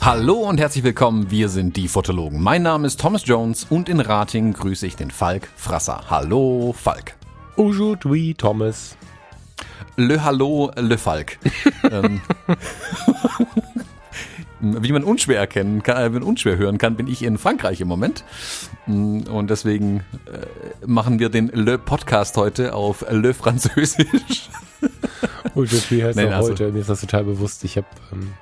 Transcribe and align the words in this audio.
Hallo 0.00 0.48
und 0.48 0.58
herzlich 0.58 0.82
willkommen, 0.82 1.30
wir 1.30 1.50
sind 1.50 1.76
die 1.76 1.88
Fotologen. 1.88 2.42
Mein 2.42 2.62
Name 2.62 2.86
ist 2.86 2.98
Thomas 2.98 3.26
Jones 3.26 3.66
und 3.68 3.90
in 3.90 4.00
Rating 4.00 4.54
grüße 4.54 4.86
ich 4.86 4.96
den 4.96 5.10
Falk 5.10 5.50
Frasser. 5.56 6.04
Hallo 6.08 6.72
Falk. 6.72 7.16
Aujourd'hui 7.56 8.32
Thomas. 8.32 8.96
Le 9.96 10.24
Hallo 10.24 10.70
Le 10.76 10.96
Falk. 10.96 11.38
ähm, 11.90 12.22
wie 14.82 14.92
man 14.92 15.04
unschwer 15.04 15.38
erkennen 15.38 15.82
kann, 15.82 15.96
äh, 15.96 16.14
wenn 16.14 16.22
unschwer 16.22 16.56
hören 16.56 16.78
kann, 16.78 16.96
bin 16.96 17.06
ich 17.06 17.22
in 17.22 17.38
Frankreich 17.38 17.80
im 17.80 17.88
Moment. 17.88 18.24
Mm, 18.86 19.22
und 19.22 19.50
deswegen 19.50 20.00
äh, 20.26 20.86
machen 20.86 21.18
wir 21.18 21.28
den 21.28 21.48
Le 21.48 21.78
Podcast 21.78 22.36
heute 22.36 22.74
auf 22.74 23.04
Le 23.10 23.34
Französisch. 23.34 24.48
Aujourd'hui 25.54 26.02
heißt 26.02 26.16
Nein, 26.16 26.32
also, 26.32 26.50
heute, 26.50 26.72
mir 26.72 26.80
ist 26.80 26.90
das 26.90 27.00
total 27.00 27.24
bewusst. 27.24 27.64
Ich 27.64 27.76
habe 27.76 27.86
ähm, 28.12 28.32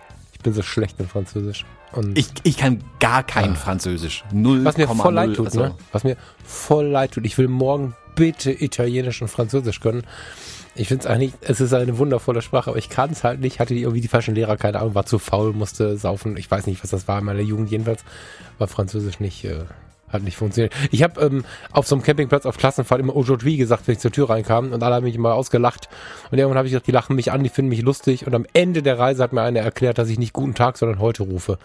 bin 0.44 0.52
so 0.52 0.62
schlecht 0.62 1.00
in 1.00 1.08
Französisch. 1.08 1.64
Und 1.90 2.16
ich, 2.16 2.28
ich 2.44 2.56
kann 2.56 2.84
gar 3.00 3.24
kein 3.24 3.52
ah. 3.52 3.54
Französisch. 3.56 4.24
Null. 4.32 4.64
Was 4.64 4.76
mir 4.76 4.86
voll 4.86 5.12
0, 5.12 5.14
leid 5.14 5.34
tut, 5.34 5.46
also. 5.46 5.60
ne? 5.60 5.74
Was 5.90 6.04
mir 6.04 6.16
voll 6.44 6.86
leid 6.86 7.12
tut. 7.12 7.26
Ich 7.26 7.36
will 7.36 7.48
morgen 7.48 7.96
bitte 8.14 8.52
Italienisch 8.52 9.22
und 9.22 9.28
Französisch 9.28 9.80
können. 9.80 10.04
Ich 10.76 10.88
finde 10.88 11.04
es 11.04 11.06
eigentlich, 11.06 11.32
es 11.40 11.60
ist 11.60 11.72
eine 11.72 11.98
wundervolle 11.98 12.42
Sprache, 12.42 12.70
aber 12.70 12.78
ich 12.78 12.88
kann 12.88 13.10
es 13.10 13.22
halt 13.22 13.40
nicht. 13.40 13.60
Hatte 13.60 13.74
irgendwie 13.74 14.00
die 14.00 14.08
falschen 14.08 14.34
Lehrer, 14.34 14.56
keine 14.56 14.80
Ahnung, 14.80 14.94
war 14.94 15.06
zu 15.06 15.20
faul, 15.20 15.52
musste 15.52 15.96
saufen. 15.96 16.36
Ich 16.36 16.50
weiß 16.50 16.66
nicht, 16.66 16.82
was 16.82 16.90
das 16.90 17.06
war 17.06 17.18
in 17.20 17.24
meiner 17.24 17.40
Jugend. 17.40 17.70
Jedenfalls 17.70 18.04
war 18.58 18.66
Französisch 18.66 19.20
nicht, 19.20 19.44
äh, 19.44 19.60
hat 20.08 20.24
nicht 20.24 20.36
funktioniert. 20.36 20.74
Ich 20.90 21.04
habe 21.04 21.20
ähm, 21.20 21.44
auf 21.70 21.86
so 21.86 21.94
einem 21.94 22.02
Campingplatz 22.02 22.44
auf 22.44 22.56
Klassenfahrt 22.56 23.00
immer 23.00 23.14
aujourd'hui 23.14 23.56
gesagt, 23.56 23.86
wenn 23.86 23.94
ich 23.94 24.00
zur 24.00 24.10
Tür 24.10 24.30
reinkam 24.30 24.72
und 24.72 24.82
alle 24.82 24.96
haben 24.96 25.04
mich 25.04 25.14
immer 25.14 25.34
ausgelacht. 25.34 25.88
Und 26.32 26.38
irgendwann 26.38 26.58
habe 26.58 26.66
ich 26.66 26.72
gesagt, 26.72 26.88
die 26.88 26.92
lachen 26.92 27.14
mich 27.14 27.30
an, 27.30 27.44
die 27.44 27.50
finden 27.50 27.68
mich 27.68 27.82
lustig. 27.82 28.26
Und 28.26 28.34
am 28.34 28.44
Ende 28.52 28.82
der 28.82 28.98
Reise 28.98 29.22
hat 29.22 29.32
mir 29.32 29.42
einer 29.42 29.60
erklärt, 29.60 29.98
dass 29.98 30.08
ich 30.08 30.18
nicht 30.18 30.32
guten 30.32 30.54
Tag, 30.54 30.76
sondern 30.76 30.98
heute 30.98 31.22
rufe. 31.22 31.58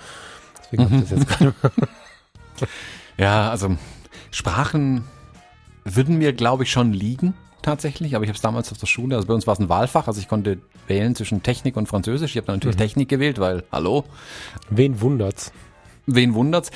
Deswegen 0.66 0.84
mhm. 0.84 0.86
habe 0.86 0.95
ich 0.97 1.09
das 1.09 1.19
jetzt 1.19 1.28
gerade. 1.28 1.53
ja, 3.17 3.50
also 3.50 3.75
Sprachen 4.30 5.03
würden 5.84 6.19
mir, 6.19 6.34
glaube 6.34 6.64
ich, 6.64 6.72
schon 6.72 6.94
liegen 6.94 7.34
tatsächlich, 7.62 8.16
aber 8.16 8.24
ich 8.24 8.30
habe 8.30 8.36
es 8.36 8.42
damals 8.42 8.72
auf 8.72 8.78
der 8.78 8.88
Schule, 8.88 9.16
also 9.16 9.28
bei 9.28 9.34
uns 9.34 9.48
war 9.48 9.54
es 9.54 9.60
ein 9.60 9.70
Wahlfach, 9.70 10.08
also 10.08 10.20
ich 10.20 10.28
konnte 10.28 10.60
wählen 10.88 11.16
zwischen 11.16 11.44
Technik 11.44 11.78
und 11.78 11.88
Französisch. 11.88 12.32
Ich 12.32 12.38
habe 12.38 12.48
dann 12.48 12.56
natürlich 12.58 12.76
mhm. 12.76 12.82
Technik 12.82 13.10
gewählt, 13.10 13.40
weil, 13.40 13.64
hallo? 13.72 14.06
Wen 14.70 15.02
wundert's? 15.02 15.52
Wen 16.06 16.34
wundert's? 16.34 16.72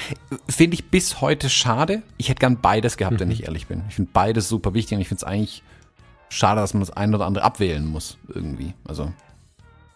Finde 0.48 0.76
ich 0.76 0.90
bis 0.90 1.22
heute 1.22 1.50
schade. 1.50 2.04
Ich 2.18 2.30
hätte 2.30 2.40
gern 2.40 2.60
beides 2.62 2.98
gehabt, 2.98 3.16
mhm. 3.16 3.20
wenn 3.22 3.32
ich 3.32 3.46
ehrlich 3.46 3.68
bin. 3.68 3.84
Ich 3.90 3.96
finde 3.96 4.12
beides 4.14 4.48
super 4.48 4.74
wichtig 4.74 4.96
und 4.96 5.02
ich 5.02 5.08
finde 5.08 5.20
es 5.20 5.24
eigentlich 5.24 5.64
schade, 6.30 6.62
dass 6.62 6.74
man 6.74 6.82
das 6.82 6.92
eine 6.92 7.16
oder 7.16 7.26
andere 7.26 7.44
abwählen 7.44 7.86
muss, 7.86 8.18
irgendwie. 8.28 8.74
Also, 8.86 9.12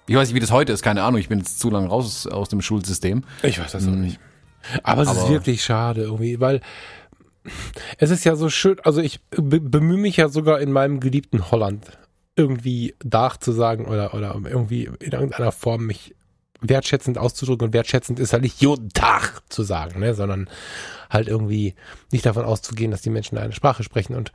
ich 0.07 0.15
weiß 0.15 0.29
nicht, 0.29 0.35
wie 0.35 0.39
das 0.39 0.51
heute 0.51 0.73
ist, 0.73 0.81
keine 0.81 1.03
Ahnung. 1.03 1.19
Ich 1.19 1.29
bin 1.29 1.39
jetzt 1.39 1.59
zu 1.59 1.69
lange 1.69 1.87
raus 1.87 2.25
aus 2.27 2.49
dem 2.49 2.61
Schulsystem. 2.61 3.23
Ich 3.43 3.59
weiß 3.59 3.73
das 3.73 3.85
auch 3.85 3.91
mhm. 3.91 4.01
nicht. 4.01 4.19
Aber 4.83 5.03
es 5.03 5.09
Aber 5.09 5.21
ist 5.21 5.29
wirklich 5.29 5.63
schade 5.63 6.01
irgendwie, 6.01 6.39
weil 6.39 6.61
es 7.97 8.09
ist 8.09 8.23
ja 8.23 8.35
so 8.35 8.49
schön, 8.49 8.79
also 8.83 9.01
ich 9.01 9.19
bemühe 9.31 9.97
mich 9.97 10.17
ja 10.17 10.29
sogar 10.29 10.59
in 10.59 10.71
meinem 10.71 10.99
geliebten 10.99 11.51
Holland 11.51 11.97
irgendwie 12.35 12.95
Dach 13.03 13.37
zu 13.37 13.51
sagen 13.51 13.85
oder, 13.85 14.13
oder 14.13 14.39
irgendwie 14.45 14.89
in 14.99 15.11
irgendeiner 15.11 15.51
Form 15.51 15.85
mich 15.85 16.15
wertschätzend 16.61 17.17
auszudrücken 17.17 17.67
und 17.67 17.73
wertschätzend 17.73 18.19
ist 18.19 18.33
halt 18.33 18.43
nicht 18.43 18.61
jeden 18.61 18.89
zu 19.49 19.63
sagen, 19.63 19.99
ne, 19.99 20.13
sondern 20.13 20.49
halt 21.09 21.27
irgendwie 21.27 21.75
nicht 22.11 22.25
davon 22.25 22.45
auszugehen, 22.45 22.91
dass 22.91 23.01
die 23.01 23.09
Menschen 23.09 23.37
eine 23.37 23.53
Sprache 23.53 23.83
sprechen 23.83 24.15
und 24.15 24.31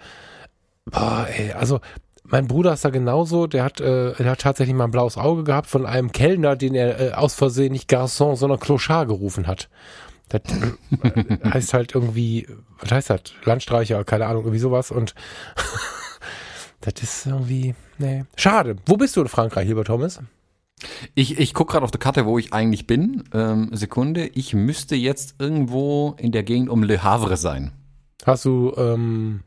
boah, 0.84 1.26
ey, 1.28 1.52
also 1.52 1.80
mein 2.24 2.46
Bruder 2.46 2.72
ist 2.72 2.84
da 2.84 2.90
genauso, 2.90 3.46
der 3.46 3.64
hat, 3.64 3.80
äh, 3.80 4.14
der 4.14 4.30
hat 4.30 4.40
tatsächlich 4.40 4.76
mal 4.76 4.84
ein 4.84 4.92
blaues 4.92 5.18
Auge 5.18 5.44
gehabt 5.44 5.66
von 5.66 5.86
einem 5.86 6.12
Kellner, 6.12 6.56
den 6.56 6.74
er 6.74 7.00
äh, 7.00 7.12
aus 7.12 7.34
Versehen 7.34 7.72
nicht 7.72 7.90
Garçon, 7.90 8.36
sondern 8.36 8.60
Clochard 8.60 9.08
gerufen 9.08 9.46
hat. 9.46 9.68
Das 10.32 11.52
heißt 11.52 11.74
halt 11.74 11.94
irgendwie, 11.94 12.46
was 12.80 12.90
heißt 12.90 13.10
das? 13.10 13.22
Landstreicher, 13.44 14.04
keine 14.04 14.26
Ahnung, 14.26 14.42
irgendwie 14.42 14.58
sowas 14.58 14.90
und 14.90 15.14
das 16.80 16.94
ist 17.02 17.26
irgendwie, 17.26 17.74
nee. 17.98 18.24
Schade. 18.36 18.76
Wo 18.86 18.96
bist 18.96 19.16
du 19.16 19.20
in 19.20 19.28
Frankreich, 19.28 19.68
lieber 19.68 19.84
Thomas? 19.84 20.20
Ich, 21.14 21.38
ich 21.38 21.54
gucke 21.54 21.72
gerade 21.72 21.84
auf 21.84 21.90
der 21.90 22.00
Karte, 22.00 22.26
wo 22.26 22.38
ich 22.38 22.52
eigentlich 22.52 22.86
bin. 22.86 23.24
Ähm, 23.32 23.70
Sekunde. 23.72 24.26
Ich 24.26 24.54
müsste 24.54 24.96
jetzt 24.96 25.36
irgendwo 25.38 26.16
in 26.18 26.32
der 26.32 26.42
Gegend 26.42 26.68
um 26.68 26.82
Le 26.82 27.02
Havre 27.02 27.36
sein. 27.36 27.72
Hast 28.24 28.44
du, 28.44 28.72
ähm, 28.76 29.42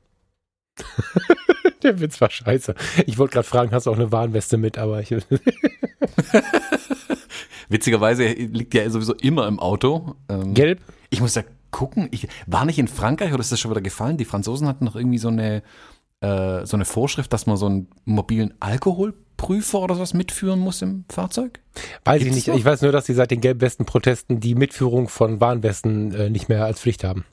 der 1.84 2.00
Witz 2.00 2.20
war 2.22 2.30
scheiße. 2.30 2.76
Ich 3.06 3.18
wollte 3.18 3.34
gerade 3.34 3.48
fragen, 3.48 3.72
hast 3.72 3.86
du 3.86 3.92
auch 3.92 3.96
eine 3.96 4.12
Warnweste 4.12 4.58
mit, 4.58 4.78
aber 4.78 5.02
ich. 5.02 5.10
Witzigerweise 7.70 8.28
liegt 8.28 8.74
ja 8.74 8.90
sowieso 8.90 9.14
immer 9.14 9.48
im 9.48 9.60
Auto. 9.60 10.16
Ähm, 10.30 10.54
Gelb? 10.54 10.82
Ich 11.10 11.22
muss 11.22 11.36
ja 11.36 11.44
gucken. 11.72 12.08
Ich 12.12 12.28
war 12.48 12.66
nicht 12.66 12.80
in 12.80 12.88
Frankreich 12.88 13.34
oder 13.34 13.42
ist 13.42 13.52
das 13.52 13.60
schon 13.60 13.72
wieder 13.72 13.82
gefallen? 13.82 14.18
Die 14.18 14.26
Franzosen 14.26 14.68
hatten 14.68 14.86
noch 14.86 14.96
irgendwie 14.96 15.18
so 15.18 15.28
eine, 15.28 15.64
äh, 16.22 16.66
so 16.66 16.78
eine 16.78 16.86
Vorschrift, 16.86 17.34
dass 17.34 17.46
man 17.46 17.58
so 17.58 17.66
einen 17.66 17.88
mobilen 18.06 18.54
Alkohol 18.60 19.14
Prüfer 19.38 19.80
oder 19.80 19.96
sowas 19.96 20.14
mitführen 20.14 20.60
muss 20.60 20.82
im 20.82 21.06
Fahrzeug? 21.10 21.60
Weiß 22.06 22.20
Gibt's 22.20 22.30
ich 22.30 22.36
nicht. 22.36 22.48
Noch? 22.48 22.56
Ich 22.56 22.66
weiß 22.66 22.82
nur, 22.82 22.92
dass 22.92 23.06
sie 23.06 23.14
seit 23.14 23.32
den 23.32 23.42
Gelbwesten-Protesten 23.42 24.40
die 24.40 24.56
Mitführung 24.56 25.10
von 25.10 25.42
Warnwesten 25.42 26.14
äh, 26.14 26.30
nicht 26.30 26.50
mehr 26.50 26.64
als 26.66 26.80
Pflicht 26.80 27.04
haben. 27.04 27.26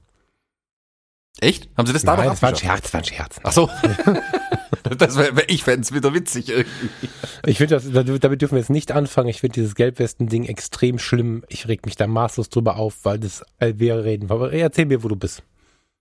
Echt? 1.40 1.68
Haben 1.76 1.86
sie 1.86 1.92
das 1.92 2.02
da 2.02 2.16
Nein, 2.16 2.28
das 2.28 2.42
war 2.42 2.50
ein 2.50 2.56
Scherz, 2.56 2.82
das 2.82 2.92
war 2.94 3.00
ein 3.00 3.04
Scherz. 3.04 3.40
Ach 3.42 3.52
so. 3.52 3.70
das 4.98 5.16
wär, 5.16 5.48
ich 5.48 5.64
fände 5.64 5.82
es 5.82 5.92
wieder 5.92 6.14
witzig 6.14 6.48
irgendwie. 6.48 7.08
Ich 7.46 7.58
finde 7.58 7.74
das, 7.76 7.90
damit 7.90 8.40
dürfen 8.40 8.54
wir 8.54 8.60
jetzt 8.60 8.70
nicht 8.70 8.92
anfangen. 8.92 9.28
Ich 9.28 9.40
finde 9.40 9.54
dieses 9.54 9.74
Gelbwesten-Ding 9.74 10.44
extrem 10.44 10.98
schlimm. 10.98 11.44
Ich 11.48 11.68
reg 11.68 11.84
mich 11.86 11.96
da 11.96 12.06
maßlos 12.06 12.48
drüber 12.48 12.76
auf, 12.76 13.04
weil 13.04 13.18
das 13.18 13.42
äh, 13.58 13.74
wir 13.76 14.04
reden. 14.04 14.30
Aber 14.30 14.52
erzähl 14.52 14.86
mir, 14.86 15.02
wo 15.02 15.08
du 15.08 15.16
bist. 15.16 15.42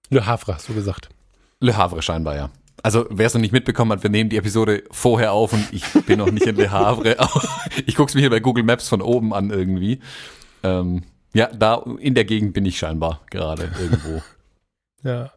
Le 0.09 0.25
Havre, 0.25 0.55
hast 0.55 0.69
du 0.69 0.73
gesagt. 0.73 1.09
Le 1.59 1.77
Havre 1.77 2.01
scheinbar, 2.01 2.35
ja. 2.35 2.49
Also, 2.83 3.05
wer 3.09 3.27
es 3.27 3.33
noch 3.33 3.41
nicht 3.41 3.53
mitbekommen 3.53 3.91
hat, 3.91 4.03
wir 4.03 4.09
nehmen 4.09 4.29
die 4.29 4.37
Episode 4.37 4.83
vorher 4.89 5.33
auf 5.33 5.53
und 5.53 5.67
ich 5.71 5.83
bin 6.05 6.17
noch 6.17 6.31
nicht 6.31 6.47
in 6.47 6.55
Le 6.55 6.71
Havre. 6.71 7.15
ich 7.85 7.95
gucke 7.95 8.09
es 8.09 8.15
mir 8.15 8.21
hier 8.21 8.29
bei 8.29 8.39
Google 8.39 8.63
Maps 8.63 8.89
von 8.89 9.01
oben 9.01 9.33
an 9.33 9.51
irgendwie. 9.51 9.99
Ähm, 10.63 11.03
ja, 11.33 11.47
da 11.47 11.83
in 11.99 12.15
der 12.15 12.25
Gegend 12.25 12.53
bin 12.53 12.65
ich 12.65 12.77
scheinbar 12.77 13.21
gerade 13.29 13.71
irgendwo. 13.79 14.21
ja. 15.03 15.31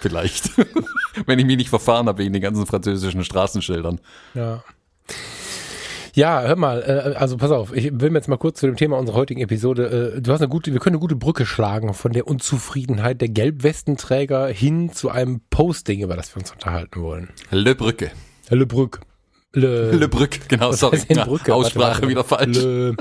Vielleicht. 0.00 0.50
Wenn 1.26 1.38
ich 1.38 1.46
mich 1.46 1.56
nicht 1.56 1.70
verfahren 1.70 2.08
habe 2.08 2.18
wegen 2.18 2.32
den 2.32 2.42
ganzen 2.42 2.66
französischen 2.66 3.24
Straßenschildern. 3.24 4.00
Ja. 4.34 4.62
Ja, 6.14 6.42
hör 6.42 6.56
mal, 6.56 6.82
äh, 6.82 7.16
also 7.16 7.36
pass 7.36 7.52
auf, 7.52 7.72
ich 7.72 7.90
will 7.92 8.10
mir 8.10 8.18
jetzt 8.18 8.28
mal 8.28 8.38
kurz 8.38 8.58
zu 8.58 8.66
dem 8.66 8.76
Thema 8.76 8.98
unserer 8.98 9.16
heutigen 9.16 9.40
Episode, 9.40 10.14
äh, 10.16 10.20
du 10.20 10.32
hast 10.32 10.40
eine 10.40 10.48
gute, 10.48 10.72
wir 10.72 10.80
können 10.80 10.96
eine 10.96 11.00
gute 11.00 11.14
Brücke 11.14 11.46
schlagen 11.46 11.94
von 11.94 12.12
der 12.12 12.26
Unzufriedenheit 12.26 13.20
der 13.20 13.28
Gelbwestenträger 13.28 14.48
hin 14.48 14.92
zu 14.92 15.10
einem 15.10 15.42
Posting, 15.50 16.00
über 16.00 16.16
das 16.16 16.34
wir 16.34 16.40
uns 16.40 16.50
unterhalten 16.50 17.02
wollen. 17.02 17.28
Le 17.52 17.76
Brücke. 17.76 18.10
Le 18.50 18.66
Brücke. 18.66 19.00
Le, 19.52 19.92
Le 19.92 20.08
Brücke, 20.08 20.40
genau, 20.48 20.70
Was 20.70 20.80
sorry. 20.80 21.00
Na, 21.10 21.24
Brücke? 21.24 21.54
Aussprache 21.54 22.02
warte, 22.02 22.02
warte. 22.02 22.08
wieder 22.08 22.24
falsch. 22.24 22.58
Le, 22.58 22.96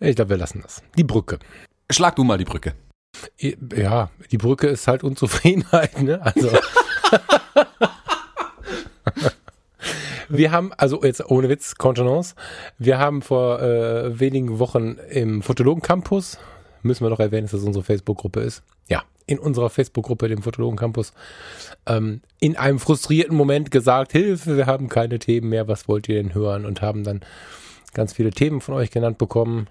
ich 0.00 0.16
glaube, 0.16 0.30
wir 0.30 0.36
lassen 0.36 0.60
das. 0.62 0.82
Die 0.98 1.04
Brücke. 1.04 1.38
Schlag 1.90 2.16
du 2.16 2.24
mal 2.24 2.36
die 2.36 2.44
Brücke. 2.44 2.74
Ja, 3.38 4.10
die 4.30 4.38
Brücke 4.38 4.68
ist 4.68 4.88
halt 4.88 5.04
Unzufriedenheit, 5.04 6.02
ne? 6.02 6.20
Also. 6.22 6.50
Wir 10.28 10.50
haben, 10.50 10.72
also 10.76 11.02
jetzt 11.04 11.24
ohne 11.30 11.48
Witz, 11.48 11.76
Contenance, 11.76 12.34
wir 12.78 12.98
haben 12.98 13.22
vor 13.22 13.60
äh, 13.60 14.18
wenigen 14.18 14.58
Wochen 14.58 14.96
im 15.10 15.42
Fotologen 15.42 15.82
Campus, 15.82 16.38
müssen 16.82 17.04
wir 17.04 17.10
noch 17.10 17.20
erwähnen, 17.20 17.44
dass 17.44 17.52
das 17.52 17.62
unsere 17.62 17.84
Facebook-Gruppe 17.84 18.40
ist. 18.40 18.62
Ja, 18.88 19.04
in 19.26 19.38
unserer 19.38 19.70
Facebook-Gruppe, 19.70 20.28
dem 20.28 20.42
Fotologen 20.42 20.76
Campus, 20.76 21.12
ähm, 21.86 22.20
in 22.40 22.56
einem 22.56 22.78
frustrierten 22.78 23.36
Moment 23.36 23.70
gesagt, 23.70 24.12
Hilfe, 24.12 24.56
wir 24.56 24.66
haben 24.66 24.88
keine 24.88 25.18
Themen 25.18 25.50
mehr, 25.50 25.68
was 25.68 25.88
wollt 25.88 26.08
ihr 26.08 26.22
denn 26.22 26.34
hören? 26.34 26.64
Und 26.66 26.82
haben 26.82 27.04
dann 27.04 27.20
ganz 27.92 28.12
viele 28.12 28.30
Themen 28.30 28.60
von 28.60 28.74
euch 28.74 28.90
genannt 28.90 29.18
bekommen. 29.18 29.68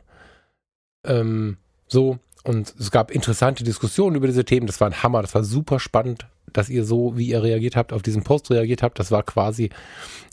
Ähm, 1.05 1.57
so, 1.87 2.19
und 2.43 2.73
es 2.77 2.91
gab 2.91 3.11
interessante 3.11 3.63
Diskussionen 3.63 4.15
über 4.15 4.27
diese 4.27 4.45
Themen. 4.45 4.67
Das 4.67 4.79
war 4.81 4.89
ein 4.89 5.01
Hammer, 5.01 5.21
das 5.21 5.33
war 5.33 5.43
super 5.43 5.79
spannend 5.79 6.27
dass 6.53 6.69
ihr 6.69 6.85
so, 6.85 7.17
wie 7.17 7.27
ihr 7.27 7.43
reagiert 7.43 7.75
habt, 7.75 7.91
auf 7.91 8.01
diesen 8.01 8.23
Post 8.23 8.49
reagiert 8.51 8.83
habt. 8.83 8.99
Das 8.99 9.11
war 9.11 9.23
quasi, 9.23 9.69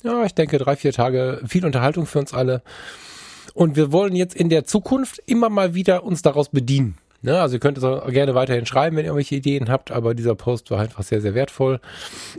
ja, 0.05 0.25
ich 0.25 0.35
denke, 0.35 0.59
drei, 0.59 0.77
vier 0.77 0.93
Tage 0.93 1.41
viel 1.47 1.65
Unterhaltung 1.65 2.07
für 2.07 2.19
uns 2.19 2.33
alle. 2.33 2.62
Und 3.55 3.77
wir 3.77 3.91
wollen 3.91 4.15
jetzt 4.15 4.35
in 4.35 4.49
der 4.49 4.65
Zukunft 4.65 5.21
immer 5.27 5.49
mal 5.49 5.75
wieder 5.75 6.05
uns 6.05 6.23
daraus 6.23 6.51
bedienen. 6.51 6.97
Ne? 7.23 7.41
Also 7.41 7.57
ihr 7.57 7.61
könnt 7.61 7.79
es 7.79 7.85
auch 7.85 8.07
gerne 8.09 8.35
weiterhin 8.35 8.67
schreiben, 8.67 8.97
wenn 8.97 9.05
ihr 9.05 9.09
irgendwelche 9.09 9.37
Ideen 9.37 9.69
habt, 9.69 9.91
aber 9.91 10.15
dieser 10.15 10.35
Post 10.35 10.71
war 10.71 10.81
einfach 10.81 11.03
sehr, 11.03 11.21
sehr 11.21 11.35
wertvoll. 11.35 11.81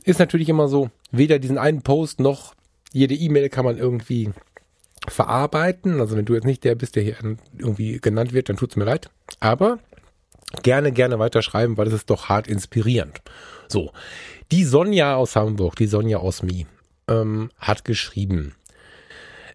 Ist 0.03 0.19
natürlich 0.19 0.49
immer 0.49 0.67
so, 0.67 0.89
weder 1.11 1.39
diesen 1.39 1.57
einen 1.57 1.81
Post 1.81 2.19
noch 2.19 2.53
jede 2.93 3.15
E-Mail 3.15 3.49
kann 3.49 3.65
man 3.65 3.77
irgendwie 3.77 4.31
verarbeiten. 5.07 5.99
Also 5.99 6.15
wenn 6.15 6.25
du 6.25 6.33
jetzt 6.33 6.45
nicht 6.45 6.63
der 6.63 6.75
bist, 6.75 6.95
der 6.95 7.03
hier 7.03 7.15
irgendwie 7.57 7.99
genannt 7.99 8.33
wird, 8.33 8.49
dann 8.49 8.57
tut's 8.57 8.75
mir 8.75 8.85
leid. 8.85 9.09
Aber 9.39 9.79
gerne, 10.63 10.91
gerne 10.91 11.19
weiterschreiben, 11.19 11.77
weil 11.77 11.87
es 11.87 11.93
ist 11.93 12.09
doch 12.09 12.29
hart 12.29 12.47
inspirierend. 12.47 13.21
So, 13.67 13.91
die 14.51 14.65
Sonja 14.65 15.15
aus 15.15 15.35
Hamburg, 15.35 15.75
die 15.75 15.87
Sonja 15.87 16.17
aus 16.17 16.43
Mi, 16.43 16.67
ähm, 17.07 17.49
hat 17.57 17.85
geschrieben, 17.85 18.55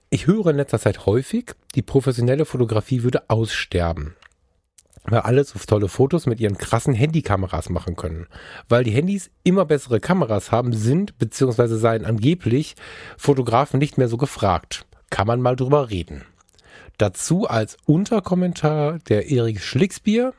ich 0.08 0.26
höre 0.26 0.46
in 0.46 0.56
letzter 0.56 0.78
Zeit 0.78 1.04
häufig, 1.06 1.52
die 1.74 1.82
professionelle 1.82 2.44
Fotografie 2.44 3.02
würde 3.02 3.28
aussterben. 3.28 4.14
Weil 5.08 5.20
alle 5.20 5.44
so 5.44 5.58
tolle 5.58 5.88
Fotos 5.88 6.26
mit 6.26 6.40
ihren 6.40 6.58
krassen 6.58 6.94
Handykameras 6.94 7.68
machen 7.68 7.94
können. 7.94 8.26
Weil 8.68 8.82
die 8.82 8.90
Handys 8.90 9.30
immer 9.44 9.64
bessere 9.64 10.00
Kameras 10.00 10.50
haben, 10.50 10.72
sind 10.72 11.16
bzw. 11.18 11.76
seien 11.76 12.04
angeblich 12.04 12.74
Fotografen 13.16 13.78
nicht 13.78 13.98
mehr 13.98 14.08
so 14.08 14.16
gefragt. 14.16 14.86
Kann 15.10 15.26
man 15.26 15.40
mal 15.40 15.56
drüber 15.56 15.90
reden. 15.90 16.24
Dazu 16.98 17.46
als 17.46 17.76
Unterkommentar 17.84 18.98
der 19.08 19.30
Erik 19.30 19.60
Schlicksbier. 19.60 20.32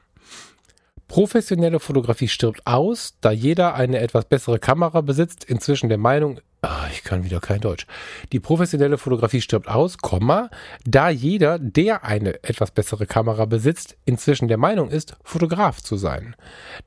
Professionelle 1.07 1.79
Fotografie 1.79 2.27
stirbt 2.27 2.65
aus, 2.65 3.15
da 3.21 3.31
jeder 3.31 3.75
eine 3.75 3.99
etwas 3.99 4.25
bessere 4.25 4.59
Kamera 4.59 5.01
besitzt, 5.01 5.45
inzwischen 5.45 5.87
der 5.87 5.97
Meinung, 5.97 6.41
ah, 6.61 6.87
ich 6.91 7.03
kann 7.03 7.23
wieder 7.23 7.39
kein 7.39 7.61
Deutsch. 7.61 7.87
Die 8.33 8.41
professionelle 8.41 8.97
Fotografie 8.97 9.39
stirbt 9.39 9.69
aus, 9.69 9.99
Komma, 9.99 10.49
da 10.85 11.09
jeder, 11.09 11.59
der 11.59 12.03
eine 12.03 12.43
etwas 12.43 12.71
bessere 12.71 13.05
Kamera 13.05 13.45
besitzt, 13.45 13.95
inzwischen 14.03 14.49
der 14.49 14.57
Meinung 14.57 14.89
ist, 14.89 15.15
Fotograf 15.23 15.81
zu 15.81 15.95
sein. 15.95 16.35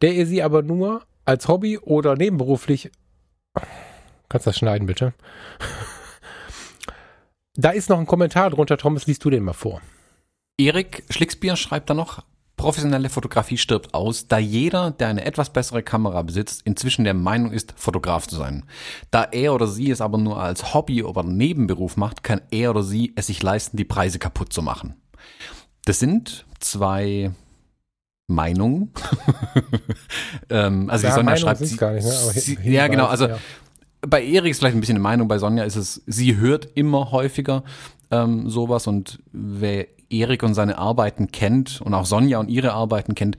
Der 0.02 0.12
ihr 0.12 0.26
sie 0.26 0.42
aber 0.42 0.60
nur 0.62 1.02
als 1.24 1.48
Hobby 1.48 1.78
oder 1.78 2.14
nebenberuflich 2.14 2.90
Kannst 4.30 4.46
das 4.46 4.56
schneiden, 4.56 4.86
bitte? 4.86 5.12
Da 7.56 7.70
ist 7.70 7.88
noch 7.88 7.98
ein 7.98 8.06
Kommentar 8.06 8.50
drunter. 8.50 8.76
Thomas, 8.78 9.06
liest 9.06 9.24
du 9.24 9.30
den 9.30 9.44
mal 9.44 9.52
vor. 9.52 9.80
Erik 10.58 11.04
Schlicksbier 11.10 11.56
schreibt 11.56 11.90
da 11.90 11.94
noch, 11.94 12.22
professionelle 12.56 13.08
Fotografie 13.08 13.56
stirbt 13.56 13.94
aus, 13.94 14.28
da 14.28 14.36
jeder, 14.36 14.90
der 14.90 15.08
eine 15.08 15.24
etwas 15.24 15.50
bessere 15.50 15.82
Kamera 15.82 16.20
besitzt, 16.22 16.60
inzwischen 16.64 17.04
der 17.04 17.14
Meinung 17.14 17.52
ist, 17.52 17.72
Fotograf 17.76 18.28
zu 18.28 18.36
sein. 18.36 18.64
Da 19.10 19.24
er 19.24 19.54
oder 19.54 19.66
sie 19.66 19.90
es 19.90 20.02
aber 20.02 20.18
nur 20.18 20.38
als 20.38 20.74
Hobby 20.74 21.02
oder 21.02 21.22
Nebenberuf 21.22 21.96
macht, 21.96 22.22
kann 22.22 22.42
er 22.50 22.70
oder 22.70 22.82
sie 22.82 23.14
es 23.16 23.28
sich 23.28 23.42
leisten, 23.42 23.78
die 23.78 23.84
Preise 23.84 24.18
kaputt 24.18 24.52
zu 24.52 24.60
machen. 24.60 24.94
Das 25.86 25.98
sind 25.98 26.44
zwei 26.58 27.32
Meinungen. 28.26 28.92
ähm, 30.50 30.90
also 30.90 31.06
Ja, 31.06 31.10
die 31.10 31.14
Sonja 31.14 31.22
Meinungen 31.22 31.38
schreibt, 31.38 31.66
sie, 31.66 31.76
gar 31.76 31.92
nicht, 31.92 32.04
ne? 32.06 32.70
Ja 32.70 32.88
genau, 32.88 33.06
also 33.06 33.28
ja. 33.28 33.38
Bei 34.00 34.24
Erik 34.24 34.50
ist 34.50 34.58
vielleicht 34.58 34.76
ein 34.76 34.80
bisschen 34.80 34.96
eine 34.96 35.02
Meinung, 35.02 35.28
bei 35.28 35.38
Sonja 35.38 35.64
ist 35.64 35.76
es, 35.76 36.02
sie 36.06 36.36
hört 36.36 36.68
immer 36.74 37.12
häufiger 37.12 37.64
ähm, 38.10 38.48
sowas 38.48 38.86
und 38.86 39.20
wer 39.32 39.86
Erik 40.10 40.42
und 40.42 40.54
seine 40.54 40.78
Arbeiten 40.78 41.30
kennt 41.30 41.80
und 41.80 41.94
auch 41.94 42.06
Sonja 42.06 42.38
und 42.38 42.48
ihre 42.48 42.72
Arbeiten 42.72 43.14
kennt, 43.14 43.38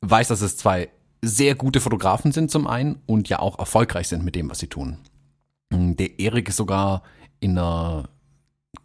weiß, 0.00 0.28
dass 0.28 0.40
es 0.40 0.56
zwei 0.56 0.88
sehr 1.22 1.54
gute 1.54 1.80
Fotografen 1.80 2.32
sind 2.32 2.50
zum 2.50 2.66
einen 2.66 3.00
und 3.06 3.28
ja 3.28 3.40
auch 3.40 3.58
erfolgreich 3.58 4.08
sind 4.08 4.24
mit 4.24 4.34
dem, 4.34 4.50
was 4.50 4.58
sie 4.58 4.66
tun. 4.68 4.98
Mm, 5.70 5.94
Der 5.94 6.18
Erik 6.18 6.48
ist 6.48 6.56
sogar 6.56 7.02
in 7.40 7.58
einer, 7.58 8.08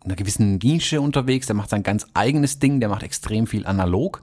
in 0.03 0.05
einer 0.05 0.15
gewissen 0.15 0.57
Nische 0.57 1.01
unterwegs, 1.01 1.47
der 1.47 1.55
macht 1.55 1.69
sein 1.69 1.83
ganz 1.83 2.07
eigenes 2.13 2.59
Ding, 2.59 2.79
der 2.79 2.89
macht 2.89 3.03
extrem 3.03 3.47
viel 3.47 3.65
analog. 3.65 4.21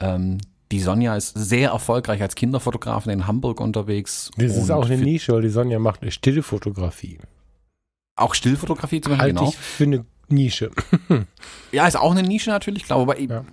Ähm, 0.00 0.38
die 0.72 0.80
Sonja 0.80 1.16
ist 1.16 1.32
sehr 1.36 1.70
erfolgreich 1.70 2.20
als 2.22 2.34
Kinderfotografin 2.34 3.12
in 3.12 3.26
Hamburg 3.26 3.60
unterwegs. 3.60 4.30
Das 4.36 4.56
ist 4.56 4.70
auch 4.70 4.86
eine 4.86 4.98
Nische, 4.98 5.32
weil 5.32 5.42
die 5.42 5.48
Sonja 5.48 5.78
macht 5.78 6.02
eine 6.02 6.10
stille 6.10 6.42
Fotografie. 6.42 7.18
Auch 8.16 8.34
Stillfotografie 8.34 9.00
zum 9.00 9.10
Beispiel, 9.12 9.22
Halte 9.24 9.34
genau. 9.38 9.48
ich 9.50 9.56
für 9.56 9.84
eine 9.84 10.04
Nische. 10.28 10.70
Ja, 11.72 11.86
ist 11.86 11.96
auch 11.96 12.12
eine 12.12 12.22
Nische 12.22 12.48
natürlich, 12.50 12.84
klar, 12.84 13.00
wobei 13.00 13.18
Ja. 13.20 13.44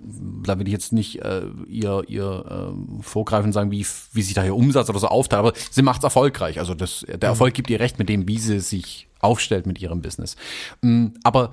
da 0.44 0.58
will 0.58 0.66
ich 0.66 0.72
jetzt 0.72 0.92
nicht 0.92 1.20
äh, 1.20 1.42
ihr, 1.68 2.02
ihr 2.08 2.72
äh, 2.72 3.02
vorgreifen 3.02 3.46
und 3.46 3.52
sagen, 3.52 3.70
wie, 3.70 3.84
wie 4.12 4.22
sich 4.22 4.32
da 4.34 4.44
ihr 4.44 4.54
Umsatz 4.56 4.88
oder 4.88 4.98
so 4.98 5.08
aufteilt, 5.08 5.40
aber 5.40 5.52
sie 5.70 5.82
macht 5.82 5.98
es 5.98 6.04
erfolgreich. 6.04 6.58
Also 6.58 6.74
das, 6.74 7.04
der 7.06 7.28
Erfolg 7.28 7.52
gibt 7.54 7.68
ihr 7.70 7.80
recht 7.80 7.98
mit 7.98 8.08
dem, 8.08 8.26
wie 8.26 8.38
sie 8.38 8.60
sich 8.60 9.08
aufstellt 9.20 9.66
mit 9.66 9.80
ihrem 9.80 10.00
Business. 10.00 10.36
Mm, 10.80 11.08
Aber 11.22 11.50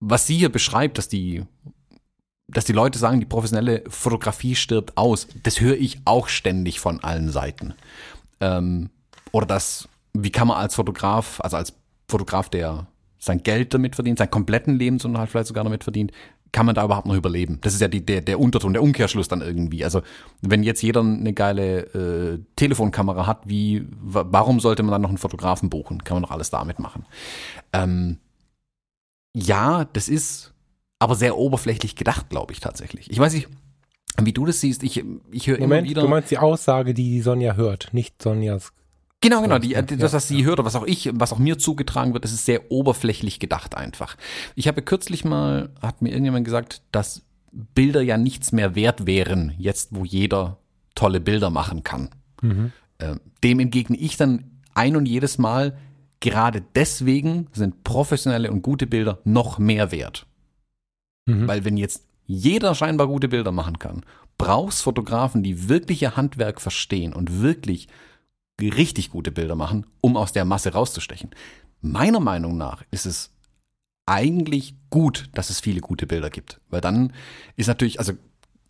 was 0.00 0.26
sie 0.26 0.36
hier 0.36 0.50
beschreibt, 0.50 0.98
dass 0.98 1.08
die 1.08 1.44
dass 2.48 2.64
die 2.64 2.72
Leute 2.72 2.98
sagen, 2.98 3.20
die 3.20 3.26
professionelle 3.26 3.82
Fotografie 3.88 4.54
stirbt 4.54 4.96
aus, 4.96 5.26
das 5.42 5.60
höre 5.60 5.76
ich 5.76 6.00
auch 6.04 6.28
ständig 6.28 6.80
von 6.80 7.02
allen 7.02 7.30
Seiten. 7.30 7.74
Ähm, 8.40 8.90
oder 9.32 9.46
das, 9.46 9.88
wie 10.12 10.30
kann 10.30 10.48
man 10.48 10.58
als 10.58 10.74
Fotograf, 10.74 11.40
also 11.40 11.56
als 11.56 11.72
Fotograf, 12.08 12.48
der 12.48 12.86
sein 13.18 13.42
Geld 13.42 13.72
damit 13.72 13.94
verdient, 13.94 14.18
seinen 14.18 14.30
kompletten 14.30 14.78
Lebensunterhalt 14.78 15.30
vielleicht 15.30 15.48
sogar 15.48 15.64
damit 15.64 15.84
verdient, 15.84 16.12
kann 16.52 16.66
man 16.66 16.74
da 16.76 16.84
überhaupt 16.84 17.06
noch 17.06 17.16
überleben? 17.16 17.58
Das 17.62 17.74
ist 17.74 17.80
ja 17.80 17.88
die, 17.88 18.04
der, 18.06 18.20
der 18.20 18.38
Unterton, 18.38 18.74
der 18.74 18.82
Umkehrschluss 18.82 19.26
dann 19.26 19.40
irgendwie. 19.40 19.82
Also 19.84 20.02
wenn 20.40 20.62
jetzt 20.62 20.82
jeder 20.82 21.00
eine 21.00 21.32
geile 21.32 22.34
äh, 22.34 22.38
Telefonkamera 22.54 23.26
hat, 23.26 23.48
wie, 23.48 23.86
wa- 24.00 24.26
warum 24.28 24.60
sollte 24.60 24.84
man 24.84 24.92
dann 24.92 25.02
noch 25.02 25.08
einen 25.08 25.18
Fotografen 25.18 25.68
buchen? 25.68 26.04
Kann 26.04 26.16
man 26.16 26.22
doch 26.22 26.30
alles 26.30 26.50
damit 26.50 26.78
machen. 26.78 27.06
Ähm, 27.72 28.18
ja, 29.34 29.84
das 29.86 30.08
ist 30.08 30.53
aber 31.04 31.14
sehr 31.14 31.36
oberflächlich 31.36 31.96
gedacht, 31.96 32.30
glaube 32.30 32.52
ich 32.52 32.60
tatsächlich. 32.60 33.10
Ich 33.10 33.18
weiß 33.18 33.34
nicht, 33.34 33.48
wie 34.20 34.32
du 34.32 34.46
das 34.46 34.60
siehst. 34.60 34.82
Ich, 34.82 35.04
ich 35.30 35.46
höre 35.46 35.58
immer 35.58 35.82
wieder. 35.84 36.02
du 36.02 36.08
meinst 36.08 36.30
die 36.30 36.38
Aussage, 36.38 36.94
die 36.94 37.10
die 37.10 37.20
Sonja 37.20 37.54
hört, 37.54 37.90
nicht 37.92 38.22
Sonjas. 38.22 38.72
Genau, 39.20 39.40
genau. 39.40 39.58
Die, 39.58 39.72
das, 39.72 40.12
was 40.12 40.28
sie 40.28 40.44
hört, 40.44 40.58
oder 40.58 40.66
was 40.66 40.76
auch 40.76 40.86
ich, 40.86 41.10
was 41.14 41.32
auch 41.32 41.38
mir 41.38 41.58
zugetragen 41.58 42.12
wird, 42.12 42.24
das 42.24 42.32
ist 42.32 42.44
sehr 42.44 42.70
oberflächlich 42.70 43.38
gedacht 43.38 43.74
einfach. 43.74 44.16
Ich 44.54 44.68
habe 44.68 44.82
kürzlich 44.82 45.24
mal, 45.24 45.70
hat 45.80 46.02
mir 46.02 46.10
irgendjemand 46.10 46.44
gesagt, 46.44 46.82
dass 46.92 47.22
Bilder 47.50 48.02
ja 48.02 48.18
nichts 48.18 48.52
mehr 48.52 48.74
wert 48.74 49.06
wären, 49.06 49.54
jetzt 49.56 49.90
wo 49.92 50.04
jeder 50.04 50.58
tolle 50.94 51.20
Bilder 51.20 51.50
machen 51.50 51.82
kann. 51.82 52.10
Mhm. 52.42 52.72
Ähm, 52.98 53.20
dem 53.42 53.60
entgegne 53.60 53.96
ich 53.96 54.16
dann 54.16 54.60
ein 54.74 54.96
und 54.96 55.06
jedes 55.06 55.38
Mal, 55.38 55.78
gerade 56.20 56.62
deswegen 56.74 57.46
sind 57.52 57.82
professionelle 57.84 58.50
und 58.50 58.62
gute 58.62 58.86
Bilder 58.86 59.20
noch 59.24 59.58
mehr 59.58 59.90
wert. 59.90 60.26
Mhm. 61.26 61.48
Weil 61.48 61.64
wenn 61.64 61.76
jetzt 61.76 62.04
jeder 62.26 62.74
scheinbar 62.74 63.06
gute 63.06 63.28
Bilder 63.28 63.52
machen 63.52 63.78
kann, 63.78 64.04
brauchst 64.38 64.82
Fotografen, 64.82 65.42
die 65.42 65.68
wirklich 65.68 66.02
ihr 66.02 66.16
Handwerk 66.16 66.60
verstehen 66.60 67.12
und 67.12 67.42
wirklich 67.42 67.88
richtig 68.60 69.10
gute 69.10 69.32
Bilder 69.32 69.56
machen, 69.56 69.86
um 70.00 70.16
aus 70.16 70.32
der 70.32 70.44
Masse 70.44 70.72
rauszustechen. 70.72 71.30
Meiner 71.80 72.20
Meinung 72.20 72.56
nach 72.56 72.82
ist 72.90 73.06
es 73.06 73.30
eigentlich 74.06 74.74
gut, 74.90 75.28
dass 75.34 75.50
es 75.50 75.60
viele 75.60 75.80
gute 75.80 76.06
Bilder 76.06 76.30
gibt. 76.30 76.60
Weil 76.70 76.80
dann 76.80 77.12
ist 77.56 77.66
natürlich, 77.66 77.98
also 77.98 78.12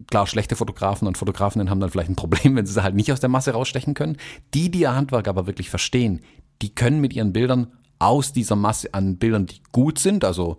klar, 0.09 0.27
schlechte 0.27 0.57
Fotografen 0.57 1.07
und 1.09 1.19
Fotografinnen 1.19 1.71
haben 1.71 1.81
dann 1.81 1.91
vielleicht 1.91 2.11
ein 2.11 2.17
Problem, 2.17 2.57
wenn 2.57 2.67
sie 2.67 2.83
halt 2.83 2.95
nicht 2.95 3.13
aus 3.13 3.21
der 3.21 3.29
Masse 3.29 3.53
rausstechen 3.53 3.95
können. 3.95 4.17
Die, 4.53 4.71
die 4.71 4.81
ihr 4.81 4.95
Handwerk 4.95 5.29
aber 5.29 5.47
wirklich 5.47 5.71
verstehen, 5.71 6.21
die 6.63 6.75
können 6.75 7.01
mit 7.01 7.15
ihren 7.15 7.33
Bildern 7.33 7.73
aus 7.99 8.33
dieser 8.33 8.57
Masse 8.57 8.93
an 8.93 9.19
Bildern, 9.19 9.47
die 9.47 9.61
gut 9.73 9.99
sind, 9.99 10.25
also 10.25 10.59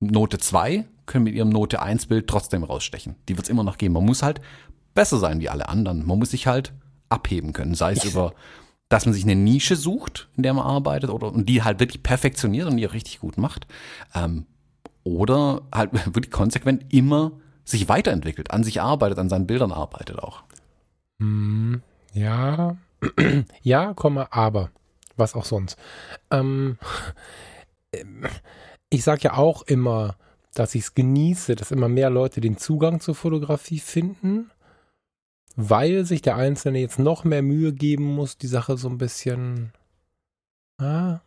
Note 0.00 0.38
2, 0.38 0.86
können 1.08 1.24
mit 1.24 1.34
ihrem 1.34 1.48
Note 1.48 1.82
1 1.82 2.06
Bild 2.06 2.28
trotzdem 2.28 2.62
rausstechen. 2.62 3.16
Die 3.28 3.36
wird 3.36 3.46
es 3.46 3.50
immer 3.50 3.64
noch 3.64 3.78
geben. 3.78 3.94
Man 3.94 4.04
muss 4.04 4.22
halt 4.22 4.40
besser 4.94 5.18
sein 5.18 5.40
wie 5.40 5.48
alle 5.48 5.68
anderen. 5.68 6.06
Man 6.06 6.18
muss 6.18 6.30
sich 6.30 6.46
halt 6.46 6.72
abheben 7.08 7.52
können. 7.52 7.74
Sei 7.74 7.92
es 7.92 8.04
über, 8.04 8.34
dass 8.88 9.06
man 9.06 9.14
sich 9.14 9.24
eine 9.24 9.34
Nische 9.34 9.76
sucht, 9.76 10.28
in 10.36 10.44
der 10.44 10.54
man 10.54 10.64
arbeitet, 10.64 11.10
oder 11.10 11.32
und 11.32 11.48
die 11.48 11.62
halt 11.62 11.80
wirklich 11.80 12.02
perfektioniert 12.02 12.68
und 12.68 12.76
die 12.76 12.86
auch 12.86 12.92
richtig 12.92 13.18
gut 13.20 13.38
macht. 13.38 13.66
Ähm, 14.14 14.46
oder 15.02 15.62
halt 15.74 15.92
wirklich 16.14 16.30
konsequent 16.30 16.92
immer 16.92 17.32
sich 17.64 17.88
weiterentwickelt, 17.88 18.50
an 18.50 18.64
sich 18.64 18.80
arbeitet, 18.80 19.18
an 19.18 19.28
seinen 19.28 19.46
Bildern 19.46 19.72
arbeitet 19.72 20.18
auch. 20.18 20.42
Hm, 21.20 21.82
ja, 22.12 22.76
ja, 23.62 23.94
Komma, 23.94 24.28
aber 24.30 24.70
was 25.16 25.34
auch 25.34 25.44
sonst. 25.44 25.76
Ähm, 26.30 26.78
ich 28.90 29.04
sage 29.04 29.22
ja 29.22 29.34
auch 29.34 29.62
immer, 29.62 30.16
dass 30.58 30.74
ich 30.74 30.82
es 30.82 30.94
genieße, 30.94 31.54
dass 31.54 31.70
immer 31.70 31.88
mehr 31.88 32.10
Leute 32.10 32.40
den 32.40 32.56
Zugang 32.56 33.00
zur 33.00 33.14
Fotografie 33.14 33.78
finden, 33.78 34.50
weil 35.54 36.04
sich 36.04 36.20
der 36.20 36.36
Einzelne 36.36 36.80
jetzt 36.80 36.98
noch 36.98 37.22
mehr 37.22 37.42
Mühe 37.42 37.72
geben 37.72 38.04
muss, 38.04 38.38
die 38.38 38.48
Sache 38.48 38.76
so 38.76 38.88
ein 38.88 38.98
bisschen. 38.98 39.72
Ah, 40.78 41.20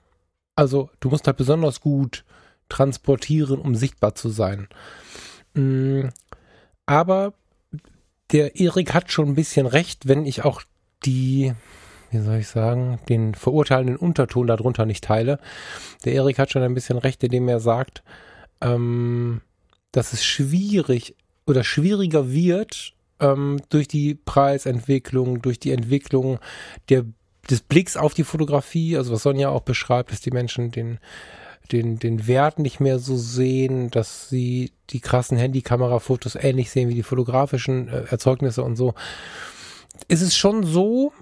also, 0.56 0.90
du 1.00 1.10
musst 1.10 1.28
halt 1.28 1.38
besonders 1.38 1.80
gut 1.80 2.26
transportieren, 2.68 3.60
um 3.60 3.74
sichtbar 3.74 4.16
zu 4.16 4.30
sein. 4.30 4.68
Mm, 5.54 6.10
Aber 6.86 7.34
der 8.32 8.60
Erik 8.60 8.94
hat 8.94 9.12
schon 9.12 9.30
ein 9.30 9.36
bisschen 9.36 9.66
recht, 9.66 10.10
wenn 10.10 10.26
ich 10.26 10.44
auch 10.44 10.62
die, 11.06 11.54
wie 12.12 12.20
soll 12.20 12.38
ich 12.38 12.48
sagen, 12.48 13.00
den 13.08 13.34
verurteilenden 13.34 13.96
Unterton 13.96 14.48
darunter 14.48 14.86
nicht 14.86 15.06
teile. 15.06 15.40
Der 16.04 16.14
Erik 16.14 16.38
hat 16.38 16.52
schon 16.52 16.64
ein 16.64 16.74
bisschen 16.74 16.98
recht, 16.98 17.24
indem 17.24 17.48
er 17.48 17.62
sagt, 17.62 18.04
ähm, 18.62 19.42
dass 19.92 20.14
es 20.14 20.24
schwierig 20.24 21.16
oder 21.46 21.64
schwieriger 21.64 22.32
wird 22.32 22.94
ähm, 23.20 23.60
durch 23.70 23.88
die 23.88 24.16
Preisentwicklung, 24.16 25.42
durch 25.42 25.60
die 25.60 25.72
Entwicklung 25.72 26.40
der, 26.90 27.06
des 27.50 27.62
Blicks 27.62 27.98
auf 27.98 28.14
die 28.14 28.24
Fotografie, 28.24 28.98
also 28.98 29.14
was 29.14 29.24
Sonja 29.24 29.50
auch 29.50 29.62
beschreibt, 29.62 30.12
dass 30.12 30.22
die 30.22 30.32
Menschen 30.32 30.72
den 30.72 31.00
den, 31.72 32.00
den 32.00 32.28
Wert 32.28 32.60
nicht 32.60 32.80
mehr 32.80 33.00
so 33.00 33.16
sehen, 33.16 33.92
dass 33.92 34.30
sie 34.30 34.72
die 34.90 35.00
krassen 35.00 35.38
Handykamerafotos 35.38 36.36
ähnlich 36.36 36.70
sehen 36.70 36.90
wie 36.90 36.96
die 36.96 37.04
fotografischen 37.04 37.88
äh, 37.88 38.04
Erzeugnisse 38.10 38.64
und 38.64 38.76
so. 38.76 38.94
Ist 40.08 40.22
es 40.22 40.36
schon 40.36 40.64
so, 40.64 41.14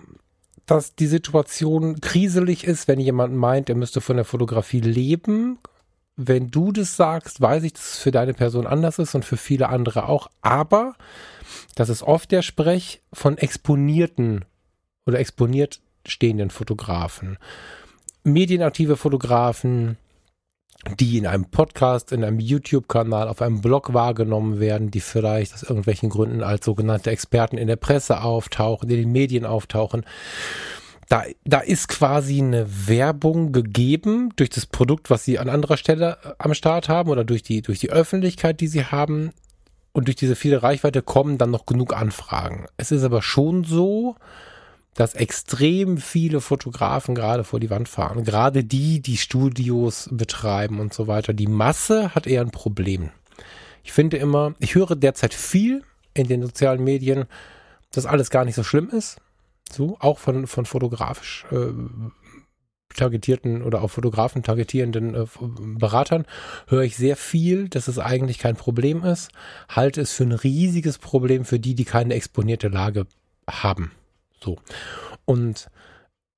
dass 0.65 0.95
die 0.95 1.07
Situation 1.07 1.99
kriselig 1.99 2.63
ist, 2.63 2.87
wenn 2.87 2.99
jemand 2.99 3.35
meint, 3.35 3.69
er 3.69 3.75
müsste 3.75 4.01
von 4.01 4.15
der 4.15 4.25
Fotografie 4.25 4.81
leben. 4.81 5.59
Wenn 6.21 6.51
du 6.51 6.73
das 6.73 6.97
sagst, 6.97 7.39
weiß 7.39 7.63
ich, 7.63 7.71
dass 7.71 7.93
es 7.93 7.97
für 7.99 8.11
deine 8.11 8.33
Person 8.33 8.67
anders 8.67 8.99
ist 8.99 9.15
und 9.15 9.23
für 9.23 9.37
viele 9.37 9.69
andere 9.69 10.09
auch. 10.09 10.29
Aber 10.41 10.95
das 11.75 11.87
ist 11.87 12.03
oft 12.03 12.29
der 12.33 12.41
Sprech 12.41 13.01
von 13.13 13.37
exponierten 13.37 14.43
oder 15.05 15.17
exponiert 15.17 15.79
stehenden 16.05 16.49
Fotografen. 16.49 17.37
Medienaktive 18.25 18.97
Fotografen, 18.97 19.97
die 20.99 21.17
in 21.17 21.25
einem 21.25 21.45
Podcast, 21.45 22.11
in 22.11 22.25
einem 22.25 22.41
YouTube-Kanal, 22.41 23.29
auf 23.29 23.41
einem 23.41 23.61
Blog 23.61 23.93
wahrgenommen 23.93 24.59
werden, 24.59 24.91
die 24.91 24.99
vielleicht 24.99 25.53
aus 25.53 25.63
irgendwelchen 25.63 26.09
Gründen 26.09 26.43
als 26.43 26.65
sogenannte 26.65 27.11
Experten 27.11 27.57
in 27.57 27.69
der 27.69 27.77
Presse 27.77 28.23
auftauchen, 28.23 28.89
in 28.89 28.97
den 28.97 29.11
Medien 29.13 29.45
auftauchen. 29.45 30.05
Da, 31.09 31.23
da 31.43 31.59
ist 31.59 31.87
quasi 31.87 32.39
eine 32.39 32.87
Werbung 32.87 33.51
gegeben 33.51 34.29
durch 34.35 34.51
das 34.51 34.67
Produkt, 34.67 35.09
was 35.09 35.25
sie 35.25 35.39
an 35.39 35.49
anderer 35.49 35.75
Stelle 35.75 36.19
äh, 36.23 36.33
am 36.37 36.53
Start 36.53 36.87
haben 36.87 37.09
oder 37.09 37.25
durch 37.25 37.41
die, 37.41 37.61
durch 37.63 37.79
die 37.79 37.89
Öffentlichkeit, 37.89 38.61
die 38.61 38.67
sie 38.67 38.85
haben. 38.85 39.31
Und 39.91 40.07
durch 40.07 40.15
diese 40.15 40.35
viele 40.35 40.61
Reichweite 40.61 41.01
kommen 41.01 41.39
dann 41.39 41.49
noch 41.49 41.65
genug 41.65 41.95
Anfragen. 41.95 42.67
Es 42.77 42.91
ist 42.91 43.03
aber 43.03 43.23
schon 43.23 43.63
so, 43.63 44.15
dass 44.93 45.15
extrem 45.15 45.97
viele 45.97 46.41
Fotografen 46.41 47.15
gerade 47.15 47.43
vor 47.43 47.59
die 47.59 47.71
Wand 47.71 47.89
fahren. 47.89 48.23
Gerade 48.23 48.63
die, 48.63 49.01
die 49.01 49.17
Studios 49.17 50.09
betreiben 50.11 50.79
und 50.79 50.93
so 50.93 51.07
weiter. 51.07 51.33
Die 51.33 51.47
Masse 51.47 52.13
hat 52.13 52.27
eher 52.27 52.41
ein 52.41 52.51
Problem. 52.51 53.09
Ich 53.83 53.93
finde 53.93 54.17
immer, 54.17 54.53
ich 54.59 54.75
höre 54.75 54.95
derzeit 54.95 55.33
viel 55.33 55.83
in 56.13 56.27
den 56.27 56.43
sozialen 56.43 56.83
Medien, 56.83 57.25
dass 57.91 58.05
alles 58.05 58.29
gar 58.29 58.45
nicht 58.45 58.55
so 58.55 58.63
schlimm 58.63 58.89
ist. 58.89 59.17
So, 59.71 59.97
auch 59.99 60.19
von, 60.19 60.47
von 60.47 60.65
fotografisch 60.65 61.45
äh, 61.51 61.71
targetierten 62.95 63.61
oder 63.61 63.81
auch 63.81 63.89
Fotografen 63.89 64.43
targetierenden 64.43 65.15
äh, 65.15 65.25
Beratern 65.77 66.25
höre 66.67 66.83
ich 66.83 66.97
sehr 66.97 67.15
viel, 67.15 67.69
dass 67.69 67.87
es 67.87 67.99
eigentlich 67.99 68.39
kein 68.39 68.55
Problem 68.55 69.03
ist. 69.03 69.31
Halte 69.69 70.01
es 70.01 70.11
für 70.13 70.23
ein 70.23 70.31
riesiges 70.31 70.97
Problem 70.97 71.45
für 71.45 71.59
die, 71.59 71.75
die 71.75 71.85
keine 71.85 72.15
exponierte 72.15 72.67
Lage 72.67 73.05
haben. 73.49 73.91
So. 74.41 74.57
Und 75.25 75.69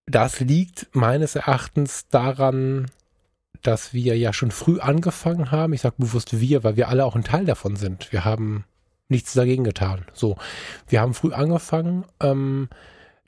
das 0.05 0.39
liegt 0.39 0.89
meines 0.93 1.35
Erachtens 1.35 2.07
daran, 2.09 2.87
dass 3.61 3.93
wir 3.93 4.17
ja 4.17 4.33
schon 4.33 4.51
früh 4.51 4.79
angefangen 4.79 5.51
haben. 5.51 5.73
Ich 5.73 5.81
sage 5.81 5.95
bewusst 5.97 6.39
wir, 6.39 6.63
weil 6.63 6.75
wir 6.75 6.89
alle 6.89 7.05
auch 7.05 7.15
ein 7.15 7.23
Teil 7.23 7.45
davon 7.45 7.75
sind. 7.75 8.11
Wir 8.11 8.25
haben 8.25 8.65
nichts 9.07 9.33
dagegen 9.33 9.63
getan. 9.63 10.05
So, 10.13 10.37
wir 10.87 11.01
haben 11.01 11.13
früh 11.13 11.33
angefangen, 11.33 12.05
ähm, 12.21 12.69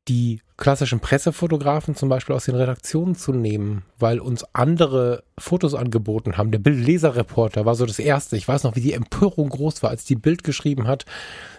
die 0.07 0.41
klassischen 0.57 1.00
Pressefotografen 1.00 1.95
zum 1.95 2.10
Beispiel 2.10 2.36
aus 2.36 2.45
den 2.45 2.55
Redaktionen 2.55 3.15
zu 3.15 3.33
nehmen, 3.33 3.83
weil 3.98 4.19
uns 4.19 4.45
andere 4.53 5.24
Fotos 5.38 5.74
angeboten 5.74 6.38
haben. 6.38 6.51
Der 6.51 6.60
Bildleserreporter 6.60 7.65
war 7.65 7.75
so 7.75 7.86
das 7.86 8.00
erste. 8.00 8.38
Ich 8.38 8.48
weiß 8.48 8.63
noch, 8.63 8.75
wie 8.75 8.81
die 8.81 8.93
Empörung 8.93 9.50
groß 9.50 9.81
war, 9.81 9.89
als 9.89 10.05
die 10.05 10.15
Bild 10.15 10.43
geschrieben 10.43 10.88
hat. 10.88 11.05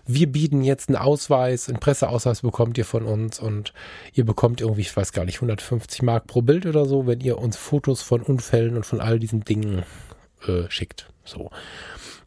Wir 0.07 0.31
bieten 0.31 0.63
jetzt 0.63 0.89
einen 0.89 0.97
Ausweis, 0.97 1.69
einen 1.69 1.81
Presseausweis 1.81 2.43
bekommt 2.43 2.77
ihr 2.79 2.85
von 2.85 3.05
uns 3.05 3.39
und 3.39 3.73
ihr 4.13 4.25
bekommt 4.25 4.61
irgendwie, 4.61 4.83
ich 4.83 4.97
weiß 4.97 5.13
gar 5.13 5.25
nicht, 5.25 5.37
150 5.37 6.03
Mark 6.03 6.27
pro 6.27 6.43
Bild 6.43 6.67
oder 6.67 6.85
so, 6.87 7.07
wenn 7.07 7.21
ihr 7.21 7.39
uns 7.39 7.57
Fotos 7.57 8.03
von 8.03 8.23
Unfällen 8.23 8.77
und 8.77 8.85
von 8.85 9.01
all 9.01 9.19
diesen 9.19 9.45
Dingen 9.45 9.85
äh, 10.47 10.69
schickt. 10.69 11.09
So. 11.25 11.51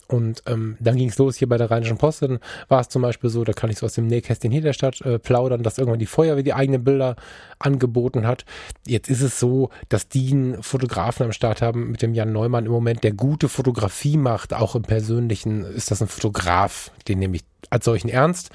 Und 0.07 0.43
ähm, 0.45 0.77
dann 0.79 0.95
ging 0.95 1.09
es 1.09 1.17
los 1.17 1.35
hier 1.35 1.49
bei 1.49 1.57
der 1.57 1.69
Rheinischen 1.69 1.97
Post. 1.97 2.21
Dann 2.21 2.39
war 2.69 2.79
es 2.79 2.87
zum 2.87 3.01
Beispiel 3.01 3.29
so, 3.29 3.43
da 3.43 3.51
kann 3.51 3.69
ich 3.69 3.77
so 3.77 3.85
aus 3.85 3.93
dem 3.93 4.07
Nähkästchen 4.07 4.51
hier 4.51 4.61
der 4.61 4.73
Stadt 4.73 5.01
äh, 5.01 5.19
plaudern, 5.19 5.63
dass 5.63 5.77
irgendwann 5.77 5.99
die 5.99 6.05
Feuerwehr 6.05 6.43
die 6.43 6.53
eigenen 6.53 6.83
Bilder 6.83 7.17
angeboten 7.59 8.25
hat. 8.25 8.45
Jetzt 8.85 9.09
ist 9.09 9.21
es 9.21 9.39
so, 9.39 9.69
dass 9.89 10.07
die 10.07 10.31
einen 10.31 10.63
Fotografen 10.63 11.25
am 11.25 11.33
Start 11.33 11.61
haben 11.61 11.91
mit 11.91 12.01
dem 12.01 12.13
Jan 12.13 12.31
Neumann 12.31 12.65
im 12.65 12.71
Moment, 12.71 13.03
der 13.03 13.11
gute 13.11 13.49
Fotografie 13.49 14.17
macht. 14.17 14.53
Auch 14.53 14.75
im 14.75 14.83
Persönlichen 14.83 15.63
ist 15.63 15.91
das 15.91 16.01
ein 16.01 16.07
Fotograf, 16.07 16.91
den 17.07 17.19
nehme 17.19 17.35
ich 17.35 17.43
als 17.69 17.83
solchen 17.83 18.07
ernst. 18.07 18.49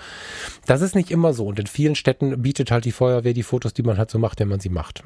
Das 0.64 0.80
ist 0.80 0.94
nicht 0.94 1.11
immer 1.11 1.35
so. 1.35 1.47
Und 1.47 1.59
in 1.59 1.66
vielen 1.66 1.97
Städten 1.97 2.40
bietet 2.40 2.71
halt 2.71 2.87
die 2.87 2.92
Feuerwehr 2.92 3.35
die 3.35 3.42
Fotos, 3.42 3.75
die 3.75 3.82
man 3.82 3.99
halt 3.99 4.11
so 4.11 4.18
macht, 4.18 4.40
wenn 4.40 4.49
man 4.49 4.61
sie 4.61 4.71
macht. 4.71 5.04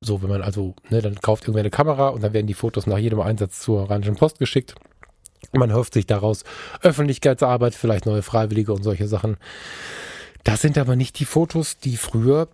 So, 0.00 0.22
wenn 0.22 0.30
man 0.30 0.42
also, 0.42 0.74
ne, 0.88 1.02
dann 1.02 1.16
kauft 1.16 1.44
irgendwer 1.44 1.60
eine 1.60 1.70
Kamera 1.70 2.08
und 2.08 2.22
dann 2.22 2.32
werden 2.32 2.46
die 2.46 2.54
Fotos 2.54 2.86
nach 2.86 2.96
jedem 2.98 3.20
Einsatz 3.20 3.60
zur 3.60 3.90
Rheinischen 3.90 4.14
Post 4.14 4.38
geschickt. 4.38 4.74
Man 5.52 5.72
hofft 5.72 5.94
sich 5.94 6.06
daraus 6.06 6.44
Öffentlichkeitsarbeit, 6.82 7.74
vielleicht 7.74 8.06
neue 8.06 8.22
Freiwillige 8.22 8.72
und 8.72 8.82
solche 8.82 9.08
Sachen. 9.08 9.36
Das 10.44 10.60
sind 10.62 10.78
aber 10.78 10.96
nicht 10.96 11.18
die 11.18 11.24
Fotos, 11.24 11.78
die 11.78 11.96
früher 11.96 12.48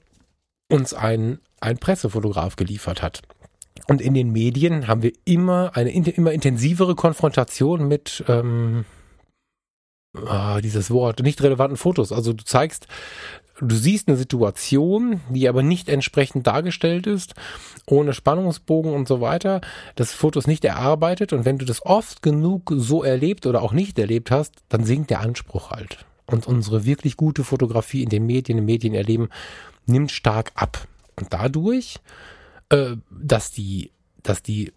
uns 0.69 0.95
ein, 0.95 1.41
ein 1.61 1.79
Pressefotograf 1.79 2.57
geliefert 2.57 3.03
hat. 3.03 3.23
Und 3.87 4.01
in 4.01 4.15
den 4.15 4.33
Medien 4.33 4.89
haben 4.89 5.03
wir 5.03 5.13
immer 5.25 5.73
eine 5.75 5.91
immer 5.91 6.33
intensivere 6.33 6.95
Konfrontation 6.95 7.87
mit 7.87 8.25
ähm, 8.27 8.85
ah, 10.27 10.61
dieses 10.61 10.91
Wort, 10.91 11.21
nicht 11.21 11.43
relevanten 11.43 11.77
Fotos. 11.77 12.11
Also 12.11 12.33
du 12.33 12.45
zeigst 12.45 12.89
du 13.61 13.75
siehst 13.75 14.09
eine 14.09 14.17
Situation, 14.17 15.21
die 15.31 15.49
aber 15.49 15.63
nicht 15.63 15.89
entsprechend 15.89 16.47
dargestellt 16.47 17.07
ist, 17.07 17.35
ohne 17.87 18.13
Spannungsbogen 18.13 18.93
und 18.93 19.09
so 19.09 19.21
weiter. 19.21 19.61
Das 19.95 20.13
Foto 20.13 20.39
ist 20.39 20.47
nicht 20.47 20.65
erarbeitet 20.65 21.33
und 21.33 21.45
wenn 21.45 21.59
du 21.59 21.65
das 21.65 21.85
oft 21.85 22.23
genug 22.23 22.73
so 22.75 23.03
erlebt 23.03 23.47
oder 23.47 23.63
auch 23.63 23.73
nicht 23.73 23.99
erlebt 23.99 24.31
hast, 24.31 24.55
dann 24.69 24.85
sinkt 24.85 25.11
der 25.11 25.21
Anspruch 25.21 25.71
halt. 25.71 26.05
Und 26.27 26.47
unsere 26.47 26.85
wirklich 26.85 27.17
gute 27.17 27.45
Fotografie 27.45 28.03
in 28.03 28.09
den 28.09 28.27
Medien, 28.27 28.59
im 28.59 28.65
Medienerleben 28.65 29.29
nimmt 29.87 30.11
stark 30.11 30.51
ab. 30.55 30.87
Und 31.15 31.33
dadurch, 31.33 31.99
äh, 32.69 32.97
dass 33.11 33.53
die, 33.53 33.93
dass 34.23 34.43
die 34.43 34.73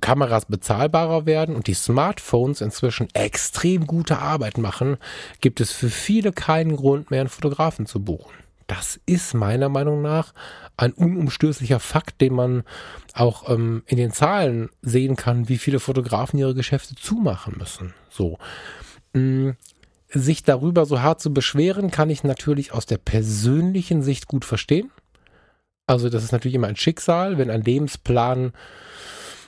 Kameras 0.00 0.44
bezahlbarer 0.44 1.24
werden 1.24 1.56
und 1.56 1.66
die 1.66 1.74
Smartphones 1.74 2.60
inzwischen 2.60 3.08
extrem 3.14 3.86
gute 3.86 4.18
Arbeit 4.18 4.58
machen, 4.58 4.98
gibt 5.40 5.60
es 5.60 5.72
für 5.72 5.88
viele 5.88 6.32
keinen 6.32 6.76
Grund 6.76 7.10
mehr, 7.10 7.20
einen 7.20 7.30
Fotografen 7.30 7.86
zu 7.86 8.04
buchen. 8.04 8.32
Das 8.66 9.00
ist 9.06 9.32
meiner 9.32 9.68
Meinung 9.68 10.02
nach 10.02 10.34
ein 10.76 10.92
unumstößlicher 10.92 11.80
Fakt, 11.80 12.20
den 12.20 12.34
man 12.34 12.64
auch 13.14 13.48
ähm, 13.48 13.84
in 13.86 13.96
den 13.96 14.12
Zahlen 14.12 14.68
sehen 14.82 15.16
kann, 15.16 15.48
wie 15.48 15.56
viele 15.56 15.80
Fotografen 15.80 16.38
ihre 16.38 16.54
Geschäfte 16.54 16.94
zumachen 16.94 17.54
müssen. 17.56 17.94
So. 18.10 18.38
Mm, 19.14 19.50
sich 20.10 20.42
darüber 20.42 20.84
so 20.84 21.00
hart 21.00 21.20
zu 21.20 21.32
beschweren, 21.32 21.90
kann 21.90 22.10
ich 22.10 22.22
natürlich 22.22 22.72
aus 22.72 22.86
der 22.86 22.98
persönlichen 22.98 24.02
Sicht 24.02 24.26
gut 24.26 24.44
verstehen. 24.44 24.90
Also 25.86 26.08
das 26.08 26.24
ist 26.24 26.32
natürlich 26.32 26.56
immer 26.56 26.66
ein 26.66 26.76
Schicksal, 26.76 27.38
wenn 27.38 27.50
ein 27.50 27.62
Lebensplan 27.62 28.52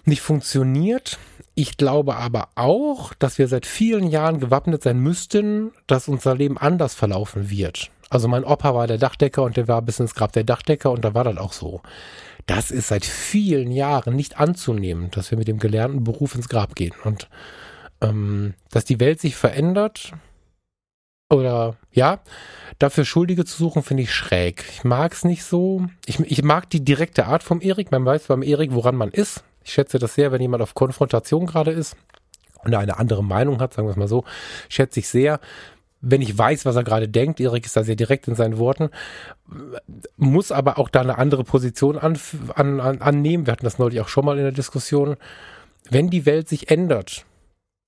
nicht 0.04 0.20
funktioniert. 0.20 1.18
Ich 1.54 1.76
glaube 1.76 2.16
aber 2.16 2.48
auch, 2.54 3.14
dass 3.14 3.38
wir 3.38 3.48
seit 3.48 3.66
vielen 3.66 4.06
Jahren 4.08 4.38
gewappnet 4.38 4.82
sein 4.82 4.98
müssten, 4.98 5.72
dass 5.86 6.08
unser 6.08 6.36
Leben 6.36 6.56
anders 6.56 6.94
verlaufen 6.94 7.50
wird. 7.50 7.90
Also 8.10 8.28
mein 8.28 8.44
Opa 8.44 8.74
war 8.74 8.86
der 8.86 8.98
Dachdecker 8.98 9.42
und 9.42 9.56
der 9.56 9.68
war 9.68 9.82
bis 9.82 10.00
ins 10.00 10.14
Grab 10.14 10.32
der 10.32 10.44
Dachdecker 10.44 10.90
und 10.90 11.04
da 11.04 11.14
war 11.14 11.24
das 11.24 11.36
auch 11.36 11.52
so. 11.52 11.82
Das 12.46 12.70
ist 12.70 12.88
seit 12.88 13.04
vielen 13.04 13.70
Jahren 13.70 14.16
nicht 14.16 14.38
anzunehmen, 14.38 15.10
dass 15.10 15.30
wir 15.30 15.38
mit 15.38 15.48
dem 15.48 15.58
gelernten 15.58 16.04
Beruf 16.04 16.34
ins 16.34 16.48
Grab 16.48 16.74
gehen. 16.74 16.94
Und 17.04 17.28
ähm, 18.00 18.54
dass 18.70 18.84
die 18.84 19.00
Welt 19.00 19.20
sich 19.20 19.36
verändert 19.36 20.12
oder 21.30 21.76
ja, 21.92 22.20
dafür 22.78 23.04
Schuldige 23.04 23.44
zu 23.44 23.56
suchen, 23.56 23.82
finde 23.82 24.04
ich 24.04 24.14
schräg. 24.14 24.64
Ich 24.72 24.84
mag 24.84 25.12
es 25.12 25.24
nicht 25.24 25.44
so. 25.44 25.86
Ich, 26.06 26.20
ich 26.20 26.42
mag 26.42 26.70
die 26.70 26.84
direkte 26.84 27.26
Art 27.26 27.42
vom 27.42 27.60
Erik. 27.60 27.90
Man 27.90 28.04
weiß 28.04 28.28
beim 28.28 28.42
Erik, 28.42 28.72
woran 28.72 28.96
man 28.96 29.10
ist. 29.10 29.44
Ich 29.68 29.74
schätze 29.74 29.98
das 29.98 30.14
sehr, 30.14 30.32
wenn 30.32 30.40
jemand 30.40 30.62
auf 30.62 30.74
Konfrontation 30.74 31.44
gerade 31.44 31.72
ist 31.72 31.94
und 32.64 32.74
eine 32.74 32.98
andere 32.98 33.22
Meinung 33.22 33.60
hat, 33.60 33.74
sagen 33.74 33.86
wir 33.86 33.90
es 33.90 33.98
mal 33.98 34.08
so, 34.08 34.24
schätze 34.70 35.00
ich 35.00 35.08
sehr. 35.08 35.40
Wenn 36.00 36.22
ich 36.22 36.36
weiß, 36.38 36.64
was 36.64 36.74
er 36.74 36.84
gerade 36.84 37.06
denkt, 37.06 37.38
Erik 37.38 37.66
ist 37.66 37.76
da 37.76 37.84
sehr 37.84 37.94
direkt 37.94 38.28
in 38.28 38.34
seinen 38.34 38.56
Worten, 38.56 38.88
muss 40.16 40.52
aber 40.52 40.78
auch 40.78 40.88
da 40.88 41.02
eine 41.02 41.18
andere 41.18 41.44
Position 41.44 41.98
an, 41.98 42.18
an, 42.54 42.80
an, 42.80 43.02
annehmen. 43.02 43.44
Wir 43.44 43.52
hatten 43.52 43.66
das 43.66 43.78
neulich 43.78 44.00
auch 44.00 44.08
schon 44.08 44.24
mal 44.24 44.38
in 44.38 44.44
der 44.44 44.52
Diskussion. 44.52 45.16
Wenn 45.90 46.08
die 46.08 46.24
Welt 46.24 46.48
sich 46.48 46.70
ändert, 46.70 47.26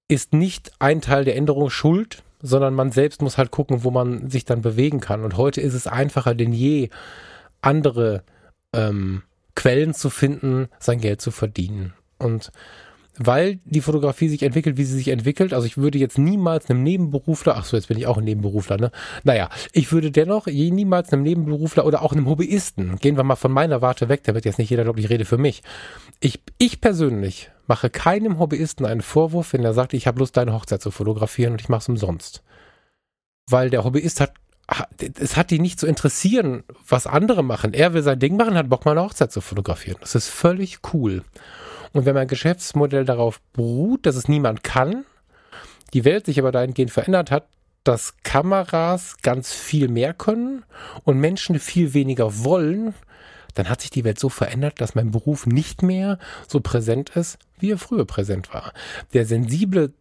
ist 0.07 0.35
nicht 0.35 0.73
ein 0.81 1.01
Teil 1.01 1.25
der 1.25 1.37
Änderung 1.37 1.71
schuld, 1.71 2.23
sondern 2.43 2.75
man 2.75 2.93
selbst 2.93 3.23
muss 3.23 3.39
halt 3.39 3.53
gucken, 3.53 3.85
wo 3.85 3.91
man 3.91 4.29
sich 4.29 4.45
dann 4.45 4.61
bewegen 4.61 5.01
kann. 5.01 5.25
Und 5.25 5.39
heute 5.39 5.63
ist 5.63 5.75
es 5.75 5.87
einfacher 5.87 6.35
denn 6.35 6.53
je, 6.53 6.91
andere 7.63 8.23
ähm, 8.75 9.23
Quellen 9.61 9.93
zu 9.93 10.09
finden, 10.09 10.69
sein 10.79 11.03
Geld 11.03 11.21
zu 11.21 11.31
verdienen. 11.31 11.93
Und 12.17 12.51
weil 13.19 13.59
die 13.67 13.83
Fotografie 13.83 14.31
sich 14.31 14.43
entwickelt, 14.43 14.79
wie 14.79 14.85
sie 14.85 14.97
sich 14.97 15.09
entwickelt. 15.09 15.53
Also 15.53 15.67
ich 15.67 15.77
würde 15.77 15.99
jetzt 15.99 16.17
niemals 16.17 16.71
einem 16.71 16.83
Nebenberufler, 16.83 17.57
ach 17.59 17.67
so, 17.67 17.77
jetzt 17.77 17.89
bin 17.89 17.99
ich 17.99 18.07
auch 18.07 18.17
ein 18.17 18.25
Nebenberufler, 18.25 18.79
ne? 18.79 18.91
Naja, 19.23 19.51
ich 19.73 19.93
würde 19.93 20.11
dennoch 20.11 20.47
je 20.47 20.71
niemals 20.71 21.13
einem 21.13 21.25
Nebenberufler 21.25 21.85
oder 21.85 22.01
auch 22.01 22.13
einem 22.15 22.27
Hobbyisten, 22.27 22.97
gehen 22.97 23.19
wir 23.19 23.23
mal 23.23 23.37
von 23.37 23.53
meiner 23.53 23.83
Warte 23.83 24.09
weg, 24.09 24.23
damit 24.25 24.47
jetzt 24.47 24.59
nicht 24.59 24.71
jeder 24.71 24.85
glaubt, 24.85 24.99
ich 24.99 25.11
rede 25.11 25.27
für 25.27 25.37
mich. 25.37 25.63
Ich, 26.21 26.41
ich 26.57 26.81
persönlich 26.81 27.51
mache 27.67 27.91
keinem 27.91 28.39
Hobbyisten 28.39 28.87
einen 28.87 29.03
Vorwurf, 29.03 29.53
wenn 29.53 29.63
er 29.63 29.75
sagt, 29.75 29.93
ich 29.93 30.07
habe 30.07 30.21
Lust, 30.21 30.39
deine 30.39 30.55
Hochzeit 30.55 30.81
zu 30.81 30.91
fotografieren 30.91 31.53
und 31.53 31.61
ich 31.61 31.69
mache 31.69 31.83
es 31.83 31.89
umsonst. 31.91 32.43
Weil 33.47 33.69
der 33.69 33.85
Hobbyist 33.85 34.23
hat 34.23 34.33
es 35.19 35.37
hat 35.37 35.51
die 35.51 35.59
nicht 35.59 35.81
zu 35.81 35.87
interessieren, 35.87 36.63
was 36.89 37.07
andere 37.07 37.43
machen. 37.43 37.75
Er 37.75 37.93
will 37.93 38.03
sein 38.03 38.19
Ding 38.19 38.37
machen, 38.37 38.57
hat 38.57 38.69
Bock, 38.69 38.85
mal 38.85 38.93
eine 38.93 39.03
Hochzeit 39.03 39.33
zu 39.33 39.41
fotografieren. 39.41 39.99
Das 40.01 40.15
ist 40.15 40.29
völlig 40.29 40.79
cool. 40.93 41.25
Und 41.93 42.05
wenn 42.05 42.15
mein 42.15 42.29
Geschäftsmodell 42.29 43.05
darauf 43.05 43.41
beruht, 43.53 44.07
dass 44.07 44.17
es 44.17 44.29
niemand 44.29 44.63
kann, 44.63 45.05
die 45.93 46.05
Welt 46.05 46.27
sich 46.27 46.39
aber 46.39 46.53
dahingehend 46.53 46.93
verändert 46.93 47.31
hat, 47.31 47.49
dass 47.83 48.15
Kameras 48.23 49.17
ganz 49.23 49.53
viel 49.53 49.89
mehr 49.89 50.15
können 50.15 50.65
und 51.05 51.19
Menschen 51.19 51.59
viel 51.59 51.95
weniger 51.95 52.45
wollen, 52.45 52.95
dann 53.55 53.69
hat 53.69 53.81
sich 53.81 53.91
die 53.91 54.05
Welt 54.05 54.21
so 54.21 54.29
verändert, 54.29 54.81
dass 54.81 54.95
mein 54.95 55.11
Beruf 55.11 55.47
nicht 55.47 55.83
mehr 55.83 56.19
so 56.47 56.61
präsent 56.61 57.11
ist, 57.17 57.39
wie 57.59 57.73
er 57.73 57.79
früher 57.79 58.05
präsent 58.05 58.55
war. 58.55 58.73
Der 59.13 59.27
sensible 59.27 59.93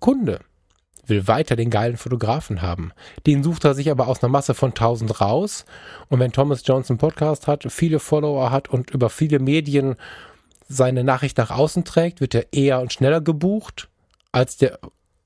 Kunde 0.00 0.40
will 1.08 1.26
weiter 1.28 1.56
den 1.56 1.70
geilen 1.70 1.96
Fotografen 1.96 2.62
haben. 2.62 2.92
Den 3.26 3.42
sucht 3.42 3.64
er 3.64 3.74
sich 3.74 3.90
aber 3.90 4.08
aus 4.08 4.22
einer 4.22 4.30
Masse 4.30 4.54
von 4.54 4.74
tausend 4.74 5.20
raus. 5.20 5.64
Und 6.08 6.20
wenn 6.20 6.32
Thomas 6.32 6.62
Johnson 6.64 6.98
Podcast 6.98 7.46
hat, 7.46 7.64
viele 7.70 7.98
Follower 7.98 8.50
hat 8.50 8.68
und 8.68 8.90
über 8.90 9.10
viele 9.10 9.38
Medien 9.38 9.96
seine 10.68 11.04
Nachricht 11.04 11.38
nach 11.38 11.50
außen 11.50 11.84
trägt, 11.84 12.20
wird 12.20 12.34
er 12.34 12.52
eher 12.52 12.80
und 12.80 12.92
schneller 12.92 13.20
gebucht 13.20 13.88
als 14.32 14.56
der 14.56 14.78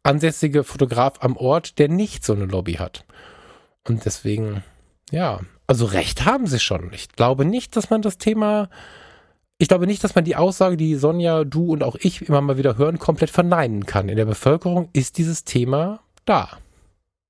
ansässige 0.03 0.65
Fotograf 0.65 1.15
am 1.21 1.37
Ort, 1.37 1.79
der 1.79 1.89
nicht 1.89 2.25
so 2.25 2.33
eine 2.33 2.47
Lobby 2.47 2.75
hat. 2.75 3.05
Und 3.87 4.05
deswegen, 4.05 4.63
ja, 5.11 5.41
also 5.67 5.85
recht 5.87 6.25
haben 6.25 6.47
sie 6.47 6.61
schon. 6.61 6.93
Ich 6.93 7.11
glaube 7.11 7.45
nicht, 7.45 7.77
dass 7.77 7.91
man 7.91 8.03
das 8.03 8.19
Thema, 8.19 8.69
ich 9.59 9.69
glaube 9.69 9.87
nicht, 9.87 10.03
dass 10.05 10.15
man 10.15 10.25
die 10.25 10.37
Aussage, 10.37 10.77
die 10.77 10.95
Sonja, 10.95 11.45
du 11.45 11.73
und 11.73 11.83
auch 11.83 11.97
ich 11.97 12.23
immer 12.23 12.41
mal 12.41 12.59
wieder 12.59 12.79
hören, 12.79 12.99
komplett 12.99 13.31
verneinen 13.31 13.87
kann. 13.87 14.09
In 14.09 14.17
der 14.17 14.25
Bevölkerung 14.25 14.89
ist 14.93 15.19
dieses 15.19 15.45
Thema 15.45 16.01
da. 16.25 16.49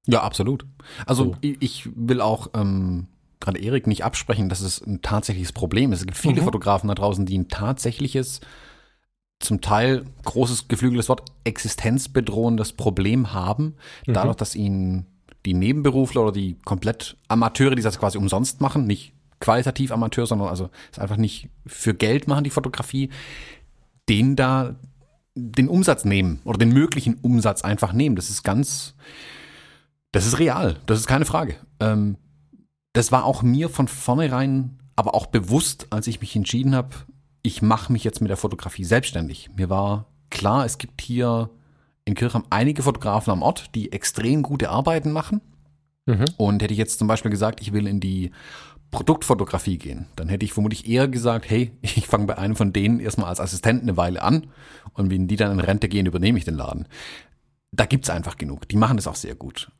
Ja, 0.06 0.22
absolut. 0.22 0.66
Also 1.06 1.24
so. 1.24 1.36
ich 1.40 1.88
will 1.94 2.20
auch 2.20 2.50
ähm, 2.54 3.06
gerade 3.40 3.58
Erik 3.58 3.86
nicht 3.86 4.04
absprechen, 4.04 4.50
dass 4.50 4.60
es 4.60 4.80
ein 4.80 5.00
tatsächliches 5.00 5.52
Problem 5.52 5.92
ist. 5.92 6.00
Es 6.00 6.06
gibt 6.06 6.18
viele 6.18 6.40
mhm. 6.40 6.44
Fotografen 6.44 6.88
da 6.88 6.94
draußen, 6.94 7.24
die 7.24 7.38
ein 7.38 7.48
tatsächliches, 7.48 8.40
zum 9.40 9.60
Teil 9.60 10.04
großes 10.24 10.68
geflügeltes 10.68 11.08
Wort, 11.08 11.22
existenzbedrohendes 11.44 12.72
Problem 12.72 13.32
haben, 13.32 13.76
mhm. 14.06 14.12
dadurch, 14.12 14.36
dass 14.36 14.54
ihnen 14.54 15.06
die 15.46 15.54
Nebenberufler 15.54 16.22
oder 16.22 16.32
die 16.32 16.56
komplett 16.64 17.16
Amateure, 17.28 17.74
die 17.74 17.82
das 17.82 17.98
quasi 17.98 18.18
umsonst 18.18 18.60
machen, 18.60 18.86
nicht 18.86 19.12
qualitativ 19.40 19.92
Amateur, 19.92 20.26
sondern 20.26 20.48
also 20.48 20.70
es 20.92 20.98
einfach 20.98 21.16
nicht 21.16 21.48
für 21.66 21.94
Geld 21.94 22.28
machen, 22.28 22.44
die 22.44 22.50
Fotografie, 22.50 23.10
den 24.08 24.36
da 24.36 24.76
den 25.34 25.68
Umsatz 25.68 26.04
nehmen 26.04 26.40
oder 26.44 26.58
den 26.58 26.72
möglichen 26.72 27.14
Umsatz 27.16 27.62
einfach 27.62 27.92
nehmen. 27.92 28.16
Das 28.16 28.30
ist 28.30 28.42
ganz, 28.42 28.94
das 30.12 30.26
ist 30.26 30.38
real, 30.38 30.76
das 30.86 30.98
ist 30.98 31.06
keine 31.06 31.24
Frage. 31.24 31.56
Ähm, 31.80 32.16
das 32.92 33.12
war 33.12 33.24
auch 33.24 33.42
mir 33.42 33.68
von 33.68 33.86
vornherein, 33.86 34.78
aber 34.96 35.14
auch 35.14 35.26
bewusst, 35.26 35.86
als 35.90 36.08
ich 36.08 36.20
mich 36.20 36.34
entschieden 36.34 36.74
habe, 36.74 36.90
ich 37.42 37.62
mache 37.62 37.92
mich 37.92 38.02
jetzt 38.02 38.20
mit 38.20 38.30
der 38.30 38.36
Fotografie 38.36 38.84
selbstständig. 38.84 39.50
Mir 39.56 39.70
war 39.70 40.06
klar, 40.30 40.64
es 40.64 40.78
gibt 40.78 41.00
hier 41.00 41.50
in 42.04 42.14
Kirchheim 42.14 42.44
einige 42.50 42.82
Fotografen 42.82 43.32
am 43.32 43.42
Ort, 43.42 43.74
die 43.74 43.92
extrem 43.92 44.42
gute 44.42 44.70
Arbeiten 44.70 45.12
machen. 45.12 45.40
Mhm. 46.06 46.24
Und 46.38 46.62
hätte 46.62 46.72
ich 46.72 46.78
jetzt 46.78 46.98
zum 46.98 47.06
Beispiel 47.06 47.30
gesagt, 47.30 47.60
ich 47.60 47.72
will 47.72 47.86
in 47.86 48.00
die 48.00 48.32
Produktfotografie 48.90 49.78
gehen, 49.78 50.06
dann 50.16 50.28
hätte 50.28 50.44
ich 50.44 50.52
vermutlich 50.52 50.88
eher 50.88 51.08
gesagt, 51.08 51.48
hey, 51.50 51.72
ich 51.82 52.06
fange 52.06 52.26
bei 52.26 52.38
einem 52.38 52.56
von 52.56 52.72
denen 52.72 53.00
erstmal 53.00 53.28
als 53.28 53.40
Assistent 53.40 53.82
eine 53.82 53.96
Weile 53.96 54.22
an 54.22 54.48
und 54.94 55.10
wenn 55.10 55.28
die 55.28 55.36
dann 55.36 55.52
in 55.52 55.60
Rente 55.60 55.88
gehen, 55.88 56.06
übernehme 56.06 56.38
ich 56.38 56.44
den 56.44 56.54
Laden. 56.54 56.86
Da 57.70 57.84
gibt's 57.84 58.10
einfach 58.10 58.36
genug. 58.36 58.68
Die 58.68 58.76
machen 58.76 58.96
das 58.96 59.06
auch 59.06 59.16
sehr 59.16 59.34
gut 59.34 59.70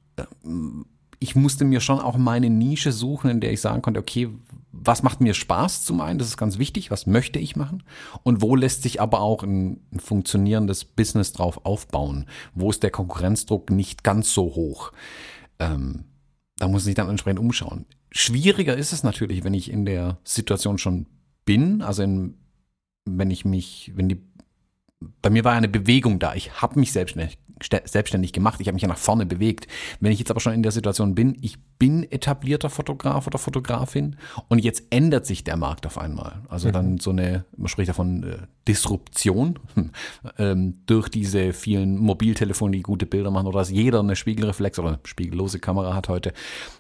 ich 1.21 1.35
musste 1.35 1.65
mir 1.65 1.81
schon 1.81 2.01
auch 2.01 2.17
meine 2.17 2.51
Nische 2.51 2.93
suchen, 2.93 3.31
in 3.31 3.41
der 3.41 3.53
ich 3.53 3.61
sagen 3.61 3.83
konnte, 3.83 4.01
okay, 4.01 4.29
was 4.71 5.03
macht 5.03 5.21
mir 5.21 5.35
Spaß 5.35 5.85
zum 5.85 6.01
einen, 6.01 6.19
das 6.19 6.29
ist 6.29 6.37
ganz 6.37 6.59
wichtig, 6.59 6.91
was 6.91 7.07
möchte 7.07 7.39
ich 7.39 7.57
machen 7.57 7.83
und 8.23 8.43
wo 8.43 8.55
lässt 8.55 8.83
sich 8.83 9.01
aber 9.01 9.21
auch 9.21 9.43
ein, 9.43 9.81
ein 9.93 10.01
funktionierendes 10.01 10.85
Business 10.85 11.33
drauf 11.33 11.65
aufbauen, 11.65 12.27
wo 12.55 12.71
ist 12.71 12.83
der 12.83 12.91
Konkurrenzdruck 12.91 13.71
nicht 13.71 14.05
ganz 14.05 14.33
so 14.33 14.43
hoch. 14.55 14.93
Ähm, 15.59 16.05
da 16.59 16.69
muss 16.69 16.87
ich 16.87 16.95
dann 16.95 17.09
entsprechend 17.09 17.41
umschauen. 17.41 17.87
Schwieriger 18.11 18.77
ist 18.77 18.93
es 18.93 19.03
natürlich, 19.03 19.45
wenn 19.45 19.55
ich 19.55 19.71
in 19.71 19.85
der 19.85 20.19
Situation 20.25 20.79
schon 20.79 21.07
bin, 21.45 21.83
also 21.83 22.03
in, 22.03 22.35
wenn 23.05 23.31
ich 23.31 23.45
mich, 23.45 23.93
wenn 23.95 24.09
die 24.09 24.23
bei 25.23 25.31
mir 25.31 25.45
war 25.45 25.53
eine 25.53 25.69
Bewegung 25.69 26.19
da. 26.19 26.35
Ich 26.35 26.61
habe 26.61 26.79
mich 26.79 26.93
selbstständig, 26.93 27.39
selbstständig 27.85 28.33
gemacht. 28.33 28.61
Ich 28.61 28.69
habe 28.69 28.75
mich 28.75 28.83
ja 28.83 28.89
nach 28.89 28.99
vorne 28.99 29.27
bewegt. 29.27 29.67
Wenn 30.01 30.13
ich 30.13 30.19
jetzt 30.19 30.31
aber 30.31 30.41
schon 30.41 30.53
in 30.53 30.63
der 30.63 30.73
Situation 30.73 31.15
bin, 31.15 31.37
ich 31.41 31.59
bin 31.79 32.11
etablierter 32.11 32.71
Fotograf 32.71 33.27
oder 33.27 33.39
Fotografin 33.39 34.17
und 34.49 34.59
jetzt 34.59 34.85
ändert 34.91 35.27
sich 35.27 35.45
der 35.45 35.57
Markt 35.57 35.87
auf 35.87 35.99
einmal. 35.99 36.43
Also 36.49 36.69
mhm. 36.69 36.73
dann 36.73 36.99
so 36.99 37.11
eine, 37.11 37.45
man 37.57 37.69
spricht 37.69 37.89
davon 37.89 38.23
äh, 38.23 38.37
Disruption 38.67 39.59
ähm, 40.39 40.83
durch 40.87 41.09
diese 41.09 41.53
vielen 41.53 41.99
Mobiltelefone, 41.99 42.77
die 42.77 42.83
gute 42.83 43.07
Bilder 43.07 43.31
machen 43.31 43.47
oder 43.47 43.59
dass 43.59 43.71
jeder 43.71 44.01
eine 44.01 44.17
Spiegelreflex 44.17 44.79
oder 44.79 44.89
eine 44.89 44.99
spiegellose 45.05 45.59
Kamera 45.59 45.95
hat 45.95 46.09
heute 46.09 46.33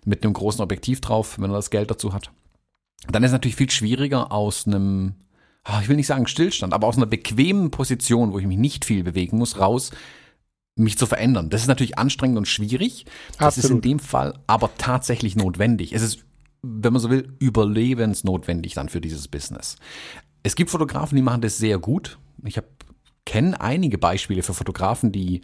mit 0.05 0.25
einem 0.25 0.33
großen 0.33 0.63
Objektiv 0.63 1.01
drauf, 1.01 1.39
wenn 1.39 1.51
er 1.51 1.57
das 1.57 1.71
Geld 1.71 1.91
dazu 1.91 2.13
hat. 2.13 2.31
Dann 3.07 3.23
ist 3.23 3.29
es 3.29 3.33
natürlich 3.33 3.57
viel 3.57 3.71
schwieriger 3.71 4.33
aus 4.33 4.67
einem 4.67 5.15
Ah, 5.69 5.81
ich 5.83 5.89
will 5.91 5.97
nicht 5.97 6.07
sagen 6.07 6.27
Stillstand, 6.27 6.73
aber 6.73 6.87
aus 6.87 6.97
einer 6.97 7.05
bequemen 7.05 7.71
Position, 7.71 8.33
wo 8.33 8.39
ich 8.39 8.47
mich 8.47 8.57
nicht 8.57 8.87
viel 8.87 9.05
bewegen 9.05 9.37
muss, 9.37 9.61
raus, 9.61 9.91
mich 10.79 10.99
zu 10.99 11.07
verändern. 11.07 11.51
Das 11.51 11.63
ist 11.63 11.69
natürlich 11.69 11.99
anstrengend 11.99 12.39
und 12.39 12.49
schwierig. 12.49 13.05
Das 13.39 13.59
Absolut. 13.59 13.65
ist 13.65 13.71
in 13.71 13.81
dem 13.81 13.99
Fall 13.99 14.35
aber 14.47 14.71
tatsächlich 14.79 15.37
notwendig. 15.37 15.93
Es 15.93 16.03
ist, 16.03 16.25
wenn 16.63 16.93
man 16.93 17.01
so 17.01 17.11
will, 17.11 17.33
überlebensnotwendig 17.39 18.75
dann 18.75 18.89
für 18.89 19.01
dieses 19.01 19.29
Business. 19.29 19.77
Es 20.43 20.57
gibt 20.57 20.71
Fotografen, 20.71 21.17
die 21.17 21.23
machen 21.23 21.41
das 21.41 21.59
sehr 21.59 21.79
gut. 21.79 22.19
Ich 22.45 22.61
kenne 23.27 23.61
einige 23.61 23.99
Beispiele 23.99 24.43
für 24.43 24.55
Fotografen, 24.55 25.13
die 25.13 25.43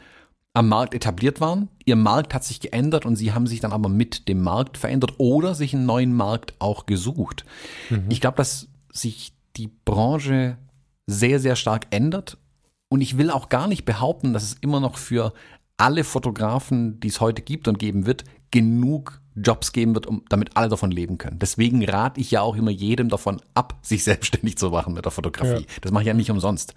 am 0.54 0.68
Markt 0.68 0.94
etabliert 0.94 1.40
waren. 1.40 1.68
Ihr 1.84 1.96
Markt 1.96 2.32
hat 2.32 2.44
sich 2.44 2.60
geändert 2.60 3.04
und 3.04 3.16
sie 3.16 3.32
haben 3.32 3.46
sich 3.46 3.60
dann 3.60 3.72
aber 3.72 3.88
mit 3.88 4.28
dem 4.28 4.40
Markt 4.40 4.78
verändert 4.78 5.14
oder 5.18 5.54
sich 5.54 5.74
einen 5.74 5.84
neuen 5.84 6.14
Markt 6.14 6.54
auch 6.60 6.86
gesucht. 6.86 7.44
Mhm. 7.90 8.06
Ich 8.08 8.20
glaube, 8.20 8.36
dass 8.36 8.68
sich 8.92 9.34
die 9.56 9.68
Branche 9.84 10.56
sehr, 11.06 11.40
sehr 11.40 11.56
stark 11.56 11.88
ändert. 11.90 12.38
Und 12.94 13.00
ich 13.00 13.18
will 13.18 13.32
auch 13.32 13.48
gar 13.48 13.66
nicht 13.66 13.84
behaupten, 13.84 14.32
dass 14.32 14.44
es 14.44 14.56
immer 14.60 14.78
noch 14.78 14.98
für 14.98 15.32
alle 15.76 16.04
Fotografen, 16.04 17.00
die 17.00 17.08
es 17.08 17.20
heute 17.20 17.42
gibt 17.42 17.66
und 17.66 17.80
geben 17.80 18.06
wird, 18.06 18.22
genug 18.52 19.20
Jobs 19.34 19.72
geben 19.72 19.96
wird, 19.96 20.06
um, 20.06 20.24
damit 20.28 20.56
alle 20.56 20.68
davon 20.68 20.92
leben 20.92 21.18
können. 21.18 21.40
Deswegen 21.40 21.84
rate 21.84 22.20
ich 22.20 22.30
ja 22.30 22.42
auch 22.42 22.54
immer 22.54 22.70
jedem 22.70 23.08
davon 23.08 23.42
ab, 23.52 23.76
sich 23.82 24.04
selbstständig 24.04 24.58
zu 24.58 24.70
machen 24.70 24.94
mit 24.94 25.04
der 25.04 25.10
Fotografie. 25.10 25.62
Ja. 25.62 25.66
Das 25.80 25.90
mache 25.90 26.04
ich 26.04 26.06
ja 26.06 26.14
nicht 26.14 26.30
umsonst. 26.30 26.76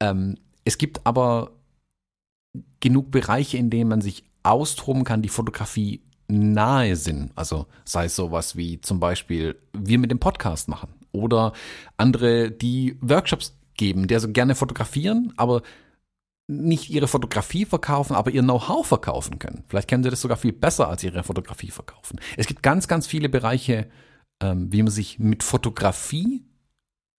Ähm, 0.00 0.38
es 0.64 0.78
gibt 0.78 1.04
aber 1.04 1.50
genug 2.80 3.10
Bereiche, 3.10 3.58
in 3.58 3.68
denen 3.68 3.90
man 3.90 4.00
sich 4.00 4.24
austoben 4.44 5.04
kann, 5.04 5.20
die 5.20 5.28
Fotografie 5.28 6.00
nahe 6.28 6.96
sind. 6.96 7.32
Also 7.34 7.66
sei 7.84 8.06
es 8.06 8.16
sowas 8.16 8.56
wie 8.56 8.80
zum 8.80 8.98
Beispiel 8.98 9.60
wir 9.74 9.98
mit 9.98 10.10
dem 10.10 10.20
Podcast 10.20 10.68
machen 10.68 10.88
oder 11.12 11.52
andere, 11.98 12.50
die 12.50 12.96
Workshops 13.02 13.58
geben, 13.78 14.06
der 14.06 14.20
so 14.20 14.30
gerne 14.30 14.54
fotografieren, 14.54 15.32
aber 15.38 15.62
nicht 16.46 16.90
ihre 16.90 17.08
Fotografie 17.08 17.64
verkaufen, 17.64 18.14
aber 18.14 18.30
ihr 18.30 18.42
Know-how 18.42 18.86
verkaufen 18.86 19.38
können. 19.38 19.64
Vielleicht 19.68 19.88
können 19.88 20.02
sie 20.02 20.10
das 20.10 20.20
sogar 20.20 20.36
viel 20.36 20.52
besser 20.52 20.88
als 20.88 21.02
ihre 21.02 21.22
Fotografie 21.22 21.70
verkaufen. 21.70 22.20
Es 22.36 22.46
gibt 22.46 22.62
ganz, 22.62 22.88
ganz 22.88 23.06
viele 23.06 23.28
Bereiche, 23.28 23.88
ähm, 24.40 24.72
wie 24.72 24.82
man 24.82 24.92
sich 24.92 25.18
mit 25.18 25.42
Fotografie 25.42 26.44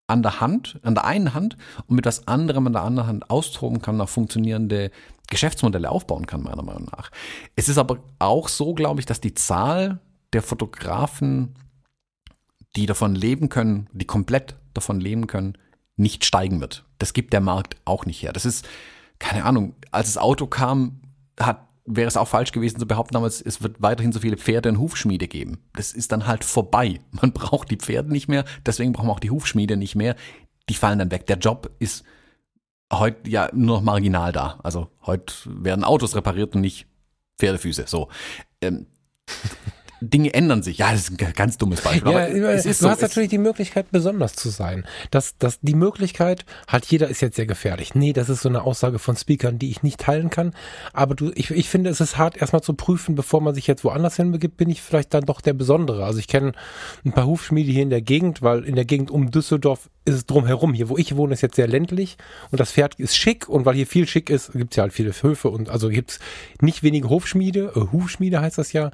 an 0.07 0.23
der 0.23 0.39
Hand, 0.39 0.79
an 0.83 0.95
der 0.95 1.05
einen 1.05 1.33
Hand 1.33 1.57
und 1.85 1.95
mit 1.95 2.05
was 2.05 2.27
anderem 2.27 2.67
an 2.67 2.73
der 2.73 2.83
anderen 2.83 3.07
Hand 3.07 3.29
austoben 3.29 3.81
kann, 3.81 3.97
nach 3.97 4.09
funktionierende 4.09 4.91
Geschäftsmodelle 5.29 5.89
aufbauen 5.89 6.25
kann, 6.25 6.41
meiner 6.41 6.63
Meinung 6.63 6.87
nach. 6.91 7.11
Es 7.55 7.69
ist 7.69 7.77
aber 7.77 7.99
auch 8.17 8.47
so, 8.47 8.73
glaube 8.73 8.99
ich, 8.99 9.05
dass 9.05 9.21
die 9.21 9.35
Zahl 9.35 9.99
der 10.33 10.41
Fotografen 10.41 11.55
die 12.75 12.85
davon 12.85 13.15
leben 13.15 13.49
können, 13.49 13.89
die 13.93 14.05
komplett 14.05 14.55
davon 14.73 14.99
leben 14.99 15.27
können, 15.27 15.57
nicht 15.99 16.25
steigen 16.25 16.61
wird. 16.61 16.85
Das 16.97 17.13
gibt 17.13 17.33
der 17.33 17.41
Markt 17.41 17.75
auch 17.85 18.05
nicht 18.05 18.21
her. 18.21 18.33
Das 18.33 18.45
ist, 18.45 18.67
keine 19.19 19.45
Ahnung, 19.45 19.75
als 19.91 20.07
das 20.13 20.17
Auto 20.17 20.47
kam, 20.47 21.01
hat, 21.39 21.67
wäre 21.85 22.07
es 22.07 22.17
auch 22.17 22.27
falsch 22.27 22.51
gewesen 22.51 22.79
zu 22.79 22.87
behaupten 22.87 23.13
damals, 23.13 23.41
es 23.41 23.61
wird 23.61 23.81
weiterhin 23.81 24.11
so 24.11 24.19
viele 24.19 24.37
Pferde 24.37 24.69
und 24.69 24.79
Hufschmiede 24.79 25.27
geben. 25.27 25.59
Das 25.73 25.91
ist 25.91 26.11
dann 26.11 26.27
halt 26.27 26.43
vorbei. 26.43 26.99
Man 27.11 27.31
braucht 27.31 27.71
die 27.71 27.77
Pferde 27.77 28.11
nicht 28.11 28.27
mehr, 28.27 28.45
deswegen 28.65 28.93
brauchen 28.93 29.07
wir 29.07 29.13
auch 29.13 29.19
die 29.19 29.31
Hufschmiede 29.31 29.77
nicht 29.77 29.95
mehr. 29.95 30.15
Die 30.69 30.75
fallen 30.75 30.99
dann 30.99 31.11
weg. 31.11 31.25
Der 31.25 31.37
Job 31.37 31.71
ist 31.79 32.03
heute 32.93 33.29
ja 33.29 33.49
nur 33.53 33.77
noch 33.77 33.83
marginal 33.83 34.31
da. 34.31 34.59
Also 34.63 34.89
heute 35.05 35.33
werden 35.45 35.83
Autos 35.83 36.15
repariert 36.15 36.55
und 36.55 36.61
nicht 36.61 36.85
Pferdefüße. 37.39 37.85
So. 37.87 38.09
Ähm, 38.61 38.85
Dinge 40.01 40.33
ändern 40.33 40.63
sich. 40.63 40.79
Ja, 40.79 40.91
das 40.91 41.09
ist 41.09 41.21
ein 41.21 41.33
ganz 41.33 41.57
dummes 41.57 41.81
Beispiel. 41.81 42.11
Ja, 42.11 42.25
es 42.25 42.65
ist 42.65 42.81
du 42.81 42.85
so, 42.85 42.89
hast 42.89 43.01
natürlich 43.01 43.29
die 43.29 43.37
Möglichkeit, 43.37 43.91
besonders 43.91 44.33
zu 44.33 44.49
sein. 44.49 44.85
Das, 45.11 45.35
das, 45.37 45.59
die 45.61 45.75
Möglichkeit 45.75 46.45
hat 46.67 46.85
jeder, 46.85 47.07
ist 47.07 47.21
jetzt 47.21 47.35
sehr 47.35 47.45
gefährlich. 47.45 47.95
Nee, 47.95 48.13
das 48.13 48.29
ist 48.29 48.41
so 48.41 48.49
eine 48.49 48.63
Aussage 48.63 48.99
von 48.99 49.15
Speakern, 49.15 49.59
die 49.59 49.69
ich 49.69 49.83
nicht 49.83 49.99
teilen 49.99 50.29
kann. 50.29 50.53
Aber 50.93 51.15
du, 51.15 51.31
ich, 51.35 51.51
ich 51.51 51.69
finde, 51.69 51.89
es 51.89 52.01
ist 52.01 52.17
hart, 52.17 52.37
erstmal 52.37 52.61
zu 52.61 52.73
prüfen, 52.73 53.15
bevor 53.15 53.41
man 53.41 53.55
sich 53.55 53.67
jetzt 53.67 53.83
woanders 53.83 54.15
hinbegibt, 54.15 54.57
bin 54.57 54.69
ich 54.69 54.81
vielleicht 54.81 55.13
dann 55.13 55.25
doch 55.25 55.41
der 55.41 55.53
Besondere. 55.53 56.05
Also 56.05 56.19
ich 56.19 56.27
kenne 56.27 56.53
ein 57.05 57.11
paar 57.11 57.25
Hufschmiede 57.25 57.71
hier 57.71 57.83
in 57.83 57.89
der 57.89 58.01
Gegend, 58.01 58.41
weil 58.41 58.63
in 58.63 58.75
der 58.75 58.85
Gegend 58.85 59.11
um 59.11 59.31
Düsseldorf 59.31 59.89
ist 60.05 60.15
es 60.15 60.25
drumherum. 60.25 60.73
Hier, 60.73 60.89
wo 60.89 60.97
ich 60.97 61.15
wohne, 61.15 61.33
ist 61.33 61.41
jetzt 61.41 61.55
sehr 61.55 61.67
ländlich 61.67 62.17
und 62.51 62.59
das 62.59 62.71
Pferd 62.71 62.95
ist 62.95 63.15
schick 63.15 63.47
und 63.47 63.65
weil 63.65 63.75
hier 63.75 63.87
viel 63.87 64.07
schick 64.07 64.29
ist, 64.29 64.51
gibt's 64.53 64.75
ja 64.75 64.83
halt 64.83 64.93
viele 64.93 65.11
Höfe 65.11 65.49
und 65.49 65.69
also 65.69 65.89
gibt's 65.89 66.19
nicht 66.61 66.83
wenige 66.83 67.09
Hofschmiede, 67.09 67.71
äh, 67.75 67.91
Hufschmiede 67.91 68.41
heißt 68.41 68.57
das 68.57 68.73
ja. 68.73 68.91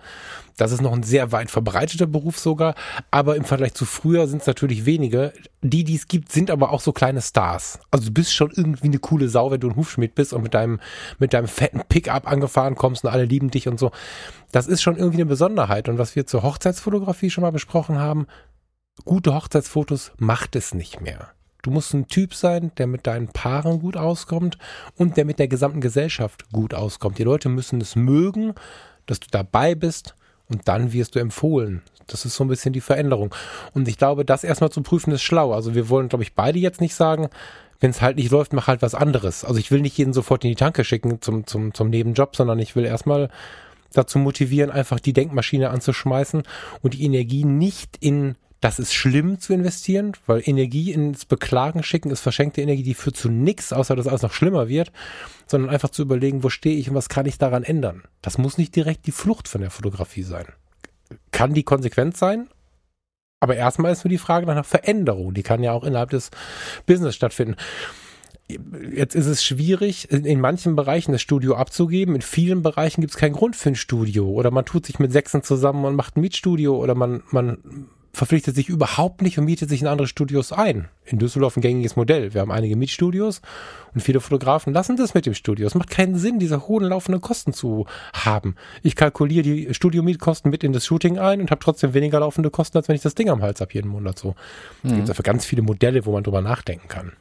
Das 0.58 0.72
ist 0.72 0.82
noch 0.82 0.94
ein 0.94 1.04
sehr 1.04 1.32
weit 1.32 1.52
verbreiteter 1.52 2.08
Beruf 2.08 2.40
sogar, 2.40 2.76
aber 3.12 3.36
im 3.36 3.44
Vergleich 3.44 3.74
zu 3.74 3.86
früher 3.86 4.28
sind 4.28 4.42
es 4.42 4.48
natürlich 4.48 4.86
wenige. 4.86 5.34
Die, 5.62 5.84
die 5.84 5.96
es 5.96 6.08
gibt, 6.08 6.32
sind 6.32 6.50
aber 6.50 6.72
auch 6.72 6.80
so 6.80 6.94
kleine 6.94 7.22
Stars. 7.22 7.80
Also 7.92 8.08
du 8.08 8.14
bist 8.14 8.34
schon 8.34 8.52
irgendwie 8.52 8.88
eine 8.88 9.00
coole 9.00 9.28
Sau, 9.28 9.52
wenn 9.52 9.60
du 9.60 9.70
ein 9.70 9.76
Hufschmied 9.76 10.16
bist 10.16 10.32
und 10.34 10.44
mit 10.44 10.54
deinem, 10.54 10.80
mit 11.20 11.34
deinem 11.34 11.48
fetten 11.48 11.82
Pickup 11.90 12.30
angefahren 12.30 12.76
kommst 12.76 13.04
und 13.04 13.10
alle 13.10 13.26
lieben 13.26 13.52
dich 13.52 13.68
und 13.68 13.80
so. 13.80 13.92
Das 14.52 14.68
ist 14.68 14.82
schon 14.82 14.96
irgendwie 14.96 15.18
eine 15.18 15.26
Besonderheit. 15.26 15.90
Und 15.90 15.98
was 15.98 16.16
wir 16.16 16.26
zur 16.26 16.44
Hochzeitsfotografie 16.44 17.30
schon 17.30 17.42
mal 17.42 17.52
besprochen 17.52 18.00
haben, 18.00 18.26
gute 19.04 19.34
Hochzeitsfotos 19.34 20.14
macht 20.18 20.56
es 20.56 20.74
nicht 20.74 21.02
mehr. 21.02 21.32
Du 21.64 21.72
musst 21.72 21.94
ein 21.94 22.08
Typ 22.08 22.34
sein, 22.36 22.72
der 22.78 22.86
mit 22.88 23.08
deinen 23.08 23.28
Paaren 23.28 23.80
gut 23.80 23.98
auskommt 23.98 24.58
und 24.96 25.18
der 25.18 25.26
mit 25.26 25.40
der 25.40 25.48
gesamten 25.48 25.82
Gesellschaft 25.82 26.50
gut 26.52 26.74
auskommt. 26.74 27.18
Die 27.18 27.24
Leute 27.24 27.50
müssen 27.50 27.82
es 27.82 27.96
mögen, 27.96 28.54
dass 29.08 29.20
du 29.20 29.28
dabei 29.32 29.76
bist 29.76 30.16
und 30.50 30.68
dann 30.68 30.94
wirst 30.94 31.16
du 31.16 31.20
empfohlen. 31.20 31.82
Das 32.08 32.26
ist 32.26 32.36
so 32.36 32.44
ein 32.44 32.48
bisschen 32.48 32.74
die 32.74 32.82
Veränderung. 32.82 33.34
Und 33.74 33.88
ich 33.88 33.98
glaube, 33.98 34.26
das 34.26 34.44
erstmal 34.44 34.70
zu 34.70 34.82
prüfen 34.82 35.12
ist 35.12 35.24
schlau. 35.24 35.54
Also 35.54 35.74
wir 35.74 35.90
wollen, 35.90 36.10
glaube 36.10 36.24
ich, 36.24 36.36
beide 36.36 36.60
jetzt 36.60 36.82
nicht 36.82 36.94
sagen, 36.94 37.30
wenn 37.80 37.90
es 37.90 38.02
halt 38.02 38.18
nicht 38.18 38.32
läuft, 38.32 38.54
mach 38.54 38.68
halt 38.68 38.82
was 38.82 38.96
anderes. 38.96 39.44
Also 39.44 39.60
ich 39.60 39.72
will 39.72 39.82
nicht 39.82 39.98
jeden 39.98 40.14
sofort 40.14 40.44
in 40.44 40.52
die 40.52 40.56
Tanke 40.56 40.84
schicken 40.84 41.22
zum, 41.22 41.46
zum, 41.48 41.74
zum 41.74 41.90
Nebenjob, 41.90 42.36
sondern 42.36 42.60
ich 42.60 42.76
will 42.76 42.86
erstmal 42.86 43.30
dazu 43.92 44.20
motivieren, 44.20 44.72
einfach 44.72 45.00
die 45.00 45.14
Denkmaschine 45.14 45.70
anzuschmeißen 45.70 46.44
und 46.82 46.94
die 46.94 47.04
Energie 47.04 47.46
nicht 47.46 47.98
in 48.00 48.36
das 48.66 48.80
ist 48.80 48.96
schlimm 48.96 49.40
zu 49.40 49.54
investieren, 49.54 50.14
weil 50.26 50.42
Energie 50.44 50.92
ins 50.92 51.26
Beklagen 51.26 51.84
schicken 51.84 52.10
ist 52.10 52.22
verschenkte 52.22 52.64
Energie, 52.64 52.82
die 52.82 52.96
führt 52.96 53.16
zu 53.16 53.30
nichts, 53.30 53.72
außer 53.72 53.96
dass 53.96 54.08
alles 54.08 54.24
noch 54.24 54.34
schlimmer 54.34 54.68
wird, 54.68 54.92
sondern 55.46 55.70
einfach 55.70 55.90
zu 55.90 56.02
überlegen, 56.02 56.44
wo 56.44 56.50
stehe 56.50 56.76
ich 56.76 56.90
und 56.90 56.96
was 56.96 57.08
kann 57.08 57.28
ich 57.28 57.38
daran 57.38 57.62
ändern. 57.62 58.06
Das 58.24 58.40
muss 58.40 58.58
nicht 58.58 58.76
direkt 58.76 59.06
die 59.06 59.12
Flucht 59.12 59.48
von 59.48 59.62
der 59.62 59.70
Fotografie 59.70 60.24
sein. 60.24 60.48
Kann 61.30 61.54
die 61.54 61.62
Konsequenz 61.62 62.18
sein, 62.18 62.50
aber 63.40 63.56
erstmal 63.56 63.92
ist 63.92 64.04
nur 64.04 64.10
die 64.10 64.18
Frage 64.18 64.48
nach 64.48 64.54
einer 64.54 64.64
Veränderung. 64.64 65.36
Die 65.36 65.44
kann 65.44 65.62
ja 65.62 65.72
auch 65.72 65.84
innerhalb 65.84 66.10
des 66.10 66.32
Business 66.88 67.14
stattfinden. 67.14 67.58
Jetzt 68.48 69.14
ist 69.14 69.28
es 69.28 69.46
schwierig, 69.46 70.10
in 70.10 70.40
manchen 70.40 70.76
Bereichen 70.76 71.12
das 71.12 71.22
Studio 71.22 71.54
abzugeben. 71.54 72.16
In 72.16 72.24
vielen 72.24 72.64
Bereichen 72.64 73.02
gibt 73.02 73.14
es 73.14 73.20
keinen 73.20 73.34
Grund 73.34 73.56
für 73.56 73.70
ein 73.70 73.76
Studio. 73.76 74.28
Oder 74.28 74.50
man 74.50 74.66
tut 74.66 74.88
sich 74.88 74.98
mit 74.98 75.12
Sechsen 75.12 75.44
zusammen 75.44 75.86
und 75.86 75.96
macht 75.96 76.18
ein 76.18 76.22
Mietstudio. 76.22 76.76
Oder 76.82 76.96
man, 76.96 77.22
man 77.30 77.60
verpflichtet 78.16 78.56
sich 78.56 78.70
überhaupt 78.70 79.22
nicht 79.22 79.38
und 79.38 79.46
mietet 79.46 79.70
sich 79.70 79.82
in 79.82 79.88
andere 79.88 80.08
Studios 80.08 80.52
ein. 80.52 80.88
In 81.06 81.20
Düsseldorf 81.20 81.58
ein 81.58 81.62
gängiges 81.62 81.96
Modell. 81.96 82.34
Wir 82.34 82.42
haben 82.42 82.52
einige 82.52 82.76
Mietstudios 82.76 83.42
und 83.94 84.02
viele 84.02 84.20
Fotografen 84.20 84.74
lassen 84.74 84.96
das 84.98 85.14
mit 85.14 85.26
dem 85.26 85.34
Studio. 85.34 85.68
Es 85.68 85.76
macht 85.76 85.90
keinen 85.90 86.16
Sinn, 86.16 86.40
diese 86.40 86.68
hohen 86.68 86.86
laufenden 86.86 87.22
Kosten 87.22 87.54
zu 87.54 87.86
haben. 88.14 88.56
Ich 88.82 88.96
kalkuliere 88.96 89.44
die 89.44 89.74
Studiomietkosten 89.74 90.50
mit 90.50 90.64
in 90.64 90.74
das 90.74 90.86
Shooting 90.86 91.20
ein 91.20 91.42
und 91.42 91.52
habe 91.52 91.60
trotzdem 91.64 91.94
weniger 91.94 92.20
laufende 92.20 92.50
Kosten, 92.50 92.78
als 92.78 92.88
wenn 92.88 92.96
ich 92.96 93.02
das 93.02 93.16
Ding 93.16 93.30
am 93.30 93.42
Hals 93.42 93.62
habe 93.62 93.74
jeden 93.74 93.90
Monat 93.90 94.18
so. 94.18 94.36
Mhm. 94.84 94.90
Es 94.90 94.96
gibt 94.96 95.10
dafür 95.10 95.24
ganz 95.24 95.46
viele 95.46 95.62
Modelle, 95.62 96.06
wo 96.06 96.12
man 96.14 96.24
drüber 96.24 96.42
nachdenken 96.42 96.88
kann. 96.88 97.14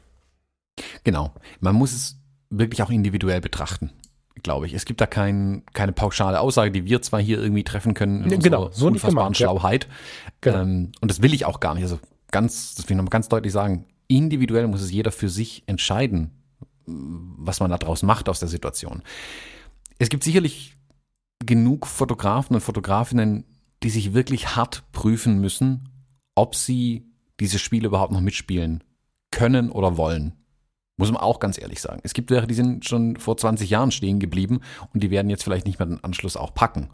Genau. 1.03 1.33
Man 1.59 1.75
muss 1.75 1.93
es 1.93 2.19
wirklich 2.49 2.81
auch 2.81 2.89
individuell 2.89 3.41
betrachten 3.41 3.91
glaube 4.45 4.67
ich. 4.67 4.73
Es 4.73 4.85
gibt 4.85 5.01
da 5.01 5.07
kein, 5.07 5.63
keine 5.73 5.91
pauschale 5.91 6.39
Aussage, 6.39 6.71
die 6.71 6.85
wir 6.85 7.01
zwar 7.01 7.19
hier 7.19 7.41
irgendwie 7.41 7.63
treffen 7.63 7.95
können 7.95 8.31
in 8.31 8.39
genau, 8.39 8.69
so 8.71 8.85
unfassbaren 8.85 9.33
gemacht, 9.33 9.37
Schlauheit. 9.37 9.87
Ja. 9.89 10.31
Genau. 10.41 10.61
Ähm, 10.61 10.91
und 11.01 11.09
das 11.09 11.21
will 11.21 11.33
ich 11.33 11.45
auch 11.45 11.59
gar 11.59 11.73
nicht. 11.73 11.83
Also 11.83 11.99
ganz, 12.31 12.75
das 12.75 12.85
will 12.85 12.93
ich 12.93 12.97
nochmal 12.97 13.09
ganz 13.09 13.27
deutlich 13.27 13.51
sagen, 13.51 13.85
individuell 14.07 14.67
muss 14.67 14.81
es 14.81 14.91
jeder 14.91 15.11
für 15.11 15.29
sich 15.29 15.63
entscheiden, 15.65 16.29
was 16.85 17.59
man 17.59 17.71
daraus 17.71 18.03
macht 18.03 18.29
aus 18.29 18.39
der 18.39 18.47
Situation. 18.47 19.01
Es 19.97 20.09
gibt 20.09 20.23
sicherlich 20.23 20.77
genug 21.43 21.87
Fotografen 21.87 22.55
und 22.55 22.61
Fotografinnen, 22.61 23.45
die 23.81 23.89
sich 23.89 24.13
wirklich 24.13 24.55
hart 24.55 24.83
prüfen 24.91 25.41
müssen, 25.41 25.89
ob 26.35 26.55
sie 26.55 27.07
dieses 27.39 27.61
Spiel 27.61 27.83
überhaupt 27.83 28.13
noch 28.13 28.21
mitspielen 28.21 28.83
können 29.31 29.71
oder 29.71 29.97
wollen. 29.97 30.33
Muss 30.97 31.11
man 31.11 31.21
auch 31.21 31.39
ganz 31.39 31.59
ehrlich 31.59 31.81
sagen. 31.81 31.99
Es 32.03 32.13
gibt 32.13 32.31
welche, 32.31 32.47
die 32.47 32.53
sind 32.53 32.85
schon 32.85 33.17
vor 33.17 33.35
20 33.35 33.69
Jahren 33.69 33.91
stehen 33.91 34.19
geblieben 34.19 34.61
und 34.93 35.03
die 35.03 35.11
werden 35.11 35.29
jetzt 35.29 35.43
vielleicht 35.43 35.65
nicht 35.65 35.77
mehr 35.77 35.87
den 35.87 36.03
Anschluss 36.03 36.37
auch 36.37 36.53
packen. 36.53 36.89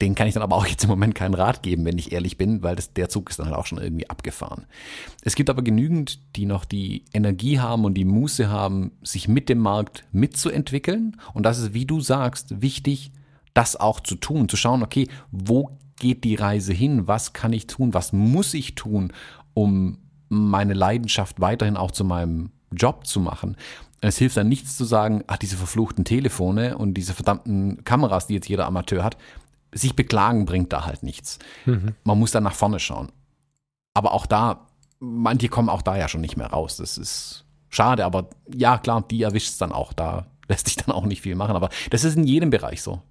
Den 0.00 0.14
kann 0.14 0.28
ich 0.28 0.34
dann 0.34 0.42
aber 0.42 0.56
auch 0.56 0.66
jetzt 0.66 0.84
im 0.84 0.90
Moment 0.90 1.14
keinen 1.14 1.34
Rat 1.34 1.62
geben, 1.62 1.84
wenn 1.84 1.98
ich 1.98 2.12
ehrlich 2.12 2.38
bin, 2.38 2.62
weil 2.62 2.76
das, 2.76 2.92
der 2.94 3.08
Zug 3.08 3.28
ist 3.28 3.38
dann 3.38 3.46
halt 3.46 3.56
auch 3.56 3.66
schon 3.66 3.78
irgendwie 3.78 4.08
abgefahren. 4.08 4.66
Es 5.22 5.34
gibt 5.34 5.50
aber 5.50 5.62
genügend, 5.62 6.36
die 6.36 6.46
noch 6.46 6.64
die 6.64 7.04
Energie 7.12 7.58
haben 7.58 7.84
und 7.84 7.94
die 7.94 8.04
Muße 8.04 8.48
haben, 8.48 8.92
sich 9.02 9.28
mit 9.28 9.48
dem 9.48 9.58
Markt 9.58 10.04
mitzuentwickeln. 10.12 11.16
Und 11.34 11.44
das 11.44 11.58
ist, 11.58 11.74
wie 11.74 11.86
du 11.86 12.00
sagst, 12.00 12.62
wichtig, 12.62 13.12
das 13.52 13.76
auch 13.76 14.00
zu 14.00 14.14
tun, 14.14 14.48
zu 14.48 14.56
schauen, 14.56 14.82
okay, 14.82 15.08
wo 15.32 15.76
geht 15.98 16.24
die 16.24 16.36
Reise 16.36 16.72
hin? 16.72 17.08
Was 17.08 17.32
kann 17.32 17.52
ich 17.52 17.66
tun? 17.66 17.92
Was 17.92 18.12
muss 18.12 18.54
ich 18.54 18.76
tun, 18.76 19.12
um 19.54 19.98
meine 20.28 20.74
Leidenschaft 20.74 21.40
weiterhin 21.40 21.76
auch 21.76 21.90
zu 21.90 22.04
meinem 22.04 22.52
Job 22.72 23.06
zu 23.06 23.20
machen. 23.20 23.56
Es 24.00 24.18
hilft 24.18 24.36
dann 24.36 24.48
nichts 24.48 24.76
zu 24.76 24.84
sagen, 24.84 25.24
ach, 25.26 25.36
diese 25.36 25.56
verfluchten 25.56 26.04
Telefone 26.04 26.78
und 26.78 26.94
diese 26.94 27.12
verdammten 27.12 27.84
Kameras, 27.84 28.26
die 28.26 28.34
jetzt 28.34 28.48
jeder 28.48 28.66
Amateur 28.66 29.04
hat. 29.04 29.16
Sich 29.72 29.94
beklagen 29.94 30.46
bringt 30.46 30.72
da 30.72 30.86
halt 30.86 31.02
nichts. 31.02 31.38
Mhm. 31.66 31.94
Man 32.04 32.18
muss 32.18 32.30
dann 32.30 32.42
nach 32.42 32.54
vorne 32.54 32.80
schauen. 32.80 33.12
Aber 33.94 34.12
auch 34.12 34.26
da, 34.26 34.66
manche 34.98 35.48
kommen 35.48 35.68
auch 35.68 35.82
da 35.82 35.96
ja 35.96 36.08
schon 36.08 36.22
nicht 36.22 36.36
mehr 36.36 36.48
raus. 36.48 36.76
Das 36.76 36.98
ist 36.98 37.44
schade, 37.68 38.04
aber 38.04 38.30
ja, 38.52 38.78
klar, 38.78 39.04
die 39.08 39.22
erwischt 39.22 39.50
es 39.50 39.58
dann 39.58 39.72
auch. 39.72 39.92
Da 39.92 40.26
lässt 40.48 40.66
sich 40.66 40.76
dann 40.76 40.94
auch 40.94 41.04
nicht 41.04 41.22
viel 41.22 41.34
machen. 41.34 41.54
Aber 41.54 41.68
das 41.90 42.04
ist 42.04 42.16
in 42.16 42.24
jedem 42.24 42.50
Bereich 42.50 42.82
so. 42.82 43.02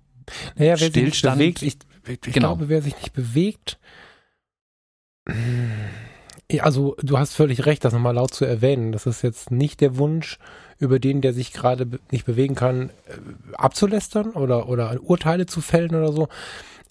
Naja, 0.55 0.79
wer 0.79 0.89
Stillstand, 0.89 1.37
sich 1.37 1.61
nicht 1.61 1.85
bewegt, 2.03 2.25
ich, 2.25 2.27
ich 2.27 2.33
genau. 2.33 2.49
glaube, 2.49 2.69
wer 2.69 2.81
sich 2.81 2.95
nicht 2.95 3.13
bewegt, 3.13 3.79
also 6.57 6.95
du 7.01 7.19
hast 7.19 7.35
völlig 7.35 7.65
recht, 7.65 7.85
das 7.85 7.93
nochmal 7.93 8.15
laut 8.15 8.33
zu 8.33 8.45
erwähnen. 8.45 8.91
Das 8.91 9.05
ist 9.05 9.21
jetzt 9.21 9.51
nicht 9.51 9.81
der 9.81 9.97
Wunsch, 9.97 10.39
über 10.79 10.99
den, 10.99 11.21
der 11.21 11.33
sich 11.33 11.53
gerade 11.53 11.87
nicht 12.11 12.25
bewegen 12.25 12.55
kann, 12.55 12.89
äh, 13.07 13.53
abzulästern 13.53 14.31
oder, 14.31 14.67
oder 14.67 14.97
Urteile 15.01 15.45
zu 15.45 15.61
fällen 15.61 15.93
oder 15.93 16.11
so. 16.11 16.27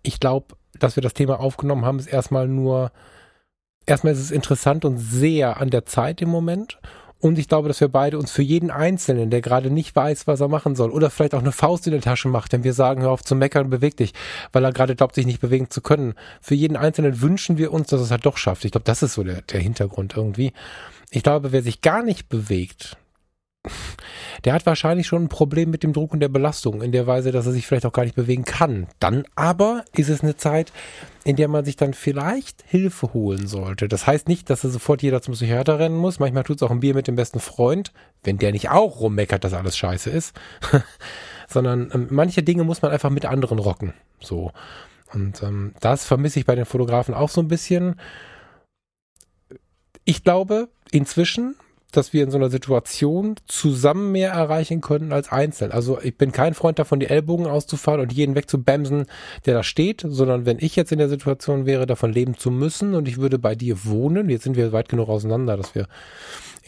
Ich 0.03 0.21
glaube, 0.21 0.55
dass 0.79 0.97
wir 0.97 1.03
das 1.03 1.15
Thema 1.15 1.41
aufgenommen 1.41 1.85
haben, 1.85 1.99
ist 1.99 2.07
erstmal 2.07 2.47
nur, 2.47 2.93
erstmal 3.87 4.13
ist 4.13 4.21
es 4.21 4.31
interessant 4.31 4.85
und 4.85 4.99
sehr 4.99 5.61
an 5.61 5.71
der 5.71 5.87
Zeit 5.87 6.23
im 6.23 6.29
Moment. 6.29 6.79
Und 7.21 7.39
ich 7.39 7.49
glaube, 7.49 7.67
dass 7.67 7.81
wir 7.81 7.89
beide 7.89 8.17
uns 8.19 8.31
für 8.31 8.43
jeden 8.43 8.71
Einzelnen, 8.71 9.31
der 9.31 9.41
gerade 9.41 9.71
nicht 9.71 9.95
weiß, 9.95 10.29
was 10.29 10.41
er 10.41 10.49
machen 10.49 10.77
soll, 10.77 10.91
oder 10.91 11.11
vielleicht 11.11 11.35
auch 11.35 11.41
eine 11.41 11.51
Faust 11.51 11.87
in 11.87 11.93
der 11.93 12.01
Tasche 12.01 12.29
macht, 12.29 12.53
wenn 12.53 12.63
wir 12.63 12.73
sagen, 12.73 13.03
hör 13.03 13.11
auf 13.11 13.25
zu 13.25 13.35
meckern, 13.35 13.71
beweg 13.71 13.97
dich, 13.97 14.15
weil 14.53 14.65
er 14.65 14.73
gerade 14.73 14.95
glaubt, 14.95 15.17
sich 15.17 15.27
nicht 15.27 15.41
bewegen 15.41 15.69
zu 15.69 15.81
können. 15.81 16.15
Für 16.41 16.55
jeden 16.55 16.77
Einzelnen 16.77 17.21
wünschen 17.21 17.59
wir 17.59 17.73
uns, 17.73 17.89
dass 17.89 18.01
es 18.01 18.13
halt 18.13 18.25
doch 18.25 18.37
schafft. 18.37 18.65
Ich 18.65 18.71
glaube, 18.71 18.85
das 18.85 19.03
ist 19.03 19.15
so 19.15 19.25
der, 19.25 19.43
der 19.43 19.61
Hintergrund 19.61 20.17
irgendwie. 20.17 20.53
Ich 21.11 21.25
glaube, 21.25 21.51
wer 21.51 21.63
sich 21.63 21.81
gar 21.81 22.05
nicht 22.05 22.29
bewegt, 22.29 22.97
der 24.45 24.53
hat 24.53 24.67
wahrscheinlich 24.67 25.07
schon 25.07 25.25
ein 25.25 25.29
Problem 25.29 25.71
mit 25.71 25.83
dem 25.83 25.93
Druck 25.93 26.13
und 26.13 26.21
der 26.21 26.29
Belastung 26.29 26.83
in 26.83 26.93
der 26.93 27.07
Weise, 27.07 27.33
dass 27.33 27.47
er 27.47 27.53
sich 27.53 27.67
vielleicht 27.67 27.87
auch 27.87 27.93
gar 27.93 28.05
nicht 28.05 28.15
bewegen 28.15 28.45
kann. 28.45 28.87
Dann 29.01 29.25
aber 29.35 29.85
ist 29.93 30.09
es 30.09 30.23
eine 30.23 30.37
Zeit, 30.37 30.73
in 31.25 31.37
der 31.37 31.49
man 31.49 31.65
sich 31.65 31.77
dann 31.77 31.95
vielleicht 31.95 32.65
Hilfe 32.67 33.13
holen 33.13 33.47
sollte. 33.47 33.89
Das 33.89 34.07
heißt 34.07 34.29
nicht, 34.29 34.51
dass 34.51 34.65
er 34.65 34.71
sofort 34.71 35.03
jeder 35.03 35.21
zum 35.23 35.35
Psychiater 35.35 35.79
rennen 35.79 35.97
muss. 35.97 36.19
Manchmal 36.19 36.45
tut 36.45 36.57
es 36.57 36.63
auch 36.63 36.71
ein 36.71 36.81
Bier 36.81 36.95
mit 36.95 37.07
dem 37.07 37.17
besten 37.17 37.41
Freund, 37.41 37.93
wenn 38.25 38.39
der 38.39 38.53
nicht 38.53 38.71
auch 38.71 39.01
rummeckert, 39.01 39.45
dass 39.45 39.53
alles 39.53 39.77
scheiße 39.77 40.11
ist. 40.11 40.35
Sondern 41.49 41.91
ähm, 41.93 42.09
manche 42.11 42.43
Dinge 42.43 42.65
muss 42.65 42.83
man 42.83 42.93
einfach 42.93 43.11
mit 43.11 43.27
anderen 43.27 43.59
rocken. 43.59 43.95
So. 44.21 44.53
Und 45.13 45.43
ähm, 45.43 45.75
das 45.81 46.05
vermisse 46.05 46.39
ich 46.39 46.47
bei 46.47 46.55
den 46.55 46.67
Fotografen 46.67 47.15
auch 47.15 47.31
so 47.31 47.41
ein 47.41 47.49
bisschen. 47.49 47.97
Ich 50.05 50.25
glaube, 50.25 50.69
inzwischen 50.91 51.57
dass 51.93 52.13
wir 52.13 52.23
in 52.23 52.31
so 52.31 52.37
einer 52.37 52.51
Situation 52.51 53.37
zusammen 53.47 54.13
mehr 54.13 54.33
erreichen 54.33 54.81
können 54.81 55.13
als 55.13 55.33
einzeln. 55.33 55.73
Also 55.73 56.01
ich 56.03 56.17
bin 56.17 56.33
kein 56.33 56.55
Freund 56.55 56.79
davon, 56.79 57.01
die 57.01 57.07
Ellbogen 57.07 57.47
auszufahren 57.47 58.01
und 58.01 58.13
jeden 58.13 58.35
wegzubämsen, 58.35 59.07
der 59.47 59.55
da 59.55 59.63
steht, 59.63 60.05
sondern 60.07 60.45
wenn 60.45 60.59
ich 60.61 60.77
jetzt 60.77 60.93
in 60.93 60.99
der 60.99 61.09
Situation 61.09 61.65
wäre, 61.65 61.87
davon 61.87 62.13
leben 62.13 62.37
zu 62.37 62.51
müssen 62.51 62.95
und 62.95 63.09
ich 63.09 63.19
würde 63.19 63.39
bei 63.39 63.55
dir 63.55 63.85
wohnen, 63.85 64.29
jetzt 64.29 64.45
sind 64.45 64.57
wir 64.57 64.73
weit 64.73 64.89
genug 64.89 65.09
auseinander, 65.09 65.57
dass 65.57 65.75
wir 65.75 65.87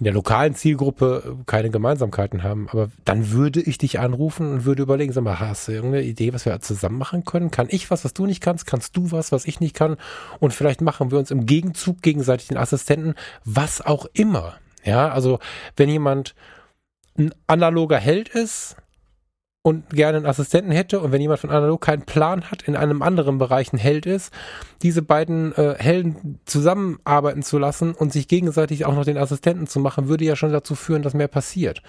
in 0.00 0.04
der 0.04 0.14
lokalen 0.14 0.54
Zielgruppe 0.54 1.36
keine 1.44 1.68
Gemeinsamkeiten 1.68 2.42
haben, 2.42 2.68
aber 2.70 2.90
dann 3.04 3.32
würde 3.32 3.60
ich 3.60 3.76
dich 3.76 3.98
anrufen 3.98 4.50
und 4.50 4.64
würde 4.64 4.82
überlegen, 4.82 5.12
sag 5.12 5.24
mal, 5.24 5.38
hast 5.38 5.68
du 5.68 5.72
irgendeine 5.72 6.04
Idee, 6.04 6.32
was 6.32 6.46
wir 6.46 6.58
zusammen 6.60 6.96
machen 6.96 7.26
können? 7.26 7.50
Kann 7.50 7.66
ich 7.68 7.90
was, 7.90 8.02
was 8.02 8.14
du 8.14 8.24
nicht 8.24 8.40
kannst? 8.40 8.66
Kannst 8.66 8.96
du 8.96 9.12
was, 9.12 9.30
was 9.30 9.44
ich 9.44 9.60
nicht 9.60 9.76
kann? 9.76 9.98
Und 10.38 10.54
vielleicht 10.54 10.80
machen 10.80 11.10
wir 11.10 11.18
uns 11.18 11.30
im 11.30 11.44
Gegenzug 11.44 12.00
gegenseitig 12.00 12.48
den 12.48 12.56
Assistenten, 12.56 13.14
was 13.44 13.82
auch 13.84 14.06
immer. 14.14 14.54
Ja, 14.84 15.10
also 15.10 15.38
wenn 15.76 15.88
jemand 15.88 16.34
ein 17.18 17.34
analoger 17.46 17.98
Held 17.98 18.28
ist 18.28 18.76
und 19.62 19.90
gerne 19.90 20.16
einen 20.16 20.26
Assistenten 20.26 20.72
hätte 20.72 21.00
und 21.00 21.12
wenn 21.12 21.20
jemand 21.20 21.40
von 21.40 21.50
analog 21.50 21.82
keinen 21.82 22.06
Plan 22.06 22.50
hat, 22.50 22.62
in 22.62 22.76
einem 22.76 23.02
anderen 23.02 23.36
Bereich 23.36 23.72
ein 23.72 23.78
Held 23.78 24.06
ist, 24.06 24.32
diese 24.80 25.02
beiden 25.02 25.54
äh, 25.54 25.74
Helden 25.78 26.40
zusammenarbeiten 26.46 27.42
zu 27.42 27.58
lassen 27.58 27.92
und 27.92 28.10
sich 28.10 28.26
gegenseitig 28.26 28.86
auch 28.86 28.94
noch 28.94 29.04
den 29.04 29.18
Assistenten 29.18 29.66
zu 29.66 29.78
machen, 29.78 30.08
würde 30.08 30.24
ja 30.24 30.34
schon 30.34 30.52
dazu 30.52 30.74
führen, 30.74 31.02
dass 31.02 31.12
mehr 31.12 31.28
passiert. 31.28 31.82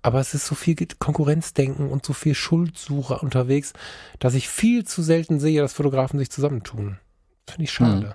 Aber 0.00 0.20
es 0.20 0.32
ist 0.32 0.46
so 0.46 0.54
viel 0.54 0.74
Konkurrenzdenken 0.98 1.90
und 1.90 2.06
so 2.06 2.14
viel 2.14 2.34
Schuldsuche 2.34 3.18
unterwegs, 3.18 3.74
dass 4.20 4.32
ich 4.34 4.48
viel 4.48 4.84
zu 4.86 5.02
selten 5.02 5.38
sehe, 5.38 5.60
dass 5.60 5.74
Fotografen 5.74 6.18
sich 6.18 6.30
zusammentun. 6.30 6.98
Finde 7.46 7.64
ich 7.64 7.72
schade. 7.72 8.14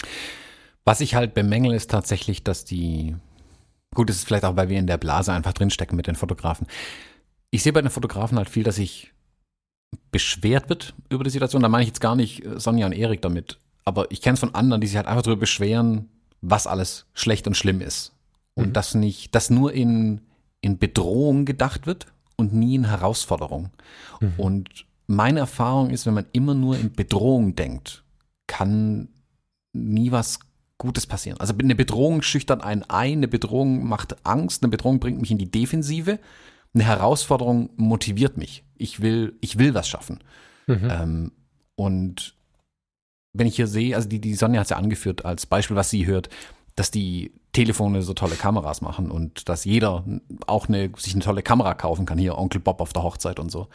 Hm. 0.00 0.08
Was 0.84 1.02
ich 1.02 1.14
halt 1.14 1.34
bemängel, 1.34 1.74
ist 1.74 1.90
tatsächlich, 1.90 2.42
dass 2.42 2.64
die 2.64 3.16
Gut, 3.94 4.10
es 4.10 4.16
ist 4.16 4.24
vielleicht 4.26 4.44
auch, 4.44 4.56
weil 4.56 4.68
wir 4.68 4.78
in 4.78 4.86
der 4.86 4.98
Blase 4.98 5.32
einfach 5.32 5.52
drinstecken 5.52 5.96
mit 5.96 6.06
den 6.06 6.14
Fotografen. 6.14 6.66
Ich 7.50 7.62
sehe 7.62 7.72
bei 7.72 7.82
den 7.82 7.90
Fotografen 7.90 8.38
halt 8.38 8.48
viel, 8.48 8.62
dass 8.62 8.76
sich 8.76 9.12
beschwert 10.12 10.68
wird 10.68 10.94
über 11.08 11.24
die 11.24 11.30
Situation. 11.30 11.62
Da 11.62 11.68
meine 11.68 11.82
ich 11.82 11.88
jetzt 11.88 12.00
gar 12.00 12.14
nicht 12.14 12.44
äh, 12.44 12.60
Sonja 12.60 12.86
und 12.86 12.92
Erik 12.92 13.22
damit. 13.22 13.58
Aber 13.84 14.10
ich 14.10 14.22
kenne 14.22 14.34
es 14.34 14.40
von 14.40 14.54
anderen, 14.54 14.80
die 14.80 14.86
sich 14.86 14.96
halt 14.96 15.06
einfach 15.06 15.22
darüber 15.22 15.40
beschweren, 15.40 16.08
was 16.40 16.66
alles 16.66 17.06
schlecht 17.14 17.46
und 17.46 17.56
schlimm 17.56 17.80
ist. 17.80 18.12
Und 18.54 18.68
mhm. 18.68 18.72
dass 18.72 18.94
nicht, 18.94 19.34
dass 19.34 19.50
nur 19.50 19.72
in, 19.72 20.20
in 20.60 20.78
Bedrohung 20.78 21.44
gedacht 21.44 21.86
wird 21.86 22.06
und 22.36 22.54
nie 22.54 22.76
in 22.76 22.84
Herausforderung. 22.84 23.70
Mhm. 24.20 24.34
Und 24.36 24.86
meine 25.06 25.40
Erfahrung 25.40 25.90
ist, 25.90 26.06
wenn 26.06 26.14
man 26.14 26.26
immer 26.32 26.54
nur 26.54 26.78
in 26.78 26.92
Bedrohung 26.92 27.56
denkt, 27.56 28.04
kann 28.46 29.08
nie 29.72 30.12
was 30.12 30.38
Gutes 30.80 31.06
passieren. 31.06 31.38
Also 31.38 31.54
eine 31.56 31.74
Bedrohung 31.74 32.22
schüchtert 32.22 32.64
einen 32.64 32.82
ein, 32.84 33.18
eine 33.18 33.28
Bedrohung 33.28 33.86
macht 33.86 34.26
Angst, 34.26 34.62
eine 34.62 34.70
Bedrohung 34.70 34.98
bringt 34.98 35.20
mich 35.20 35.30
in 35.30 35.38
die 35.38 35.50
Defensive, 35.50 36.18
eine 36.74 36.84
Herausforderung 36.84 37.70
motiviert 37.76 38.38
mich. 38.38 38.64
Ich 38.76 39.00
will, 39.00 39.36
ich 39.40 39.58
will 39.58 39.74
was 39.74 39.88
schaffen. 39.88 40.20
Mhm. 40.66 40.88
Ähm, 40.90 41.32
und 41.76 42.34
wenn 43.34 43.46
ich 43.46 43.56
hier 43.56 43.66
sehe, 43.66 43.94
also 43.94 44.08
die, 44.08 44.20
die 44.20 44.34
Sonja 44.34 44.60
hat 44.60 44.66
es 44.66 44.70
ja 44.70 44.78
angeführt 44.78 45.24
als 45.24 45.44
Beispiel, 45.44 45.76
was 45.76 45.90
sie 45.90 46.06
hört, 46.06 46.30
dass 46.76 46.90
die 46.90 47.32
Telefone 47.52 48.00
so 48.00 48.14
tolle 48.14 48.36
Kameras 48.36 48.80
machen 48.80 49.10
und 49.10 49.50
dass 49.50 49.66
jeder 49.66 50.04
auch 50.46 50.68
eine, 50.68 50.90
sich 50.96 51.12
eine 51.12 51.22
tolle 51.22 51.42
Kamera 51.42 51.74
kaufen 51.74 52.06
kann, 52.06 52.16
hier 52.16 52.38
Onkel 52.38 52.60
Bob 52.60 52.80
auf 52.80 52.94
der 52.94 53.02
Hochzeit 53.02 53.38
und 53.38 53.50
so. 53.52 53.68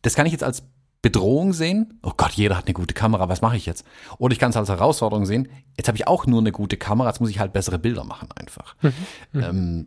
Das 0.00 0.14
kann 0.14 0.24
ich 0.24 0.32
jetzt 0.32 0.44
als 0.44 0.62
Bedrohung 1.02 1.52
sehen. 1.52 1.98
Oh 2.02 2.12
Gott, 2.16 2.32
jeder 2.32 2.56
hat 2.56 2.66
eine 2.66 2.74
gute 2.74 2.94
Kamera, 2.94 3.28
was 3.28 3.40
mache 3.40 3.56
ich 3.56 3.66
jetzt? 3.66 3.86
Oder 4.18 4.32
ich 4.32 4.38
kann 4.38 4.50
es 4.50 4.56
als 4.56 4.68
Herausforderung 4.68 5.24
sehen. 5.24 5.48
Jetzt 5.76 5.88
habe 5.88 5.96
ich 5.96 6.06
auch 6.06 6.26
nur 6.26 6.40
eine 6.40 6.52
gute 6.52 6.76
Kamera, 6.76 7.08
jetzt 7.08 7.20
muss 7.20 7.30
ich 7.30 7.38
halt 7.38 7.52
bessere 7.52 7.78
Bilder 7.78 8.04
machen 8.04 8.28
einfach. 8.34 8.76
Mhm. 8.82 8.92
mhm. 9.32 9.42
Ähm, 9.42 9.86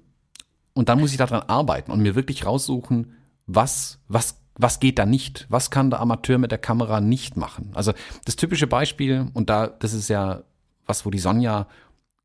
und 0.76 0.90
dann 0.90 1.00
muss 1.00 1.12
ich 1.12 1.18
daran 1.18 1.44
arbeiten 1.44 1.92
und 1.92 2.02
mir 2.02 2.16
wirklich 2.16 2.48
raussuchen, 2.48 3.14
was, 3.46 4.00
was, 4.08 4.42
was 4.56 4.80
geht 4.80 4.98
da 4.98 5.06
nicht? 5.06 5.46
Was 5.50 5.70
kann 5.70 5.92
der 5.92 6.00
Amateur 6.00 6.40
mit 6.40 6.50
der 6.50 6.58
Kamera 6.58 7.00
nicht 7.00 7.38
machen? 7.38 7.70
Also 7.76 7.94
das 8.26 8.38
typische 8.38 8.66
Beispiel, 8.66 9.30
und 9.36 9.52
da, 9.52 9.68
das 9.68 9.94
ist 9.94 10.10
ja 10.10 10.42
was, 10.88 11.06
wo 11.06 11.12
die 11.12 11.20
Sonja 11.20 11.68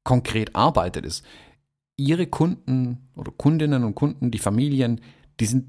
konkret 0.02 0.56
arbeitet, 0.56 1.04
ist, 1.04 1.24
ihre 1.96 2.26
Kunden 2.26 3.08
oder 3.16 3.32
Kundinnen 3.32 3.84
und 3.84 3.94
Kunden, 3.94 4.30
die 4.30 4.38
Familien, 4.38 5.02
die 5.40 5.46
sind 5.46 5.68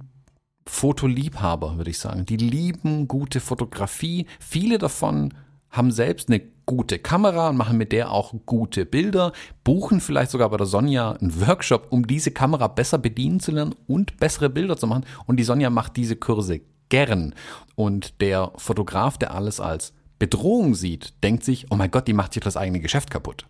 Fotoliebhaber, 0.69 1.77
würde 1.77 1.89
ich 1.89 1.99
sagen. 1.99 2.25
Die 2.25 2.37
lieben 2.37 3.07
gute 3.07 3.39
Fotografie. 3.39 4.27
Viele 4.39 4.77
davon 4.77 5.33
haben 5.71 5.91
selbst 5.91 6.29
eine 6.29 6.41
gute 6.65 6.99
Kamera 6.99 7.49
und 7.49 7.57
machen 7.57 7.77
mit 7.77 7.91
der 7.91 8.11
auch 8.11 8.33
gute 8.45 8.85
Bilder, 8.85 9.33
buchen 9.63 9.99
vielleicht 9.99 10.31
sogar 10.31 10.49
bei 10.49 10.57
der 10.57 10.67
Sonja 10.67 11.13
einen 11.13 11.45
Workshop, 11.45 11.87
um 11.89 12.05
diese 12.05 12.31
Kamera 12.31 12.67
besser 12.67 12.99
bedienen 12.99 13.39
zu 13.39 13.51
lernen 13.51 13.75
und 13.87 14.17
bessere 14.17 14.49
Bilder 14.49 14.77
zu 14.77 14.85
machen. 14.85 15.05
Und 15.25 15.37
die 15.37 15.43
Sonja 15.43 15.71
macht 15.71 15.97
diese 15.97 16.15
Kurse 16.15 16.61
gern. 16.89 17.33
Und 17.75 18.21
der 18.21 18.51
Fotograf, 18.55 19.17
der 19.17 19.33
alles 19.33 19.59
als 19.59 19.93
Bedrohung 20.19 20.75
sieht, 20.75 21.23
denkt 21.23 21.43
sich, 21.43 21.71
oh 21.71 21.75
mein 21.75 21.91
Gott, 21.91 22.07
die 22.07 22.13
macht 22.13 22.33
sich 22.33 22.43
das 22.43 22.57
eigene 22.57 22.79
Geschäft 22.79 23.09
kaputt. 23.09 23.47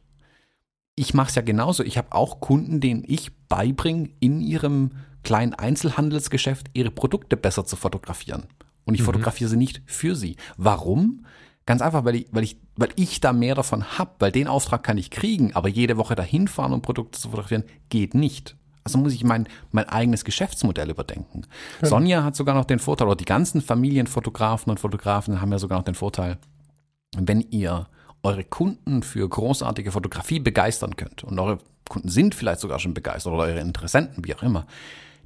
Ich 0.96 1.14
mache 1.14 1.30
es 1.30 1.36
ja 1.36 1.42
genauso. 1.42 1.84
Ich 1.84 1.98
habe 1.98 2.14
auch 2.14 2.40
Kunden, 2.40 2.80
denen 2.80 3.04
ich 3.06 3.32
beibringe, 3.48 4.10
in 4.20 4.42
ihrem 4.42 4.92
kleinen 5.24 5.54
Einzelhandelsgeschäft 5.54 6.68
ihre 6.74 6.92
Produkte 6.92 7.38
besser 7.38 7.66
zu 7.66 7.76
fotografieren. 7.76 8.48
Und 8.86 8.96
ich 8.96 9.02
mhm. 9.02 9.06
fotografiere 9.06 9.50
sie 9.50 9.58
nicht 9.58 9.82
für 9.86 10.16
sie. 10.16 10.38
Warum? 10.58 11.26
Ganz 11.66 11.82
einfach, 11.82 12.06
weil 12.06 12.16
ich, 12.16 12.28
weil 12.32 12.44
ich, 12.44 12.58
weil 12.76 12.90
ich 12.96 13.20
da 13.20 13.32
mehr 13.32 13.54
davon 13.54 13.98
habe, 13.98 14.12
weil 14.20 14.32
den 14.32 14.48
Auftrag 14.48 14.84
kann 14.84 14.98
ich 14.98 15.12
kriegen, 15.12 15.54
aber 15.54 15.70
jede 15.70 15.98
Woche 15.98 16.16
dahin 16.16 16.48
fahren, 16.48 16.74
um 16.74 16.82
Produkte 16.82 17.20
zu 17.20 17.30
fotografieren, 17.30 17.64
geht 17.90 18.16
nicht. 18.16 18.56
Also 18.84 18.98
muss 18.98 19.14
ich 19.14 19.24
mein, 19.24 19.48
mein 19.72 19.88
eigenes 19.88 20.26
Geschäftsmodell 20.26 20.90
überdenken. 20.90 21.44
Genau. 21.80 21.90
Sonja 21.90 22.24
hat 22.24 22.36
sogar 22.36 22.56
noch 22.56 22.66
den 22.66 22.80
Vorteil, 22.80 23.06
oder 23.06 23.16
die 23.16 23.26
ganzen 23.26 23.62
Familienfotografen 23.62 24.72
und 24.72 24.80
Fotografen 24.80 25.42
haben 25.42 25.52
ja 25.52 25.60
sogar 25.60 25.78
noch 25.78 25.86
den 25.86 25.94
Vorteil, 25.94 26.40
wenn 27.16 27.42
ihr 27.42 27.88
eure 28.24 28.44
Kunden 28.44 29.04
für 29.04 29.30
großartige 29.30 29.92
Fotografie 29.92 30.40
begeistern 30.40 30.96
könnt 30.96 31.24
und 31.24 31.38
eure 31.38 31.60
Kunden 31.88 32.10
sind 32.10 32.36
vielleicht 32.36 32.62
sogar 32.62 32.80
schon 32.80 32.94
begeistert 32.94 33.34
oder 33.34 33.44
eure 33.44 33.60
Interessenten, 33.60 34.26
wie 34.26 34.34
auch 34.34 34.44
immer, 34.44 34.66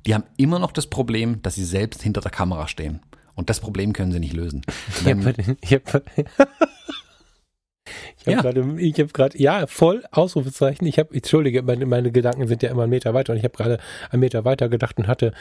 die 0.06 0.14
haben 0.14 0.24
immer 0.38 0.60
noch 0.60 0.72
das 0.72 0.88
Problem, 0.88 1.42
dass 1.42 1.56
sie 1.56 1.66
selbst 1.66 2.02
hinter 2.02 2.22
der 2.22 2.32
Kamera 2.32 2.68
stehen. 2.68 3.00
Und 3.36 3.50
das 3.50 3.60
Problem 3.60 3.94
können 3.94 4.12
sie 4.12 4.20
nicht 4.20 4.34
lösen. 4.34 4.62
Ich 5.02 5.08
habe 5.08 5.26
hab, 5.26 6.06
habe 8.28 8.42
gerade, 8.42 8.76
ich 8.80 9.00
habe 9.00 9.10
gerade, 9.12 9.38
ja, 9.42 9.68
voll 9.68 10.04
Ausrufezeichen. 10.12 10.86
Ich 10.86 11.00
habe, 11.00 11.14
entschuldige, 11.14 11.64
meine, 11.64 11.86
meine 11.86 12.12
Gedanken 12.12 12.48
sind 12.48 12.64
ja 12.64 12.70
immer 12.70 12.84
einen 12.84 12.92
Meter 12.92 13.14
weiter 13.14 13.34
und 13.34 13.40
ich 13.40 13.44
habe 13.44 13.58
gerade 13.58 13.80
einen 14.12 14.20
Meter 14.20 14.46
weiter 14.46 14.70
gedacht 14.70 14.98
und 14.98 15.08
hatte, 15.08 15.34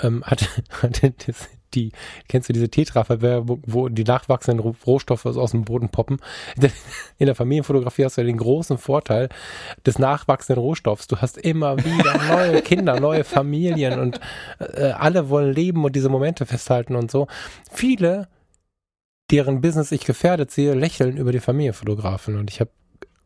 ähm, 0.00 0.22
hatte, 0.24 0.46
hatte 0.82 1.12
das, 1.26 1.48
die, 1.74 1.92
kennst 2.28 2.48
du 2.48 2.52
diese 2.52 2.68
Tetra-Verwerbung, 2.68 3.62
wo 3.66 3.88
die 3.88 4.04
nachwachsenden 4.04 4.74
Rohstoffe 4.86 5.26
aus 5.26 5.50
dem 5.52 5.64
Boden 5.64 5.88
poppen? 5.88 6.18
In 7.18 7.26
der 7.26 7.34
Familienfotografie 7.34 8.04
hast 8.04 8.16
du 8.16 8.22
ja 8.22 8.26
den 8.26 8.36
großen 8.36 8.78
Vorteil 8.78 9.28
des 9.86 9.98
nachwachsenden 9.98 10.62
Rohstoffs. 10.62 11.06
Du 11.06 11.16
hast 11.16 11.38
immer 11.38 11.78
wieder 11.78 12.18
neue 12.28 12.62
Kinder, 12.62 13.00
neue 13.00 13.24
Familien 13.24 14.00
und 14.00 14.20
äh, 14.58 14.90
alle 14.90 15.28
wollen 15.28 15.52
leben 15.52 15.84
und 15.84 15.96
diese 15.96 16.08
Momente 16.08 16.46
festhalten 16.46 16.96
und 16.96 17.10
so. 17.10 17.26
Viele, 17.70 18.28
deren 19.30 19.60
Business 19.60 19.92
ich 19.92 20.04
gefährdet 20.04 20.50
sehe, 20.50 20.74
lächeln 20.74 21.16
über 21.16 21.32
die 21.32 21.40
Familienfotografen 21.40 22.38
und 22.38 22.50
ich 22.50 22.60
habe 22.60 22.70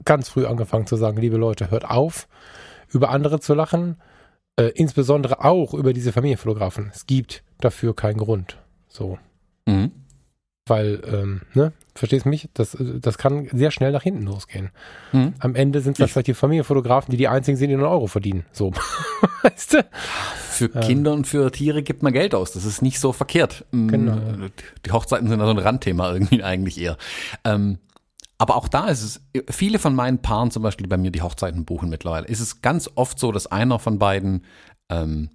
ganz 0.05 0.29
früh 0.29 0.47
angefangen 0.47 0.87
zu 0.87 0.97
sagen, 0.97 1.19
liebe 1.19 1.37
Leute, 1.37 1.71
hört 1.71 1.85
auf, 1.89 2.29
über 2.93 3.11
andere 3.11 3.41
zu 3.41 3.55
lachen, 3.55 3.97
äh, 4.57 4.71
insbesondere 4.75 5.45
auch 5.45 5.75
über 5.75 5.93
diese 5.93 6.13
Familienfotografen. 6.13 6.91
Es 6.95 7.07
gibt 7.07 7.43
dafür 7.65 7.95
keinen 7.95 8.19
Grund. 8.19 8.59
So. 8.89 9.19
Mhm. 9.67 9.91
Weil, 10.67 11.03
ähm, 11.07 11.43
ne, 11.53 11.73
verstehst 11.95 12.25
du 12.25 12.31
mich? 12.31 12.49
Das, 12.55 12.77
das 12.81 13.19
kann 13.19 13.49
sehr 13.53 13.71
schnell 13.71 13.93
nach 13.93 14.03
hinten 14.03 14.23
losgehen. 14.23 14.71
Mhm. 15.13 15.35
Am 15.39 15.55
Ende 15.55 15.81
sind 15.81 15.99
es 16.01 16.11
vielleicht 16.11 16.29
die 16.29 16.35
Familienfotografen, 16.35 17.11
die 17.11 17.19
die 17.19 17.29
einzigen 17.29 17.59
sind, 17.59 17.69
die 17.69 17.75
einen 17.75 17.85
Euro 17.85 18.07
verdienen. 18.07 18.47
So. 18.51 18.73
weißt 19.43 19.75
du? 19.75 19.85
Für 20.49 20.71
ähm. 20.75 20.81
Kinder 20.81 21.13
und 21.13 21.27
für 21.27 21.51
Tiere 21.53 21.83
gibt 21.83 22.03
man 22.03 22.13
Geld 22.13 22.35
aus. 22.35 22.53
Das 22.53 22.65
ist 22.65 22.81
nicht 22.81 22.99
so 22.99 23.13
verkehrt. 23.13 23.67
Mm, 23.73 23.89
genau. 23.89 24.19
Die 24.87 24.93
Hochzeiten 24.93 25.29
sind 25.29 25.41
also 25.41 25.53
ein 25.53 25.59
Randthema 25.59 26.13
irgendwie 26.15 26.43
eigentlich 26.43 26.81
eher. 26.81 26.97
Ähm, 27.45 27.79
aber 28.39 28.57
auch 28.57 28.69
da 28.69 28.89
ist 28.89 29.03
es, 29.03 29.21
viele 29.51 29.79
von 29.79 29.95
meinen 29.95 30.19
Paaren 30.19 30.51
zum 30.51 30.63
Beispiel, 30.63 30.85
die 30.85 30.89
bei 30.89 30.97
mir 30.97 31.11
die 31.11 31.23
Hochzeiten 31.23 31.65
buchen 31.65 31.89
mittlerweile, 31.89 32.27
ist 32.27 32.41
es 32.41 32.63
ganz 32.63 32.91
oft 32.95 33.19
so, 33.19 33.33
dass 33.33 33.47
einer 33.47 33.79
von 33.79 33.99
beiden 33.99 34.45
ähm, 34.89 35.31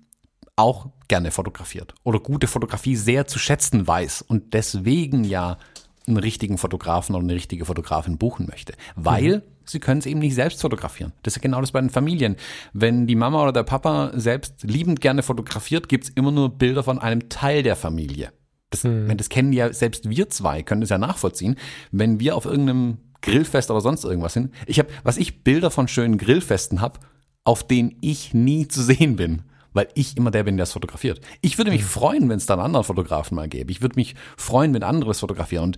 auch 0.59 0.89
gerne 1.07 1.31
fotografiert 1.31 1.95
oder 2.03 2.19
gute 2.19 2.47
Fotografie 2.47 2.95
sehr 2.95 3.25
zu 3.25 3.39
schätzen 3.39 3.87
weiß 3.87 4.21
und 4.21 4.53
deswegen 4.53 5.23
ja 5.23 5.57
einen 6.05 6.17
richtigen 6.17 6.57
Fotografen 6.57 7.15
oder 7.15 7.23
eine 7.23 7.33
richtige 7.33 7.65
Fotografin 7.65 8.17
buchen 8.17 8.47
möchte, 8.47 8.73
weil 8.95 9.37
mhm. 9.37 9.41
sie 9.63 9.79
können 9.79 9.99
es 9.99 10.05
eben 10.05 10.19
nicht 10.19 10.35
selbst 10.35 10.61
fotografieren. 10.61 11.13
Das 11.23 11.35
ist 11.35 11.41
genau 11.41 11.61
das 11.61 11.71
bei 11.71 11.79
den 11.79 11.89
Familien. 11.89 12.35
Wenn 12.73 13.07
die 13.07 13.15
Mama 13.15 13.41
oder 13.41 13.53
der 13.53 13.63
Papa 13.63 14.11
selbst 14.15 14.63
liebend 14.63 15.01
gerne 15.01 15.23
fotografiert, 15.23 15.87
gibt 15.87 16.05
es 16.05 16.09
immer 16.09 16.31
nur 16.31 16.49
Bilder 16.49 16.83
von 16.83 16.99
einem 16.99 17.29
Teil 17.29 17.63
der 17.63 17.75
Familie. 17.75 18.31
Das, 18.69 18.83
mhm. 18.83 19.15
das 19.15 19.29
kennen 19.29 19.53
ja 19.53 19.71
selbst 19.71 20.09
wir 20.09 20.29
zwei, 20.29 20.61
können 20.61 20.81
das 20.81 20.89
ja 20.89 20.97
nachvollziehen. 20.97 21.55
Wenn 21.91 22.19
wir 22.19 22.35
auf 22.35 22.45
irgendeinem 22.45 22.97
Grillfest 23.21 23.69
oder 23.69 23.81
sonst 23.81 24.05
irgendwas 24.05 24.33
sind. 24.33 24.53
Ich 24.65 24.79
habe, 24.79 24.89
was 25.03 25.17
ich 25.17 25.43
Bilder 25.43 25.71
von 25.71 25.89
schönen 25.89 26.17
Grillfesten 26.17 26.79
habe, 26.79 26.99
auf 27.43 27.67
denen 27.67 27.97
ich 28.01 28.33
nie 28.33 28.67
zu 28.67 28.81
sehen 28.81 29.17
bin 29.17 29.43
weil 29.73 29.87
ich 29.93 30.17
immer 30.17 30.31
der 30.31 30.43
bin, 30.43 30.57
der 30.57 30.63
es 30.63 30.73
fotografiert. 30.73 31.21
Ich 31.41 31.57
würde 31.57 31.71
mich 31.71 31.83
freuen, 31.83 32.29
wenn 32.29 32.37
es 32.37 32.45
dann 32.45 32.59
anderen 32.59 32.83
Fotografen 32.83 33.35
mal 33.35 33.47
gäbe. 33.47 33.71
Ich 33.71 33.81
würde 33.81 33.95
mich 33.95 34.15
freuen, 34.37 34.73
wenn 34.73 34.83
andere 34.83 35.11
es 35.11 35.19
fotografieren. 35.19 35.63
Und 35.63 35.77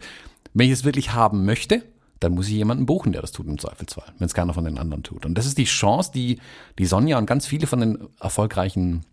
wenn 0.54 0.67
ich 0.67 0.73
es 0.73 0.84
wirklich 0.84 1.13
haben 1.13 1.45
möchte, 1.45 1.84
dann 2.19 2.34
muss 2.34 2.47
ich 2.47 2.54
jemanden 2.54 2.86
buchen, 2.86 3.12
der 3.12 3.21
das 3.21 3.32
tut 3.32 3.47
im 3.47 3.58
Zweifelsfall, 3.58 4.13
wenn 4.19 4.27
es 4.27 4.34
keiner 4.34 4.54
von 4.54 4.63
den 4.63 4.77
anderen 4.77 5.04
tut. 5.04 5.25
Und 5.25 5.38
das 5.38 5.47
ist 5.47 5.58
die 5.58 5.65
Chance, 5.65 6.12
die 6.13 6.39
die 6.77 6.86
Sonja 6.86 7.17
und 7.17 7.25
ganz 7.25 7.47
viele 7.47 7.67
von 7.67 7.80
den 7.80 8.08
erfolgreichen 8.19 9.06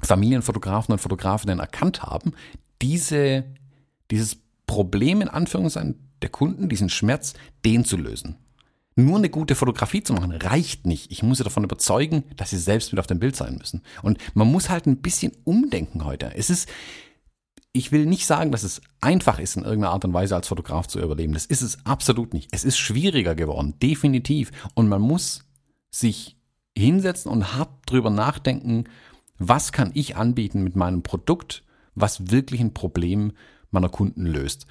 Familienfotografen 0.00 0.92
und 0.92 1.00
Fotografinnen 1.00 1.58
erkannt 1.58 2.02
haben, 2.02 2.32
diese, 2.80 3.44
dieses 4.10 4.36
Problem 4.66 5.20
in 5.20 5.28
Anführungszeichen 5.28 6.10
der 6.22 6.30
Kunden, 6.30 6.68
diesen 6.68 6.88
Schmerz, 6.88 7.34
den 7.64 7.84
zu 7.84 7.96
lösen. 7.96 8.36
Nur 8.96 9.18
eine 9.18 9.30
gute 9.30 9.56
Fotografie 9.56 10.04
zu 10.04 10.12
machen 10.12 10.30
reicht 10.30 10.86
nicht. 10.86 11.10
Ich 11.10 11.22
muss 11.22 11.38
sie 11.38 11.44
davon 11.44 11.64
überzeugen, 11.64 12.24
dass 12.36 12.50
sie 12.50 12.58
selbst 12.58 12.92
mit 12.92 13.00
auf 13.00 13.08
dem 13.08 13.18
Bild 13.18 13.34
sein 13.34 13.56
müssen. 13.56 13.82
Und 14.02 14.18
man 14.34 14.50
muss 14.50 14.70
halt 14.70 14.86
ein 14.86 14.98
bisschen 14.98 15.32
umdenken 15.42 16.04
heute. 16.04 16.32
Es 16.36 16.48
ist, 16.48 16.68
ich 17.72 17.90
will 17.90 18.06
nicht 18.06 18.24
sagen, 18.24 18.52
dass 18.52 18.62
es 18.62 18.80
einfach 19.00 19.40
ist, 19.40 19.56
in 19.56 19.64
irgendeiner 19.64 19.92
Art 19.92 20.04
und 20.04 20.14
Weise 20.14 20.36
als 20.36 20.46
Fotograf 20.46 20.86
zu 20.86 21.00
überleben. 21.00 21.32
Das 21.32 21.46
ist 21.46 21.62
es 21.62 21.84
absolut 21.84 22.32
nicht. 22.32 22.50
Es 22.52 22.62
ist 22.62 22.78
schwieriger 22.78 23.34
geworden, 23.34 23.74
definitiv. 23.82 24.52
Und 24.74 24.88
man 24.88 25.02
muss 25.02 25.44
sich 25.90 26.36
hinsetzen 26.76 27.32
und 27.32 27.54
hart 27.54 27.70
drüber 27.86 28.10
nachdenken, 28.10 28.84
was 29.38 29.72
kann 29.72 29.90
ich 29.94 30.16
anbieten 30.16 30.62
mit 30.62 30.76
meinem 30.76 31.02
Produkt, 31.02 31.64
was 31.96 32.30
wirklich 32.30 32.60
ein 32.60 32.74
Problem 32.74 33.32
meiner 33.72 33.88
Kunden 33.88 34.24
löst. 34.24 34.66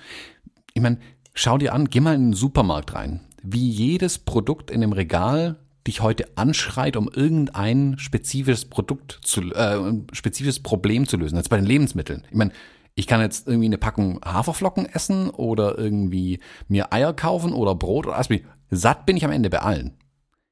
Ich 0.73 0.81
meine, 0.81 0.99
schau 1.33 1.57
dir 1.57 1.73
an, 1.73 1.89
geh 1.89 1.99
mal 1.99 2.15
in 2.15 2.29
den 2.29 2.33
Supermarkt 2.33 2.93
rein. 2.93 3.19
Wie 3.43 3.69
jedes 3.69 4.17
Produkt 4.17 4.71
in 4.71 4.82
dem 4.82 4.93
Regal 4.93 5.58
dich 5.86 6.01
heute 6.01 6.38
anschreit, 6.38 6.95
um 6.95 7.10
irgendein 7.13 7.95
spezifisches 7.97 8.65
Produkt 8.65 9.19
zu, 9.21 9.41
äh, 9.53 9.93
spezifisches 10.13 10.62
Problem 10.62 11.08
zu 11.08 11.17
lösen. 11.17 11.36
Jetzt 11.36 11.49
bei 11.49 11.58
den 11.58 11.65
Lebensmitteln. 11.65 12.23
Ich 12.29 12.38
meine, 12.38 12.51
ich 12.95 13.08
kann 13.08 13.21
jetzt 13.21 13.47
irgendwie 13.47 13.67
eine 13.67 13.77
Packung 13.77 14.21
Haferflocken 14.23 14.86
essen 14.86 15.29
oder 15.29 15.77
irgendwie 15.77 16.39
mir 16.67 16.93
Eier 16.93 17.13
kaufen 17.13 17.53
oder 17.53 17.75
Brot 17.75 18.08
oder 18.08 18.15
alles. 18.15 18.29
Satt 18.69 19.06
bin 19.06 19.17
ich 19.17 19.25
am 19.25 19.32
Ende 19.32 19.49
bei 19.49 19.60
allen. 19.60 19.93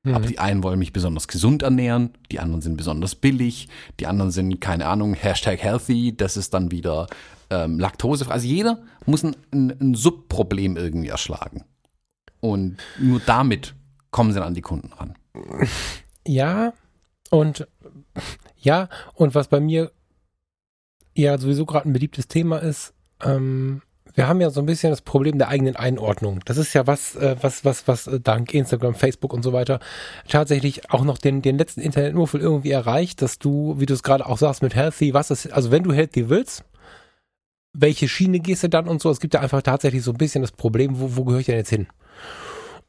Mhm. 0.04 0.16
Aber 0.16 0.26
die 0.26 0.40
einen 0.40 0.64
wollen 0.64 0.80
mich 0.80 0.94
besonders 0.94 1.28
gesund 1.28 1.62
ernähren, 1.62 2.12
die 2.32 2.40
anderen 2.40 2.62
sind 2.62 2.78
besonders 2.78 3.16
billig, 3.16 3.70
die 4.00 4.08
anderen 4.08 4.32
sind, 4.32 4.60
keine 4.60 4.88
Ahnung, 4.88 5.14
Hashtag 5.14 5.60
healthy, 5.62 6.16
das 6.16 6.38
ist 6.38 6.54
dann 6.54 6.72
wieder 6.72 7.08
ähm, 7.52 7.80
laktosefrei. 7.80 8.34
Also 8.34 8.48
jeder 8.48 8.82
muss 9.06 9.24
ein, 9.24 9.36
ein, 9.54 9.72
ein 9.80 9.96
Subproblem 9.96 10.78
irgendwie 10.78 11.10
erschlagen. 11.10 11.66
Und 12.42 12.78
nur 13.00 13.22
damit 13.26 13.76
kommen 14.10 14.34
sie 14.34 14.40
dann 14.40 14.50
an 14.50 14.54
die 14.54 14.62
Kunden 14.62 14.92
ran. 14.94 15.16
Ja, 16.28 16.74
und 17.30 17.68
ja, 18.58 18.90
und 19.14 19.34
was 19.34 19.48
bei 19.48 19.60
mir 19.60 19.92
ja 21.16 21.38
sowieso 21.38 21.66
gerade 21.66 21.90
ein 21.90 21.94
beliebtes 21.94 22.28
Thema 22.28 22.58
ist, 22.58 22.94
ähm, 23.24 23.82
wir 24.14 24.28
haben 24.28 24.42
ja 24.42 24.50
so 24.50 24.60
ein 24.60 24.66
bisschen 24.66 24.90
das 24.90 25.02
Problem 25.02 25.38
der 25.38 25.48
eigenen 25.48 25.76
Einordnung. 25.76 26.42
Das 26.46 26.58
ist 26.58 26.74
ja 26.74 26.86
was, 26.86 27.16
äh, 27.16 27.36
was, 27.42 27.64
was, 27.64 27.88
was 27.88 28.08
äh, 28.08 28.20
dank 28.20 28.54
Instagram, 28.54 28.96
Facebook 28.96 29.34
und 29.34 29.44
so 29.44 29.54
weiter 29.54 29.80
tatsächlich 30.28 30.92
auch 30.92 31.04
noch 31.04 31.18
den, 31.18 31.42
den 31.42 31.58
letzten 31.58 31.82
Internetmuffel 31.82 32.42
irgendwie 32.42 32.72
erreicht, 32.72 33.22
dass 33.22 33.40
du, 33.40 33.76
wie 33.80 33.86
du 33.86 33.94
es 33.94 34.04
gerade 34.04 34.26
auch 34.26 34.38
sagst, 34.38 34.62
mit 34.62 34.76
Healthy, 34.76 35.14
was 35.14 35.32
ist, 35.32 35.52
also 35.54 35.72
wenn 35.72 35.84
du 35.84 35.94
Healthy 35.94 36.30
willst, 36.30 36.66
welche 37.74 38.10
Schiene 38.10 38.40
gehst 38.40 38.64
du 38.64 38.70
dann 38.70 38.88
und 38.88 39.02
so? 39.02 39.10
Es 39.10 39.22
gibt 39.22 39.34
ja 39.34 39.40
einfach 39.40 39.62
tatsächlich 39.62 40.04
so 40.04 40.12
ein 40.12 40.18
bisschen 40.18 40.42
das 40.42 40.52
Problem, 40.52 41.00
wo, 41.00 41.16
wo 41.16 41.24
gehöre 41.24 41.40
ich 41.40 41.46
denn 41.46 41.56
jetzt 41.56 41.70
hin? 41.70 41.88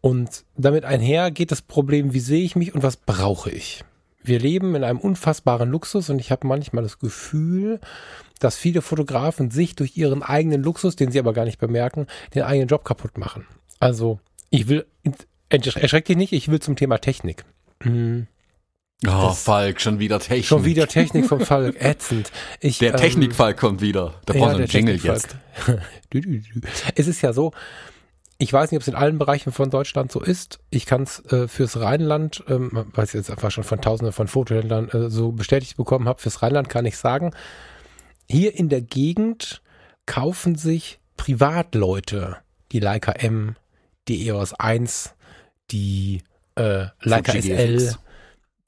Und 0.01 0.45
damit 0.57 0.85
einher 0.85 1.31
geht 1.31 1.53
das 1.53 1.63
Problem, 1.63 2.13
wie 2.13 2.21
sehe 2.21 2.45
ich 2.45 2.57
mich 2.57 2.75
und 2.75 2.83
was 2.83 2.97
brauche 2.97 3.51
ich? 3.51 3.85
wir 4.25 4.39
leben 4.39 4.75
in 4.75 4.85
einem 4.85 4.99
unfassbaren 4.99 5.71
Luxus 5.71 6.11
und 6.11 6.19
ich 6.19 6.31
habe 6.31 6.47
manchmal 6.47 6.83
das 6.83 6.99
Gefühl, 6.99 7.81
dass 8.39 8.57
viele 8.57 8.83
Fotografen 8.83 9.51
sich 9.51 9.77
durch 9.77 9.97
ihren 9.97 10.23
eigenen 10.23 10.63
Luxus, 10.63 10.97
den 10.97 11.11
sie 11.11 11.19
aber 11.19 11.33
gar 11.33 11.45
nicht 11.45 11.59
bemerken, 11.59 12.07
den 12.35 12.43
eigenen 12.43 12.69
Job 12.69 12.85
kaputt 12.85 13.19
machen. 13.19 13.47
Also, 13.81 14.21
ich 14.51 14.69
will, 14.69 14.87
erschreck 15.49 16.05
dich 16.05 16.17
nicht, 16.17 16.33
ich 16.33 16.49
will 16.49 16.61
zum 16.61 16.77
Thema 16.77 16.99
Technik. 16.99 17.45
Mhm. 17.83 18.27
Oh, 19.05 19.27
das 19.27 19.43
Falk, 19.43 19.81
schon 19.81 19.99
wieder 19.99 20.21
Technik. 20.21 20.45
Schon 20.45 20.65
wieder 20.65 20.87
Technik 20.87 21.27
vom 21.27 21.41
Falk, 21.41 21.75
ätzend. 21.81 22.31
Ich, 22.61 22.79
der 22.79 22.95
ähm, 22.95 23.01
Technikfalk 23.01 23.57
kommt 23.57 23.81
wieder. 23.81 24.15
Da 24.27 24.35
braucht 24.35 24.53
ja, 24.53 24.59
einen 24.59 24.67
Jingle 24.67 24.97
jetzt. 24.97 25.35
es 26.95 27.09
ist 27.09 27.21
ja 27.21 27.33
so, 27.33 27.53
ich 28.43 28.53
weiß 28.53 28.73
nicht, 28.73 28.79
ob 28.79 28.83
es 28.83 28.89
in 28.89 28.97
allen 28.97 29.19
Bereichen 29.19 29.53
von 29.53 29.71
Deutschland 29.71 30.11
so 30.11 30.21
ist. 30.21 30.59
Ich 30.69 30.85
kann 30.85 31.05
es 31.05 31.25
äh, 31.27 31.47
fürs 31.47 31.79
Rheinland, 31.79 32.43
ähm, 32.49 32.87
weil 32.93 33.05
ich 33.05 33.13
jetzt 33.13 33.31
einfach 33.31 33.53
schon 33.53 33.63
von 33.63 33.81
Tausenden 33.81 34.13
von 34.13 34.27
Fotohändlern 34.27 34.89
äh, 34.89 35.11
so 35.11 35.31
bestätigt 35.31 35.77
bekommen 35.77 36.09
habe, 36.09 36.21
fürs 36.21 36.43
Rheinland 36.43 36.69
kann 36.69 36.85
ich 36.85 36.97
sagen, 36.97 37.31
hier 38.29 38.59
in 38.59 38.69
der 38.69 38.83
Gegend 38.83 39.63
kaufen 40.07 40.57
sich 40.57 40.99
Privatleute 41.17 42.39
die 42.73 42.81
Leica 42.81 43.13
M, 43.13 43.55
die 44.09 44.27
EOS 44.27 44.55
1, 44.55 45.15
die 45.71 46.23
äh, 46.57 46.87
Leica 47.01 47.41
SL, 47.41 47.95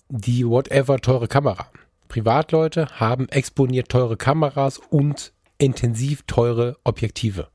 die 0.09 0.47
whatever 0.47 1.01
teure 1.01 1.27
Kamera. 1.27 1.67
Privatleute 2.07 2.87
haben 3.01 3.29
exponiert 3.29 3.89
teure 3.89 4.17
Kameras 4.17 4.79
und 4.79 5.33
intensiv 5.59 6.23
teure 6.29 6.77
Objektive. 6.85 7.49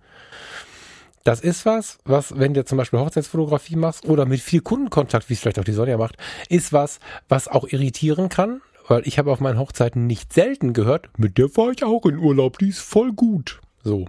Das 1.29 1.41
ist 1.41 1.63
was, 1.63 1.99
was, 2.05 2.39
wenn 2.39 2.55
du 2.55 2.65
zum 2.65 2.79
Beispiel 2.79 2.97
Hochzeitsfotografie 2.97 3.75
machst 3.75 4.03
oder 4.07 4.25
mit 4.25 4.41
viel 4.41 4.61
Kundenkontakt, 4.61 5.29
wie 5.29 5.35
es 5.35 5.39
vielleicht 5.39 5.59
auch 5.59 5.63
die 5.63 5.73
Sonja 5.73 5.95
macht, 5.95 6.17
ist 6.49 6.73
was, 6.73 6.99
was 7.27 7.47
auch 7.47 7.67
irritieren 7.67 8.29
kann, 8.29 8.61
weil 8.87 9.07
ich 9.07 9.19
habe 9.19 9.31
auf 9.31 9.39
meinen 9.39 9.59
Hochzeiten 9.59 10.07
nicht 10.07 10.33
selten 10.33 10.73
gehört, 10.73 11.07
mit 11.19 11.37
der 11.37 11.47
fahre 11.47 11.73
ich 11.73 11.83
auch 11.83 12.07
in 12.07 12.17
Urlaub, 12.17 12.57
die 12.57 12.69
ist 12.69 12.79
voll 12.79 13.13
gut. 13.13 13.61
So. 13.83 14.07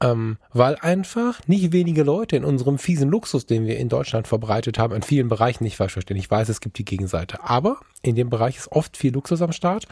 Ähm, 0.00 0.38
weil 0.52 0.76
einfach 0.76 1.40
nicht 1.48 1.72
wenige 1.72 2.04
Leute 2.04 2.36
in 2.36 2.44
unserem 2.44 2.78
fiesen 2.78 3.10
Luxus, 3.10 3.46
den 3.46 3.66
wir 3.66 3.76
in 3.78 3.88
Deutschland 3.88 4.28
verbreitet 4.28 4.78
haben, 4.78 4.94
in 4.94 5.02
vielen 5.02 5.28
Bereichen 5.28 5.64
nicht 5.64 5.78
falsch 5.78 5.94
verstehen. 5.94 6.18
Ich 6.18 6.30
weiß, 6.30 6.48
es 6.48 6.60
gibt 6.60 6.78
die 6.78 6.84
Gegenseite. 6.84 7.42
Aber 7.42 7.80
in 8.02 8.14
dem 8.14 8.30
Bereich 8.30 8.58
ist 8.58 8.70
oft 8.70 8.96
viel 8.96 9.12
Luxus 9.12 9.42
am 9.42 9.50
Start. 9.50 9.88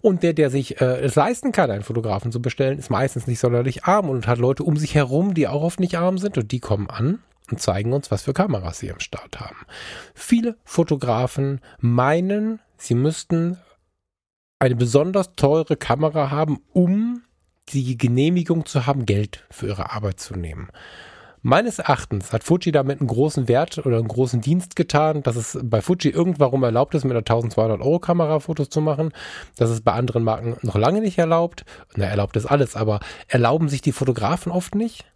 Und 0.00 0.22
der, 0.22 0.32
der 0.32 0.50
sich 0.50 0.80
äh, 0.80 1.00
es 1.00 1.14
leisten 1.14 1.52
kann, 1.52 1.70
einen 1.70 1.82
Fotografen 1.82 2.32
zu 2.32 2.40
bestellen, 2.40 2.78
ist 2.78 2.90
meistens 2.90 3.26
nicht 3.26 3.40
sonderlich 3.40 3.84
arm 3.84 4.08
und 4.08 4.26
hat 4.26 4.38
Leute 4.38 4.64
um 4.64 4.76
sich 4.76 4.94
herum, 4.94 5.34
die 5.34 5.48
auch 5.48 5.62
oft 5.62 5.80
nicht 5.80 5.96
arm 5.98 6.18
sind 6.18 6.38
und 6.38 6.52
die 6.52 6.60
kommen 6.60 6.88
an 6.90 7.20
und 7.50 7.60
zeigen 7.60 7.92
uns, 7.92 8.10
was 8.10 8.22
für 8.22 8.32
Kameras 8.32 8.78
sie 8.78 8.92
am 8.92 9.00
Start 9.00 9.40
haben. 9.40 9.56
Viele 10.14 10.56
Fotografen 10.64 11.60
meinen, 11.80 12.60
sie 12.76 12.94
müssten 12.94 13.58
eine 14.58 14.76
besonders 14.76 15.34
teure 15.36 15.76
Kamera 15.76 16.30
haben, 16.30 16.58
um 16.72 17.22
die 17.70 17.96
Genehmigung 17.96 18.66
zu 18.66 18.86
haben, 18.86 19.06
Geld 19.06 19.46
für 19.50 19.68
ihre 19.68 19.92
Arbeit 19.92 20.20
zu 20.20 20.34
nehmen. 20.34 20.68
Meines 21.48 21.78
Erachtens 21.78 22.34
hat 22.34 22.44
Fuji 22.44 22.72
damit 22.72 23.00
einen 23.00 23.08
großen 23.08 23.48
Wert 23.48 23.78
oder 23.86 23.96
einen 23.96 24.06
großen 24.06 24.42
Dienst 24.42 24.76
getan, 24.76 25.22
dass 25.22 25.34
es 25.34 25.58
bei 25.62 25.80
Fuji 25.80 26.10
irgendwann 26.10 26.62
erlaubt 26.62 26.94
ist, 26.94 27.04
mit 27.04 27.12
einer 27.12 27.20
1200 27.20 27.80
Euro 27.80 28.00
Kamera 28.00 28.38
Fotos 28.38 28.68
zu 28.68 28.82
machen. 28.82 29.12
Das 29.56 29.70
ist 29.70 29.82
bei 29.82 29.92
anderen 29.92 30.24
Marken 30.24 30.58
noch 30.60 30.74
lange 30.74 31.00
nicht 31.00 31.16
erlaubt. 31.16 31.64
Na, 31.96 32.04
erlaubt 32.04 32.36
ist 32.36 32.44
alles, 32.44 32.76
aber 32.76 33.00
erlauben 33.28 33.70
sich 33.70 33.80
die 33.80 33.92
Fotografen 33.92 34.52
oft 34.52 34.74
nicht. 34.74 35.06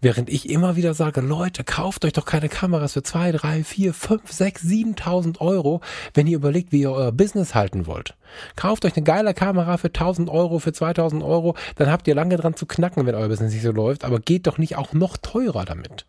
Während 0.00 0.28
ich 0.28 0.48
immer 0.48 0.76
wieder 0.76 0.94
sage, 0.94 1.20
Leute, 1.20 1.64
kauft 1.64 2.04
euch 2.04 2.12
doch 2.12 2.24
keine 2.24 2.48
Kameras 2.48 2.92
für 2.92 3.02
zwei, 3.02 3.32
drei, 3.32 3.64
vier, 3.64 3.94
fünf, 3.94 4.30
sechs, 4.30 4.62
siebentausend 4.62 5.40
Euro, 5.40 5.80
wenn 6.14 6.26
ihr 6.26 6.36
überlegt, 6.36 6.72
wie 6.72 6.82
ihr 6.82 6.92
euer 6.92 7.12
Business 7.12 7.54
halten 7.54 7.86
wollt. 7.86 8.16
Kauft 8.56 8.84
euch 8.84 8.96
eine 8.96 9.04
geile 9.04 9.34
Kamera 9.34 9.76
für 9.76 9.88
1000 9.88 10.30
Euro, 10.30 10.58
für 10.58 10.72
2000 10.72 11.22
Euro, 11.22 11.56
dann 11.76 11.90
habt 11.90 12.06
ihr 12.08 12.14
lange 12.14 12.36
dran 12.36 12.54
zu 12.54 12.66
knacken, 12.66 13.06
wenn 13.06 13.14
euer 13.14 13.28
Business 13.28 13.52
nicht 13.52 13.62
so 13.62 13.72
läuft, 13.72 14.04
aber 14.04 14.20
geht 14.20 14.46
doch 14.46 14.58
nicht 14.58 14.76
auch 14.76 14.92
noch 14.92 15.16
teurer 15.16 15.64
damit. 15.64 16.06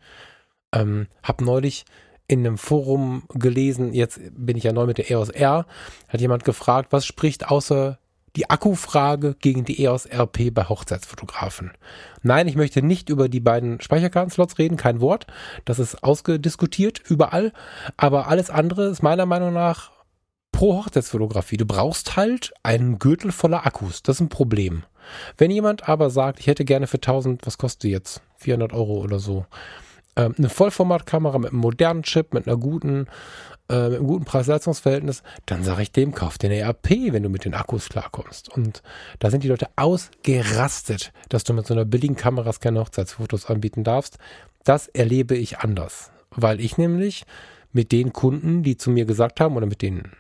Ähm, 0.74 1.08
hab 1.24 1.42
neulich 1.42 1.86
in 2.28 2.46
einem 2.46 2.58
Forum 2.58 3.24
gelesen, 3.34 3.94
jetzt 3.94 4.20
bin 4.32 4.58
ich 4.58 4.64
ja 4.64 4.72
neu 4.72 4.86
mit 4.86 4.98
der 4.98 5.12
EOS 5.12 5.30
R, 5.30 5.66
hat 6.08 6.22
jemand 6.22 6.46
gefragt, 6.46 6.92
was 6.92 7.06
spricht 7.06 7.50
außer 7.50 8.00
die 8.36 8.50
Akkufrage 8.50 9.36
gegen 9.40 9.66
die 9.66 9.84
EOS 9.84 10.08
RP 10.08 10.54
bei 10.54 10.64
Hochzeitsfotografen. 10.64 11.72
Nein, 12.22 12.48
ich 12.48 12.56
möchte 12.56 12.82
nicht 12.82 13.10
über 13.10 13.28
die 13.30 13.40
beiden 13.40 13.82
Speicherkartenslots 13.82 14.58
reden, 14.58 14.78
kein 14.78 15.02
Wort. 15.02 15.28
Das 15.66 15.80
ist 15.80 16.04
ausgediskutiert 16.04 17.00
überall. 17.00 17.52
Aber 17.98 18.28
alles 18.28 18.50
andere 18.50 18.86
ist 18.86 19.04
meiner 19.04 19.26
Meinung 19.26 19.54
nach 19.54 19.92
pro 20.52 20.76
Hochzeitsfotografie. 20.76 21.58
Du 21.58 21.66
brauchst 21.66 22.16
halt 22.16 22.54
einen 22.64 23.00
Gürtel 23.00 23.32
voller 23.32 23.66
Akkus. 23.66 24.04
Das 24.04 24.18
ist 24.18 24.22
ein 24.22 24.30
Problem. 24.30 24.84
Wenn 25.38 25.52
jemand 25.52 25.90
aber 25.90 26.10
sagt, 26.10 26.40
ich 26.40 26.48
hätte 26.48 26.66
gerne 26.66 26.88
für 26.88 26.98
1000, 26.98 27.46
was 27.46 27.58
kostet 27.58 27.84
die 27.84 27.90
jetzt? 27.90 28.22
400 28.38 28.74
Euro 28.74 29.02
oder 29.02 29.20
so. 29.20 29.46
Ähm, 30.16 30.36
eine 30.38 30.50
Vollformatkamera 30.50 31.38
mit 31.38 31.52
einem 31.52 31.62
modernen 31.62 32.04
Chip, 32.04 32.34
mit 32.34 32.48
einer 32.48 32.58
guten 32.58 33.08
äh, 33.72 33.90
mit 33.90 34.00
einem 34.00 34.08
guten 34.08 34.26
Preis-Leistungs-Verhältnis, 34.26 35.24
dann 35.46 35.64
sage 35.64 35.82
ich 35.84 35.92
dem, 35.92 36.14
kauf 36.14 36.38
den 36.38 36.52
ERP, 36.52 36.90
wenn 37.12 37.24
du 37.24 37.30
mit 37.30 37.46
den 37.46 37.54
Akkus 37.54 37.90
klarkommst. 37.90 38.50
Und 38.50 38.84
da 39.20 39.32
sind 39.32 39.44
die 39.44 39.48
Leute 39.48 39.68
ausgerastet, 39.76 41.14
dass 41.30 41.44
du 41.44 41.54
mit 41.54 41.66
so 41.66 41.74
einer 41.74 41.86
billigen 41.86 42.16
Kamera 42.16 42.52
keine 42.60 42.82
Hochzeitsfotos 42.82 43.46
anbieten 43.46 43.84
darfst. 43.84 44.18
Das 44.64 44.88
erlebe 44.88 45.36
ich 45.36 45.60
anders, 45.60 46.12
weil 46.32 46.60
ich 46.60 46.78
nämlich 46.78 47.24
mit 47.72 47.92
den 47.92 48.12
Kunden, 48.12 48.64
die 48.64 48.78
zu 48.78 48.92
mir 48.92 49.06
gesagt 49.06 49.40
haben 49.40 49.56
oder 49.56 49.66
mit 49.66 49.82
den 49.82 50.12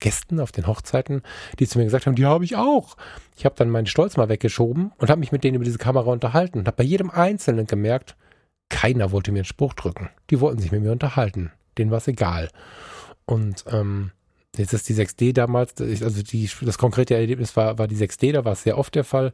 Gästen 0.00 0.40
auf 0.40 0.50
den 0.50 0.66
Hochzeiten, 0.66 1.22
die 1.58 1.68
zu 1.68 1.78
mir 1.78 1.84
gesagt 1.84 2.06
haben, 2.06 2.16
die 2.16 2.24
habe 2.24 2.44
ich 2.44 2.56
auch. 2.56 2.96
Ich 3.36 3.44
habe 3.44 3.54
dann 3.56 3.70
meinen 3.70 3.86
Stolz 3.86 4.16
mal 4.16 4.28
weggeschoben 4.28 4.90
und 4.96 5.10
habe 5.10 5.20
mich 5.20 5.30
mit 5.30 5.44
denen 5.44 5.56
über 5.56 5.64
diese 5.64 5.78
Kamera 5.78 6.10
unterhalten 6.10 6.58
und 6.58 6.66
habe 6.66 6.78
bei 6.78 6.84
jedem 6.84 7.10
Einzelnen 7.10 7.66
gemerkt, 7.66 8.16
keiner 8.68 9.12
wollte 9.12 9.30
mir 9.30 9.40
einen 9.40 9.44
Spruch 9.44 9.74
drücken. 9.74 10.08
Die 10.30 10.40
wollten 10.40 10.60
sich 10.60 10.72
mit 10.72 10.82
mir 10.82 10.92
unterhalten. 10.92 11.52
Denen 11.78 11.90
war 11.90 11.98
es 11.98 12.08
egal. 12.08 12.48
Und 13.24 13.64
ähm, 13.68 14.10
jetzt 14.56 14.72
ist 14.72 14.88
die 14.88 14.94
6D 14.94 15.32
damals, 15.32 15.80
also 15.80 16.22
die, 16.22 16.50
das 16.60 16.78
konkrete 16.78 17.14
Erlebnis 17.14 17.56
war, 17.56 17.78
war 17.78 17.88
die 17.88 17.96
6D, 17.96 18.32
da 18.32 18.44
war 18.44 18.52
es 18.52 18.62
sehr 18.62 18.78
oft 18.78 18.94
der 18.94 19.04
Fall. 19.04 19.32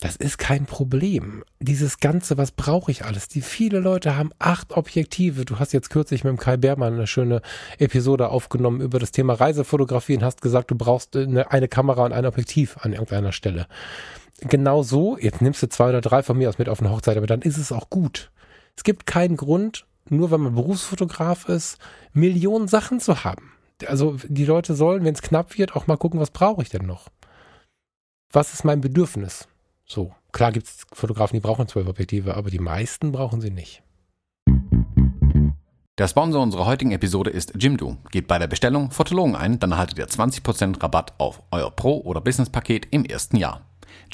Das 0.00 0.16
ist 0.16 0.38
kein 0.38 0.66
Problem. 0.66 1.44
Dieses 1.60 1.98
Ganze, 1.98 2.36
was 2.36 2.50
brauche 2.50 2.90
ich 2.90 3.04
alles? 3.04 3.28
Die 3.28 3.40
viele 3.40 3.78
Leute 3.78 4.16
haben 4.16 4.32
acht 4.38 4.76
Objektive. 4.76 5.44
Du 5.44 5.58
hast 5.58 5.72
jetzt 5.72 5.88
kürzlich 5.88 6.24
mit 6.24 6.32
dem 6.32 6.38
Kai 6.38 6.56
Beermann 6.56 6.94
eine 6.94 7.06
schöne 7.06 7.40
Episode 7.78 8.28
aufgenommen 8.28 8.80
über 8.80 8.98
das 8.98 9.12
Thema 9.12 9.34
Reisefotografie 9.34 10.16
und 10.16 10.24
hast 10.24 10.42
gesagt, 10.42 10.70
du 10.70 10.74
brauchst 10.74 11.16
eine, 11.16 11.50
eine 11.50 11.68
Kamera 11.68 12.04
und 12.04 12.12
ein 12.12 12.26
Objektiv 12.26 12.76
an 12.82 12.92
irgendeiner 12.92 13.32
Stelle. 13.32 13.66
Genau 14.40 14.82
so, 14.82 15.16
jetzt 15.16 15.40
nimmst 15.40 15.62
du 15.62 15.68
zwei 15.68 15.90
oder 15.90 16.00
drei 16.00 16.22
von 16.22 16.36
mir 16.36 16.48
aus 16.48 16.58
mit 16.58 16.68
auf 16.68 16.80
eine 16.80 16.90
Hochzeit, 16.90 17.16
aber 17.16 17.28
dann 17.28 17.42
ist 17.42 17.56
es 17.56 17.70
auch 17.70 17.88
gut. 17.88 18.30
Es 18.76 18.82
gibt 18.82 19.06
keinen 19.06 19.36
Grund, 19.36 19.86
nur 20.08 20.30
weil 20.30 20.38
man 20.38 20.54
Berufsfotograf 20.54 21.48
ist, 21.48 21.78
Millionen 22.12 22.68
Sachen 22.68 23.00
zu 23.00 23.24
haben. 23.24 23.52
Also 23.86 24.16
die 24.26 24.44
Leute 24.44 24.74
sollen, 24.74 25.04
wenn 25.04 25.14
es 25.14 25.22
knapp 25.22 25.58
wird, 25.58 25.74
auch 25.74 25.86
mal 25.86 25.96
gucken, 25.96 26.20
was 26.20 26.30
brauche 26.30 26.62
ich 26.62 26.68
denn 26.68 26.86
noch? 26.86 27.08
Was 28.32 28.52
ist 28.54 28.64
mein 28.64 28.80
Bedürfnis? 28.80 29.48
So, 29.86 30.14
klar 30.32 30.52
gibt 30.52 30.66
es 30.66 30.86
Fotografen, 30.92 31.36
die 31.36 31.40
brauchen 31.40 31.68
zwölf 31.68 31.88
Objektive, 31.88 32.36
aber 32.36 32.50
die 32.50 32.58
meisten 32.58 33.12
brauchen 33.12 33.40
sie 33.40 33.50
nicht. 33.50 33.82
Der 35.96 36.08
Sponsor 36.08 36.42
unserer 36.42 36.66
heutigen 36.66 36.90
Episode 36.90 37.30
ist 37.30 37.52
Jimdo. 37.56 37.98
Gebt 38.10 38.26
bei 38.26 38.40
der 38.40 38.48
Bestellung 38.48 38.90
Fotologen 38.90 39.36
ein, 39.36 39.60
dann 39.60 39.70
erhaltet 39.70 39.98
ihr 39.98 40.08
20% 40.08 40.82
Rabatt 40.82 41.12
auf 41.18 41.40
euer 41.52 41.70
Pro- 41.70 42.00
oder 42.00 42.20
Business-Paket 42.20 42.88
im 42.90 43.04
ersten 43.04 43.36
Jahr. 43.36 43.60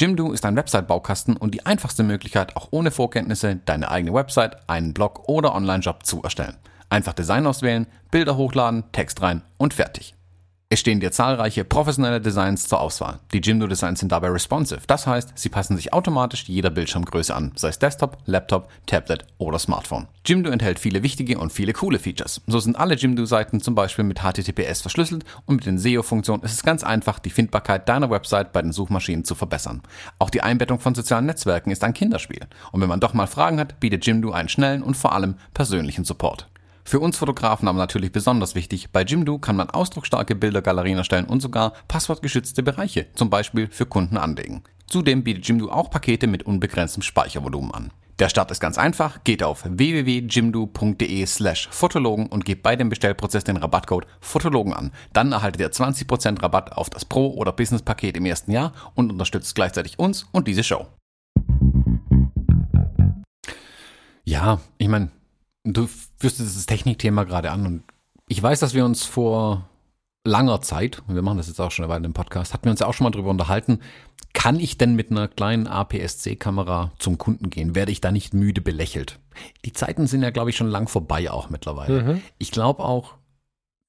Jimdo 0.01 0.33
ist 0.33 0.47
ein 0.47 0.57
Website-Baukasten 0.57 1.37
und 1.37 1.53
die 1.53 1.67
einfachste 1.67 2.03
Möglichkeit, 2.03 2.57
auch 2.57 2.69
ohne 2.71 2.91
Vorkenntnisse 2.91 3.57
deine 3.67 3.91
eigene 3.91 4.15
Website, 4.15 4.57
einen 4.67 4.95
Blog 4.95 5.29
oder 5.29 5.55
Online-Shop 5.55 6.07
zu 6.07 6.23
erstellen. 6.23 6.57
Einfach 6.89 7.13
Design 7.13 7.47
auswählen, 7.47 7.87
Bilder 8.11 8.39
hochladen, 8.39 8.85
Text 8.93 9.21
rein 9.21 9.43
und 9.59 9.75
fertig. 9.75 10.15
Es 10.73 10.79
stehen 10.79 11.01
dir 11.01 11.11
zahlreiche 11.11 11.65
professionelle 11.65 12.21
Designs 12.21 12.69
zur 12.69 12.81
Auswahl. 12.81 13.19
Die 13.33 13.41
Jimdo 13.41 13.67
Designs 13.67 13.99
sind 13.99 14.13
dabei 14.13 14.29
responsive. 14.29 14.83
Das 14.87 15.05
heißt, 15.05 15.33
sie 15.35 15.49
passen 15.49 15.77
sich 15.77 15.93
automatisch 15.93 16.45
jeder 16.45 16.71
Bildschirmgröße 16.71 17.35
an, 17.35 17.51
sei 17.57 17.71
es 17.71 17.81
Desktop, 17.81 18.19
Laptop, 18.27 18.71
Tablet 18.87 19.25
oder 19.39 19.59
Smartphone. 19.59 20.07
Jimdo 20.25 20.49
enthält 20.49 20.79
viele 20.79 21.03
wichtige 21.03 21.41
und 21.41 21.53
viele 21.53 21.73
coole 21.73 21.99
Features. 21.99 22.41
So 22.47 22.61
sind 22.61 22.77
alle 22.77 22.95
Jimdo-Seiten 22.95 23.61
zum 23.61 23.75
Beispiel 23.75 24.05
mit 24.05 24.21
HTTPS 24.21 24.81
verschlüsselt 24.81 25.25
und 25.45 25.57
mit 25.57 25.67
den 25.67 25.77
SEO-Funktionen 25.77 26.45
ist 26.45 26.53
es 26.53 26.63
ganz 26.63 26.85
einfach, 26.85 27.19
die 27.19 27.31
Findbarkeit 27.31 27.89
deiner 27.89 28.09
Website 28.09 28.53
bei 28.53 28.63
den 28.63 28.71
Suchmaschinen 28.71 29.25
zu 29.25 29.35
verbessern. 29.35 29.83
Auch 30.21 30.31
die 30.31 30.43
Einbettung 30.43 30.79
von 30.79 30.95
sozialen 30.95 31.27
Netzwerken 31.27 31.73
ist 31.73 31.83
ein 31.83 31.95
Kinderspiel. 31.95 32.47
Und 32.71 32.81
wenn 32.81 32.89
man 32.89 33.01
doch 33.01 33.13
mal 33.13 33.27
Fragen 33.27 33.59
hat, 33.59 33.81
bietet 33.81 34.07
Jimdo 34.07 34.31
einen 34.31 34.49
schnellen 34.49 34.85
und 34.85 34.97
vor 34.97 35.15
allem 35.15 35.35
persönlichen 35.53 36.05
Support. 36.05 36.47
Für 36.91 36.99
uns 36.99 37.19
Fotografen 37.19 37.69
aber 37.69 37.79
natürlich 37.79 38.11
besonders 38.11 38.57
wichtig, 38.57 38.91
bei 38.91 39.05
Jimdo 39.05 39.39
kann 39.39 39.55
man 39.55 39.71
ausdrucksstarke 39.71 40.35
Bildergalerien 40.35 40.99
erstellen 40.99 41.27
und 41.27 41.41
sogar 41.41 41.73
passwortgeschützte 41.87 42.65
Bereiche, 42.65 43.07
zum 43.15 43.31
Beispiel 43.31 43.69
für 43.71 43.87
Kunden 43.87 44.17
anlegen. 44.17 44.65
Zudem 44.89 45.23
bietet 45.23 45.47
Jimdo 45.47 45.71
auch 45.71 45.89
Pakete 45.89 46.27
mit 46.27 46.43
unbegrenztem 46.43 47.05
Speichervolumen 47.05 47.73
an. 47.73 47.93
Der 48.19 48.29
Start 48.29 48.51
ist 48.51 48.59
ganz 48.59 48.77
einfach. 48.77 49.23
Geht 49.23 49.45
auf 49.45 49.63
www.jimdo.de 49.65 51.27
slash 51.27 51.69
Fotologen 51.71 52.27
und 52.27 52.45
gebt 52.45 52.65
bei 52.65 52.75
dem 52.75 52.89
Bestellprozess 52.89 53.45
den 53.45 53.59
Rabattcode 53.59 54.09
Fotologen 54.19 54.73
an. 54.73 54.91
Dann 55.13 55.31
erhaltet 55.31 55.61
ihr 55.61 55.71
20% 55.71 56.43
Rabatt 56.43 56.73
auf 56.73 56.91
das 56.91 57.05
Pro- 57.05 57.35
oder 57.35 57.53
Business-Paket 57.53 58.17
im 58.17 58.27
ersten 58.27 58.51
Jahr 58.51 58.73
und 58.97 59.13
unterstützt 59.13 59.55
gleichzeitig 59.55 60.01
uns 60.01 60.27
und 60.33 60.49
diese 60.49 60.65
Show. 60.65 60.89
Ja, 64.25 64.59
ich 64.79 64.89
meine, 64.89 65.11
Du 65.65 65.87
führst 65.87 66.39
dieses 66.39 66.67
Technikthema 66.67 67.25
gerade 67.25 67.51
an 67.51 67.67
und 67.67 67.83
ich 68.29 68.43
weiß, 68.43 68.61
dass 68.61 68.75
wir 68.75 68.85
uns 68.85 69.05
vor 69.05 69.69
langer 70.25 70.61
Zeit, 70.61 71.03
wir 71.09 71.23
machen 71.23 71.39
das 71.39 71.49
jetzt 71.49 71.61
auch 71.61 71.71
schon 71.71 71.85
eine 71.85 71.93
Weile 71.93 72.07
im 72.07 72.13
Podcast, 72.13 72.53
hatten 72.55 72.65
wir 72.65 72.71
uns 72.71 72.81
ja 72.81 72.87
auch 72.87 72.95
schon 72.95 73.05
mal 73.05 73.11
drüber 73.11 73.31
unterhalten, 73.31 73.81
kann 74.33 74.61
ich 74.61 74.79
denn 74.79 74.95
mit 74.95 75.11
einer 75.11 75.29
kleinen 75.29 75.67
APS-C-Kamera 75.67 76.93
zum 76.99 77.19
Kunden 77.19 77.51
gehen? 77.51 77.75
Werde 77.75 77.93
ich 77.93 78.01
da 78.01 78.13
nicht 78.13 78.33
müde 78.33 78.61
belächelt? 78.61 79.19
Die 79.65 79.73
Zeiten 79.73 80.07
sind 80.07 80.23
ja, 80.23 80.31
glaube 80.31 80.51
ich, 80.51 80.57
schon 80.57 80.69
lang 80.69 80.89
vorbei 80.89 81.31
auch 81.31 81.51
mittlerweile. 81.51 82.03
Mhm. 82.03 82.23
Ich 82.39 82.53
glaube 82.53 82.85
auch, 82.85 83.17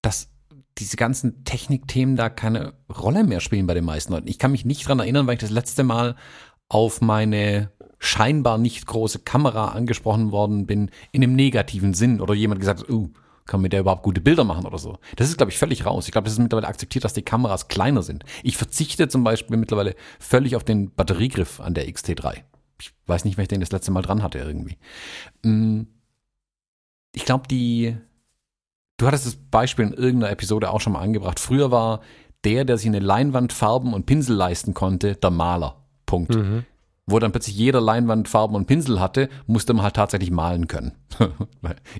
dass 0.01 0.29
diese 0.77 0.97
ganzen 0.97 1.43
Technikthemen 1.43 2.15
da 2.15 2.29
keine 2.29 2.73
Rolle 2.89 3.23
mehr 3.23 3.39
spielen 3.39 3.67
bei 3.67 3.73
den 3.73 3.85
meisten 3.85 4.13
Leuten. 4.13 4.27
Ich 4.27 4.39
kann 4.39 4.51
mich 4.51 4.65
nicht 4.65 4.87
dran 4.87 4.99
erinnern, 4.99 5.27
weil 5.27 5.35
ich 5.35 5.41
das 5.41 5.51
letzte 5.51 5.83
Mal 5.83 6.15
auf 6.69 7.01
meine 7.01 7.71
scheinbar 8.01 8.57
nicht 8.57 8.87
große 8.87 9.19
Kamera 9.19 9.69
angesprochen 9.69 10.31
worden 10.31 10.65
bin, 10.65 10.89
in 11.11 11.23
einem 11.23 11.35
negativen 11.35 11.93
Sinn 11.93 12.19
oder 12.19 12.33
jemand 12.33 12.59
gesagt 12.59 12.81
hat, 12.81 12.89
uh, 12.89 13.09
kann 13.45 13.59
man 13.59 13.63
mit 13.63 13.73
der 13.73 13.81
überhaupt 13.81 14.01
gute 14.01 14.21
Bilder 14.21 14.43
machen 14.43 14.65
oder 14.65 14.79
so. 14.79 14.97
Das 15.17 15.29
ist, 15.29 15.37
glaube 15.37 15.51
ich, 15.51 15.57
völlig 15.59 15.85
raus. 15.85 16.07
Ich 16.07 16.11
glaube, 16.11 16.25
das 16.25 16.33
ist 16.33 16.39
mittlerweile 16.39 16.67
akzeptiert, 16.67 17.03
dass 17.03 17.13
die 17.13 17.21
Kameras 17.21 17.67
kleiner 17.67 18.01
sind. 18.01 18.23
Ich 18.41 18.57
verzichte 18.57 19.07
zum 19.07 19.23
Beispiel 19.23 19.55
mittlerweile 19.55 19.95
völlig 20.19 20.55
auf 20.55 20.63
den 20.63 20.91
Batteriegriff 20.91 21.59
an 21.59 21.75
der 21.75 21.87
XT3. 21.87 22.41
Ich 22.79 22.91
weiß 23.05 23.23
nicht, 23.23 23.37
wer 23.37 23.43
ich 23.43 23.49
den 23.49 23.59
das 23.59 23.71
letzte 23.71 23.91
Mal 23.91 24.01
dran 24.01 24.23
hatte 24.23 24.39
irgendwie. 24.39 24.77
Mm, 25.43 25.83
ich 27.13 27.25
glaube, 27.25 27.47
die, 27.47 27.95
du 28.97 29.05
hattest 29.05 29.27
das 29.27 29.35
Beispiel 29.35 29.85
in 29.85 29.93
irgendeiner 29.93 30.31
Episode 30.31 30.71
auch 30.71 30.81
schon 30.81 30.93
mal 30.93 31.01
angebracht. 31.01 31.39
Früher 31.39 31.69
war 31.69 32.01
der, 32.45 32.65
der 32.65 32.79
sich 32.79 32.87
eine 32.87 32.99
Leinwand 32.99 33.53
Farben 33.53 33.93
und 33.93 34.07
Pinsel 34.07 34.35
leisten 34.35 34.73
konnte, 34.73 35.15
der 35.17 35.29
Maler. 35.29 35.85
Punkt. 36.07 36.33
Mhm 36.33 36.65
wo 37.07 37.19
dann 37.19 37.31
plötzlich 37.31 37.55
jeder 37.55 37.81
Leinwand 37.81 38.29
Farben 38.29 38.55
und 38.55 38.67
Pinsel 38.67 38.99
hatte, 38.99 39.29
musste 39.47 39.73
man 39.73 39.83
halt 39.83 39.95
tatsächlich 39.95 40.31
malen 40.31 40.67
können. 40.67 40.93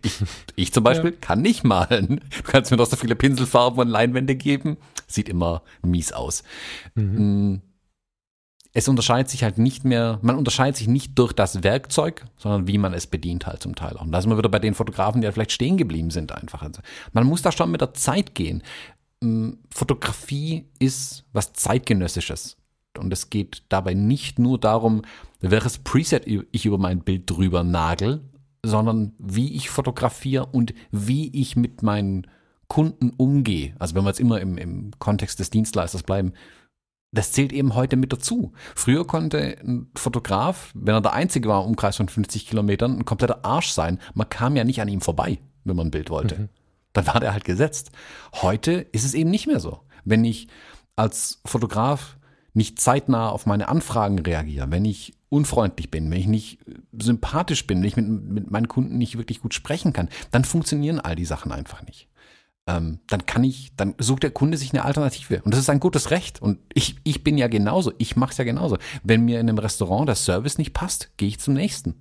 ich, 0.04 0.14
ich 0.56 0.74
zum 0.74 0.84
Beispiel 0.84 1.12
ja. 1.12 1.18
kann 1.20 1.42
nicht 1.42 1.64
malen. 1.64 2.22
Du 2.36 2.44
kannst 2.44 2.72
mir 2.72 2.78
doch 2.78 2.86
so 2.86 2.96
viele 2.96 3.16
Pinselfarben 3.16 3.80
und 3.80 3.88
Leinwände 3.88 4.36
geben. 4.36 4.78
Sieht 5.08 5.30
immer 5.30 5.64
mies 5.82 6.12
aus. 6.12 6.44
Mhm. 6.96 7.52
Mm, 7.54 7.62
es 8.74 8.88
unterscheidet 8.88 9.30
sich 9.30 9.44
halt 9.44 9.58
nicht 9.58 9.84
mehr, 9.84 10.20
man 10.22 10.38
unterscheidet 10.38 10.78
sich 10.78 10.88
nicht 10.88 11.18
durch 11.20 11.34
das 11.34 11.64
Werkzeug, 11.64 12.26
sondern 12.38 12.68
wie 12.68 12.78
man 12.78 12.94
es 12.94 13.06
bedient 13.06 13.46
halt 13.46 13.62
zum 13.62 13.76
Teil 13.76 13.98
auch. 13.98 14.04
Und 14.04 14.14
da 14.14 14.22
sind 14.22 14.30
wir 14.30 14.38
wieder 14.38 14.50
bei 14.50 14.60
den 14.60 14.76
Fotografen, 14.76 15.20
die 15.20 15.28
halt 15.28 15.34
vielleicht 15.34 15.52
stehen 15.52 15.78
geblieben 15.78 16.10
sind 16.10 16.32
einfach. 16.32 16.62
Also 16.62 16.82
man 17.12 17.26
muss 17.26 17.42
da 17.42 17.52
schon 17.52 17.72
mit 17.72 17.82
der 17.82 17.94
Zeit 17.94 18.34
gehen. 18.34 18.64
Mm, 19.20 19.52
Fotografie 19.74 20.70
ist 20.80 21.26
was 21.34 21.54
zeitgenössisches. 21.54 22.58
Und 22.98 23.12
es 23.14 23.30
geht 23.30 23.64
dabei 23.70 23.94
nicht 23.94 24.40
nur 24.40 24.60
darum, 24.60 25.04
welches 25.40 25.80
Preset 25.80 26.26
ich 26.26 26.66
über 26.66 26.78
mein 26.78 27.02
Bild 27.02 27.30
drüber 27.30 27.64
nagel, 27.64 28.22
sondern 28.64 29.14
wie 29.18 29.56
ich 29.56 29.70
fotografiere 29.70 30.46
und 30.46 30.74
wie 30.92 31.30
ich 31.34 31.56
mit 31.56 31.82
meinen 31.84 32.28
Kunden 32.68 33.12
umgehe. 33.18 33.76
Also 33.80 33.96
wenn 33.96 34.04
wir 34.04 34.10
jetzt 34.10 34.20
immer 34.20 34.40
im, 34.40 34.58
im 34.58 34.92
Kontext 35.00 35.40
des 35.40 35.50
Dienstleisters 35.50 36.04
bleiben, 36.04 36.34
das 37.14 37.34
zählt 37.34 37.52
eben 37.52 37.76
heute 37.76 37.98
mit 37.98 38.14
dazu. 38.14 38.54
Früher 38.76 39.06
konnte 39.06 39.58
ein 39.62 39.92
Fotograf, 39.96 40.72
wenn 40.74 40.96
er 40.96 41.02
der 41.02 41.14
Einzige 41.14 41.50
war 41.50 41.62
im 41.62 41.70
Umkreis 41.72 41.98
von 41.98 42.08
50 42.08 42.48
Kilometern, 42.48 43.00
ein 43.00 43.06
kompletter 43.06 43.44
Arsch 43.44 43.72
sein. 43.72 44.00
Man 44.14 44.30
kam 44.30 44.56
ja 44.56 44.64
nicht 44.64 44.80
an 44.80 44.88
ihm 44.88 45.02
vorbei, 45.02 45.40
wenn 45.66 45.76
man 45.76 45.88
ein 45.88 45.92
Bild 45.92 46.10
wollte. 46.10 46.36
Mhm. 46.40 46.50
Dann 46.94 47.08
war 47.08 47.20
der 47.20 47.34
halt 47.34 47.44
gesetzt. 47.44 47.92
Heute 48.34 48.72
ist 48.72 49.04
es 49.04 49.14
eben 49.14 49.30
nicht 49.30 49.48
mehr 49.48 49.60
so. 49.60 49.82
Wenn 50.06 50.24
ich 50.24 50.48
als 50.96 51.42
Fotograf 51.46 52.18
nicht 52.54 52.80
zeitnah 52.80 53.30
auf 53.30 53.46
meine 53.46 53.70
Anfragen 53.70 54.20
reagiere, 54.20 54.72
wenn 54.72 54.86
ich 54.86 55.14
unfreundlich 55.30 55.90
bin, 55.90 56.12
wenn 56.12 56.20
ich 56.20 56.28
nicht 56.28 56.60
sympathisch 56.98 57.66
bin, 57.66 57.80
wenn 57.80 57.88
ich 57.88 57.96
mit, 57.96 58.08
mit 58.08 58.52
meinen 58.52 58.68
Kunden 58.68 58.98
nicht 58.98 59.18
wirklich 59.18 59.42
gut 59.42 59.54
sprechen 59.54 59.94
kann, 59.94 60.10
dann 60.32 60.44
funktionieren 60.44 61.00
all 61.00 61.16
die 61.16 61.26
Sachen 61.26 61.52
einfach 61.52 61.84
nicht. 61.84 62.10
Ähm, 62.68 63.00
dann 63.08 63.26
kann 63.26 63.44
ich, 63.44 63.72
dann 63.76 63.96
sucht 63.98 64.24
der 64.24 64.32
Kunde 64.32 64.58
sich 64.58 64.72
eine 64.72 64.86
Alternative. 64.86 65.42
Und 65.44 65.54
das 65.54 65.62
ist 65.62 65.70
ein 65.70 65.80
gutes 65.80 66.12
Recht. 66.12 66.42
Und 66.42 66.60
ich, 66.74 66.98
ich 67.04 67.24
bin 67.24 67.38
ja 67.38 67.48
genauso, 67.48 67.94
ich 67.98 68.16
mache 68.16 68.32
es 68.32 68.38
ja 68.38 68.44
genauso. 68.44 68.78
Wenn 69.04 69.26
mir 69.26 69.40
in 69.40 69.50
einem 69.50 69.58
Restaurant 69.58 70.08
der 70.08 70.16
Service 70.16 70.58
nicht 70.58 70.74
passt, 70.74 71.12
gehe 71.18 71.30
ich 71.30 71.40
zum 71.40 71.54
nächsten. 71.54 71.96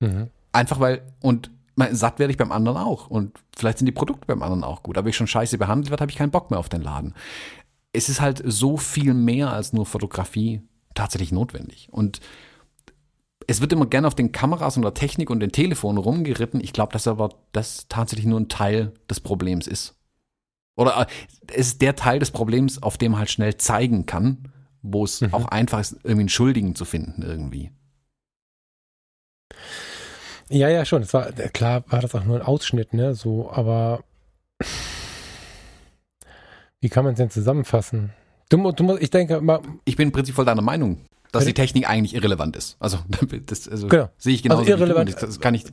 Mhm. 0.00 0.28
Einfach 0.52 0.78
weil, 0.78 1.02
und 1.20 1.50
satt 1.92 2.18
werde 2.18 2.30
ich 2.30 2.36
beim 2.36 2.52
anderen 2.52 2.76
auch. 2.76 3.08
Und 3.08 3.38
vielleicht 3.56 3.78
sind 3.78 3.86
die 3.86 3.92
Produkte 3.92 4.26
beim 4.26 4.42
anderen 4.42 4.62
auch 4.62 4.82
gut. 4.82 4.96
Aber 4.96 5.06
wenn 5.06 5.10
ich 5.10 5.16
schon 5.16 5.26
scheiße 5.26 5.58
behandelt 5.58 5.90
werde, 5.90 6.02
habe 6.02 6.12
ich 6.12 6.18
keinen 6.18 6.30
Bock 6.30 6.50
mehr 6.50 6.60
auf 6.60 6.68
den 6.68 6.82
Laden 6.82 7.14
es 7.92 8.08
ist 8.08 8.20
halt 8.20 8.42
so 8.44 8.76
viel 8.76 9.14
mehr 9.14 9.52
als 9.52 9.72
nur 9.72 9.86
Fotografie 9.86 10.62
tatsächlich 10.94 11.32
notwendig. 11.32 11.88
Und 11.90 12.20
es 13.46 13.60
wird 13.60 13.72
immer 13.72 13.86
gerne 13.86 14.06
auf 14.06 14.14
den 14.14 14.32
Kameras 14.32 14.76
und 14.76 14.82
der 14.82 14.94
Technik 14.94 15.30
und 15.30 15.40
den 15.40 15.52
Telefonen 15.52 15.98
rumgeritten. 15.98 16.60
Ich 16.60 16.72
glaube, 16.72 16.92
dass 16.92 17.06
aber 17.06 17.30
das 17.52 17.86
tatsächlich 17.88 18.26
nur 18.26 18.38
ein 18.38 18.48
Teil 18.48 18.92
des 19.08 19.20
Problems 19.20 19.66
ist. 19.66 19.94
Oder 20.76 21.00
äh, 21.00 21.06
es 21.54 21.68
ist 21.68 21.82
der 21.82 21.96
Teil 21.96 22.18
des 22.18 22.30
Problems, 22.30 22.82
auf 22.82 22.98
dem 22.98 23.12
man 23.12 23.20
halt 23.20 23.30
schnell 23.30 23.56
zeigen 23.56 24.06
kann, 24.06 24.52
wo 24.82 25.04
es 25.04 25.22
mhm. 25.22 25.34
auch 25.34 25.46
einfach 25.46 25.80
ist, 25.80 25.94
irgendwie 26.04 26.20
einen 26.20 26.28
Schuldigen 26.28 26.74
zu 26.74 26.84
finden 26.84 27.22
irgendwie. 27.22 27.72
Ja, 30.50 30.68
ja, 30.68 30.84
schon. 30.84 31.10
War, 31.12 31.32
klar 31.32 31.84
war 31.88 32.00
das 32.00 32.14
auch 32.14 32.24
nur 32.24 32.36
ein 32.36 32.46
Ausschnitt, 32.46 32.94
ne? 32.94 33.14
So, 33.14 33.50
aber 33.50 34.04
Wie 36.80 36.88
kann 36.88 37.04
man 37.04 37.14
es 37.14 37.18
denn 37.18 37.30
zusammenfassen? 37.30 38.10
Du, 38.48 38.72
du 38.72 38.84
musst, 38.84 39.02
ich 39.02 39.10
denke 39.10 39.40
mal. 39.40 39.60
Ich 39.84 39.96
bin 39.96 40.08
im 40.08 40.12
Prinzip 40.12 40.34
voll 40.34 40.44
deiner 40.44 40.62
Meinung, 40.62 40.98
dass 41.32 41.44
die 41.44 41.54
Technik 41.54 41.88
eigentlich 41.88 42.14
irrelevant 42.14 42.56
ist. 42.56 42.76
Also, 42.80 42.98
das 43.46 43.68
also 43.68 43.88
genau. 43.88 44.08
sehe 44.16 44.34
ich 44.34 44.42
genauso. 44.42 44.60
Also 44.60 44.72
irrelevant. 44.72 45.14
Das 45.20 45.40
kann 45.40 45.54
ich. 45.54 45.64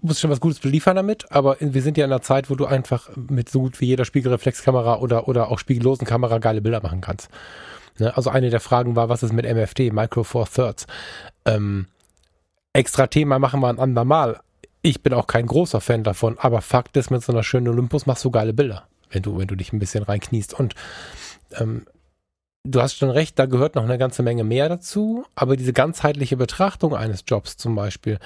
Musst 0.00 0.20
schon 0.20 0.30
was 0.30 0.40
Gutes 0.40 0.58
beliefern 0.58 0.96
damit, 0.96 1.30
aber 1.30 1.58
wir 1.60 1.82
sind 1.82 1.98
ja 1.98 2.06
in 2.06 2.10
einer 2.10 2.22
Zeit, 2.22 2.48
wo 2.48 2.54
du 2.54 2.64
einfach 2.64 3.10
mit 3.14 3.50
so 3.50 3.60
gut 3.60 3.80
wie 3.80 3.86
jeder 3.86 4.06
Spiegelreflexkamera 4.06 5.00
oder, 5.00 5.28
oder 5.28 5.50
auch 5.50 5.58
spiegellosen 5.58 6.06
Kamera 6.06 6.38
geile 6.38 6.62
Bilder 6.62 6.80
machen 6.80 7.02
kannst. 7.02 7.28
Ne? 7.98 8.16
Also 8.16 8.30
eine 8.30 8.48
der 8.48 8.60
Fragen 8.60 8.96
war, 8.96 9.10
was 9.10 9.22
ist 9.22 9.34
mit 9.34 9.44
MFT, 9.44 9.92
Micro 9.92 10.24
Four 10.24 10.46
Thirds? 10.46 10.86
Ähm, 11.44 11.88
extra 12.72 13.06
Thema 13.06 13.38
machen 13.38 13.60
wir 13.60 13.68
ein 13.68 13.78
andermal. 13.78 14.40
Ich 14.80 15.02
bin 15.02 15.12
auch 15.12 15.26
kein 15.26 15.46
großer 15.46 15.80
Fan 15.80 16.04
davon, 16.04 16.38
aber 16.38 16.62
Fakt 16.62 16.96
ist, 16.96 17.10
mit 17.10 17.22
so 17.22 17.32
einer 17.32 17.42
schönen 17.42 17.68
Olympus 17.68 18.06
machst 18.06 18.24
du 18.24 18.30
geile 18.30 18.54
Bilder, 18.54 18.86
wenn 19.10 19.22
du, 19.22 19.38
wenn 19.38 19.48
du 19.48 19.56
dich 19.56 19.72
ein 19.72 19.78
bisschen 19.78 20.02
reinkniest. 20.02 20.54
Und 20.54 20.74
ähm, 21.52 21.86
du 22.66 22.82
hast 22.82 22.96
schon 22.96 23.10
recht, 23.10 23.38
da 23.38 23.46
gehört 23.46 23.74
noch 23.74 23.84
eine 23.84 23.98
ganze 23.98 24.22
Menge 24.22 24.44
mehr 24.44 24.68
dazu, 24.68 25.24
aber 25.34 25.56
diese 25.56 25.72
ganzheitliche 25.72 26.36
Betrachtung 26.36 26.94
eines 26.94 27.24
Jobs 27.26 27.56
zum 27.56 27.74
Beispiel 27.74 28.18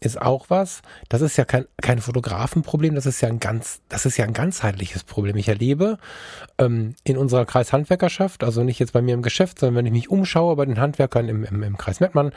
ist 0.00 0.20
auch 0.20 0.46
was, 0.48 0.82
das 1.08 1.20
ist 1.20 1.36
ja 1.36 1.44
kein, 1.44 1.66
kein 1.80 2.00
Fotografenproblem, 2.00 2.94
das 2.94 3.06
ist 3.06 3.20
ja 3.20 3.28
ein 3.28 3.40
ganz, 3.40 3.80
das 3.88 4.06
ist 4.06 4.16
ja 4.16 4.24
ein 4.24 4.32
ganzheitliches 4.32 5.04
Problem. 5.04 5.36
Ich 5.36 5.48
erlebe 5.48 5.98
ähm, 6.58 6.94
in 7.04 7.16
unserer 7.16 7.44
Kreishandwerkerschaft, 7.44 8.44
also 8.44 8.62
nicht 8.62 8.78
jetzt 8.78 8.92
bei 8.92 9.02
mir 9.02 9.14
im 9.14 9.22
Geschäft, 9.22 9.58
sondern 9.58 9.76
wenn 9.76 9.86
ich 9.86 9.92
mich 9.92 10.10
umschaue 10.10 10.56
bei 10.56 10.64
den 10.64 10.80
Handwerkern 10.80 11.28
im, 11.28 11.44
im, 11.44 11.62
im 11.62 11.76
Kreis 11.76 12.00
Mettmann, 12.00 12.32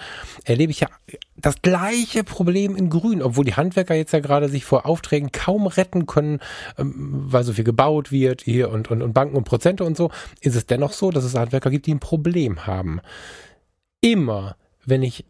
erlebe 0.46 0.72
ich 0.72 0.82
ja 0.82 0.88
das 1.36 1.62
gleiche 1.62 2.24
Problem 2.24 2.76
in 2.76 2.90
Grün, 2.90 3.22
obwohl 3.22 3.46
die 3.46 3.56
Handwerker 3.56 3.96
jetzt 3.96 4.14
ja 4.14 4.20
gerade 4.20 4.50
sich 4.50 4.66
vor 4.66 4.86
Aufträgen 4.86 5.32
kaum 5.32 5.68
retten 5.68 6.06
können, 6.06 6.40
ähm, 6.78 6.96
weil 7.28 7.44
so 7.44 7.54
viel 7.54 7.64
gebaut 7.64 8.12
wird 8.12 8.42
hier 8.42 8.70
und, 8.72 8.90
und, 8.92 9.02
und 9.02 9.14
Banken 9.14 9.36
und 9.36 9.44
Prozente 9.44 9.84
und 9.84 9.98
so, 9.98 10.12
ist 10.42 10.56
es 10.56 10.66
dennoch 10.66 10.94
so, 10.94 11.12
dass 11.12 11.24
es 11.24 11.36
Handwerker 11.44 11.70
gibt, 11.70 11.86
die 11.86 11.94
ein 11.94 12.00
Problem 12.00 12.66
haben. 12.66 13.00
Immer, 14.02 14.56
wenn 14.86 15.04
ich 15.04 15.26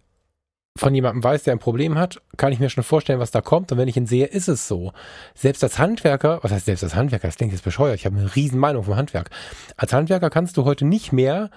von 0.76 0.96
jemandem 0.96 1.24
weiß, 1.24 1.44
der 1.44 1.54
ein 1.54 1.60
Problem 1.60 1.98
hat, 1.98 2.22
kann 2.36 2.52
ich 2.52 2.60
mir 2.60 2.70
schon 2.70 2.84
vorstellen, 2.84 3.20
was 3.20 3.32
da 3.32 3.42
kommt. 3.42 3.72
Und 3.72 3.78
wenn 3.78 3.88
ich 3.88 3.98
ihn 3.98 4.08
sehe, 4.08 4.26
ist 4.26 4.48
es 4.48 4.68
so. 4.68 4.92
Selbst 5.36 5.64
als 5.64 5.78
Handwerker, 5.78 6.40
was 6.42 6.52
heißt 6.52 6.66
selbst 6.66 6.84
als 6.84 6.96
Handwerker? 6.96 7.28
Das 7.28 7.38
klingt 7.38 7.54
jetzt 7.54 7.64
bescheuert. 7.64 7.96
Ich 7.96 8.06
habe 8.06 8.18
eine 8.18 8.36
riesen 8.36 8.60
Meinung 8.60 8.84
vom 8.84 8.96
Handwerk. 8.96 9.30
Als 9.78 9.94
Handwerker 9.94 10.32
kannst 10.32 10.58
du 10.58 10.66
heute 10.66 10.86
nicht 10.86 11.12
mehr 11.14 11.52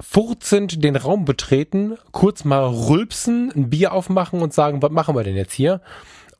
furzend 0.00 0.84
den 0.84 0.94
Raum 0.94 1.24
betreten, 1.24 1.96
kurz 2.12 2.44
mal 2.44 2.66
rülpsen, 2.66 3.50
ein 3.54 3.70
Bier 3.70 3.92
aufmachen 3.92 4.42
und 4.42 4.52
sagen, 4.52 4.82
was 4.82 4.90
machen 4.90 5.16
wir 5.16 5.24
denn 5.24 5.36
jetzt 5.36 5.54
hier? 5.54 5.80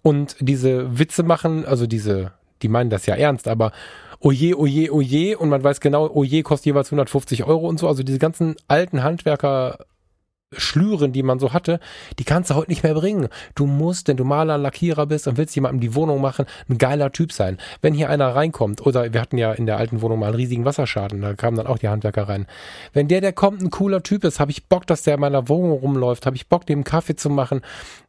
Und 0.03 0.37
diese 0.39 0.99
Witze 0.99 1.23
machen, 1.23 1.65
also 1.65 1.87
diese, 1.87 2.33
die 2.63 2.69
meinen 2.69 2.91
das 2.91 3.07
ja 3.07 3.17
ernst, 3.17 3.49
aber 3.49 3.73
oje, 4.21 4.57
oje, 4.57 4.93
oje 4.93 5.39
und 5.39 5.49
man 5.49 5.63
weiß 5.63 5.81
genau, 5.81 6.09
oje 6.15 6.43
kostet 6.43 6.67
jeweils 6.67 6.89
150 6.89 7.45
Euro 7.45 7.69
und 7.69 7.79
so. 7.79 7.89
Also 7.89 8.03
diese 8.03 8.19
ganzen 8.19 8.57
alten 8.69 9.03
Handwerker 9.03 9.79
Schlüren, 10.53 11.13
die 11.13 11.25
man 11.25 11.41
so 11.41 11.53
hatte, 11.53 11.81
die 12.21 12.25
kannst 12.25 12.51
du 12.51 12.55
heute 12.55 12.71
nicht 12.71 12.85
mehr 12.85 12.95
bringen. 12.95 13.29
Du 13.57 13.67
musst, 13.67 14.07
wenn 14.07 14.17
du 14.17 14.25
Maler, 14.25 14.59
Lackierer 14.59 15.07
bist 15.07 15.27
und 15.27 15.37
willst 15.37 15.57
jemandem 15.57 15.81
die 15.81 15.95
Wohnung 15.97 16.21
machen, 16.21 16.47
ein 16.69 16.79
geiler 16.79 17.11
Typ 17.11 17.33
sein. 17.33 17.59
Wenn 17.83 17.95
hier 17.95 18.11
einer 18.11 18.35
reinkommt, 18.35 18.87
oder 18.87 19.13
wir 19.13 19.21
hatten 19.21 19.39
ja 19.39 19.53
in 19.53 19.67
der 19.67 19.77
alten 19.77 20.03
Wohnung 20.03 20.21
mal 20.21 20.27
einen 20.27 20.37
riesigen 20.37 20.65
Wasserschaden, 20.65 21.21
da 21.21 21.35
kamen 21.35 21.57
dann 21.57 21.67
auch 21.67 21.79
die 21.79 21.89
Handwerker 21.89 22.29
rein. 22.29 22.47
Wenn 22.93 23.09
der, 23.09 23.21
der 23.21 23.33
kommt, 23.33 23.61
ein 23.61 23.71
cooler 23.71 24.05
Typ 24.05 24.23
ist, 24.23 24.39
habe 24.39 24.53
ich 24.53 24.69
Bock, 24.69 24.87
dass 24.87 25.03
der 25.03 25.15
in 25.15 25.21
meiner 25.21 25.49
Wohnung 25.49 25.81
rumläuft, 25.81 26.27
habe 26.27 26.37
ich 26.37 26.49
Bock, 26.49 26.65
dem 26.65 26.85
Kaffee 26.85 27.17
zu 27.17 27.29
machen, 27.29 27.63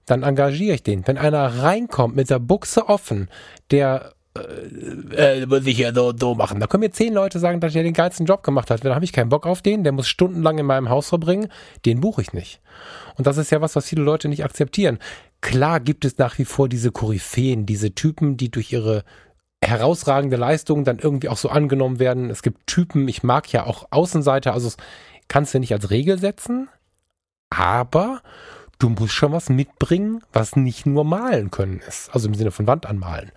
dann 0.05 0.21
engagiere 0.21 0.75
ich 0.75 0.83
den. 0.83 1.07
Wenn 1.07 1.17
einer 1.17 1.63
reinkommt 1.63 2.15
mit 2.15 2.29
der 2.29 2.39
Buchse 2.39 2.87
offen, 2.87 3.29
der 3.71 4.13
äh, 5.15 5.45
muss 5.45 5.65
ich 5.65 5.77
ja 5.77 5.93
so, 5.93 6.13
so 6.17 6.35
machen. 6.35 6.59
Da 6.59 6.67
können 6.67 6.81
mir 6.81 6.91
zehn 6.91 7.13
Leute 7.13 7.39
sagen, 7.39 7.59
dass 7.59 7.75
er 7.75 7.83
den 7.83 7.93
geilsten 7.93 8.25
Job 8.25 8.43
gemacht 8.43 8.69
hat. 8.69 8.83
Dann 8.83 8.95
habe 8.95 9.05
ich 9.05 9.13
keinen 9.13 9.29
Bock 9.29 9.45
auf 9.45 9.61
den, 9.61 9.83
der 9.83 9.93
muss 9.93 10.07
stundenlang 10.07 10.57
in 10.57 10.65
meinem 10.65 10.89
Haus 10.89 11.09
verbringen, 11.09 11.47
den 11.85 12.01
buche 12.01 12.21
ich 12.21 12.33
nicht. 12.33 12.61
Und 13.15 13.27
das 13.27 13.37
ist 13.37 13.51
ja 13.51 13.61
was, 13.61 13.75
was 13.75 13.87
viele 13.87 14.03
Leute 14.03 14.27
nicht 14.29 14.43
akzeptieren. 14.43 14.99
Klar 15.41 15.79
gibt 15.79 16.05
es 16.05 16.17
nach 16.17 16.37
wie 16.37 16.45
vor 16.45 16.69
diese 16.69 16.91
Koryphäen, 16.91 17.65
diese 17.65 17.93
Typen, 17.93 18.37
die 18.37 18.49
durch 18.49 18.71
ihre 18.71 19.03
herausragende 19.61 20.37
Leistung 20.37 20.83
dann 20.83 20.99
irgendwie 20.99 21.29
auch 21.29 21.37
so 21.37 21.49
angenommen 21.49 21.99
werden. 21.99 22.29
Es 22.29 22.43
gibt 22.43 22.67
Typen, 22.67 23.07
ich 23.07 23.23
mag 23.23 23.51
ja 23.51 23.65
auch 23.65 23.87
Außenseiter, 23.91 24.53
also 24.53 24.71
kannst 25.27 25.53
du 25.53 25.59
nicht 25.59 25.73
als 25.73 25.89
Regel 25.89 26.19
setzen, 26.19 26.69
aber 27.49 28.21
du 28.79 28.89
musst 28.89 29.13
schon 29.13 29.31
was 29.31 29.49
mitbringen, 29.49 30.21
was 30.31 30.55
nicht 30.55 30.85
nur 30.85 31.03
malen 31.03 31.49
können 31.49 31.81
ist. 31.87 32.13
Also 32.13 32.27
im 32.27 32.35
Sinne 32.35 32.51
von 32.51 32.67
Wand 32.67 32.85
anmalen 32.85 33.31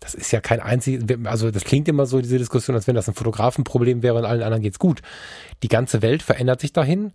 das 0.00 0.14
ist 0.14 0.32
ja 0.32 0.40
kein 0.40 0.60
einziges, 0.60 1.04
also 1.24 1.50
das 1.50 1.64
klingt 1.64 1.86
immer 1.86 2.06
so, 2.06 2.20
diese 2.20 2.38
Diskussion, 2.38 2.74
als 2.74 2.86
wenn 2.86 2.94
das 2.94 3.08
ein 3.08 3.14
Fotografenproblem 3.14 4.02
wäre 4.02 4.16
und 4.16 4.24
allen 4.24 4.42
anderen 4.42 4.62
geht's 4.62 4.78
gut. 4.78 5.02
Die 5.62 5.68
ganze 5.68 6.02
Welt 6.02 6.22
verändert 6.22 6.60
sich 6.60 6.72
dahin. 6.72 7.12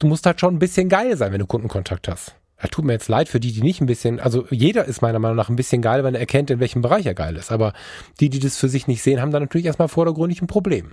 Du 0.00 0.08
musst 0.08 0.26
halt 0.26 0.40
schon 0.40 0.56
ein 0.56 0.58
bisschen 0.58 0.88
geil 0.88 1.16
sein, 1.16 1.32
wenn 1.32 1.38
du 1.38 1.46
Kundenkontakt 1.46 2.08
hast. 2.08 2.34
Ja, 2.60 2.68
tut 2.68 2.84
mir 2.84 2.92
jetzt 2.92 3.08
leid 3.08 3.28
für 3.28 3.38
die, 3.38 3.52
die 3.52 3.62
nicht 3.62 3.80
ein 3.80 3.86
bisschen, 3.86 4.18
also 4.18 4.46
jeder 4.50 4.84
ist 4.86 5.00
meiner 5.00 5.18
Meinung 5.18 5.36
nach 5.36 5.48
ein 5.48 5.56
bisschen 5.56 5.80
geil, 5.80 6.04
wenn 6.04 6.14
er 6.14 6.20
erkennt, 6.20 6.50
in 6.50 6.58
welchem 6.58 6.82
Bereich 6.82 7.06
er 7.06 7.14
geil 7.14 7.36
ist. 7.36 7.52
Aber 7.52 7.72
die, 8.18 8.30
die 8.30 8.40
das 8.40 8.56
für 8.56 8.68
sich 8.68 8.86
nicht 8.88 9.02
sehen, 9.02 9.20
haben 9.20 9.30
dann 9.30 9.42
natürlich 9.42 9.66
erstmal 9.66 9.88
vordergründig 9.88 10.42
ein 10.42 10.46
Problem. 10.46 10.92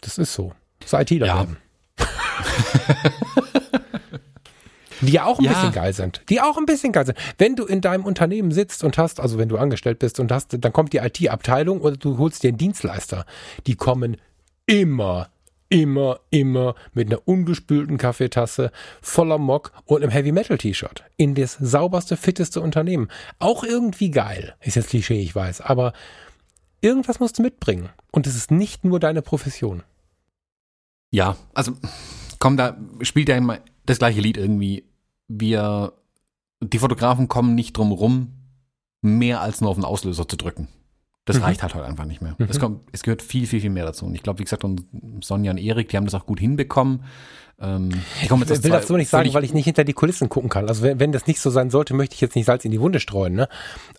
Das 0.00 0.18
ist 0.18 0.34
so. 0.34 0.52
Das 0.80 0.92
ist 0.92 1.00
ITler 1.00 1.26
Ja. 1.26 1.46
Die 5.00 5.12
ja 5.12 5.24
auch 5.24 5.38
ein 5.38 5.44
Ja. 5.44 5.52
bisschen 5.52 5.72
geil 5.72 5.92
sind. 5.92 6.22
Die 6.28 6.40
auch 6.40 6.56
ein 6.58 6.66
bisschen 6.66 6.92
geil 6.92 7.06
sind. 7.06 7.18
Wenn 7.38 7.56
du 7.56 7.64
in 7.64 7.80
deinem 7.80 8.04
Unternehmen 8.04 8.52
sitzt 8.52 8.84
und 8.84 8.98
hast, 8.98 9.20
also 9.20 9.38
wenn 9.38 9.48
du 9.48 9.56
angestellt 9.58 9.98
bist 9.98 10.20
und 10.20 10.30
hast, 10.32 10.56
dann 10.58 10.72
kommt 10.72 10.92
die 10.92 10.98
IT-Abteilung 10.98 11.80
oder 11.80 11.96
du 11.96 12.18
holst 12.18 12.42
dir 12.42 12.48
einen 12.48 12.58
Dienstleister. 12.58 13.24
Die 13.66 13.76
kommen 13.76 14.16
immer, 14.66 15.30
immer, 15.68 16.20
immer 16.30 16.74
mit 16.92 17.08
einer 17.08 17.26
ungespülten 17.26 17.96
Kaffeetasse, 17.96 18.70
voller 19.00 19.38
Mock 19.38 19.72
und 19.84 20.02
einem 20.02 20.10
Heavy-Metal-T-Shirt. 20.12 21.04
In 21.16 21.34
das 21.34 21.54
sauberste, 21.60 22.16
fitteste 22.16 22.60
Unternehmen. 22.60 23.08
Auch 23.38 23.64
irgendwie 23.64 24.10
geil. 24.10 24.54
Ist 24.60 24.76
jetzt 24.76 24.90
Klischee, 24.90 25.20
ich 25.20 25.34
weiß. 25.34 25.60
Aber 25.60 25.92
irgendwas 26.80 27.20
musst 27.20 27.38
du 27.38 27.42
mitbringen. 27.42 27.88
Und 28.12 28.26
es 28.26 28.34
ist 28.36 28.50
nicht 28.50 28.84
nur 28.84 29.00
deine 29.00 29.22
Profession. 29.22 29.82
Ja, 31.12 31.36
also 31.54 31.72
komm, 32.38 32.56
da 32.56 32.76
spielt 33.02 33.28
ja 33.28 33.36
immer 33.36 33.58
das 33.86 33.98
gleiche 33.98 34.20
Lied 34.20 34.36
irgendwie. 34.36 34.84
Wir, 35.32 35.92
die 36.60 36.78
Fotografen 36.80 37.28
kommen 37.28 37.54
nicht 37.54 37.76
drum 37.76 37.92
rum, 37.92 38.32
mehr 39.00 39.40
als 39.40 39.60
nur 39.60 39.70
auf 39.70 39.76
den 39.76 39.84
Auslöser 39.84 40.26
zu 40.26 40.36
drücken. 40.36 40.66
Das 41.24 41.36
Mhm. 41.36 41.42
reicht 41.44 41.62
halt 41.62 41.74
heute 41.76 41.86
einfach 41.86 42.04
nicht 42.04 42.20
mehr. 42.20 42.34
Mhm. 42.38 42.46
Es, 42.50 42.58
kommt, 42.58 42.82
es 42.90 43.02
gehört 43.04 43.22
viel, 43.22 43.46
viel, 43.46 43.60
viel 43.60 43.70
mehr 43.70 43.84
dazu. 43.84 44.04
Und 44.06 44.14
ich 44.16 44.22
glaube, 44.24 44.40
wie 44.40 44.44
gesagt, 44.44 44.64
und 44.64 44.84
Sonja 45.22 45.52
und 45.52 45.58
Erik, 45.58 45.88
die 45.88 45.96
haben 45.96 46.04
das 46.06 46.14
auch 46.14 46.26
gut 46.26 46.40
hinbekommen. 46.40 47.04
Ähm, 47.60 47.90
Ich 48.22 48.30
will 48.30 48.46
zwei 48.46 48.68
das 48.68 48.88
so 48.88 48.96
nicht 48.96 49.10
sagen, 49.10 49.32
weil 49.34 49.44
ich 49.44 49.52
nicht 49.52 49.64
hinter 49.64 49.84
die 49.84 49.92
Kulissen 49.92 50.28
gucken 50.28 50.48
kann. 50.48 50.68
Also 50.68 50.82
wenn, 50.82 50.98
wenn 50.98 51.12
das 51.12 51.26
nicht 51.26 51.40
so 51.40 51.50
sein 51.50 51.70
sollte, 51.70 51.94
möchte 51.94 52.14
ich 52.14 52.20
jetzt 52.20 52.34
nicht 52.36 52.46
Salz 52.46 52.64
in 52.64 52.70
die 52.70 52.80
Wunde 52.80 53.00
streuen. 53.00 53.34
Ne? 53.34 53.48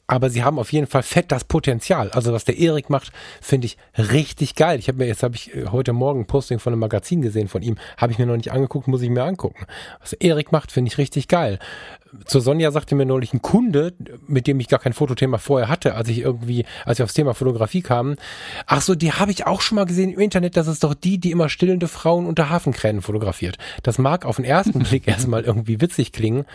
Aber 0.07 0.29
sie 0.29 0.43
haben 0.43 0.57
auf 0.59 0.73
jeden 0.73 0.87
Fall 0.87 1.03
fett 1.03 1.31
das 1.31 1.43
Potenzial. 1.43 2.09
Also 2.11 2.33
was 2.33 2.43
der 2.43 2.57
Erik 2.57 2.89
macht, 2.89 3.11
finde 3.39 3.67
ich 3.67 3.77
richtig 3.97 4.55
geil. 4.55 4.79
Ich 4.79 4.87
habe 4.87 4.97
mir 4.97 5.05
jetzt 5.05 5.23
habe 5.23 5.35
ich 5.35 5.55
äh, 5.55 5.67
heute 5.67 5.93
Morgen 5.93 6.21
ein 6.21 6.27
Posting 6.27 6.59
von 6.59 6.73
einem 6.73 6.79
Magazin 6.79 7.21
gesehen 7.21 7.47
von 7.47 7.61
ihm. 7.61 7.77
Habe 7.97 8.11
ich 8.11 8.19
mir 8.19 8.25
noch 8.25 8.37
nicht 8.37 8.51
angeguckt, 8.51 8.87
muss 8.87 9.01
ich 9.01 9.09
mir 9.09 9.23
angucken. 9.23 9.65
Was 9.99 10.13
Erik 10.13 10.51
macht, 10.51 10.71
finde 10.71 10.89
ich 10.89 10.97
richtig 10.97 11.27
geil. 11.27 11.59
Zur 12.25 12.41
Sonja 12.41 12.71
sagte 12.71 12.95
mir 12.95 13.05
neulich 13.05 13.33
ein 13.33 13.41
Kunde, 13.41 13.93
mit 14.27 14.45
dem 14.45 14.59
ich 14.59 14.67
gar 14.67 14.79
kein 14.79 14.91
Fotothema 14.91 15.37
vorher 15.37 15.69
hatte, 15.69 15.95
als 15.95 16.09
ich 16.09 16.19
irgendwie, 16.19 16.65
als 16.85 16.97
wir 16.97 17.05
aufs 17.05 17.13
Thema 17.13 17.33
Fotografie 17.33 17.81
kamen. 17.81 18.17
Ach 18.65 18.81
so, 18.81 18.95
die 18.95 19.13
habe 19.13 19.31
ich 19.31 19.47
auch 19.47 19.61
schon 19.61 19.77
mal 19.77 19.85
gesehen 19.85 20.11
im 20.11 20.19
Internet. 20.19 20.57
Das 20.57 20.67
ist 20.67 20.83
doch 20.83 20.93
die, 20.93 21.19
die 21.19 21.31
immer 21.31 21.47
stillende 21.47 21.87
Frauen 21.87 22.25
unter 22.25 22.49
Hafenkränen 22.49 23.01
fotografiert. 23.01 23.50
Das 23.83 23.97
mag 23.97 24.25
auf 24.25 24.37
den 24.37 24.45
ersten 24.45 24.79
Blick 24.83 25.07
erstmal 25.07 25.43
irgendwie 25.43 25.81
witzig 25.81 26.11
klingen, 26.11 26.45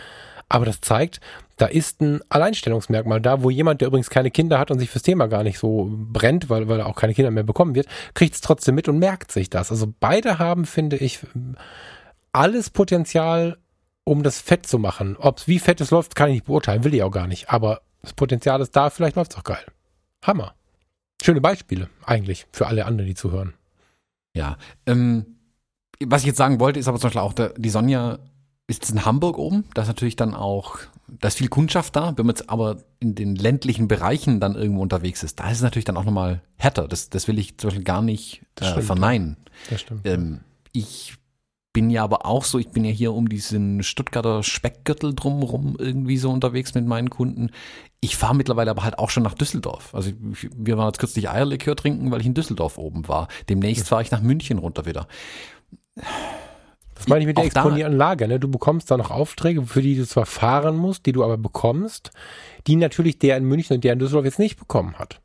aber 0.49 0.65
das 0.65 0.81
zeigt, 0.81 1.19
da 1.57 1.65
ist 1.65 2.01
ein 2.01 2.21
Alleinstellungsmerkmal 2.29 3.19
da, 3.19 3.43
wo 3.43 3.49
jemand, 3.49 3.81
der 3.81 3.87
übrigens 3.87 4.09
keine 4.09 4.31
Kinder 4.31 4.59
hat 4.59 4.71
und 4.71 4.79
sich 4.79 4.89
fürs 4.89 5.03
Thema 5.03 5.27
gar 5.27 5.43
nicht 5.43 5.59
so 5.59 5.89
brennt, 5.91 6.49
weil, 6.49 6.69
weil 6.69 6.79
er 6.79 6.85
auch 6.85 6.95
keine 6.95 7.13
Kinder 7.13 7.31
mehr 7.31 7.43
bekommen 7.43 7.75
wird, 7.75 7.87
kriegt 8.13 8.35
es 8.35 8.41
trotzdem 8.41 8.75
mit 8.75 8.87
und 8.87 8.99
merkt 8.99 9.31
sich 9.31 9.49
das. 9.49 9.71
Also 9.71 9.91
beide 9.99 10.39
haben, 10.39 10.65
finde 10.65 10.97
ich, 10.97 11.19
alles 12.31 12.69
Potenzial, 12.69 13.57
um 14.03 14.23
das 14.23 14.39
fett 14.39 14.65
zu 14.67 14.79
machen. 14.79 15.17
Ob 15.17 15.39
es 15.39 15.47
wie 15.47 15.59
fett 15.59 15.81
es 15.81 15.91
läuft, 15.91 16.15
kann 16.15 16.29
ich 16.29 16.35
nicht 16.35 16.45
beurteilen, 16.45 16.83
will 16.83 16.93
ich 16.93 17.03
auch 17.03 17.11
gar 17.11 17.27
nicht. 17.27 17.49
Aber 17.49 17.81
das 18.01 18.13
Potenzial 18.13 18.61
ist 18.61 18.75
da, 18.75 18.89
vielleicht 18.89 19.15
läuft 19.15 19.31
es 19.31 19.37
auch 19.37 19.43
geil. 19.43 19.65
Hammer. 20.23 20.53
Schöne 21.21 21.41
Beispiele, 21.41 21.89
eigentlich, 22.05 22.45
für 22.51 22.67
alle 22.67 22.85
anderen, 22.85 23.07
die 23.07 23.15
zuhören. 23.15 23.55
Ja. 24.33 24.57
Ähm, 24.85 25.36
was 26.05 26.21
ich 26.21 26.27
jetzt 26.27 26.37
sagen 26.37 26.59
wollte, 26.59 26.79
ist 26.79 26.87
aber 26.87 26.99
zum 26.99 27.07
Beispiel 27.07 27.21
auch, 27.21 27.33
der, 27.33 27.49
die 27.57 27.69
Sonja 27.69 28.19
ist 28.67 28.83
jetzt 28.83 28.91
in 28.91 29.05
Hamburg 29.05 29.37
oben. 29.37 29.63
Da 29.73 29.83
ist 29.83 29.87
natürlich 29.87 30.15
dann 30.15 30.33
auch, 30.33 30.77
da 31.07 31.29
ist 31.29 31.37
viel 31.37 31.47
Kundschaft 31.47 31.95
da. 31.95 32.13
Wenn 32.17 32.25
man 32.25 32.35
jetzt 32.35 32.49
aber 32.49 32.77
in 32.99 33.15
den 33.15 33.35
ländlichen 33.35 33.87
Bereichen 33.87 34.39
dann 34.39 34.55
irgendwo 34.55 34.81
unterwegs 34.81 35.23
ist, 35.23 35.39
da 35.39 35.49
ist 35.49 35.57
es 35.57 35.63
natürlich 35.63 35.85
dann 35.85 35.97
auch 35.97 36.03
nochmal 36.03 36.41
härter. 36.57 36.87
Das, 36.87 37.09
das 37.09 37.27
will 37.27 37.39
ich 37.39 37.57
zum 37.57 37.69
Beispiel 37.69 37.85
gar 37.85 38.01
nicht 38.01 38.41
äh, 38.59 38.81
verneinen. 38.81 39.37
Das 39.69 39.81
stimmt. 39.81 40.01
Ähm, 40.05 40.41
ich 40.73 41.15
bin 41.77 41.89
ja 41.91 42.03
aber 42.03 42.25
auch 42.25 42.43
so, 42.43 42.59
ich 42.59 42.69
bin 42.69 42.83
ja 42.83 42.91
hier 42.91 43.13
um 43.13 43.29
diesen 43.29 43.83
Stuttgarter 43.83 44.43
Speckgürtel 44.43 45.13
drumherum 45.13 45.75
irgendwie 45.79 46.17
so 46.17 46.31
unterwegs 46.31 46.73
mit 46.73 46.87
meinen 46.87 47.09
Kunden. 47.09 47.51
Ich 48.01 48.17
fahre 48.17 48.35
mittlerweile 48.35 48.71
aber 48.71 48.83
halt 48.83 48.99
auch 48.99 49.11
schon 49.11 49.23
nach 49.23 49.35
Düsseldorf. 49.35 49.93
Also 49.93 50.09
ich, 50.09 50.49
wir 50.55 50.77
waren 50.77 50.87
jetzt 50.87 50.99
kürzlich 50.99 51.29
Eierlikör 51.29 51.75
trinken, 51.75 52.11
weil 52.11 52.19
ich 52.19 52.25
in 52.25 52.33
Düsseldorf 52.33 52.77
oben 52.77 53.07
war. 53.07 53.27
Demnächst 53.47 53.87
fahre 53.87 54.01
ich 54.01 54.11
nach 54.11 54.21
München 54.21 54.57
runter 54.57 54.85
wieder. 54.85 55.07
Das 56.95 57.07
meine 57.07 57.21
ich 57.21 57.27
mit 57.27 57.37
der 57.37 57.45
exponierten 57.45 57.95
Lage. 57.95 58.27
Ne? 58.27 58.39
Du 58.39 58.49
bekommst 58.49 58.89
da 58.89 58.97
noch 58.97 59.11
Aufträge, 59.11 59.63
für 59.63 59.81
die 59.81 59.95
du 59.95 60.05
zwar 60.05 60.25
fahren 60.25 60.75
musst, 60.75 61.05
die 61.05 61.11
du 61.11 61.23
aber 61.23 61.37
bekommst, 61.37 62.11
die 62.65 62.75
natürlich 62.75 63.19
der 63.19 63.37
in 63.37 63.45
München 63.45 63.75
und 63.75 63.83
der 63.83 63.93
in 63.93 63.99
Düsseldorf 63.99 64.25
jetzt 64.25 64.39
nicht 64.39 64.57
bekommen 64.57 64.95
hat. 64.97 65.21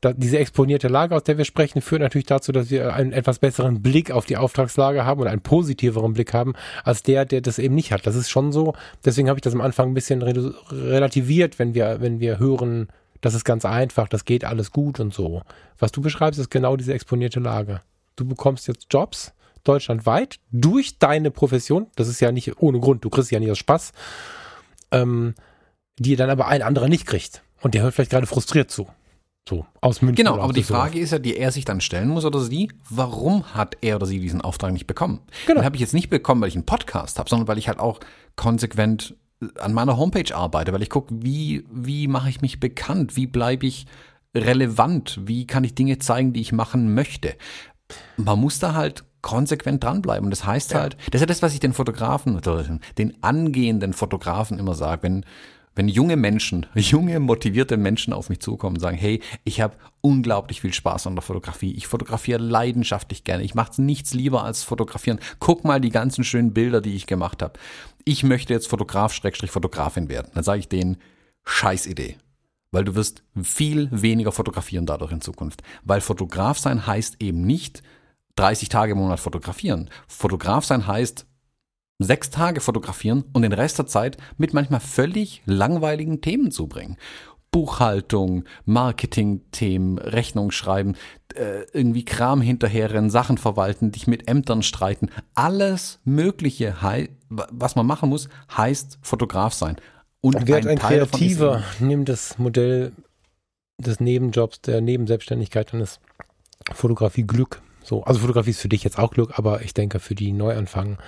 Da, 0.00 0.12
diese 0.12 0.38
exponierte 0.38 0.88
Lage, 0.88 1.14
aus 1.14 1.22
der 1.22 1.38
wir 1.38 1.46
sprechen, 1.46 1.80
führt 1.80 2.02
natürlich 2.02 2.26
dazu, 2.26 2.52
dass 2.52 2.68
wir 2.68 2.92
einen 2.94 3.12
etwas 3.12 3.38
besseren 3.38 3.80
Blick 3.80 4.10
auf 4.10 4.26
die 4.26 4.36
Auftragslage 4.36 5.06
haben 5.06 5.20
und 5.20 5.28
einen 5.28 5.40
positiveren 5.40 6.12
Blick 6.12 6.34
haben, 6.34 6.52
als 6.82 7.02
der, 7.02 7.24
der 7.24 7.40
das 7.40 7.58
eben 7.58 7.74
nicht 7.74 7.92
hat. 7.92 8.06
Das 8.06 8.16
ist 8.16 8.28
schon 8.28 8.52
so. 8.52 8.74
Deswegen 9.04 9.28
habe 9.28 9.38
ich 9.38 9.42
das 9.42 9.54
am 9.54 9.62
Anfang 9.62 9.90
ein 9.90 9.94
bisschen 9.94 10.20
relativiert, 10.20 11.58
wenn 11.58 11.74
wir, 11.74 12.00
wenn 12.00 12.20
wir 12.20 12.38
hören, 12.38 12.88
das 13.22 13.32
ist 13.32 13.44
ganz 13.44 13.64
einfach, 13.64 14.08
das 14.08 14.26
geht 14.26 14.44
alles 14.44 14.72
gut 14.72 15.00
und 15.00 15.14
so. 15.14 15.42
Was 15.78 15.90
du 15.92 16.02
beschreibst, 16.02 16.38
ist 16.38 16.50
genau 16.50 16.76
diese 16.76 16.92
exponierte 16.92 17.40
Lage. 17.40 17.80
Du 18.16 18.26
bekommst 18.26 18.68
jetzt 18.68 18.88
Jobs 18.90 19.32
deutschlandweit 19.64 20.38
durch 20.50 20.98
deine 20.98 21.30
Profession. 21.30 21.86
Das 21.96 22.08
ist 22.08 22.20
ja 22.20 22.32
nicht 22.32 22.58
ohne 22.58 22.80
Grund. 22.80 23.04
Du 23.04 23.10
kriegst 23.10 23.30
ja 23.30 23.40
nicht 23.40 23.50
aus 23.50 23.58
Spaß, 23.58 23.92
ähm, 24.92 25.34
die 25.98 26.16
dann 26.16 26.30
aber 26.30 26.48
ein 26.48 26.62
anderer 26.62 26.88
nicht 26.88 27.06
kriegt. 27.06 27.42
Und 27.62 27.74
der 27.74 27.82
hört 27.82 27.94
vielleicht 27.94 28.10
gerade 28.10 28.26
frustriert 28.26 28.70
zu. 28.70 28.88
So, 29.48 29.66
aus 29.82 30.00
München. 30.00 30.24
Genau, 30.24 30.40
aber 30.40 30.54
die. 30.54 30.62
Frage 30.62 30.98
ist 30.98 31.12
ja, 31.12 31.18
die 31.18 31.36
er 31.36 31.52
sich 31.52 31.66
dann 31.66 31.82
stellen 31.82 32.08
muss 32.08 32.24
oder 32.24 32.40
sie, 32.40 32.72
warum 32.88 33.54
hat 33.54 33.76
er 33.82 33.96
oder 33.96 34.06
sie 34.06 34.18
diesen 34.18 34.40
Auftrag 34.40 34.72
nicht 34.72 34.86
bekommen? 34.86 35.20
Genau. 35.46 35.60
Den 35.60 35.66
habe 35.66 35.76
ich 35.76 35.80
jetzt 35.80 35.92
nicht 35.92 36.08
bekommen, 36.08 36.40
weil 36.40 36.48
ich 36.48 36.54
einen 36.54 36.64
Podcast 36.64 37.18
habe, 37.18 37.28
sondern 37.28 37.46
weil 37.46 37.58
ich 37.58 37.68
halt 37.68 37.78
auch 37.78 38.00
konsequent 38.36 39.16
an 39.58 39.74
meiner 39.74 39.98
Homepage 39.98 40.34
arbeite, 40.34 40.72
weil 40.72 40.82
ich 40.82 40.88
gucke, 40.88 41.14
wie, 41.20 41.64
wie 41.70 42.08
mache 42.08 42.30
ich 42.30 42.40
mich 42.40 42.60
bekannt, 42.60 43.16
wie 43.16 43.26
bleibe 43.26 43.66
ich 43.66 43.86
relevant, 44.34 45.20
wie 45.24 45.46
kann 45.46 45.64
ich 45.64 45.74
Dinge 45.74 45.98
zeigen, 45.98 46.32
die 46.32 46.40
ich 46.40 46.52
machen 46.52 46.94
möchte. 46.94 47.34
Man 48.16 48.40
muss 48.40 48.58
da 48.58 48.72
halt 48.72 49.04
konsequent 49.24 49.82
dranbleiben. 49.82 50.26
Und 50.26 50.30
das 50.30 50.44
heißt 50.44 50.74
halt, 50.74 50.96
das 51.10 51.14
ist 51.14 51.20
ja 51.22 51.26
das, 51.26 51.42
was 51.42 51.54
ich 51.54 51.60
den 51.60 51.72
Fotografen, 51.72 52.40
den 52.98 53.14
angehenden 53.22 53.94
Fotografen 53.94 54.58
immer 54.58 54.74
sage, 54.74 55.02
wenn, 55.02 55.24
wenn 55.74 55.88
junge 55.88 56.16
Menschen, 56.16 56.66
junge, 56.74 57.18
motivierte 57.20 57.78
Menschen 57.78 58.12
auf 58.12 58.28
mich 58.28 58.40
zukommen 58.40 58.76
und 58.76 58.80
sagen, 58.80 58.98
hey, 58.98 59.20
ich 59.42 59.62
habe 59.62 59.76
unglaublich 60.02 60.60
viel 60.60 60.74
Spaß 60.74 61.06
an 61.06 61.16
der 61.16 61.22
Fotografie. 61.22 61.72
Ich 61.72 61.86
fotografiere 61.86 62.38
leidenschaftlich 62.38 63.24
gerne. 63.24 63.42
Ich 63.42 63.54
mache 63.54 63.80
nichts 63.80 64.12
lieber 64.12 64.44
als 64.44 64.62
fotografieren. 64.62 65.18
Guck 65.40 65.64
mal 65.64 65.80
die 65.80 65.90
ganzen 65.90 66.22
schönen 66.22 66.52
Bilder, 66.52 66.82
die 66.82 66.94
ich 66.94 67.06
gemacht 67.06 67.40
habe. 67.40 67.54
Ich 68.04 68.24
möchte 68.24 68.52
jetzt 68.52 68.68
Fotograf, 68.68 69.14
Schrägstrich 69.14 69.50
Fotografin 69.50 70.10
werden. 70.10 70.30
Dann 70.34 70.44
sage 70.44 70.60
ich 70.60 70.68
denen, 70.68 70.98
scheiß 71.44 71.86
Idee. 71.86 72.18
Weil 72.72 72.84
du 72.84 72.94
wirst 72.94 73.22
viel 73.42 73.88
weniger 73.90 74.32
fotografieren 74.32 74.84
dadurch 74.84 75.12
in 75.12 75.22
Zukunft. 75.22 75.62
Weil 75.82 76.02
Fotograf 76.02 76.58
sein 76.58 76.86
heißt 76.86 77.16
eben 77.20 77.40
nicht 77.46 77.82
30 78.36 78.68
Tage 78.68 78.92
im 78.92 78.98
Monat 78.98 79.20
fotografieren. 79.20 79.90
Fotograf 80.08 80.64
sein 80.64 80.86
heißt 80.86 81.26
sechs 81.98 82.30
Tage 82.30 82.60
fotografieren 82.60 83.24
und 83.32 83.42
den 83.42 83.52
Rest 83.52 83.78
der 83.78 83.86
Zeit 83.86 84.16
mit 84.36 84.54
manchmal 84.54 84.80
völlig 84.80 85.42
langweiligen 85.46 86.20
Themen 86.20 86.50
zubringen. 86.50 86.96
Buchhaltung, 87.54 88.42
Marketing-Themen, 88.64 89.98
Rechnung 89.98 90.50
schreiben, 90.50 90.96
äh, 91.36 91.62
irgendwie 91.72 92.04
Kram 92.04 92.40
hinterherrennen, 92.40 93.10
Sachen 93.10 93.38
verwalten, 93.38 93.92
dich 93.92 94.08
mit 94.08 94.28
Ämtern 94.28 94.64
streiten. 94.64 95.08
Alles 95.36 96.00
Mögliche, 96.02 96.74
was 97.28 97.76
man 97.76 97.86
machen 97.86 98.08
muss, 98.08 98.28
heißt 98.56 98.98
Fotograf 99.02 99.54
sein. 99.54 99.76
Und 100.20 100.48
Wird 100.48 100.66
ein 100.66 100.78
ist 100.78 100.82
Kreativer, 100.82 101.62
nimm 101.78 102.04
das 102.04 102.38
Modell 102.38 102.90
des 103.78 104.00
Nebenjobs, 104.00 104.60
der 104.62 104.80
Nebenselbstständigkeit, 104.80 105.72
dann 105.72 105.80
ist 105.80 106.00
Fotografie 106.72 107.22
Glück. 107.22 107.62
So, 107.84 108.02
also 108.02 108.20
Fotografie 108.20 108.50
ist 108.50 108.60
für 108.60 108.68
dich 108.68 108.82
jetzt 108.82 108.98
auch 108.98 109.12
Glück, 109.12 109.38
aber 109.38 109.62
ich 109.62 109.74
denke, 109.74 110.00
für 110.00 110.14
die 110.14 110.32
Neuanfangen 110.32 110.98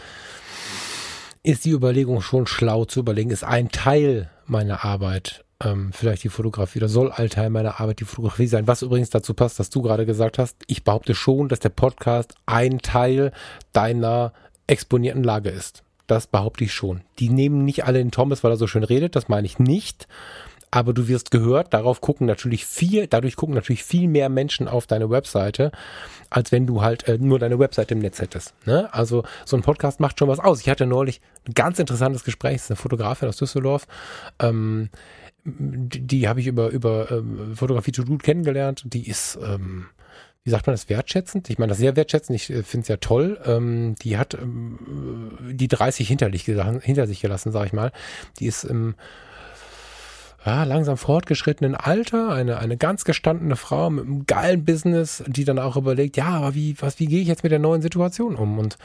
ist 1.43 1.65
die 1.65 1.71
Überlegung 1.71 2.21
schon 2.21 2.47
schlau 2.47 2.85
zu 2.85 3.01
überlegen, 3.01 3.31
ist 3.31 3.45
ein 3.45 3.71
Teil 3.71 4.31
meiner 4.47 4.85
Arbeit 4.85 5.45
ähm, 5.63 5.91
vielleicht 5.93 6.25
die 6.25 6.29
Fotografie 6.29 6.81
oder 6.81 6.89
soll 6.89 7.11
ein 7.13 7.31
Teil 7.31 7.51
meiner 7.51 7.81
Arbeit 7.81 8.01
die 8.01 8.05
Fotografie 8.05 8.47
sein. 8.47 8.67
Was 8.67 8.83
übrigens 8.83 9.11
dazu 9.11 9.33
passt, 9.33 9.59
dass 9.59 9.71
du 9.71 9.83
gerade 9.83 10.07
gesagt 10.07 10.39
hast, 10.39 10.57
ich 10.67 10.85
behaupte 10.85 11.15
schon, 11.15 11.49
dass 11.49 11.61
der 11.61 11.71
Podcast 11.71 12.35
ein 12.45 12.79
Teil 12.79 13.33
deiner 13.73 14.33
exponierten 14.67 15.25
Lage 15.25 15.51
ist. 15.51 15.83
Das 16.07 16.27
behaupte 16.27 16.65
ich 16.65 16.73
schon. 16.73 17.01
Die 17.19 17.31
nehmen 17.31 17.65
nicht 17.65 17.85
alle 17.85 17.99
den 17.99 18.11
Thomas, 18.11 18.45
weil 18.45 18.53
er 18.53 18.57
so 18.57 18.67
schön 18.67 18.85
redet, 18.85 19.17
das 19.17 19.29
meine 19.29 19.47
ich 19.47 19.59
nicht. 19.59 20.07
Aber 20.71 20.93
du 20.93 21.09
wirst 21.09 21.31
gehört, 21.31 21.73
darauf 21.73 22.01
gucken 22.01 22.27
natürlich 22.27 22.67
viel, 22.67 23.07
dadurch 23.07 23.37
gucken 23.37 23.55
natürlich 23.55 23.85
viel 23.85 24.09
mehr 24.09 24.29
Menschen 24.29 24.69
auf 24.69 24.87
deine 24.87 25.11
Webseite, 25.11 25.71
als 26.29 26.53
wenn 26.53 26.67
du 26.67 26.83
halt 26.83 27.07
äh, 27.09 27.19
nur 27.19 27.39
deine 27.39 27.59
Webseite 27.59 27.95
im 27.95 28.01
Netz 28.01 28.21
hättest. 28.21 28.55
Ne? 28.67 28.93
Also 28.93 29.25
so 29.45 29.57
ein 29.57 29.63
Podcast 29.63 30.01
macht 30.01 30.19
schon 30.19 30.29
was 30.29 30.41
aus. 30.41 30.61
Ich 30.61 30.69
hatte 30.69 30.87
neulich 30.87 31.21
ein 31.47 31.55
ganz 31.55 31.79
interessantes 31.79 32.25
Gespräch, 32.25 32.55
das 32.55 32.65
ist 32.65 32.71
eine 32.73 32.77
Fotografin 32.77 33.29
aus 33.29 33.37
Düsseldorf. 33.37 33.87
Ähm, 34.41 34.91
die, 35.45 36.01
die 36.01 36.29
habe 36.29 36.41
ich 36.41 36.47
über, 36.49 36.71
über 36.71 37.11
ähm, 37.11 37.55
Fotografie 37.55 37.93
to 37.93 38.03
do 38.03 38.19
kennengelernt. 38.19 38.83
Die 38.87 39.09
ist, 39.09 39.39
ähm, 39.43 39.87
wie 40.43 40.51
sagt 40.51 40.67
man 40.67 40.75
das, 40.75 40.89
wertschätzend? 40.89 41.49
Ich 41.51 41.59
meine 41.59 41.71
das 41.71 41.79
sehr 41.79 41.97
wertschätzend, 41.97 42.37
ich 42.37 42.51
äh, 42.51 42.63
finde 42.65 42.83
es 42.83 42.89
ja 42.89 42.97
toll. 42.97 43.39
Ähm, 43.45 43.95
die 44.03 44.19
hat 44.19 44.35
ähm, 44.35 45.39
die 45.53 45.69
30 45.69 46.09
hinter, 46.09 46.31
sich 46.33 46.45
gelassen, 46.45 46.81
hinter 46.81 47.07
sich 47.07 47.21
gelassen, 47.21 47.53
sag 47.53 47.67
ich 47.67 47.73
mal. 47.73 47.93
Die 48.41 48.47
ist 48.47 48.65
im 48.65 48.97
ja, 50.47 50.63
langsam 50.63 50.97
fortgeschrittenen 50.97 51.75
Alter, 51.75 52.31
eine, 52.31 52.59
eine 52.59 52.77
ganz 52.77 53.05
gestandene 53.05 53.57
Frau 53.57 53.91
mit 53.91 54.07
einem 54.07 54.27
geilen 54.27 54.65
Business, 54.65 55.25
die 55.27 55.45
dann 55.45 55.59
auch 55.59 55.77
überlegt, 55.77 56.17
ja, 56.17 56.29
aber 56.29 56.55
wie, 56.55 56.81
was, 56.81 57.01
wie 57.01 57.07
gehe 57.07 57.21
ich 57.21 57.29
jetzt 57.29 57.43
mit 57.43 57.51
der 57.51 57.59
neuen 57.59 57.83
Situation 57.83 58.37
um? 58.37 58.59
Und 58.59 58.79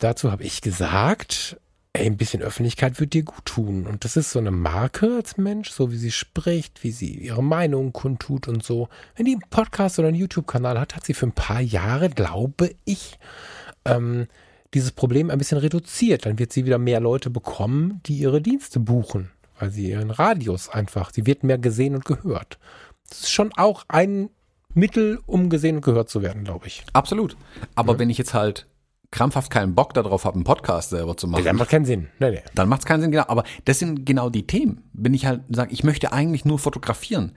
dazu 0.00 0.32
habe 0.32 0.44
ich 0.44 0.62
gesagt, 0.62 1.58
ey, 1.92 2.06
ein 2.06 2.16
bisschen 2.16 2.42
Öffentlichkeit 2.42 2.98
wird 3.00 3.12
dir 3.12 3.22
gut 3.22 3.44
tun. 3.44 3.86
Und 3.86 4.04
das 4.04 4.16
ist 4.16 4.30
so 4.30 4.38
eine 4.38 4.50
Marke 4.50 5.16
als 5.16 5.36
Mensch, 5.36 5.70
so 5.70 5.92
wie 5.92 5.98
sie 5.98 6.10
spricht, 6.10 6.82
wie 6.82 6.90
sie 6.90 7.12
ihre 7.12 7.42
Meinung 7.42 7.92
kundtut 7.92 8.48
und 8.48 8.64
so. 8.64 8.88
Wenn 9.14 9.26
die 9.26 9.32
einen 9.32 9.50
Podcast 9.50 9.98
oder 9.98 10.08
einen 10.08 10.16
YouTube-Kanal 10.16 10.80
hat, 10.80 10.96
hat 10.96 11.04
sie 11.04 11.14
für 11.14 11.26
ein 11.26 11.32
paar 11.32 11.60
Jahre, 11.60 12.08
glaube 12.08 12.70
ich, 12.86 13.18
ähm, 13.84 14.26
dieses 14.72 14.92
Problem 14.92 15.30
ein 15.30 15.38
bisschen 15.38 15.58
reduziert. 15.58 16.24
Dann 16.24 16.38
wird 16.38 16.52
sie 16.52 16.64
wieder 16.64 16.78
mehr 16.78 17.00
Leute 17.00 17.28
bekommen, 17.28 18.00
die 18.06 18.18
ihre 18.18 18.40
Dienste 18.40 18.80
buchen, 18.80 19.30
weil 19.58 19.70
sie 19.70 19.90
ihren 19.90 20.10
Radius 20.10 20.68
einfach, 20.68 21.12
sie 21.12 21.26
wird 21.26 21.42
mehr 21.44 21.58
gesehen 21.58 21.94
und 21.94 22.04
gehört. 22.04 22.58
Das 23.08 23.20
ist 23.20 23.30
schon 23.30 23.52
auch 23.56 23.84
ein 23.88 24.30
Mittel, 24.74 25.20
um 25.26 25.48
gesehen 25.48 25.76
und 25.76 25.84
gehört 25.84 26.08
zu 26.10 26.22
werden, 26.22 26.44
glaube 26.44 26.66
ich. 26.66 26.84
Absolut. 26.92 27.36
Aber 27.74 27.98
wenn 27.98 28.10
ich 28.10 28.18
jetzt 28.18 28.34
halt 28.34 28.66
krampfhaft 29.10 29.50
keinen 29.50 29.74
Bock 29.74 29.94
darauf 29.94 30.24
habe, 30.24 30.34
einen 30.34 30.44
Podcast 30.44 30.90
selber 30.90 31.16
zu 31.16 31.26
machen, 31.26 31.44
Das 31.44 31.54
macht 31.54 31.70
keinen 31.70 31.86
Sinn. 31.86 32.08
Nee, 32.18 32.30
nee. 32.32 32.42
dann 32.54 32.68
macht 32.68 32.80
es 32.80 32.86
keinen 32.86 33.00
Sinn, 33.00 33.10
genau. 33.10 33.24
Aber 33.28 33.44
das 33.64 33.78
sind 33.78 34.04
genau 34.04 34.28
die 34.28 34.46
Themen. 34.46 34.82
Wenn 34.92 35.14
ich 35.14 35.24
halt 35.26 35.42
sage, 35.48 35.72
ich 35.72 35.82
möchte 35.84 36.12
eigentlich 36.12 36.44
nur 36.44 36.58
fotografieren, 36.58 37.34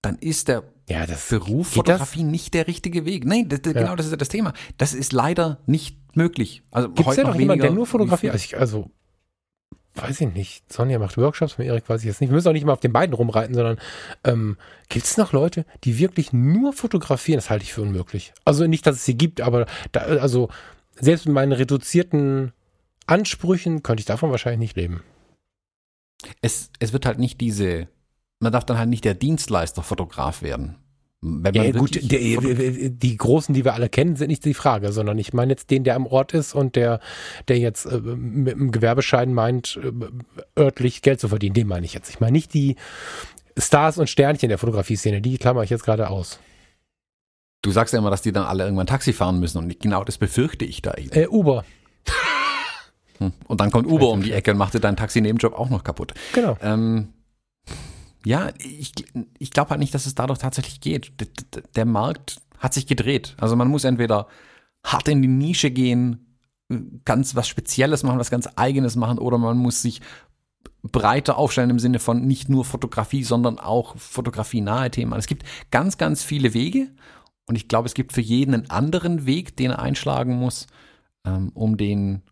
dann 0.00 0.16
ist 0.16 0.48
der 0.48 0.64
Ja, 0.88 1.04
Beruf 1.28 1.74
geht 1.74 1.88
das? 1.88 1.98
Fotografie 1.98 2.24
nicht 2.24 2.54
der 2.54 2.66
richtige 2.66 3.04
Weg. 3.04 3.24
Nein, 3.26 3.48
das, 3.48 3.60
das, 3.62 3.74
Ja. 3.74 3.82
genau 3.82 3.94
das 3.96 4.06
ist 4.06 4.12
ja 4.12 4.16
das 4.16 4.28
Thema. 4.28 4.52
Das 4.78 4.94
ist 4.94 5.12
leider 5.12 5.58
nicht 5.66 5.98
möglich. 6.16 6.62
Also 6.70 6.88
Gibt 6.88 7.08
es 7.08 7.16
ja 7.16 7.24
noch 7.24 7.36
jemanden, 7.38 7.62
der 7.62 7.70
nur 7.72 7.86
fotografiert? 7.86 8.32
Also, 8.32 8.44
ich, 8.44 8.58
also, 8.58 8.90
weiß 9.94 10.20
ich 10.22 10.32
nicht. 10.32 10.72
Sonja 10.72 10.98
macht 10.98 11.16
Workshops, 11.18 11.52
von 11.54 11.64
Erik 11.64 11.88
weiß 11.88 12.00
ich 12.00 12.06
jetzt 12.06 12.20
nicht. 12.20 12.30
Wir 12.30 12.34
müssen 12.34 12.48
auch 12.48 12.52
nicht 12.52 12.64
mal 12.64 12.72
auf 12.72 12.80
den 12.80 12.92
beiden 12.92 13.14
rumreiten, 13.14 13.54
sondern 13.54 13.78
ähm, 14.24 14.56
gibt 14.88 15.04
es 15.06 15.16
noch 15.16 15.32
Leute, 15.32 15.64
die 15.84 15.98
wirklich 15.98 16.32
nur 16.32 16.72
fotografieren? 16.72 17.38
Das 17.38 17.50
halte 17.50 17.64
ich 17.64 17.72
für 17.72 17.82
unmöglich. 17.82 18.32
Also 18.44 18.66
nicht, 18.66 18.86
dass 18.86 18.96
es 18.96 19.04
sie 19.04 19.16
gibt, 19.16 19.40
aber 19.40 19.66
da, 19.92 20.00
also 20.00 20.48
selbst 20.94 21.26
mit 21.26 21.34
meinen 21.34 21.52
reduzierten 21.52 22.52
Ansprüchen 23.06 23.82
könnte 23.82 24.00
ich 24.00 24.06
davon 24.06 24.30
wahrscheinlich 24.30 24.60
nicht 24.60 24.76
leben. 24.76 25.02
es, 26.40 26.70
es 26.78 26.92
wird 26.92 27.06
halt 27.06 27.18
nicht 27.18 27.40
diese, 27.40 27.88
man 28.40 28.52
darf 28.52 28.64
dann 28.64 28.78
halt 28.78 28.88
nicht 28.88 29.04
der 29.04 29.14
Dienstleister-Fotograf 29.14 30.42
werden. 30.42 30.76
Wenn 31.24 31.54
Ja, 31.54 31.62
man 31.62 31.72
gut, 31.74 31.94
wirklich 31.94 32.08
der, 32.08 32.90
die 32.90 33.16
großen, 33.16 33.54
die 33.54 33.64
wir 33.64 33.74
alle 33.74 33.88
kennen, 33.88 34.16
sind 34.16 34.26
nicht 34.28 34.44
die 34.44 34.54
Frage, 34.54 34.90
sondern 34.92 35.18
ich 35.18 35.32
meine 35.32 35.52
jetzt 35.52 35.70
den, 35.70 35.84
der 35.84 35.94
am 35.94 36.06
Ort 36.06 36.34
ist 36.34 36.52
und 36.52 36.74
der, 36.74 36.98
der 37.46 37.58
jetzt 37.58 37.86
äh, 37.86 38.00
mit 38.00 38.54
einem 38.54 38.72
Gewerbeschein 38.72 39.32
meint, 39.32 39.78
äh, 39.82 40.60
örtlich 40.60 41.00
Geld 41.00 41.20
zu 41.20 41.28
verdienen. 41.28 41.54
Den 41.54 41.68
meine 41.68 41.86
ich 41.86 41.94
jetzt. 41.94 42.10
Ich 42.10 42.18
meine 42.18 42.32
nicht 42.32 42.52
die 42.54 42.74
Stars 43.56 43.98
und 43.98 44.10
Sternchen 44.10 44.48
der 44.48 44.58
Fotografie-Szene, 44.58 45.20
die 45.20 45.38
klammer 45.38 45.62
ich 45.62 45.70
jetzt 45.70 45.84
gerade 45.84 46.10
aus. 46.10 46.40
du 47.62 47.70
sagst 47.70 47.92
ja 47.94 48.00
immer, 48.00 48.10
dass 48.10 48.22
die 48.22 48.32
dann 48.32 48.44
alle 48.44 48.64
irgendwann 48.64 48.88
Taxi 48.88 49.12
fahren 49.12 49.38
müssen 49.38 49.58
und 49.58 49.78
genau 49.78 50.02
das 50.02 50.18
befürchte 50.18 50.64
ich 50.64 50.82
da 50.82 50.94
eben. 50.94 51.12
Äh, 51.12 51.28
Uber, 51.28 51.64
Hm. 53.18 53.32
Und 53.46 53.60
dann 53.60 53.70
kommt 53.70 53.86
Uber 53.86 54.10
um 54.10 54.22
die 54.22 54.32
Ecke 54.32 54.50
und 54.52 54.58
macht 54.58 54.74
dir 54.74 54.80
deinen 54.80 54.96
Taxi-Nebenjob 54.96 55.54
auch 55.54 55.70
noch 55.70 55.84
kaputt. 55.84 56.14
genau. 56.32 56.56
Ähm, 56.62 57.10
ja, 58.24 58.50
ich, 58.58 58.92
ich 59.38 59.50
glaube 59.50 59.70
halt 59.70 59.80
nicht, 59.80 59.94
dass 59.94 60.06
es 60.06 60.14
dadurch 60.14 60.38
tatsächlich 60.38 60.80
geht. 60.80 61.20
D- 61.20 61.26
d- 61.26 61.62
Der 61.74 61.84
Markt 61.84 62.40
hat 62.58 62.74
sich 62.74 62.86
gedreht. 62.86 63.34
Also 63.40 63.56
man 63.56 63.68
muss 63.68 63.84
entweder 63.84 64.28
hart 64.84 65.08
in 65.08 65.22
die 65.22 65.28
Nische 65.28 65.70
gehen, 65.70 66.38
ganz 67.04 67.34
was 67.34 67.48
Spezielles 67.48 68.02
machen, 68.02 68.18
was 68.18 68.30
ganz 68.30 68.48
Eigenes 68.56 68.96
machen 68.96 69.18
oder 69.18 69.38
man 69.38 69.58
muss 69.58 69.82
sich 69.82 70.00
breiter 70.82 71.38
aufstellen 71.38 71.70
im 71.70 71.78
Sinne 71.78 71.98
von 71.98 72.26
nicht 72.26 72.48
nur 72.48 72.64
Fotografie, 72.64 73.22
sondern 73.22 73.58
auch 73.58 73.96
fotografienahe 73.96 74.90
Themen. 74.90 75.12
Es 75.14 75.26
gibt 75.26 75.44
ganz, 75.70 75.98
ganz 75.98 76.22
viele 76.22 76.54
Wege 76.54 76.88
und 77.46 77.56
ich 77.56 77.68
glaube, 77.68 77.86
es 77.86 77.94
gibt 77.94 78.12
für 78.12 78.20
jeden 78.20 78.54
einen 78.54 78.70
anderen 78.70 79.26
Weg, 79.26 79.56
den 79.56 79.72
er 79.72 79.78
einschlagen 79.80 80.36
muss, 80.36 80.66
ähm, 81.24 81.50
um 81.54 81.76
den, 81.76 82.22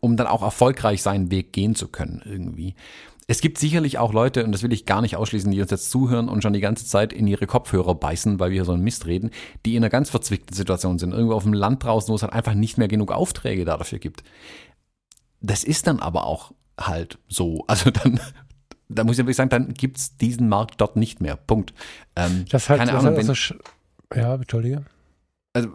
um 0.00 0.16
dann 0.16 0.26
auch 0.26 0.42
erfolgreich 0.42 1.02
seinen 1.02 1.30
Weg 1.30 1.52
gehen 1.52 1.74
zu 1.74 1.88
können 1.88 2.22
irgendwie. 2.24 2.74
Es 3.30 3.40
gibt 3.40 3.58
sicherlich 3.58 3.96
auch 3.96 4.12
Leute, 4.12 4.44
und 4.44 4.50
das 4.50 4.64
will 4.64 4.72
ich 4.72 4.86
gar 4.86 5.02
nicht 5.02 5.14
ausschließen, 5.14 5.52
die 5.52 5.62
uns 5.62 5.70
jetzt 5.70 5.92
zuhören 5.92 6.28
und 6.28 6.42
schon 6.42 6.52
die 6.52 6.58
ganze 6.58 6.84
Zeit 6.84 7.12
in 7.12 7.28
ihre 7.28 7.46
Kopfhörer 7.46 7.94
beißen, 7.94 8.40
weil 8.40 8.50
wir 8.50 8.56
hier 8.56 8.64
so 8.64 8.72
einen 8.72 8.82
Mist 8.82 9.06
reden, 9.06 9.30
die 9.64 9.76
in 9.76 9.84
einer 9.84 9.88
ganz 9.88 10.10
verzwickten 10.10 10.56
Situation 10.56 10.98
sind. 10.98 11.12
Irgendwo 11.12 11.34
auf 11.34 11.44
dem 11.44 11.52
Land 11.52 11.84
draußen, 11.84 12.10
wo 12.10 12.16
es 12.16 12.24
halt 12.24 12.32
einfach 12.32 12.54
nicht 12.54 12.76
mehr 12.76 12.88
genug 12.88 13.12
Aufträge 13.12 13.64
da 13.64 13.76
dafür 13.76 14.00
gibt. 14.00 14.24
Das 15.40 15.62
ist 15.62 15.86
dann 15.86 16.00
aber 16.00 16.26
auch 16.26 16.50
halt 16.76 17.18
so. 17.28 17.64
Also 17.68 17.92
dann, 17.92 18.18
da 18.88 19.04
muss 19.04 19.12
ich 19.12 19.18
wirklich 19.18 19.36
sagen, 19.36 19.50
dann 19.50 19.74
gibt 19.74 19.98
es 19.98 20.16
diesen 20.16 20.48
Markt 20.48 20.80
dort 20.80 20.96
nicht 20.96 21.20
mehr. 21.20 21.36
Punkt. 21.36 21.72
Ähm, 22.16 22.46
das 22.50 22.68
halt, 22.68 22.80
keine 22.80 22.90
das 22.90 23.04
Ahnung, 23.04 23.16
wenn, 23.16 23.32
so 23.32 23.54
ja, 24.12 24.34
entschuldige. 24.34 24.86
Also 25.52 25.68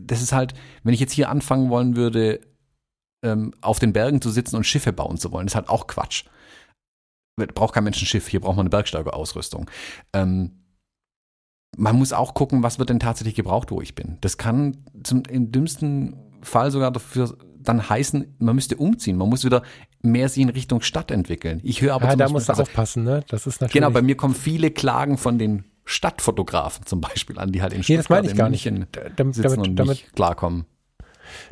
das 0.00 0.22
ist 0.22 0.32
halt, 0.32 0.54
wenn 0.82 0.94
ich 0.94 1.00
jetzt 1.00 1.12
hier 1.12 1.28
anfangen 1.28 1.68
wollen 1.68 1.94
würde, 1.94 2.40
ähm, 3.22 3.52
auf 3.60 3.80
den 3.80 3.92
Bergen 3.92 4.22
zu 4.22 4.30
sitzen 4.30 4.56
und 4.56 4.64
Schiffe 4.64 4.94
bauen 4.94 5.18
zu 5.18 5.30
wollen, 5.30 5.46
ist 5.46 5.56
halt 5.56 5.68
auch 5.68 5.86
Quatsch 5.86 6.24
braucht 7.36 7.74
kein 7.74 7.84
Mensch 7.84 8.00
ein 8.02 8.06
Schiff, 8.06 8.28
hier 8.28 8.40
braucht 8.40 8.56
man 8.56 8.64
eine 8.64 8.70
Bergsteigerausrüstung. 8.70 9.70
Ähm, 10.12 10.62
man 11.76 11.96
muss 11.96 12.12
auch 12.12 12.34
gucken, 12.34 12.62
was 12.62 12.78
wird 12.78 12.90
denn 12.90 13.00
tatsächlich 13.00 13.34
gebraucht, 13.34 13.70
wo 13.70 13.80
ich 13.80 13.94
bin. 13.94 14.18
Das 14.20 14.36
kann 14.36 14.84
zum, 15.02 15.22
im 15.28 15.52
dümmsten 15.52 16.16
Fall 16.42 16.70
sogar 16.70 16.90
dafür 16.90 17.36
dann 17.62 17.88
heißen, 17.88 18.34
man 18.38 18.54
müsste 18.54 18.76
umziehen. 18.76 19.16
Man 19.16 19.28
muss 19.28 19.44
wieder 19.44 19.62
mehr 20.02 20.28
sich 20.28 20.42
in 20.42 20.48
Richtung 20.48 20.82
Stadt 20.82 21.10
entwickeln. 21.10 21.60
Ich 21.62 21.80
höre 21.80 21.94
aber 21.94 22.06
ja, 22.06 22.16
da 22.16 22.28
musst 22.28 22.48
du 22.48 22.52
also, 22.52 22.62
aufpassen, 22.62 23.04
ne? 23.04 23.22
Das 23.28 23.46
ist 23.46 23.60
natürlich. 23.60 23.74
Genau, 23.74 23.90
bei 23.90 24.02
mir 24.02 24.16
kommen 24.16 24.34
viele 24.34 24.70
Klagen 24.70 25.16
von 25.16 25.38
den 25.38 25.64
Stadtfotografen 25.84 26.86
zum 26.86 27.00
Beispiel 27.00 27.38
an, 27.38 27.52
die 27.52 27.62
halt 27.62 27.72
in 27.72 27.82
Stuttgart 27.82 27.96
nee, 27.96 28.02
das 28.02 28.08
meine 28.08 28.26
ich 28.26 28.36
gar 28.36 28.48
nicht. 28.48 28.66
damit, 29.16 29.34
sitzen 29.34 29.48
damit, 29.48 29.68
und 29.68 29.76
damit, 29.76 29.90
nicht 29.90 30.12
klarkommen. 30.14 30.66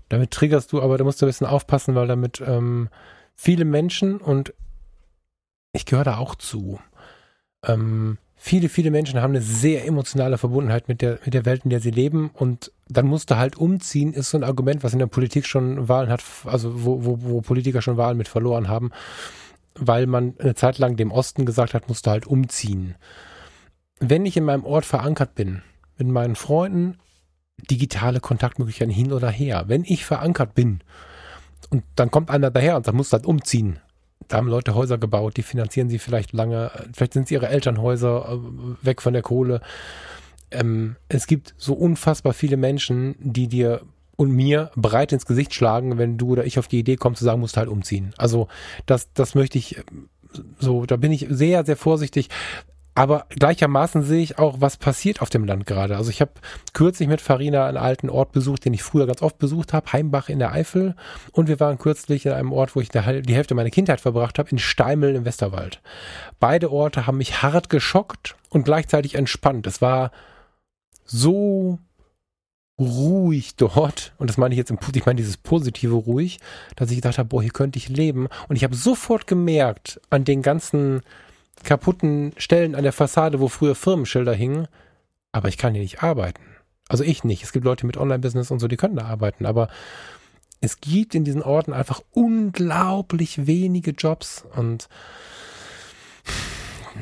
Damit 0.09 0.31
triggerst 0.33 0.73
du, 0.73 0.83
aber 0.83 0.99
da 0.99 1.05
musst 1.05 1.23
du 1.23 1.27
ein 1.27 1.29
bisschen 1.29 1.47
aufpassen, 1.47 1.95
weil 1.95 2.07
damit 2.07 2.43
ähm, 2.45 2.89
viele 3.35 3.65
Menschen 3.65 4.19
und 4.19 4.53
ich 5.73 5.87
gehöre 5.87 6.05
da 6.05 6.19
auch 6.19 6.35
zu. 6.35 6.81
Ähm, 7.67 8.19
viele, 8.37 8.69
viele 8.69 8.91
Menschen 8.91 9.21
haben 9.21 9.33
eine 9.33 9.43
sehr 9.43 9.87
emotionale 9.87 10.39
Verbundenheit 10.39 10.89
mit 10.89 11.03
der, 11.03 11.19
mit 11.25 11.35
der 11.35 11.45
Welt, 11.45 11.65
in 11.65 11.71
der 11.71 11.81
sie 11.81 11.91
leben. 11.91 12.31
Und 12.33 12.73
dann 12.89 13.07
musst 13.07 13.31
du 13.31 13.37
halt 13.37 13.57
umziehen, 13.57 14.13
ist 14.13 14.31
so 14.31 14.39
ein 14.39 14.45
Argument, 14.45 14.83
was 14.83 14.93
in 14.93 14.99
der 14.99 15.07
Politik 15.07 15.47
schon 15.47 15.89
Wahlen 15.89 16.11
hat, 16.11 16.23
also 16.45 16.85
wo, 16.85 17.05
wo, 17.05 17.19
wo 17.21 17.41
Politiker 17.41 17.83
schon 17.83 17.97
Wahlen 17.97 18.17
mit 18.17 18.29
verloren 18.29 18.69
haben, 18.69 18.91
weil 19.75 20.07
man 20.07 20.35
eine 20.39 20.55
Zeit 20.55 20.79
lang 20.79 20.97
dem 20.97 21.13
Osten 21.13 21.47
gesagt 21.47 21.75
hat, 21.75 21.89
musst 21.89 22.07
du 22.07 22.11
halt 22.11 22.27
umziehen. 22.27 22.97
Wenn 24.01 24.27
ich 24.27 24.37
in 24.37 24.45
meinem 24.45 24.65
Ort 24.65 24.87
verankert 24.87 25.35
bin, 25.35 25.63
mit 25.99 26.09
meinen 26.09 26.35
Freunden, 26.35 26.97
digitale 27.69 28.21
Kontaktmöglichkeiten 28.21 28.93
hin 28.93 29.13
oder 29.13 29.31
her. 29.31 29.65
Wenn 29.67 29.85
ich 29.85 30.05
verankert 30.05 30.55
bin 30.55 30.81
und 31.71 31.85
dann 31.95 32.11
kommt 32.11 32.31
einer 32.31 32.51
daher 32.51 32.77
und 32.77 32.93
musst 32.93 33.13
du 33.13 33.17
halt 33.17 33.27
umziehen, 33.27 33.79
da 34.29 34.37
haben 34.37 34.49
Leute 34.49 34.75
Häuser 34.75 34.99
gebaut, 34.99 35.37
die 35.37 35.43
finanzieren 35.43 35.89
sie 35.89 35.99
vielleicht 35.99 36.33
lange, 36.33 36.71
vielleicht 36.93 37.15
sind 37.15 37.25
es 37.25 37.31
ihre 37.31 37.49
Elternhäuser 37.49 38.29
äh, 38.33 38.87
weg 38.87 39.03
von 39.03 39.13
der 39.13 39.23
Kohle. 39.23 39.61
Ähm, 40.51 40.97
es 41.09 41.27
gibt 41.27 41.55
so 41.57 41.75
unfassbar 41.75 42.33
viele 42.33 42.57
Menschen, 42.57 43.15
die 43.19 43.49
dir 43.49 43.83
und 44.17 44.33
mir 44.33 44.71
breit 44.77 45.13
ins 45.13 45.27
Gesicht 45.27 45.55
schlagen, 45.55 45.97
wenn 45.97 46.19
du 46.19 46.33
oder 46.33 46.45
ich 46.45 46.59
auf 46.59 46.69
die 46.69 46.79
Idee 46.79 46.97
kommst 46.97 47.21
zu 47.21 47.25
sagen, 47.25 47.41
musst 47.41 47.57
halt 47.57 47.69
umziehen. 47.69 48.13
Also 48.19 48.49
das, 48.87 49.13
das 49.15 49.35
möchte 49.35 49.59
ich 49.59 49.79
äh, 49.79 49.83
so, 50.59 50.87
da 50.87 50.97
bin 50.97 51.13
ich 51.13 51.27
sehr, 51.29 51.65
sehr 51.65 51.77
vorsichtig. 51.77 52.29
Aber 52.95 53.27
gleichermaßen 53.31 54.03
sehe 54.03 54.23
ich 54.23 54.39
auch, 54.39 54.61
was 54.61 54.77
passiert 54.77 55.23
auf 55.23 55.31
dem 55.31 55.45
Land 55.45 55.65
gerade. 55.67 55.97
Also 55.97 56.11
ich 56.11 56.21
habe 56.21 56.33
kürzlich 56.73 57.09
mit 57.09 57.21
Farina 57.21 57.67
einen 57.67 57.77
alten 57.77 58.11
Ort 58.11 58.33
besucht, 58.33 58.65
den 58.65 58.75
ich 58.75 58.83
früher 58.83 59.07
ganz 59.07 59.23
oft 59.23 59.39
besucht 59.39 59.73
habe, 59.73 59.93
Heimbach 59.93 60.29
in 60.29 60.41
der 60.41 60.53
Eifel. 60.53 60.97
Und 61.33 61.49
wir 61.49 61.61
waren 61.61 61.79
kürzlich 61.79 62.27
in 62.27 62.33
einem 62.33 62.53
Ort, 62.53 62.75
wo 62.75 62.81
ich 62.81 62.89
die 62.89 63.01
Hälfte 63.01 63.55
meiner 63.55 63.71
Kindheit 63.71 64.01
verbracht 64.01 64.39
habe, 64.39 64.51
in 64.51 64.59
Steimel 64.59 65.15
im 65.15 65.25
Westerwald. 65.25 65.81
Beide 66.41 66.71
Orte 66.73 67.07
haben 67.07 67.19
mich 67.19 67.43
hart 67.43 67.71
geschockt 67.71 68.37
und 68.49 68.65
gleichzeitig 68.65 69.15
entspannt. 69.15 69.67
Es 69.67 69.81
war 69.81 70.11
so 71.05 71.79
ruhig 72.79 73.57
dort, 73.57 74.15
und 74.19 74.31
das 74.31 74.39
meine 74.39 74.55
ich 74.55 74.59
jetzt 74.59 74.71
im, 74.71 74.79
ich 74.95 75.07
meine 75.07 75.19
dieses 75.19 75.37
positive 75.37 75.95
ruhig, 75.95 76.41
dass 76.77 76.91
ich 76.91 76.97
gedacht 76.97 77.19
habe, 77.19 77.29
boah, 77.29 77.43
hier 77.43 77.53
könnte 77.53 77.79
ich 77.79 77.89
leben. 77.89 78.27
Und 78.49 78.57
ich 78.57 78.65
habe 78.65 78.75
sofort 78.75 79.27
gemerkt 79.27 80.01
an 80.11 80.25
den 80.25 80.43
ganzen 80.43 81.03
kaputten 81.65 82.33
Stellen 82.37 82.75
an 82.75 82.83
der 82.83 82.93
Fassade, 82.93 83.41
wo 83.41 83.49
früher 83.49 83.75
Firmenschilder 83.75 84.35
hingen, 84.35 84.69
aber 85.33 85.49
ich 85.49 85.59
kann 85.59 85.75
hier 85.75 85.83
nicht 85.83 86.03
arbeiten. 86.03 86.43
Also 86.89 87.05
ich 87.05 87.25
nicht. 87.25 87.43
Es 87.43 87.53
gibt 87.53 87.65
Leute 87.65 87.87
mit 87.87 87.97
Online-Business 87.97 88.51
und 88.51 88.59
so, 88.59 88.69
die 88.69 88.77
können 88.77 88.97
da 88.97 89.05
arbeiten, 89.05 89.47
aber 89.47 89.69
es 90.61 90.81
gibt 90.81 91.15
in 91.15 91.25
diesen 91.25 91.43
Orten 91.43 91.73
einfach 91.73 92.03
unglaublich 92.11 93.47
wenige 93.47 93.93
Jobs 93.93 94.45
und 94.57 94.89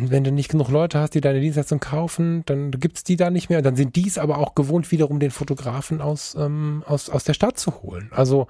wenn 0.01 0.23
du 0.23 0.31
nicht 0.31 0.51
genug 0.51 0.69
Leute 0.69 1.01
hast, 1.01 1.15
die 1.15 1.21
deine 1.21 1.41
Dienstleistung 1.41 1.81
kaufen, 1.81 2.43
dann 2.47 2.71
gibt 2.71 2.99
es 2.99 3.05
die 3.05 3.17
da 3.17 3.31
nicht 3.31 3.49
mehr. 3.49 3.63
Dann 3.63 3.75
sind 3.75 3.97
dies 3.97 4.19
aber 4.19 4.39
auch 4.39 4.55
gewohnt, 4.55 4.91
wiederum 4.93 5.19
den 5.19 5.31
Fotografen 5.31 6.01
aus, 6.01 6.37
ähm, 6.39 6.85
aus, 6.87 7.09
aus 7.09 7.25
der 7.25 7.35
Stadt 7.35 7.59
zu 7.59 7.83
holen. 7.83 8.11
Also 8.13 8.47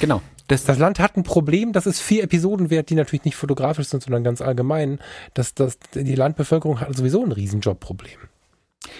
genau. 0.00 0.22
Das, 0.52 0.64
das 0.64 0.78
Land 0.78 1.00
hat 1.00 1.16
ein 1.16 1.22
Problem, 1.22 1.72
das 1.72 1.86
ist 1.86 2.00
vier 2.00 2.24
Episoden 2.24 2.68
wert, 2.68 2.90
die 2.90 2.94
natürlich 2.94 3.24
nicht 3.24 3.36
fotografisch 3.36 3.86
sind, 3.86 4.02
sondern 4.02 4.22
ganz 4.22 4.42
allgemein. 4.42 4.98
Das, 5.32 5.54
das, 5.54 5.78
die 5.94 6.14
Landbevölkerung 6.14 6.78
hat 6.78 6.94
sowieso 6.94 7.24
ein 7.24 7.32
Riesenjobproblem. 7.32 8.18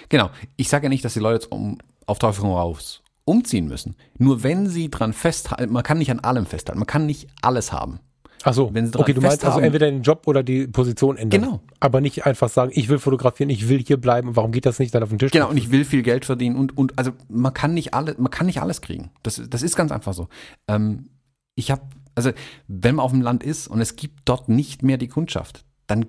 Genau. 0.09 0.31
Ich 0.57 0.71
sage 0.71 0.87
ja 0.87 0.89
nicht, 0.89 1.05
dass 1.05 1.13
die 1.13 1.21
Leute 1.21 1.43
jetzt 1.43 1.53
um, 1.53 1.77
auf 2.07 2.19
Teufel 2.19 2.47
raus 2.47 3.03
umziehen 3.27 3.69
müssen. 3.69 3.97
Nur 4.17 4.43
wenn 4.43 4.67
sie 4.67 4.91
dran 4.91 5.13
festhalten, 5.13 5.71
man 5.71 5.83
kann 5.83 5.99
nicht 5.99 6.11
an 6.11 6.21
allem 6.21 6.47
festhalten, 6.47 6.79
man 6.79 6.87
kann 6.87 7.05
nicht 7.05 7.29
alles 7.43 7.71
haben. 7.71 8.01
Ach 8.45 8.55
so, 8.55 8.73
wenn 8.73 8.87
sie 8.87 8.99
okay, 8.99 9.13
du 9.13 9.21
meinst 9.21 9.45
also 9.45 9.61
entweder 9.61 9.91
den 9.91 10.03
Job 10.03 10.23
oder 10.27 10.43
die 10.43 10.67
Position 10.67 11.19
ändern. 11.19 11.43
Genau. 11.43 11.61
Aber 11.81 12.01
nicht 12.01 12.25
einfach 12.25 12.49
sagen, 12.49 12.73
ich 12.75 12.89
will 12.89 12.99
fotografieren, 12.99 13.51
ich 13.51 13.69
will 13.69 13.79
hier 13.79 13.99
bleiben, 13.99 14.37
warum 14.37 14.53
geht 14.53 14.65
das 14.65 14.79
nicht 14.79 14.95
dann 14.95 15.03
auf 15.03 15.11
den 15.11 15.19
Tisch? 15.19 15.33
Genau, 15.33 15.51
und 15.51 15.59
ich 15.59 15.71
will 15.71 15.85
viel 15.85 16.03
Geld 16.03 16.25
verdienen 16.25 16.57
und, 16.57 16.77
und 16.79 16.99
also 16.99 17.13
man 17.29 17.53
kann 17.53 17.75
nicht 17.75 17.93
alle, 17.93 18.15
man 18.17 18.31
kann 18.31 18.47
nicht 18.47 18.63
alles 18.63 18.81
kriegen. 18.81 19.11
Das, 19.23 19.41
das 19.49 19.63
ist 19.63 19.77
ganz 19.77 19.93
einfach 19.93 20.15
so. 20.15 20.29
Ähm, 20.67 21.11
ich 21.55 21.71
habe, 21.71 21.83
also 22.15 22.31
wenn 22.69 22.97
man 22.97 23.05
auf 23.05 23.13
dem 23.13 23.23
Land 23.23 23.43
ist 23.43 23.69
und 23.69 23.81
es 23.81 23.97
gibt 23.97 24.21
dort 24.25 24.49
nicht 24.49 24.83
mehr 24.83 24.99
die 24.99 25.09
Kundschaft, 25.09 25.65
dann 25.87 26.07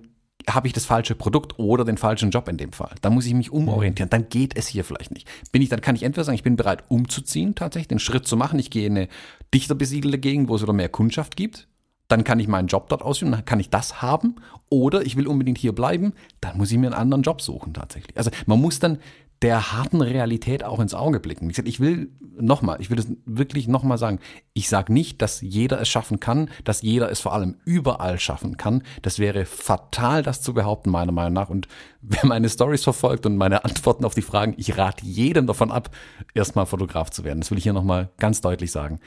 habe 0.49 0.67
ich 0.67 0.73
das 0.73 0.85
falsche 0.85 1.15
Produkt 1.15 1.57
oder 1.57 1.85
den 1.85 1.97
falschen 1.97 2.31
Job 2.31 2.47
in 2.49 2.57
dem 2.57 2.73
Fall. 2.73 2.93
Dann 3.01 3.13
muss 3.13 3.25
ich 3.25 3.33
mich 3.33 3.51
umorientieren. 3.51 4.09
Dann 4.09 4.27
geht 4.29 4.57
es 4.57 4.67
hier 4.67 4.83
vielleicht 4.83 5.11
nicht. 5.11 5.27
Bin 5.51 5.61
ich, 5.61 5.69
dann 5.69 5.81
kann 5.81 5.95
ich 5.95 6.03
entweder 6.03 6.25
sagen, 6.25 6.35
ich 6.35 6.43
bin 6.43 6.55
bereit 6.55 6.83
umzuziehen, 6.89 7.55
tatsächlich 7.55 7.87
den 7.87 7.99
Schritt 7.99 8.27
zu 8.27 8.35
machen. 8.35 8.59
Ich 8.59 8.69
gehe 8.69 8.87
in 8.87 8.97
eine 8.97 9.07
dichter 9.53 9.75
besiedelte 9.75 10.19
Gegend, 10.19 10.49
wo 10.49 10.55
es 10.55 10.61
wieder 10.61 10.73
mehr 10.73 10.89
Kundschaft 10.89 11.35
gibt. 11.35 11.67
Dann 12.09 12.25
kann 12.25 12.39
ich 12.39 12.47
meinen 12.47 12.67
Job 12.67 12.89
dort 12.89 13.01
ausüben, 13.01 13.31
dann 13.31 13.45
kann 13.45 13.59
ich 13.59 13.69
das 13.69 14.01
haben. 14.01 14.35
Oder 14.69 15.05
ich 15.05 15.15
will 15.15 15.27
unbedingt 15.27 15.57
hier 15.57 15.73
bleiben, 15.73 16.13
dann 16.41 16.57
muss 16.57 16.71
ich 16.71 16.77
mir 16.77 16.87
einen 16.87 16.95
anderen 16.95 17.23
Job 17.23 17.41
suchen 17.41 17.73
tatsächlich. 17.73 18.17
Also 18.17 18.29
man 18.45 18.59
muss 18.59 18.79
dann 18.79 18.99
der 19.43 19.73
harten 19.73 20.01
Realität 20.01 20.63
auch 20.63 20.79
ins 20.79 20.93
Auge 20.93 21.19
blicken. 21.19 21.45
Wie 21.45 21.49
gesagt, 21.49 21.67
ich 21.67 21.81
will 21.81 22.09
nochmal, 22.39 22.79
ich 22.79 22.89
will 22.89 22.95
das 22.95 23.07
wirklich 23.25 23.67
nochmal 23.67 23.97
sagen. 23.97 24.19
Ich 24.53 24.69
sage 24.69 24.93
nicht, 24.93 25.21
dass 25.21 25.41
jeder 25.41 25.81
es 25.81 25.89
schaffen 25.89 26.21
kann, 26.21 26.49
dass 26.63 26.81
jeder 26.81 27.11
es 27.11 27.19
vor 27.19 27.33
allem 27.33 27.57
überall 27.65 28.19
schaffen 28.19 28.55
kann. 28.55 28.83
Das 29.01 29.19
wäre 29.19 29.43
fatal, 29.45 30.23
das 30.23 30.41
zu 30.41 30.53
behaupten, 30.53 30.91
meiner 30.91 31.11
Meinung 31.11 31.33
nach. 31.33 31.49
Und 31.49 31.67
wer 32.01 32.25
meine 32.25 32.47
Stories 32.47 32.85
verfolgt 32.85 33.25
und 33.25 33.35
meine 33.35 33.65
Antworten 33.65 34.05
auf 34.05 34.15
die 34.15 34.21
Fragen, 34.21 34.53
ich 34.55 34.77
rate 34.77 35.05
jedem 35.05 35.45
davon 35.45 35.71
ab, 35.71 35.93
erstmal 36.33 36.65
Fotograf 36.65 37.09
zu 37.09 37.25
werden. 37.25 37.41
Das 37.41 37.51
will 37.51 37.57
ich 37.57 37.65
hier 37.65 37.73
nochmal 37.73 38.11
ganz 38.19 38.39
deutlich 38.39 38.71
sagen. 38.71 39.01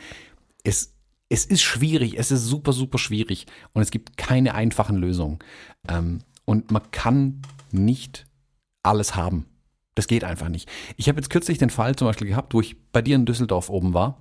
Es, 0.65 0.93
es 1.31 1.47
ist 1.47 1.63
schwierig, 1.63 2.19
es 2.19 2.31
ist 2.31 2.45
super, 2.45 2.75
super 2.75 2.99
schwierig 2.99 3.47
und 3.73 3.81
es 3.81 3.91
gibt 3.91 4.19
keine 4.19 4.55
einfachen 4.55 4.97
Lösungen. 4.97 5.39
Ähm, 5.89 6.19
und 6.45 6.71
man 6.71 6.83
kann 6.91 7.41
nicht 7.73 8.27
alles 8.83 9.17
haben. 9.17 9.47
Das 9.97 10.07
geht 10.07 10.23
einfach 10.23 10.49
nicht. 10.49 10.71
Ich 10.97 11.09
habe 11.09 11.19
jetzt 11.19 11.31
kürzlich 11.31 11.59
den 11.59 11.71
Fall 11.71 11.97
zum 11.97 12.07
Beispiel 12.07 12.29
gehabt, 12.29 12.55
wo 12.55 12.61
ich 12.61 12.77
bei 12.93 13.03
dir 13.03 13.17
in 13.17 13.27
Düsseldorf 13.27 13.71
oben 13.71 13.95
war, 13.95 14.19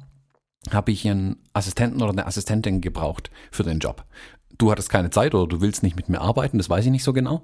habe 0.72 0.92
ich 0.92 1.08
einen 1.08 1.36
Assistenten 1.54 2.02
oder 2.02 2.12
eine 2.12 2.26
Assistentin 2.26 2.82
gebraucht 2.82 3.30
für 3.52 3.64
den 3.64 3.80
Job 3.80 4.06
du 4.58 4.72
hattest 4.72 4.90
keine 4.90 5.10
Zeit 5.10 5.34
oder 5.34 5.48
du 5.48 5.62
willst 5.62 5.84
nicht 5.84 5.96
mit 5.96 6.10
mir 6.10 6.22
arbeiten, 6.22 6.58
das 6.58 6.70
weiß 6.70 6.86
ich 6.86 6.92
nicht 6.92 7.04
so 7.04 7.14
genau. 7.14 7.44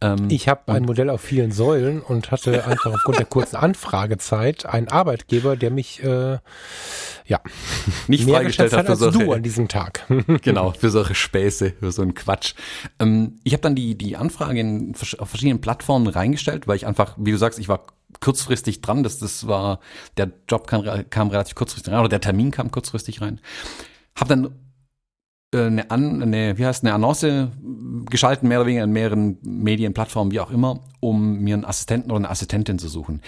Ähm, 0.00 0.28
ich 0.30 0.48
habe 0.48 0.72
ein 0.72 0.84
Modell 0.84 1.10
auf 1.10 1.20
vielen 1.20 1.52
Säulen 1.52 2.00
und 2.00 2.30
hatte 2.30 2.64
einfach 2.66 2.92
aufgrund 2.94 3.18
der 3.18 3.26
kurzen 3.26 3.56
Anfragezeit 3.56 4.66
einen 4.66 4.88
Arbeitgeber, 4.88 5.56
der 5.56 5.70
mich 5.70 6.02
äh, 6.02 6.38
ja 7.26 7.40
nicht 8.08 8.28
freigestellt 8.28 8.72
hat 8.72 8.86
für 8.86 8.96
solche, 8.96 9.18
du 9.18 9.32
an 9.32 9.42
diesem 9.42 9.68
Tag. 9.68 10.06
genau, 10.42 10.72
für 10.72 10.90
solche 10.90 11.14
Späße, 11.14 11.74
für 11.78 11.92
so 11.92 12.02
einen 12.02 12.14
Quatsch. 12.14 12.54
Ähm, 12.98 13.36
ich 13.44 13.52
habe 13.52 13.62
dann 13.62 13.74
die, 13.74 13.96
die 13.96 14.16
Anfrage 14.16 14.60
in, 14.60 14.94
auf 15.18 15.28
verschiedenen 15.28 15.60
Plattformen 15.60 16.06
reingestellt, 16.06 16.66
weil 16.66 16.76
ich 16.76 16.86
einfach, 16.86 17.16
wie 17.18 17.32
du 17.32 17.38
sagst, 17.38 17.58
ich 17.58 17.68
war 17.68 17.86
kurzfristig 18.20 18.80
dran. 18.80 19.02
Das, 19.02 19.18
das 19.18 19.46
war, 19.46 19.80
der 20.16 20.30
Job 20.48 20.66
kam, 20.66 20.84
kam 21.10 21.28
relativ 21.28 21.54
kurzfristig 21.54 21.92
rein, 21.92 22.00
oder 22.00 22.08
der 22.08 22.20
Termin 22.20 22.50
kam 22.50 22.70
kurzfristig 22.70 23.20
rein. 23.20 23.40
Hab 24.14 24.28
dann 24.28 24.54
eine, 25.52 25.90
An 25.90 26.22
eine, 26.22 26.56
wie 26.58 26.66
heißt, 26.66 26.84
eine 26.84 26.94
Annonce 26.94 27.50
geschalten, 28.08 28.48
mehr 28.48 28.58
oder 28.58 28.66
weniger 28.66 28.84
in 28.84 28.92
mehreren 28.92 29.38
Medienplattformen, 29.42 30.32
wie 30.32 30.40
auch 30.40 30.50
immer, 30.50 30.84
um 31.00 31.38
mir 31.40 31.54
einen 31.54 31.64
Assistenten 31.64 32.10
oder 32.10 32.20
eine 32.20 32.30
Assistentin 32.30 32.78
zu 32.78 32.88
suchen. 32.88 33.20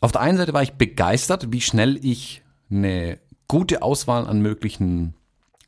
Auf 0.00 0.12
der 0.12 0.20
einen 0.20 0.38
Seite 0.38 0.52
war 0.52 0.62
ich 0.62 0.74
begeistert, 0.74 1.52
wie 1.52 1.60
schnell 1.60 1.98
ich 2.04 2.42
eine 2.70 3.18
gute 3.48 3.82
Auswahl 3.82 4.26
an 4.26 4.40
möglichen 4.40 5.14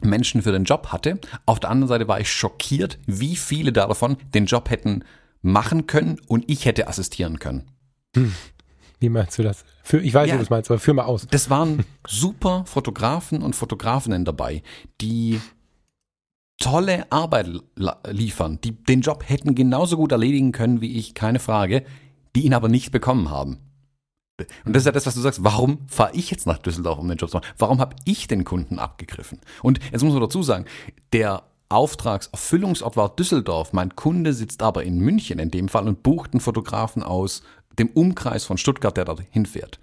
Menschen 0.01 0.43
für 0.43 0.53
den 0.53 0.64
Job 0.64 0.89
hatte. 0.89 1.18
Auf 1.47 1.61
der 1.61 1.70
anderen 1.70 1.89
Seite 1.89 2.09
war 2.09 2.20
ich 2.20 2.31
schockiert, 2.31 2.99
wie 3.07 3.37
viele 3.37 3.72
davon 3.72 4.16
den 4.35 4.47
Job 4.47 4.70
hätten 4.70 5.05
machen 5.43 5.87
können 5.87 6.20
und 6.27 6.45
ich 6.51 6.64
hätte 6.64 6.89
assistieren 6.89 7.39
können. 7.39 7.70
Hm. 8.14 8.35
Wie 8.99 9.09
meinst 9.11 9.39
du 9.39 9.43
das? 9.43 9.64
Für, 9.83 10.01
ich 10.01 10.14
weiß, 10.14 10.29
ja, 10.29 10.35
wie 10.35 10.39
du 10.39 10.43
das 10.43 10.51
meinst, 10.51 10.70
aber 10.70 10.81
führ 10.81 10.95
mal 10.95 11.05
aus. 11.05 11.27
Das 11.31 11.51
waren 11.51 11.85
super 12.07 12.64
Fotografen 12.66 13.43
und 13.43 13.55
Fotografinnen 13.55 14.24
dabei, 14.24 14.62
die 15.01 15.41
tolle 16.59 17.11
Arbeit 17.11 17.49
liefern, 18.09 18.59
die 18.63 18.73
den 18.73 19.03
Job 19.03 19.29
hätten 19.29 19.55
genauso 19.55 19.97
gut 19.97 20.13
erledigen 20.13 20.53
können 20.53 20.81
wie 20.81 20.97
ich, 20.97 21.15
keine 21.15 21.39
Frage, 21.39 21.85
die 22.35 22.45
ihn 22.45 22.55
aber 22.55 22.69
nicht 22.69 22.93
bekommen 22.93 23.31
haben. 23.31 23.59
Und 24.65 24.75
das 24.75 24.83
ist 24.83 24.87
ja 24.87 24.93
das, 24.93 25.07
was 25.07 25.15
du 25.15 25.21
sagst. 25.21 25.45
Warum 25.45 25.79
fahre 25.87 26.15
ich 26.15 26.31
jetzt 26.31 26.47
nach 26.47 26.59
Düsseldorf, 26.59 26.99
um 26.99 27.09
den 27.09 27.17
Job 27.17 27.31
zu 27.31 27.39
machen? 27.39 27.49
Warum 27.57 27.81
habe 27.81 27.97
ich 28.05 28.29
den 28.29 28.45
Kunden 28.45 28.79
abgegriffen? 28.79 29.41
Und 29.63 29.81
jetzt 29.93 30.03
muss 30.03 30.13
man 30.13 30.23
dazu 30.23 30.43
sagen, 30.43 30.67
der 31.13 31.45
Auftragserfüllungsort 31.69 32.97
war 32.97 33.17
Düsseldorf. 33.17 33.73
Mein 33.73 33.97
Kunde 33.97 34.35
sitzt 34.35 34.63
aber 34.63 34.85
in 34.85 34.99
München 34.99 35.39
in 35.39 35.51
dem 35.51 35.69
Fall 35.69 35.89
und 35.89 36.03
bucht 36.03 36.33
einen 36.33 36.41
Fotografen 36.41 37.03
aus 37.03 37.43
dem 37.79 37.89
Umkreis 37.89 38.45
von 38.45 38.59
Stuttgart, 38.59 38.97
der 38.97 39.05
da 39.05 39.17
hinfährt. 39.31 39.81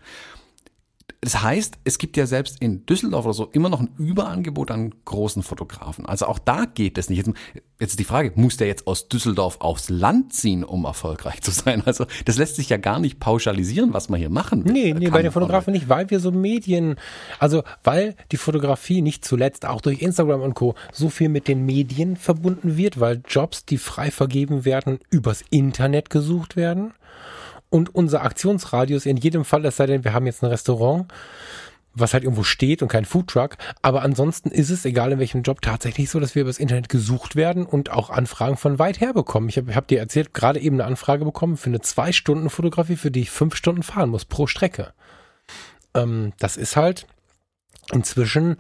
Das 1.24 1.42
heißt, 1.42 1.76
es 1.86 2.00
gibt 2.00 2.18
ja 2.18 2.26
selbst 2.26 2.58
in 2.60 2.86
Düsseldorf 2.86 3.24
oder 3.24 3.34
so 3.34 3.46
immer 3.54 3.70
noch 3.70 3.80
ein 3.80 3.90
Überangebot 3.98 4.72
an 4.72 4.94
großen 5.06 5.42
Fotografen. 5.42 6.06
Also 6.06 6.26
auch 6.26 6.38
da 6.38 6.66
geht 6.66 6.98
es 6.98 7.10
nicht. 7.10 7.20
Jetzt, 7.26 7.32
jetzt 7.80 7.90
ist 7.92 8.00
die 8.00 8.04
Frage, 8.04 8.34
muss 8.36 8.58
der 8.58 8.68
jetzt 8.68 8.88
aus 8.88 9.08
Düsseldorf 9.08 9.62
aufs 9.62 9.90
Land 9.90 10.34
ziehen, 10.34 10.66
um 10.66 10.84
erfolgreich 10.84 11.42
zu 11.42 11.52
sein? 11.52 11.82
Also 11.86 12.08
das 12.26 12.38
lässt 12.38 12.58
sich 12.58 12.68
ja 12.68 12.76
gar 12.76 13.00
nicht 13.00 13.22
pauschalisieren, 13.22 13.94
was 13.94 14.10
man 14.10 14.20
hier 14.20 14.30
machen 14.30 14.66
will. 14.66 14.74
Nee, 14.74 14.94
nee, 14.94 15.10
bei 15.10 15.22
den 15.22 15.32
Fotografen 15.32 15.72
nicht, 15.72 15.88
weil 15.88 16.10
wir 16.10 16.20
so 16.20 16.32
Medien, 16.32 16.98
also 17.40 17.64
weil 17.86 18.16
die 18.34 18.38
Fotografie 18.38 19.02
nicht 19.02 19.24
zuletzt 19.24 19.66
auch 19.66 19.80
durch 19.80 20.02
Instagram 20.02 20.42
und 20.42 20.56
Co. 20.56 20.76
so 20.92 21.08
viel 21.10 21.30
mit 21.30 21.48
den 21.48 21.66
Medien 21.66 22.18
verbunden 22.18 22.76
wird, 22.76 23.00
weil 23.00 23.22
Jobs, 23.30 23.64
die 23.64 23.78
frei 23.78 24.12
vergeben 24.12 24.66
werden, 24.66 25.00
übers 25.10 25.42
Internet 25.52 26.10
gesucht 26.10 26.58
werden 26.58 26.94
und 27.74 27.96
unser 27.96 28.22
Aktionsradius 28.22 29.08
in 29.08 29.18
jedem 29.18 29.44
Fall, 29.44 29.66
es 29.66 29.78
sei 29.78 29.88
denn, 29.88 30.04
wir 30.04 30.14
haben 30.14 30.28
jetzt 30.28 30.44
ein 30.44 30.50
Restaurant, 30.50 31.12
was 31.96 32.14
halt 32.14 32.24
irgendwo 32.24 32.44
steht 32.44 32.84
und 32.84 32.88
kein 32.88 33.04
Foodtruck. 33.04 33.58
Aber 33.82 34.04
ansonsten 34.04 34.52
ist 34.52 34.70
es, 34.70 34.86
egal 34.86 35.12
in 35.12 35.18
welchem 35.18 35.42
Job, 35.42 35.60
tatsächlich 35.60 36.12
so, 36.12 36.20
dass 36.20 36.36
wir 36.36 36.44
übers 36.44 36.60
Internet 36.60 36.88
gesucht 36.88 37.36
werden 37.36 37.66
und 37.66 37.90
auch 37.90 38.12
Anfragen 38.12 38.58
von 38.58 38.78
weit 38.78 39.02
her 39.02 39.14
bekommen. 39.14 39.50
Ich 39.50 39.58
habe 39.58 39.74
hab 39.74 39.88
dir 39.88 39.98
erzählt, 39.98 40.36
gerade 40.36 40.60
eben 40.60 40.76
eine 40.76 40.86
Anfrage 40.86 41.26
bekommen 41.26 41.58
für 41.58 41.72
eine 41.72 41.82
zwei 41.82 42.12
Stunden 42.12 42.52
Fotografie, 42.52 42.96
für 42.96 43.10
die 43.10 43.22
ich 43.22 43.32
fünf 43.32 43.56
Stunden 43.56 43.82
fahren 43.82 44.12
muss 44.12 44.26
pro 44.26 44.46
Strecke. 44.46 44.94
Ähm, 45.96 46.34
das 46.38 46.58
ist 46.58 46.76
halt 46.76 47.08
inzwischen 47.92 48.58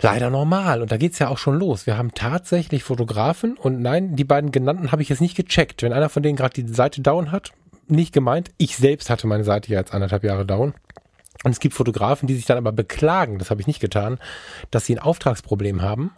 leider 0.00 0.30
normal. 0.30 0.80
Und 0.80 0.90
da 0.90 0.96
geht's 0.96 1.18
ja 1.18 1.28
auch 1.28 1.38
schon 1.38 1.58
los. 1.58 1.86
Wir 1.86 1.98
haben 1.98 2.14
tatsächlich 2.14 2.84
Fotografen 2.84 3.58
und 3.58 3.82
nein, 3.82 4.16
die 4.16 4.24
beiden 4.24 4.50
genannten 4.50 4.92
habe 4.92 5.02
ich 5.02 5.10
jetzt 5.10 5.20
nicht 5.20 5.36
gecheckt. 5.36 5.82
Wenn 5.82 5.92
einer 5.92 6.08
von 6.08 6.22
denen 6.22 6.36
gerade 6.36 6.62
die 6.62 6.72
Seite 6.72 7.02
down 7.02 7.30
hat, 7.30 7.52
nicht 7.90 8.12
gemeint. 8.12 8.50
Ich 8.58 8.76
selbst 8.76 9.10
hatte 9.10 9.26
meine 9.26 9.44
Seite 9.44 9.70
ja 9.70 9.78
jetzt 9.78 9.94
anderthalb 9.94 10.24
Jahre 10.24 10.46
down. 10.46 10.74
Und 11.42 11.50
es 11.50 11.60
gibt 11.60 11.74
Fotografen, 11.74 12.26
die 12.26 12.34
sich 12.34 12.46
dann 12.46 12.58
aber 12.58 12.72
beklagen, 12.72 13.38
das 13.38 13.50
habe 13.50 13.60
ich 13.60 13.66
nicht 13.66 13.80
getan, 13.80 14.18
dass 14.70 14.86
sie 14.86 14.94
ein 14.94 15.00
Auftragsproblem 15.00 15.82
haben. 15.82 16.12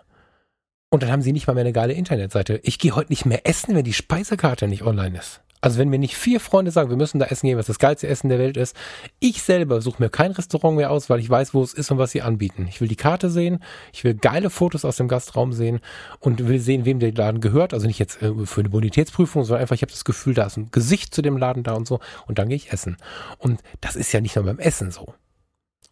Und 0.91 1.03
dann 1.03 1.11
haben 1.11 1.23
sie 1.23 1.33
nicht 1.33 1.47
mal 1.47 1.55
mehr 1.55 1.65
eine 1.65 1.73
geile 1.73 1.95
Internetseite. 1.95 2.61
Ich 2.63 2.79
gehe 2.79 2.95
heute 2.95 3.11
nicht 3.11 3.27
mehr 3.27 3.47
essen, 3.47 3.75
wenn 3.75 3.85
die 3.85 3.93
Speisekarte 3.93 4.69
nicht 4.69 4.83
online 4.83 5.19
ist. 5.19 5.43
Also 5.61 5.79
wenn 5.79 5.89
mir 5.89 5.99
nicht 5.99 6.17
vier 6.17 6.39
Freunde 6.39 6.71
sagen, 6.71 6.91
wir 6.91 6.97
müssen 6.97 7.19
da 7.19 7.27
essen 7.27 7.47
gehen, 7.47 7.59
was 7.59 7.67
das 7.67 7.79
geilste 7.79 8.07
Essen 8.07 8.29
der 8.29 8.39
Welt 8.39 8.57
ist, 8.57 8.77
ich 9.21 9.43
selber 9.43 9.81
suche 9.81 10.03
mir 10.03 10.11
kein 10.11 10.33
Restaurant 10.33 10.77
mehr 10.77 10.91
aus, 10.91 11.09
weil 11.09 11.19
ich 11.19 11.31
weiß, 11.31 11.55
wo 11.55 11.63
es 11.63 11.73
ist 11.73 11.91
und 11.91 11.99
was 11.99 12.11
sie 12.11 12.23
anbieten. 12.23 12.67
Ich 12.69 12.81
will 12.81 12.89
die 12.89 12.97
Karte 12.97 13.31
sehen, 13.31 13.61
ich 13.93 14.05
will 14.05 14.15
geile 14.15 14.51
Fotos 14.51 14.85
aus 14.85 14.97
dem 14.97 15.09
Gastraum 15.09 15.53
sehen 15.53 15.81
und 16.21 16.47
will 16.47 16.61
sehen, 16.61 16.85
wem 16.85 16.99
der 16.99 17.13
Laden 17.13 17.41
gehört. 17.41 17.73
Also 17.73 17.87
nicht 17.87 17.99
jetzt 17.99 18.21
äh, 18.23 18.33
für 18.45 18.61
eine 18.61 18.69
Bonitätsprüfung, 18.69 19.45
sondern 19.45 19.63
einfach, 19.63 19.75
ich 19.75 19.83
habe 19.83 19.93
das 19.93 20.05
Gefühl, 20.05 20.35
da 20.35 20.45
ist 20.45 20.57
ein 20.57 20.71
Gesicht 20.71 21.15
zu 21.15 21.23
dem 21.23 21.37
Laden 21.39 21.63
da 21.63 21.75
und 21.75 21.87
so 21.87 22.01
und 22.27 22.39
dann 22.39 22.49
gehe 22.49 22.57
ich 22.57 22.73
essen. 22.73 22.97
Und 23.39 23.63
das 23.81 23.97
ist 23.97 24.13
ja 24.13 24.21
nicht 24.21 24.37
nur 24.37 24.45
beim 24.45 24.59
Essen 24.59 24.91
so. 24.91 25.15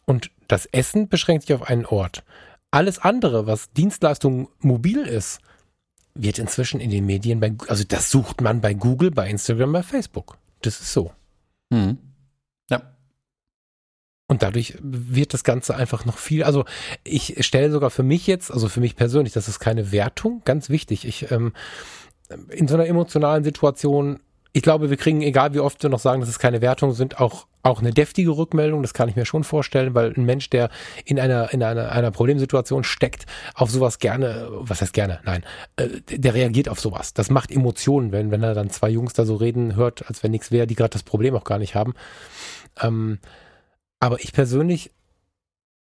Und 0.04 0.30
das 0.48 0.66
Essen 0.66 1.08
beschränkt 1.08 1.46
sich 1.46 1.56
auf 1.56 1.68
einen 1.68 1.86
Ort. 1.86 2.22
Alles 2.70 2.98
andere, 2.98 3.46
was 3.46 3.72
Dienstleistung 3.72 4.48
mobil 4.58 4.98
ist, 4.98 5.40
wird 6.14 6.38
inzwischen 6.38 6.80
in 6.80 6.90
den 6.90 7.06
Medien 7.06 7.40
bei, 7.40 7.54
also 7.68 7.84
das 7.86 8.10
sucht 8.10 8.40
man 8.40 8.60
bei 8.60 8.74
Google, 8.74 9.10
bei 9.10 9.28
Instagram, 9.28 9.72
bei 9.72 9.82
Facebook. 9.82 10.38
Das 10.62 10.80
ist 10.80 10.92
so. 10.92 11.12
Mhm. 11.70 11.98
Ja. 12.70 12.94
Und 14.28 14.42
dadurch 14.42 14.78
wird 14.80 15.34
das 15.34 15.44
Ganze 15.44 15.76
einfach 15.76 16.04
noch 16.04 16.18
viel, 16.18 16.44
also 16.44 16.64
ich 17.02 17.44
stelle 17.44 17.70
sogar 17.70 17.90
für 17.90 18.04
mich 18.04 18.26
jetzt, 18.26 18.50
also 18.50 18.68
für 18.68 18.80
mich 18.80 18.96
persönlich, 18.96 19.32
das 19.32 19.48
ist 19.48 19.58
keine 19.58 19.92
Wertung, 19.92 20.42
ganz 20.44 20.70
wichtig. 20.70 21.04
Ich, 21.04 21.30
ähm, 21.30 21.52
in 22.48 22.68
so 22.68 22.74
einer 22.74 22.86
emotionalen 22.86 23.44
Situation 23.44 24.20
ich 24.56 24.62
glaube, 24.62 24.88
wir 24.88 24.96
kriegen, 24.96 25.20
egal 25.20 25.52
wie 25.52 25.58
oft 25.58 25.82
wir 25.82 25.90
noch 25.90 25.98
sagen, 25.98 26.20
dass 26.20 26.30
es 26.30 26.38
keine 26.38 26.62
Wertung 26.62 26.92
sind, 26.92 27.20
auch, 27.20 27.48
auch 27.64 27.80
eine 27.80 27.90
deftige 27.90 28.30
Rückmeldung. 28.30 28.82
Das 28.82 28.94
kann 28.94 29.08
ich 29.08 29.16
mir 29.16 29.26
schon 29.26 29.42
vorstellen, 29.42 29.96
weil 29.96 30.14
ein 30.16 30.24
Mensch, 30.24 30.48
der 30.48 30.70
in 31.04 31.18
einer, 31.18 31.52
in 31.52 31.60
einer, 31.60 31.90
einer 31.90 32.12
Problemsituation 32.12 32.84
steckt, 32.84 33.26
auf 33.54 33.68
sowas 33.68 33.98
gerne, 33.98 34.46
was 34.50 34.80
heißt 34.80 34.92
gerne? 34.92 35.18
Nein, 35.24 35.44
äh, 35.74 35.88
der 36.08 36.34
reagiert 36.34 36.68
auf 36.68 36.78
sowas. 36.78 37.14
Das 37.14 37.30
macht 37.30 37.50
Emotionen, 37.50 38.12
wenn, 38.12 38.30
wenn 38.30 38.44
er 38.44 38.54
dann 38.54 38.70
zwei 38.70 38.90
Jungs 38.90 39.12
da 39.12 39.26
so 39.26 39.34
reden 39.34 39.74
hört, 39.74 40.06
als 40.06 40.22
wenn 40.22 40.30
nichts 40.30 40.52
wäre, 40.52 40.68
die 40.68 40.76
gerade 40.76 40.90
das 40.90 41.02
Problem 41.02 41.34
auch 41.34 41.44
gar 41.44 41.58
nicht 41.58 41.74
haben. 41.74 41.94
Ähm, 42.80 43.18
aber 43.98 44.20
ich 44.20 44.32
persönlich 44.32 44.92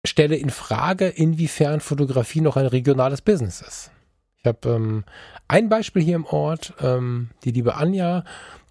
stelle 0.07 0.37
in 0.37 0.49
Frage, 0.49 1.09
inwiefern 1.09 1.81
Fotografie 1.81 2.41
noch 2.41 2.57
ein 2.57 2.67
regionales 2.67 3.21
Business 3.21 3.61
ist. 3.61 3.91
Ich 4.47 4.49
habe 4.49 4.77
ähm, 4.77 5.05
ein 5.49 5.69
Beispiel 5.69 6.03
hier 6.03 6.15
im 6.15 6.25
Ort, 6.25 6.73
ähm, 6.81 7.31
die 7.43 7.51
liebe 7.51 7.75
Anja, 7.75 8.23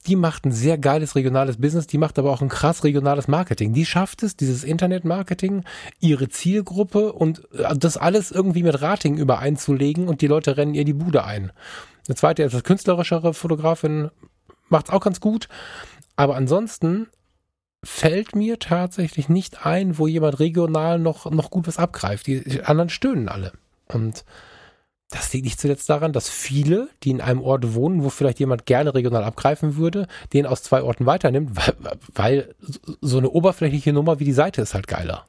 die 0.07 0.15
macht 0.15 0.45
ein 0.45 0.53
sehr 0.53 0.78
geiles 0.78 1.15
regionales 1.15 1.57
Business, 1.57 1.86
die 1.86 1.97
macht 1.97 2.17
aber 2.17 2.32
auch 2.32 2.41
ein 2.41 2.47
krass 2.47 2.86
regionales 2.86 3.28
Marketing. 3.28 3.73
Die 3.73 3.86
schafft 3.86 4.23
es, 4.23 4.38
dieses 4.38 4.63
Internetmarketing, 4.63 5.65
ihre 5.99 6.30
Zielgruppe 6.30 7.11
und 7.11 7.39
äh, 7.55 7.76
das 7.76 7.97
alles 7.97 8.32
irgendwie 8.32 8.63
mit 8.63 8.82
Rating 8.82 9.17
übereinzulegen 9.17 10.07
und 10.07 10.21
die 10.21 10.28
Leute 10.28 10.55
rennen 10.55 10.76
ihr 10.76 10.86
die 10.86 10.93
Bude 10.93 11.26
ein. 11.26 11.51
Eine 12.07 12.15
zweite, 12.15 12.43
etwas 12.43 12.63
künstlerischere 12.63 13.34
Fotografin 13.34 14.11
macht 14.69 14.88
es 14.88 14.93
auch 14.93 15.01
ganz 15.01 15.19
gut. 15.19 15.49
Aber 16.15 16.38
ansonsten 16.38 17.07
fällt 17.84 18.34
mir 18.34 18.59
tatsächlich 18.59 19.28
nicht 19.28 19.65
ein, 19.65 19.97
wo 19.97 20.07
jemand 20.07 20.39
regional 20.39 20.99
noch, 20.99 21.30
noch 21.30 21.49
gut 21.49 21.67
was 21.67 21.80
abgreift. 21.80 22.28
Die 22.28 22.61
anderen 22.63 22.88
stöhnen 22.88 23.28
alle. 23.28 23.51
Und 23.89 24.23
das 25.10 25.32
liegt 25.34 25.45
nicht 25.45 25.60
zuletzt 25.60 25.89
daran, 25.89 26.14
dass 26.14 26.30
viele, 26.30 26.89
die 27.03 27.12
in 27.12 27.22
einem 27.22 27.41
Ort 27.41 27.74
wohnen, 27.76 28.03
wo 28.03 28.10
vielleicht 28.10 28.39
jemand 28.39 28.66
gerne 28.66 28.93
regional 28.95 29.24
abgreifen 29.24 29.76
würde, 29.76 30.08
den 30.34 30.45
aus 30.45 30.64
zwei 30.64 30.82
Orten 30.82 31.06
weiternimmt, 31.06 31.56
weil, 31.56 31.76
weil 32.14 32.56
so 33.01 33.20
eine 33.20 33.30
oberflächliche 33.30 33.93
Nummer 33.93 34.20
wie 34.20 34.26
die 34.26 34.34
Seite 34.34 34.62
ist 34.62 34.74
halt 34.74 34.88
geiler. 34.88 35.28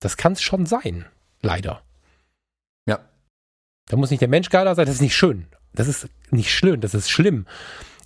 Das 0.00 0.16
kann 0.16 0.32
es 0.32 0.42
schon 0.42 0.66
sein. 0.66 1.06
Leider. 1.40 1.82
Ja. 2.86 3.00
Da 3.86 3.96
muss 3.96 4.10
nicht 4.10 4.20
der 4.20 4.28
Mensch 4.28 4.50
geiler 4.50 4.74
sein, 4.74 4.86
das 4.86 4.96
ist 4.96 5.00
nicht 5.00 5.16
schön. 5.16 5.46
Das 5.72 5.88
ist 5.88 6.08
nicht 6.30 6.50
schön, 6.50 6.80
das 6.80 6.94
ist 6.94 7.10
schlimm. 7.10 7.46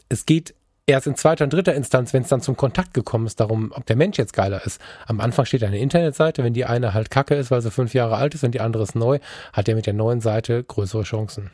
Es 0.09 0.27
geht 0.27 0.55
erst 0.91 1.07
in 1.07 1.17
zweiter 1.17 1.45
und 1.45 1.53
dritter 1.53 1.75
Instanz, 1.75 2.13
wenn 2.13 2.23
es 2.23 2.29
dann 2.29 2.41
zum 2.41 2.57
Kontakt 2.57 2.95
gekommen 2.95 3.27
ist, 3.27 3.41
darum, 3.41 3.73
ob 3.75 3.87
der 3.87 3.97
Mensch 3.97 4.19
jetzt 4.19 4.33
geiler 4.33 4.65
ist. 4.65 4.81
Am 5.07 5.21
Anfang 5.21 5.45
steht 5.47 5.65
eine 5.65 5.79
Internetseite, 5.79 6.45
wenn 6.45 6.55
die 6.55 6.65
eine 6.65 6.95
halt 6.95 7.11
kacke 7.11 7.35
ist, 7.35 7.51
weil 7.51 7.63
sie 7.63 7.71
fünf 7.71 7.95
Jahre 7.95 8.17
alt 8.17 8.35
ist 8.35 8.45
und 8.45 8.53
die 8.53 8.61
andere 8.61 8.83
ist 8.83 8.95
neu, 8.95 9.19
hat 9.53 9.67
der 9.67 9.75
mit 9.75 9.87
der 9.87 9.95
neuen 9.95 10.21
Seite 10.21 10.63
größere 10.63 11.03
Chancen. 11.03 11.51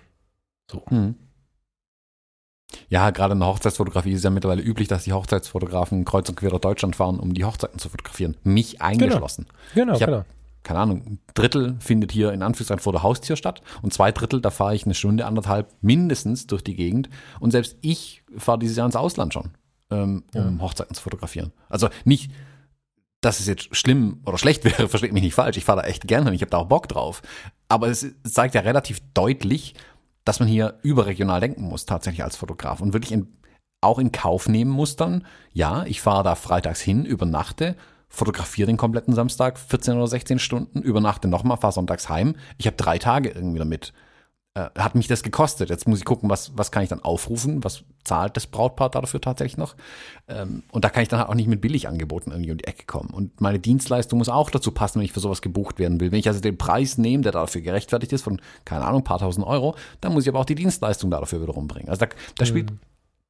So. 0.71 0.83
Hm. 0.89 1.15
Ja, 2.89 3.11
gerade 3.11 3.33
in 3.33 3.39
der 3.39 3.49
Hochzeitsfotografie 3.49 4.11
ist 4.11 4.19
es 4.19 4.25
ja 4.25 4.31
mittlerweile 4.31 4.63
üblich, 4.63 4.89
dass 4.89 5.05
die 5.05 5.13
Hochzeitsfotografen 5.13 6.05
kreuz 6.05 6.29
und 6.29 6.35
quer 6.35 6.51
durch 6.51 6.61
Deutschland 6.61 6.97
fahren, 6.97 7.21
um 7.21 7.33
die 7.33 7.45
Hochzeiten 7.45 7.79
zu 7.79 7.89
fotografieren. 7.89 8.37
Mich 8.43 8.83
eingeschlossen. 8.83 9.47
Genau, 9.75 9.95
genau. 9.95 10.07
genau 10.07 10.25
keine 10.67 10.81
Ahnung, 10.81 11.03
ein 11.07 11.19
Drittel 11.35 11.77
findet 11.79 12.11
hier 12.11 12.33
in 12.33 12.43
Anführungszeichen 12.43 12.83
vor 12.83 12.93
der 12.93 13.05
Haustür 13.05 13.37
statt 13.37 13.63
und 13.83 13.95
zwei 13.95 14.11
Drittel, 14.11 14.41
da 14.41 14.51
fahre 14.51 14.75
ich 14.75 14.85
eine 14.85 14.95
Stunde, 14.95 15.25
anderthalb 15.25 15.73
mindestens 15.81 16.49
durch 16.49 16.65
die 16.65 16.75
Gegend. 16.75 17.09
Und 17.39 17.53
selbst 17.53 17.77
ich 17.83 18.25
fahre 18.37 18.59
dieses 18.59 18.77
Jahr 18.77 18.87
ins 18.87 18.97
Ausland 18.97 19.33
schon, 19.33 19.53
ähm, 19.91 20.25
um 20.35 20.57
ja. 20.57 20.63
Hochzeiten 20.63 20.97
zu 20.97 21.03
fotografieren. 21.03 21.53
Also 21.69 21.89
nicht, 22.05 22.33
dass 23.21 23.39
es 23.39 23.47
jetzt 23.47 23.77
schlimm 23.77 24.21
oder 24.27 24.39
schlecht 24.39 24.65
wäre, 24.65 24.89
versteht 24.89 25.13
mich 25.13 25.23
nicht 25.23 25.35
falsch. 25.35 25.57
Ich 25.57 25.65
fahre 25.65 25.83
da 25.83 25.87
echt 25.87 26.09
gerne 26.09 26.31
und 26.31 26.35
ich 26.35 26.43
habe 26.43 26.51
da 26.51 26.59
auch 26.59 26.67
Bock 26.67 26.89
drauf. 26.89 27.23
Aber 27.69 27.87
es 27.87 28.05
zeigt 28.25 28.57
ja 28.57 28.63
relativ 28.63 29.01
deutlich, 29.15 29.75
dass 30.25 30.41
man 30.41 30.49
hier 30.49 30.81
überregional 30.83 31.41
denken 31.41 31.63
muss, 31.63 31.87
tatsächlich 31.87 32.25
als 32.25 32.35
Fotograf 32.35 32.81
und 32.81 32.93
wirklich 32.93 33.13
in 33.13 33.29
auch 33.83 34.01
in 34.01 34.11
Kauf 34.11 34.49
nehmen 34.49 34.71
muss 34.71 34.97
dann, 34.97 35.25
ja, 35.53 35.85
ich 35.85 36.01
fahre 36.01 36.25
da 36.25 36.35
freitags 36.35 36.81
hin, 36.81 37.05
übernachte, 37.05 37.77
fotografiere 38.17 38.67
den 38.67 38.77
kompletten 38.77 39.15
Samstag, 39.15 39.59
14 39.59 39.97
oder 39.97 40.07
16 40.07 40.39
Stunden, 40.39 40.83
übernachte 40.83 41.29
nochmal, 41.29 41.59
fahre 41.59 41.73
sonntags 41.73 42.09
heim. 42.09 42.37
Ich 42.59 42.67
habe 42.67 42.77
drei 42.77 42.99
Tage 42.99 43.31
irgendwie 43.31 43.59
damit. 43.59 43.93
Äh, 44.55 44.71
hat 44.79 44.95
mich 44.95 45.07
das 45.07 45.23
gekostet. 45.23 45.69
Jetzt 45.69 45.87
muss 45.87 45.99
ich 45.99 46.07
gucken, 46.07 46.31
was, 46.31 46.57
was 46.57 46.71
kann 46.71 46.83
ich 46.83 46.89
dann 46.89 47.03
aufrufen, 47.03 47.63
was 47.63 47.85
zahlt 48.05 48.39
das 48.39 48.47
Brautpaar 48.47 48.89
dafür 48.89 49.21
tatsächlich 49.21 49.59
noch. 49.59 49.77
Ähm, 50.29 50.63
und 50.73 50.83
da 50.83 50.89
kann 50.89 51.03
ich 51.03 51.11
dann 51.11 51.21
halt 51.21 51.29
auch 51.29 51.35
nicht 51.35 51.47
mit 51.47 51.61
Billigangeboten 51.61 52.33
irgendwie 52.33 52.53
um 52.53 52.57
die 52.57 52.65
Ecke 52.65 52.87
kommen. 52.87 53.11
Und 53.11 53.39
meine 53.43 53.59
Dienstleistung 53.59 54.17
muss 54.19 54.31
auch 54.31 54.49
dazu 54.49 54.71
passen, 54.71 54.99
wenn 54.99 55.05
ich 55.05 55.13
für 55.13 55.21
sowas 55.21 55.43
gebucht 55.43 55.79
werden 55.79 56.01
will. 56.01 56.11
Wenn 56.11 56.21
ich 56.21 56.29
also 56.29 56.41
den 56.41 56.57
Preis 56.57 56.97
nehme, 56.97 57.23
der 57.23 57.33
dafür 57.33 57.61
gerechtfertigt 57.61 58.15
ist, 58.15 58.23
von, 58.23 58.41
keine 58.65 58.87
Ahnung, 58.87 59.03
ein 59.03 59.05
paar 59.05 59.19
tausend 59.19 59.47
Euro, 59.47 59.77
dann 60.01 60.15
muss 60.15 60.23
ich 60.23 60.31
aber 60.31 60.39
auch 60.39 60.47
die 60.47 60.55
Dienstleistung 60.55 61.11
dafür 61.11 61.43
wieder 61.43 61.53
rumbringen. 61.53 61.91
Also 61.91 62.07
da, 62.07 62.13
da 62.39 62.47
spielt 62.47 62.71
mhm. 62.71 62.79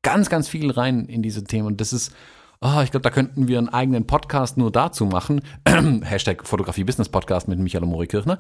ganz, 0.03 0.30
ganz 0.30 0.47
viel 0.47 0.70
rein 0.70 1.07
in 1.07 1.22
diese 1.22 1.43
Themen. 1.43 1.66
Und 1.66 1.80
das 1.80 1.93
ist, 1.93 2.12
oh, 2.61 2.81
ich 2.83 2.91
glaube, 2.91 3.03
da 3.03 3.11
könnten 3.11 3.49
wir 3.49 3.59
einen 3.59 3.69
eigenen 3.69 4.07
Podcast 4.07 4.57
nur 4.57 4.71
dazu 4.71 5.07
machen. 5.07 5.43
Hashtag 6.03 6.47
Fotografie 6.47 6.85
Business 6.85 7.09
Podcast 7.09 7.49
mit 7.49 7.59
Michael 7.59 7.87
Mori 7.87 8.07
Kirchner, 8.07 8.39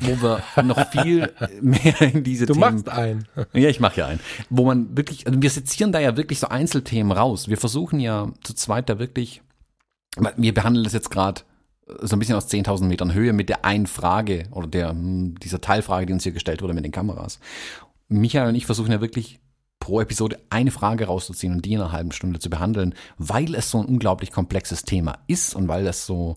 wo 0.00 0.20
wir 0.22 0.62
noch 0.62 0.88
viel 0.90 1.32
mehr 1.60 2.00
in 2.00 2.24
diese 2.24 2.46
du 2.46 2.54
Themen. 2.54 2.64
Du 2.64 2.74
machst 2.74 2.88
einen. 2.88 3.28
ja, 3.52 3.68
ich 3.68 3.80
mache 3.80 4.00
ja 4.00 4.06
einen. 4.06 4.20
Wo 4.50 4.64
man 4.64 4.96
wirklich, 4.96 5.26
also 5.26 5.40
wir 5.40 5.50
sezieren 5.50 5.92
da 5.92 6.00
ja 6.00 6.16
wirklich 6.16 6.40
so 6.40 6.48
Einzelthemen 6.48 7.12
raus. 7.12 7.48
Wir 7.48 7.58
versuchen 7.58 8.00
ja 8.00 8.30
zu 8.42 8.54
zweit 8.54 8.88
da 8.88 8.98
wirklich, 8.98 9.42
wir 10.36 10.54
behandeln 10.54 10.84
das 10.84 10.92
jetzt 10.92 11.10
gerade 11.10 11.42
so 12.00 12.16
ein 12.16 12.18
bisschen 12.18 12.34
aus 12.34 12.48
10.000 12.48 12.84
Metern 12.84 13.14
Höhe 13.14 13.32
mit 13.32 13.48
der 13.48 13.64
einen 13.64 13.86
Frage 13.86 14.44
oder 14.50 14.66
der, 14.66 14.90
hm, 14.90 15.38
dieser 15.38 15.60
Teilfrage, 15.60 16.06
die 16.06 16.12
uns 16.12 16.24
hier 16.24 16.32
gestellt 16.32 16.62
wurde 16.62 16.74
mit 16.74 16.84
den 16.84 16.92
Kameras. 16.92 17.38
Michael 18.08 18.48
und 18.48 18.54
ich 18.54 18.66
versuchen 18.66 18.92
ja 18.92 19.00
wirklich 19.00 19.40
pro 19.78 20.00
Episode 20.00 20.40
eine 20.50 20.70
Frage 20.70 21.06
rauszuziehen 21.06 21.52
und 21.52 21.64
die 21.64 21.74
in 21.74 21.80
einer 21.80 21.92
halben 21.92 22.12
Stunde 22.12 22.38
zu 22.38 22.50
behandeln, 22.50 22.94
weil 23.18 23.54
es 23.54 23.70
so 23.70 23.78
ein 23.78 23.86
unglaublich 23.86 24.32
komplexes 24.32 24.82
Thema 24.82 25.18
ist 25.26 25.54
und 25.54 25.68
weil 25.68 25.86
es 25.86 26.06
so, 26.06 26.36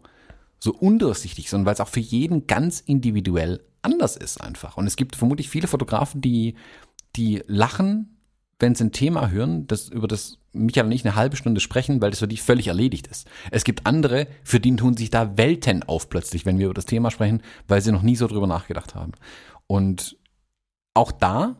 so 0.60 0.74
undurchsichtig 0.74 1.46
ist 1.46 1.54
und 1.54 1.66
weil 1.66 1.74
es 1.74 1.82
auch 1.82 1.88
für 1.88 2.00
jeden 2.00 2.48
ganz 2.48 2.80
individuell 2.82 3.62
anders 3.82 4.18
ist 4.18 4.42
einfach. 4.42 4.78
Und 4.78 4.88
es 4.88 4.96
gibt 4.96 5.16
vermutlich 5.16 5.50
viele 5.50 5.68
Fotografen, 5.68 6.22
die, 6.22 6.56
die 7.16 7.42
lachen, 7.48 8.18
wenn 8.60 8.76
sie 8.76 8.86
ein 8.86 8.92
Thema 8.92 9.30
hören, 9.30 9.68
das, 9.68 9.88
über 9.88 10.08
das 10.08 10.38
Michael 10.52 10.88
und 10.88 10.92
ich 10.92 11.06
eine 11.06 11.16
halbe 11.16 11.38
Stunde 11.38 11.62
sprechen, 11.62 12.02
weil 12.02 12.10
das 12.10 12.20
für 12.20 12.28
die 12.28 12.38
völlig 12.38 12.68
erledigt 12.68 13.08
ist. 13.08 13.28
Es 13.52 13.64
gibt 13.64 13.86
andere, 13.86 14.28
für 14.44 14.60
die 14.60 14.76
tun 14.76 14.98
sich 14.98 15.10
da 15.10 15.38
Welten 15.38 15.84
auf 15.84 16.10
plötzlich, 16.10 16.46
wenn 16.46 16.58
wir 16.58 16.66
über 16.66 16.74
das 16.74 16.86
Thema 16.86 17.12
sprechen, 17.12 17.42
weil 17.68 17.82
sie 17.82 17.92
noch 17.92 18.02
nie 18.02 18.16
so 18.16 18.28
drüber 18.28 18.48
nachgedacht 18.48 18.96
haben. 18.96 19.14
Und 19.68 20.18
auch 20.94 21.12
da 21.12 21.56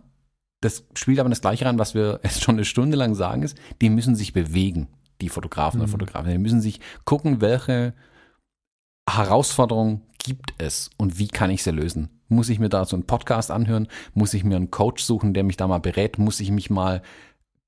das 0.62 0.86
spielt 0.94 1.20
aber 1.20 1.30
das 1.30 1.42
Gleiche 1.42 1.66
rein, 1.66 1.80
was 1.80 1.94
wir 1.94 2.20
jetzt 2.24 2.44
schon 2.44 2.56
eine 2.56 2.66
Stunde 2.66 2.98
lang 2.98 3.16
sagen, 3.16 3.44
ist, 3.44 3.58
die 3.82 3.90
müssen 3.90 4.16
sich 4.16 4.34
bewegen, 4.34 4.88
die 5.22 5.30
Fotografen 5.30 5.80
mhm. 5.80 5.86
und 5.86 5.90
Fotografen. 5.90 6.32
Die 6.32 6.38
müssen 6.38 6.62
sich 6.62 6.80
gucken, 7.06 7.42
welche 7.42 7.94
Herausforderungen 9.10 10.02
gibt 10.18 10.54
es 10.58 10.90
und 10.98 11.18
wie 11.18 11.28
kann 11.28 11.50
ich 11.50 11.64
sie 11.64 11.72
lösen. 11.72 12.10
Muss 12.28 12.50
ich 12.50 12.60
mir 12.60 12.70
da 12.70 12.86
so 12.86 12.96
einen 12.96 13.08
Podcast 13.08 13.50
anhören? 13.50 13.88
Muss 14.14 14.34
ich 14.34 14.44
mir 14.44 14.56
einen 14.56 14.70
Coach 14.70 15.04
suchen, 15.04 15.34
der 15.34 15.44
mich 15.44 15.58
da 15.58 15.68
mal 15.68 15.80
berät? 15.80 16.20
Muss 16.20 16.40
ich 16.40 16.52
mich 16.52 16.70
mal 16.70 17.02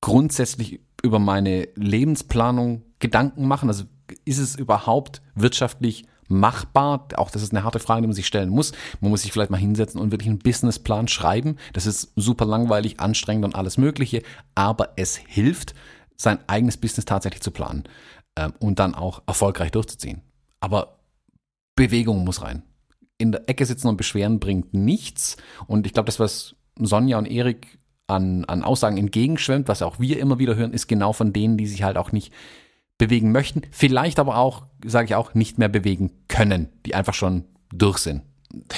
grundsätzlich 0.01 0.81
über 1.01 1.17
meine 1.17 1.67
Lebensplanung 1.75 2.83
Gedanken 2.99 3.47
machen? 3.47 3.69
Also 3.69 3.85
ist 4.25 4.37
es 4.37 4.55
überhaupt 4.55 5.21
wirtschaftlich 5.33 6.05
machbar? 6.31 7.07
Auch 7.15 7.29
das 7.29 7.43
ist 7.43 7.51
eine 7.51 7.63
harte 7.63 7.79
Frage, 7.79 8.01
die 8.01 8.07
man 8.07 8.15
sich 8.15 8.27
stellen 8.27 8.49
muss. 8.49 8.71
Man 8.99 9.11
muss 9.11 9.21
sich 9.21 9.31
vielleicht 9.31 9.51
mal 9.51 9.57
hinsetzen 9.57 9.99
und 9.99 10.11
wirklich 10.11 10.29
einen 10.29 10.39
Businessplan 10.39 11.07
schreiben. 11.07 11.57
Das 11.73 11.85
ist 11.85 12.11
super 12.15 12.45
langweilig, 12.45 12.99
anstrengend 12.99 13.45
und 13.45 13.55
alles 13.55 13.77
Mögliche, 13.77 14.23
aber 14.55 14.93
es 14.95 15.17
hilft, 15.17 15.75
sein 16.17 16.39
eigenes 16.47 16.77
Business 16.77 17.05
tatsächlich 17.05 17.41
zu 17.41 17.51
planen 17.51 17.83
ähm, 18.37 18.53
und 18.59 18.79
dann 18.79 18.95
auch 18.95 19.21
erfolgreich 19.27 19.71
durchzuziehen. 19.71 20.21
Aber 20.59 20.99
Bewegung 21.75 22.23
muss 22.23 22.41
rein. 22.41 22.63
In 23.17 23.31
der 23.31 23.49
Ecke 23.49 23.65
sitzen 23.65 23.87
und 23.87 23.97
beschweren 23.97 24.39
bringt 24.39 24.73
nichts. 24.73 25.37
Und 25.67 25.85
ich 25.85 25.93
glaube, 25.93 26.07
das, 26.07 26.19
was 26.19 26.55
Sonja 26.79 27.17
und 27.17 27.25
Erik 27.25 27.79
an, 28.07 28.45
an 28.45 28.63
Aussagen 28.63 28.97
entgegenschwemmt, 28.97 29.67
was 29.67 29.81
auch 29.81 29.99
wir 29.99 30.19
immer 30.19 30.39
wieder 30.39 30.55
hören, 30.55 30.73
ist 30.73 30.87
genau 30.87 31.13
von 31.13 31.33
denen, 31.33 31.57
die 31.57 31.67
sich 31.67 31.83
halt 31.83 31.97
auch 31.97 32.11
nicht 32.11 32.33
bewegen 33.01 33.31
möchten, 33.31 33.63
vielleicht 33.71 34.19
aber 34.19 34.37
auch, 34.37 34.67
sage 34.85 35.05
ich 35.05 35.15
auch, 35.15 35.33
nicht 35.33 35.57
mehr 35.57 35.69
bewegen 35.69 36.11
können, 36.27 36.69
die 36.85 36.93
einfach 36.93 37.15
schon 37.15 37.45
durch 37.73 37.97
sind. 37.97 38.21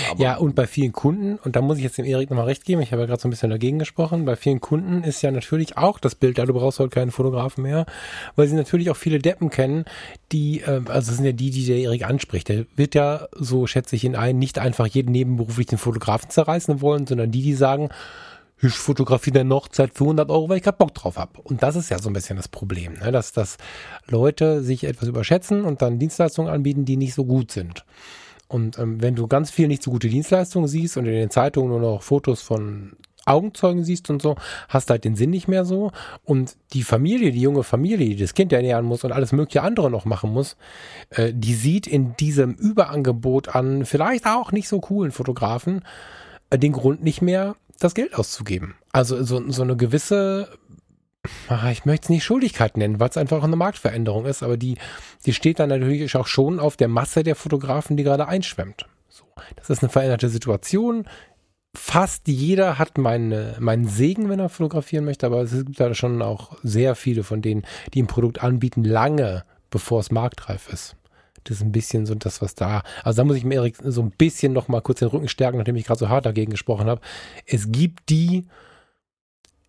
Aber 0.10 0.22
ja, 0.22 0.38
und 0.38 0.56
bei 0.56 0.66
vielen 0.66 0.94
Kunden, 0.94 1.38
und 1.44 1.58
da 1.58 1.62
muss 1.62 1.78
ich 1.78 1.84
jetzt 1.84 1.98
dem 1.98 2.06
Erik 2.06 2.30
nochmal 2.30 2.46
recht 2.46 2.64
geben, 2.64 2.82
ich 2.82 2.94
habe 2.94 3.02
ja 3.02 3.08
gerade 3.08 3.22
so 3.22 3.28
ein 3.28 3.32
bisschen 3.32 3.50
dagegen 3.50 3.80
gesprochen, 3.80 4.24
bei 4.24 4.38
vielen 4.38 4.62
Kunden 4.62 5.04
ist 5.04 5.22
ja 5.24 5.32
natürlich 5.32 5.76
auch 5.76 6.00
das 6.00 6.16
Bild, 6.16 6.38
ja, 6.38 6.46
du 6.46 6.54
brauchst 6.54 6.80
heute 6.80 6.92
keinen 6.92 7.12
Fotografen 7.12 7.64
mehr, 7.64 7.86
weil 8.38 8.48
sie 8.48 8.56
natürlich 8.56 8.90
auch 8.92 8.96
viele 8.96 9.20
Deppen 9.20 9.50
kennen, 9.50 9.84
die, 10.32 10.62
äh, 10.62 10.84
also 10.88 11.12
das 11.12 11.18
sind 11.18 11.26
ja 11.26 11.34
die, 11.34 11.50
die 11.50 11.66
der 11.66 11.80
Erik 11.80 12.06
anspricht. 12.06 12.48
Der 12.48 12.66
wird 12.78 12.96
ja, 12.96 13.28
so 13.34 13.68
schätze 13.68 13.98
ich 13.98 14.06
ihn 14.06 14.16
ein, 14.16 14.40
nicht 14.40 14.58
einfach 14.58 14.88
jeden 14.88 15.12
nebenberuflichen 15.12 15.78
Fotografen 15.78 16.30
zerreißen 16.30 16.80
wollen, 16.80 17.08
sondern 17.08 17.32
die, 17.32 17.42
die 17.42 17.56
sagen, 17.56 17.90
ich 18.68 18.74
fotografiere 18.76 19.40
eine 19.40 19.54
Hochzeit 19.56 19.92
für 19.94 20.06
100 20.06 20.30
Euro, 20.30 20.50
weil 20.50 20.58
ich 20.58 20.64
gerade 20.64 20.78
Bock 20.78 20.94
drauf 20.94 21.18
habe. 21.18 21.42
Und 21.42 21.64
das 21.64 21.76
ist 21.76 21.90
ja 21.90 22.00
so 22.00 22.10
ein 22.10 22.14
bisschen 22.14 22.38
das 22.38 22.48
Problem, 22.48 22.94
ne? 22.94 23.12
dass, 23.12 23.32
dass 23.32 23.58
Leute 24.08 24.64
sich 24.64 24.84
etwas 24.84 25.10
überschätzen 25.10 25.64
und 25.64 25.82
dann 25.82 26.00
Dienstleistungen 26.00 26.52
anbieten, 26.52 26.86
die 26.86 26.98
nicht 26.98 27.14
so 27.14 27.26
gut 27.26 27.52
sind. 27.52 27.86
Und 28.48 28.78
ähm, 28.78 29.02
wenn 29.02 29.16
du 29.16 29.28
ganz 29.28 29.50
viel 29.50 29.68
nicht 29.68 29.84
so 29.84 29.92
gute 29.92 30.10
Dienstleistungen 30.10 30.68
siehst 30.68 30.98
und 30.98 31.06
in 31.06 31.14
den 31.14 31.30
Zeitungen 31.30 31.70
nur 31.70 31.80
noch 31.80 32.04
Fotos 32.04 32.42
von 32.42 32.94
Augenzeugen 33.26 33.84
siehst 33.84 34.10
und 34.10 34.22
so, 34.22 34.36
hast 34.68 34.90
halt 34.90 35.06
den 35.06 35.16
Sinn 35.16 35.30
nicht 35.30 35.48
mehr 35.48 35.66
so. 35.66 35.92
Und 36.24 36.58
die 36.74 36.84
Familie, 36.84 37.32
die 37.32 37.42
junge 37.42 37.64
Familie, 37.64 38.10
die 38.10 38.18
das 38.18 38.34
Kind 38.34 38.52
ernähren 38.52 38.86
muss 38.86 39.04
und 39.04 39.12
alles 39.12 39.32
mögliche 39.32 39.64
andere 39.64 39.90
noch 39.90 40.06
machen 40.06 40.32
muss, 40.32 40.58
äh, 41.10 41.32
die 41.34 41.54
sieht 41.54 41.88
in 41.88 42.16
diesem 42.18 42.54
Überangebot 42.54 43.56
an 43.56 43.86
vielleicht 43.86 44.26
auch 44.26 44.52
nicht 44.52 44.68
so 44.68 44.80
coolen 44.80 45.12
Fotografen 45.12 45.84
äh, 46.50 46.60
den 46.60 46.74
Grund 46.74 47.04
nicht 47.04 47.22
mehr, 47.22 47.56
das 47.84 47.96
Geld 47.96 48.16
auszugeben. 48.16 48.76
Also 48.92 49.24
so, 49.24 49.50
so 49.52 49.64
eine 49.64 49.76
gewisse, 49.76 50.50
ah, 51.48 51.70
ich 51.72 51.86
möchte 51.86 52.06
es 52.06 52.10
nicht 52.10 52.24
Schuldigkeit 52.24 52.78
nennen, 52.78 53.00
weil 53.00 53.10
es 53.10 53.18
einfach 53.18 53.44
eine 53.44 53.56
Marktveränderung 53.56 54.26
ist, 54.26 54.44
aber 54.44 54.58
die, 54.58 54.78
die 55.26 55.34
steht 55.34 55.60
dann 55.60 55.70
natürlich 55.70 56.16
auch 56.16 56.28
schon 56.28 56.60
auf 56.60 56.78
der 56.78 56.88
Masse 56.88 57.24
der 57.24 57.36
Fotografen, 57.36 57.98
die 57.98 58.04
gerade 58.04 58.28
einschwemmt. 58.28 58.86
So, 59.10 59.26
das 59.56 59.70
ist 59.70 59.84
eine 59.84 59.90
veränderte 59.90 60.30
Situation. 60.30 61.08
Fast 61.76 62.28
jeder 62.28 62.78
hat 62.78 62.98
meine, 62.98 63.56
meinen 63.60 63.88
Segen, 63.88 64.30
wenn 64.30 64.40
er 64.40 64.50
fotografieren 64.50 65.06
möchte, 65.06 65.26
aber 65.26 65.42
es 65.42 65.52
gibt 65.52 65.80
da 65.80 65.94
schon 65.96 66.22
auch 66.22 66.58
sehr 66.62 66.96
viele 66.96 67.24
von 67.24 67.42
denen, 67.42 67.66
die 67.94 68.04
ein 68.04 68.08
Produkt 68.08 68.44
anbieten, 68.44 68.84
lange 68.84 69.44
bevor 69.72 70.00
es 70.00 70.12
marktreif 70.12 70.70
ist. 70.70 70.96
Das 71.44 71.58
ist 71.58 71.64
ein 71.64 71.72
bisschen 71.72 72.06
so 72.06 72.16
das, 72.16 72.42
was 72.42 72.56
da. 72.56 72.84
Also 73.04 73.18
da 73.18 73.24
muss 73.26 73.38
ich 73.38 73.44
mir 73.44 73.56
Erik 73.56 73.78
so 73.84 74.02
ein 74.02 74.12
bisschen 74.12 74.54
noch 74.54 74.68
mal 74.68 74.82
kurz 74.82 75.00
den 75.00 75.08
Rücken 75.10 75.28
stärken, 75.28 75.58
nachdem 75.58 75.76
ich 75.76 75.86
gerade 75.86 76.00
so 76.00 76.10
hart 76.10 76.26
dagegen 76.26 76.52
gesprochen 76.52 76.88
habe. 76.88 77.02
Es 77.46 77.72
gibt 77.72 78.10
die, 78.10 78.48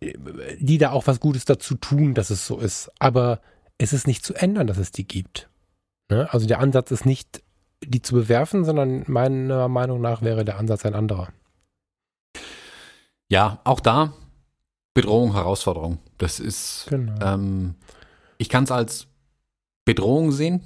die 0.00 0.78
da 0.78 0.92
auch 0.92 1.06
was 1.06 1.20
Gutes 1.20 1.44
dazu 1.44 1.74
tun, 1.74 2.14
dass 2.14 2.30
es 2.30 2.46
so 2.46 2.58
ist. 2.58 2.90
Aber 2.98 3.40
es 3.78 3.92
ist 3.92 4.06
nicht 4.06 4.24
zu 4.24 4.34
ändern, 4.34 4.66
dass 4.66 4.78
es 4.78 4.92
die 4.92 5.06
gibt. 5.06 5.48
Ne? 6.10 6.32
Also 6.32 6.46
der 6.46 6.60
Ansatz 6.60 6.90
ist 6.90 7.06
nicht, 7.06 7.42
die 7.84 8.02
zu 8.02 8.14
bewerfen, 8.14 8.64
sondern 8.64 9.04
meiner 9.06 9.68
Meinung 9.68 10.00
nach 10.00 10.22
wäre 10.22 10.44
der 10.44 10.58
Ansatz 10.58 10.86
ein 10.86 10.94
anderer. 10.94 11.28
Ja, 13.28 13.60
auch 13.64 13.80
da 13.80 14.14
Bedrohung, 14.94 15.32
Herausforderung. 15.32 15.98
Das 16.18 16.38
ist, 16.38 16.86
genau. 16.88 17.14
ähm, 17.20 17.74
ich 18.38 18.48
kann 18.48 18.64
es 18.64 18.70
als 18.70 19.08
Bedrohung 19.84 20.30
sehen, 20.30 20.62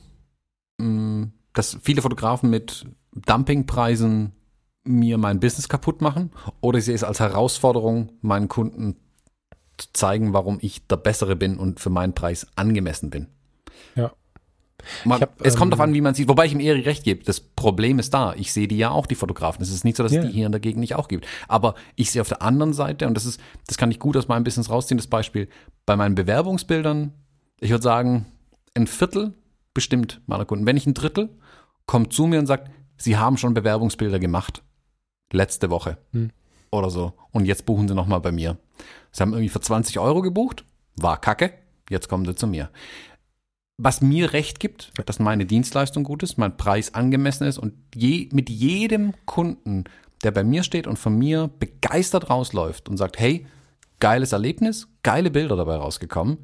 dass 1.53 1.79
viele 1.83 2.03
Fotografen 2.03 2.51
mit 2.51 2.87
Dumpingpreisen 3.13 4.33
mir 4.85 5.19
mein 5.19 5.41
Business 5.41 5.69
kaputt 5.69 6.01
machen 6.01 6.31
oder 6.61 6.79
ich 6.79 6.85
sehe 6.85 6.95
es 6.95 7.05
als 7.05 7.21
Herausforderung, 7.21 8.13
meinen 8.21 8.49
Kunden 8.49 8.97
zu 9.77 9.89
zeigen, 9.93 10.33
warum 10.33 10.59
ich 10.61 10.87
der 10.87 10.97
Bessere 10.97 11.37
bin 11.37 11.59
und 11.59 11.81
für 11.81 11.91
meinen 11.91 12.15
Preis 12.15 12.47
angemessen 12.57 13.11
bin. 13.11 13.29
Ja. 13.95 14.13
Man, 15.05 15.21
hab, 15.21 15.45
es 15.45 15.57
kommt 15.57 15.67
ähm, 15.67 15.71
darauf 15.71 15.85
an, 15.85 15.95
wie 15.95 16.01
man 16.01 16.15
sieht, 16.15 16.29
wobei 16.29 16.47
ich 16.47 16.53
ihm 16.53 16.61
Erik 16.61 16.87
recht 16.87 17.05
gebe. 17.05 17.25
Das 17.25 17.41
Problem 17.41 17.99
ist 17.99 18.15
da. 18.15 18.35
Ich 18.35 18.53
sehe 18.53 18.69
die 18.69 18.79
ja 18.79 18.91
auch, 18.91 19.07
die 19.07 19.17
Fotografen. 19.17 19.63
Es 19.63 19.73
ist 19.73 19.85
nicht 19.85 19.97
so, 19.97 20.03
dass 20.03 20.13
es 20.13 20.25
die 20.25 20.33
hier 20.33 20.47
in 20.47 20.53
der 20.53 20.61
Gegend 20.61 20.81
nicht 20.81 20.95
auch 20.95 21.09
gibt. 21.09 21.27
Aber 21.49 21.75
ich 21.97 22.11
sehe 22.11 22.23
auf 22.23 22.29
der 22.29 22.43
anderen 22.43 22.73
Seite, 22.73 23.07
und 23.07 23.15
das 23.15 23.27
ist, 23.27 23.41
das 23.67 23.77
kann 23.77 23.91
ich 23.91 23.99
gut 23.99 24.17
aus 24.17 24.29
meinem 24.29 24.45
Business 24.45 24.71
rausziehen, 24.71 24.99
das 24.99 25.09
Beispiel, 25.09 25.49
bei 25.85 25.97
meinen 25.97 26.15
Bewerbungsbildern, 26.15 27.13
ich 27.61 27.71
würde 27.71 27.83
sagen, 27.83 28.27
ein 28.75 28.87
Viertel 28.87 29.35
bestimmt 29.79 30.21
meiner 30.27 30.45
Kunden. 30.45 30.67
Wenn 30.67 30.77
ich 30.77 30.89
ein 30.89 30.95
Drittel 30.95 31.29
kommt 31.87 32.13
zu 32.13 32.27
mir 32.27 32.41
und 32.41 32.47
sagt, 32.47 32.69
sie 32.97 33.17
haben 33.17 33.37
schon 33.37 33.55
Bewerbungsbilder 33.55 34.19
gemacht. 34.19 34.65
Letzte 35.33 35.71
Woche. 35.71 35.99
Hm. 36.11 36.31
Oder 36.73 36.91
so. 36.91 37.13
Und 37.31 37.45
jetzt 37.45 37.65
buchen 37.65 37.87
sie 37.87 37.95
nochmal 37.95 38.21
bei 38.21 38.33
mir. 38.33 38.59
Sie 39.13 39.23
haben 39.23 39.35
irgendwie 39.35 39.49
für 39.49 39.61
20 39.61 40.01
Euro 40.01 40.21
gebucht. 40.21 40.65
War 40.97 41.21
kacke. 41.21 41.55
Jetzt 41.89 42.09
kommen 42.09 42.25
sie 42.25 42.35
zu 42.35 42.49
mir. 42.49 42.71
Was 43.77 44.01
mir 44.01 44.33
recht 44.33 44.59
gibt, 44.59 44.91
dass 45.07 45.21
meine 45.21 45.47
Dienstleistung 45.47 46.03
gut 46.03 46.25
ist, 46.25 46.39
mein 46.39 46.57
Preis 46.57 46.95
angemessen 46.95 47.47
ist 47.47 47.59
und 47.59 47.75
je, 47.95 48.29
mit 48.33 48.51
jedem 48.51 49.15
Kunden, 49.27 49.85
der 50.25 50.33
bei 50.33 50.43
mir 50.43 50.65
steht 50.65 50.89
und 50.89 50.99
von 50.99 51.17
mir 51.17 51.49
begeistert 51.61 52.31
rausläuft 52.31 52.89
und 52.89 52.97
sagt, 52.97 53.21
hey, 53.21 53.47
geiles 54.01 54.33
Erlebnis, 54.33 54.89
geile 55.05 55.31
Bilder 55.31 55.55
dabei 55.55 55.77
rausgekommen, 55.77 56.39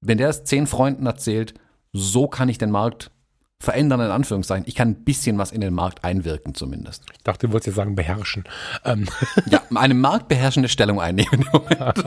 wenn 0.00 0.18
der 0.18 0.28
es 0.28 0.44
zehn 0.44 0.68
Freunden 0.68 1.06
erzählt, 1.06 1.54
so 1.92 2.28
kann 2.28 2.48
ich 2.48 2.58
den 2.58 2.70
Markt 2.70 3.10
verändern, 3.60 4.00
in 4.00 4.10
Anführungszeichen. 4.10 4.64
Ich 4.68 4.74
kann 4.74 4.88
ein 4.90 5.04
bisschen 5.04 5.36
was 5.38 5.50
in 5.50 5.60
den 5.60 5.74
Markt 5.74 6.04
einwirken 6.04 6.54
zumindest. 6.54 7.04
Ich 7.12 7.24
dachte, 7.24 7.48
du 7.48 7.52
wolltest 7.52 7.68
ja 7.68 7.72
sagen 7.82 7.96
beherrschen. 7.96 8.44
Ähm. 8.84 9.06
Ja, 9.50 9.62
eine 9.74 9.94
marktbeherrschende 9.94 10.68
Stellung 10.68 11.00
einnehmen 11.00 11.42
im 11.42 11.48
Moment. 11.52 12.04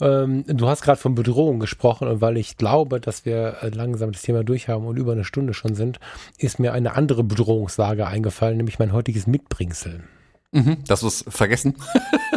ähm, 0.00 0.44
du 0.46 0.68
hast 0.68 0.82
gerade 0.82 1.00
von 1.00 1.14
Bedrohung 1.14 1.58
gesprochen 1.58 2.08
und 2.08 2.20
weil 2.20 2.36
ich 2.36 2.56
glaube, 2.56 3.00
dass 3.00 3.24
wir 3.24 3.56
äh, 3.62 3.68
langsam 3.68 4.12
das 4.12 4.22
Thema 4.22 4.44
durchhaben 4.44 4.86
und 4.86 4.96
über 4.96 5.12
eine 5.12 5.24
Stunde 5.24 5.52
schon 5.52 5.74
sind, 5.74 5.98
ist 6.38 6.58
mir 6.58 6.72
eine 6.72 6.94
andere 6.94 7.24
Bedrohungslage 7.24 8.06
eingefallen, 8.06 8.56
nämlich 8.56 8.78
mein 8.78 8.92
heutiges 8.92 9.26
Mitbringsel. 9.26 10.04
Mhm, 10.52 10.78
das 10.86 11.02
ist 11.02 11.24
vergessen. 11.28 11.74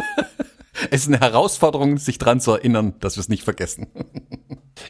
es 0.94 1.02
ist 1.02 1.08
eine 1.08 1.20
Herausforderung, 1.20 1.96
sich 1.96 2.18
dran 2.18 2.38
zu 2.38 2.52
erinnern, 2.52 2.94
dass 3.00 3.16
wir 3.16 3.22
es 3.22 3.28
nicht 3.28 3.44
vergessen. 3.44 3.88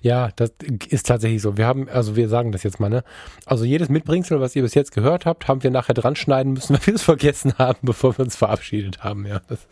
Ja, 0.00 0.30
das 0.36 0.52
ist 0.88 1.06
tatsächlich 1.08 1.42
so. 1.42 1.58
Wir 1.58 1.66
haben, 1.66 1.88
also 1.88 2.16
wir 2.16 2.28
sagen 2.28 2.50
das 2.50 2.62
jetzt 2.62 2.80
mal, 2.80 2.88
ne? 2.88 3.04
Also 3.44 3.64
jedes 3.64 3.88
Mitbringsel, 3.88 4.40
was 4.40 4.56
ihr 4.56 4.62
bis 4.62 4.74
jetzt 4.74 4.92
gehört 4.92 5.26
habt, 5.26 5.48
haben 5.48 5.62
wir 5.62 5.70
nachher 5.70 5.92
dran 5.92 6.16
schneiden 6.16 6.54
müssen, 6.54 6.74
weil 6.78 6.86
wir 6.86 6.94
es 6.94 7.02
vergessen 7.02 7.58
haben, 7.58 7.80
bevor 7.82 8.16
wir 8.16 8.24
uns 8.24 8.36
verabschiedet 8.36 9.02
haben. 9.04 9.26
Ja, 9.26 9.42
das 9.48 9.58
ist 9.58 9.68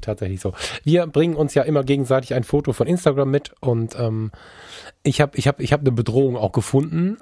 tatsächlich 0.00 0.40
so. 0.40 0.52
Wir 0.82 1.06
bringen 1.06 1.34
uns 1.34 1.54
ja 1.54 1.62
immer 1.62 1.82
gegenseitig 1.82 2.34
ein 2.34 2.44
Foto 2.44 2.72
von 2.72 2.88
Instagram 2.88 3.30
mit 3.30 3.54
und 3.60 3.98
ähm, 3.98 4.32
ich 5.02 5.20
habe 5.20 5.38
ich 5.38 5.48
hab, 5.48 5.60
ich 5.60 5.72
hab 5.72 5.80
eine 5.80 5.92
Bedrohung 5.92 6.36
auch 6.36 6.52
gefunden. 6.52 7.16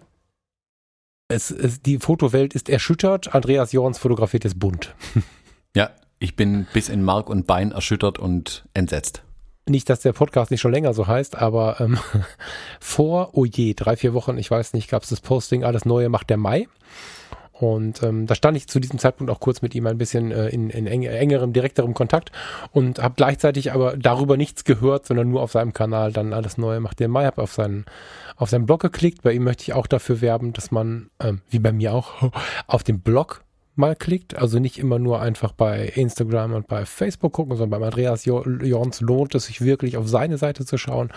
Es, 1.28 1.51
es, 1.51 1.82
die 1.82 1.99
Fotowelt 1.99 2.55
ist 2.55 2.68
erschüttert. 2.68 3.34
Andreas 3.34 3.72
Jorns 3.72 3.99
fotografiert 3.99 4.47
es 4.47 4.59
bunt. 4.59 4.95
Ja, 5.76 5.91
ich 6.19 6.37
bin 6.37 6.67
bis 6.73 6.89
in 6.89 7.03
Mark 7.03 7.29
und 7.29 7.47
Bein 7.47 7.73
erschüttert 7.73 8.19
und 8.19 8.64
entsetzt. 8.75 9.23
Nicht, 9.69 9.91
dass 9.91 10.01
der 10.01 10.12
Podcast 10.12 10.51
nicht 10.51 10.61
schon 10.61 10.73
länger 10.73 10.95
so 10.95 11.07
heißt, 11.07 11.37
aber 11.37 11.81
ähm, 11.81 11.99
vor, 12.81 13.31
oh 13.33 13.45
je, 13.45 13.75
drei, 13.75 13.97
vier 13.97 14.14
Wochen, 14.14 14.39
ich 14.39 14.51
weiß 14.51 14.75
nicht, 14.75 14.89
gab 14.89 15.03
es 15.03 15.09
das 15.09 15.21
Posting, 15.21 15.64
alles 15.64 15.85
Neue 15.85 16.09
macht 16.09 16.31
der 16.31 16.37
Mai. 16.37 16.69
Und 17.59 18.03
ähm, 18.03 18.27
da 18.27 18.35
stand 18.35 18.57
ich 18.57 18.69
zu 18.69 18.81
diesem 18.81 18.99
Zeitpunkt 18.99 19.33
auch 19.33 19.41
kurz 19.41 19.62
mit 19.62 19.75
ihm 19.75 19.87
ein 19.87 19.97
bisschen 19.97 20.31
äh, 20.31 20.49
in, 20.49 20.69
in 20.69 20.87
eng, 20.87 21.05
engerem, 21.05 21.55
direkterem 21.55 21.95
Kontakt 21.95 22.31
und 22.71 23.03
habe 23.03 23.14
gleichzeitig 23.17 23.73
aber 23.73 23.97
darüber 23.97 24.37
nichts 24.37 24.64
gehört, 24.64 25.07
sondern 25.07 25.31
nur 25.31 25.41
auf 25.41 25.53
seinem 25.53 25.73
Kanal 25.73 26.12
dann 26.12 26.35
alles 26.35 26.59
Neue 26.59 26.81
macht 26.81 27.01
der 27.01 27.09
Mai, 27.09 27.25
habe 27.25 27.43
auf 27.43 27.55
seinen, 27.55 27.87
auf 28.37 28.51
seinen 28.51 28.67
Blog 28.67 28.83
geklickt. 28.83 29.23
Bei 29.23 29.33
ihm 29.33 29.45
möchte 29.45 29.62
ich 29.62 29.73
auch 29.73 29.87
dafür 29.87 30.21
werben, 30.21 30.53
dass 30.53 30.71
man, 30.71 31.09
ähm, 31.19 31.41
wie 31.49 31.59
bei 31.59 31.73
mir 31.73 31.95
auch, 31.95 32.31
auf 32.67 32.83
dem 32.83 33.01
Blog 33.01 33.43
mal 33.79 33.97
klickt. 33.97 34.37
Also 34.37 34.59
nicht 34.59 34.79
immer 34.79 34.99
nur 34.99 35.20
einfach 35.20 35.53
bei 35.53 35.87
Instagram 35.87 36.55
und 36.55 36.68
bei 36.68 36.87
Facebook 36.87 37.33
gucken, 37.33 37.57
sondern 37.57 37.81
beim 37.81 37.89
Andreas 37.89 38.24
Jorns 38.24 39.01
lohnt 39.01 39.35
es 39.35 39.47
sich 39.47 39.61
wirklich 39.61 39.97
auf 39.97 40.09
seine 40.09 40.39
Seite 40.39 40.64
zu 40.64 40.79
schauen. 40.79 41.11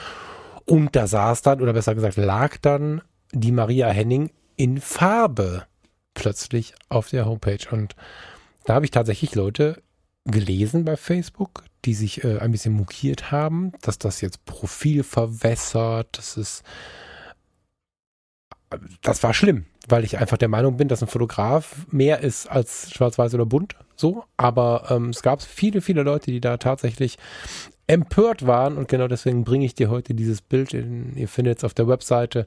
Und 0.66 0.96
da 0.96 1.08
saß 1.08 1.42
dann, 1.42 1.62
oder 1.62 1.74
besser 1.74 1.96
gesagt, 1.96 2.18
lag 2.18 2.58
dann 2.58 3.02
die 3.32 3.52
Maria 3.52 3.90
Henning 3.90 4.30
in 4.56 4.80
Farbe 4.80 5.66
plötzlich 6.14 6.74
auf 6.90 7.10
der 7.10 7.26
Homepage. 7.26 7.66
Und 7.72 7.96
da 8.66 8.76
habe 8.76 8.86
ich 8.86 8.92
tatsächlich 8.92 9.36
Leute 9.36 9.82
gelesen 10.26 10.86
bei 10.86 10.96
Facebook, 10.96 11.64
die 11.86 11.94
sich 11.94 12.24
äh, 12.24 12.40
ein 12.40 12.52
bisschen 12.52 12.74
mokiert 12.74 13.32
haben, 13.32 13.72
dass 13.82 13.98
das 13.98 14.22
jetzt 14.22 14.46
Profil 14.46 15.04
verwässert, 15.04 16.18
das 16.18 16.38
ist 16.38 16.64
das 19.02 19.24
war 19.24 19.34
schlimm, 19.34 19.66
weil 19.88 20.04
ich 20.04 20.18
einfach 20.18 20.38
der 20.38 20.50
Meinung 20.50 20.78
bin, 20.78 20.88
dass 20.88 21.02
ein 21.02 21.08
Fotograf 21.08 21.86
mehr 21.90 22.20
ist 22.20 22.48
als 22.48 22.92
schwarz-weiß 22.92 23.34
oder 23.34 23.46
bunt, 23.46 23.76
so. 23.96 24.24
Aber 24.38 24.88
ähm, 24.90 25.10
es 25.10 25.22
gab 25.22 25.42
viele, 25.42 25.82
viele 25.82 26.04
Leute, 26.04 26.32
die 26.32 26.42
da 26.42 26.58
tatsächlich 26.58 27.18
empört 27.88 28.46
waren 28.46 28.78
und 28.78 28.88
genau 28.88 29.08
deswegen 29.08 29.44
bringe 29.44 29.66
ich 29.66 29.74
dir 29.74 29.90
heute 29.90 30.14
dieses 30.14 30.42
Bild. 30.42 30.74
In, 30.74 31.16
ihr 31.16 31.28
findet 31.28 31.60
es 31.60 31.64
auf 31.64 31.74
der 31.74 31.88
Webseite 31.88 32.46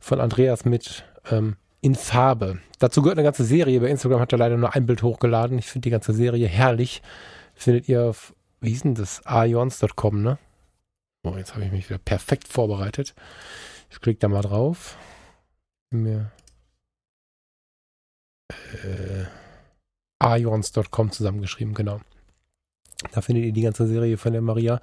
von 0.00 0.20
Andreas 0.20 0.64
mit 0.64 1.04
ähm, 1.30 1.56
in 1.80 1.94
Farbe. 1.94 2.58
Dazu 2.78 3.02
gehört 3.02 3.18
eine 3.18 3.24
ganze 3.24 3.44
Serie. 3.44 3.80
Bei 3.80 3.88
Instagram 3.88 4.20
hat 4.20 4.32
er 4.32 4.38
leider 4.38 4.56
nur 4.56 4.74
ein 4.74 4.86
Bild 4.86 5.02
hochgeladen. 5.02 5.58
Ich 5.58 5.66
finde 5.66 5.84
die 5.84 5.90
ganze 5.90 6.12
Serie 6.12 6.48
herrlich. 6.48 7.02
Findet 7.54 7.88
ihr 7.88 8.02
auf, 8.04 8.34
wie 8.60 8.70
hieß 8.70 8.82
denn 8.82 8.94
das? 8.94 9.24
aions.com, 9.24 10.22
ne? 10.22 10.38
Oh, 11.22 11.34
jetzt 11.36 11.54
habe 11.54 11.64
ich 11.64 11.72
mich 11.72 11.88
wieder 11.88 11.98
perfekt 11.98 12.48
vorbereitet. 12.48 13.14
Ich 13.90 14.00
klicke 14.00 14.18
da 14.18 14.28
mal 14.28 14.42
drauf 14.42 14.96
mir 15.90 16.30
äh, 18.50 19.26
Ions.com 20.22 21.12
zusammengeschrieben, 21.12 21.74
genau. 21.74 22.00
Da 23.12 23.20
findet 23.20 23.44
ihr 23.44 23.52
die 23.52 23.62
ganze 23.62 23.86
Serie 23.86 24.16
von 24.16 24.32
der 24.32 24.42
Maria. 24.42 24.80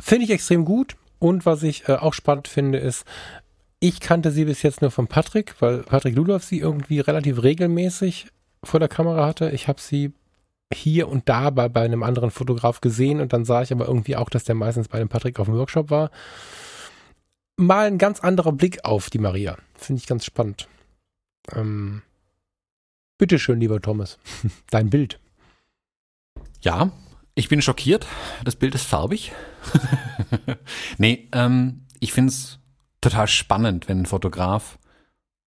Finde 0.00 0.24
ich 0.24 0.30
extrem 0.30 0.64
gut. 0.64 0.96
Und 1.18 1.46
was 1.46 1.62
ich 1.62 1.88
äh, 1.88 1.94
auch 1.94 2.14
spannend 2.14 2.48
finde, 2.48 2.78
ist, 2.78 3.04
ich 3.80 4.00
kannte 4.00 4.30
sie 4.30 4.44
bis 4.44 4.62
jetzt 4.62 4.82
nur 4.82 4.90
von 4.90 5.06
Patrick, 5.06 5.54
weil 5.60 5.78
Patrick 5.78 6.16
Ludolf 6.16 6.44
sie 6.44 6.58
irgendwie 6.58 7.00
relativ 7.00 7.42
regelmäßig 7.42 8.28
vor 8.64 8.80
der 8.80 8.88
Kamera 8.88 9.26
hatte. 9.26 9.50
Ich 9.50 9.68
habe 9.68 9.80
sie 9.80 10.12
hier 10.74 11.08
und 11.08 11.28
da 11.28 11.50
bei, 11.50 11.68
bei 11.68 11.82
einem 11.82 12.02
anderen 12.02 12.30
Fotograf 12.30 12.80
gesehen 12.80 13.20
und 13.20 13.32
dann 13.32 13.44
sah 13.44 13.62
ich 13.62 13.72
aber 13.72 13.86
irgendwie 13.86 14.16
auch, 14.16 14.28
dass 14.28 14.44
der 14.44 14.54
meistens 14.54 14.88
bei 14.88 14.98
dem 14.98 15.08
Patrick 15.08 15.38
auf 15.38 15.46
dem 15.46 15.56
Workshop 15.56 15.90
war 15.90 16.10
mal 17.58 17.86
ein 17.86 17.98
ganz 17.98 18.20
anderer 18.20 18.52
Blick 18.52 18.84
auf 18.84 19.10
die 19.10 19.18
Maria. 19.18 19.58
Finde 19.74 20.00
ich 20.00 20.06
ganz 20.06 20.24
spannend. 20.24 20.68
Ähm, 21.54 22.02
bitteschön, 23.18 23.60
lieber 23.60 23.80
Thomas. 23.80 24.18
Dein 24.70 24.90
Bild. 24.90 25.20
Ja, 26.60 26.92
ich 27.34 27.48
bin 27.48 27.62
schockiert. 27.62 28.06
Das 28.44 28.56
Bild 28.56 28.74
ist 28.74 28.84
farbig. 28.84 29.32
nee, 30.98 31.28
ähm, 31.32 31.84
ich 32.00 32.12
finde 32.12 32.30
es 32.30 32.58
total 33.00 33.28
spannend, 33.28 33.88
wenn 33.88 34.00
ein 34.00 34.06
Fotograf 34.06 34.78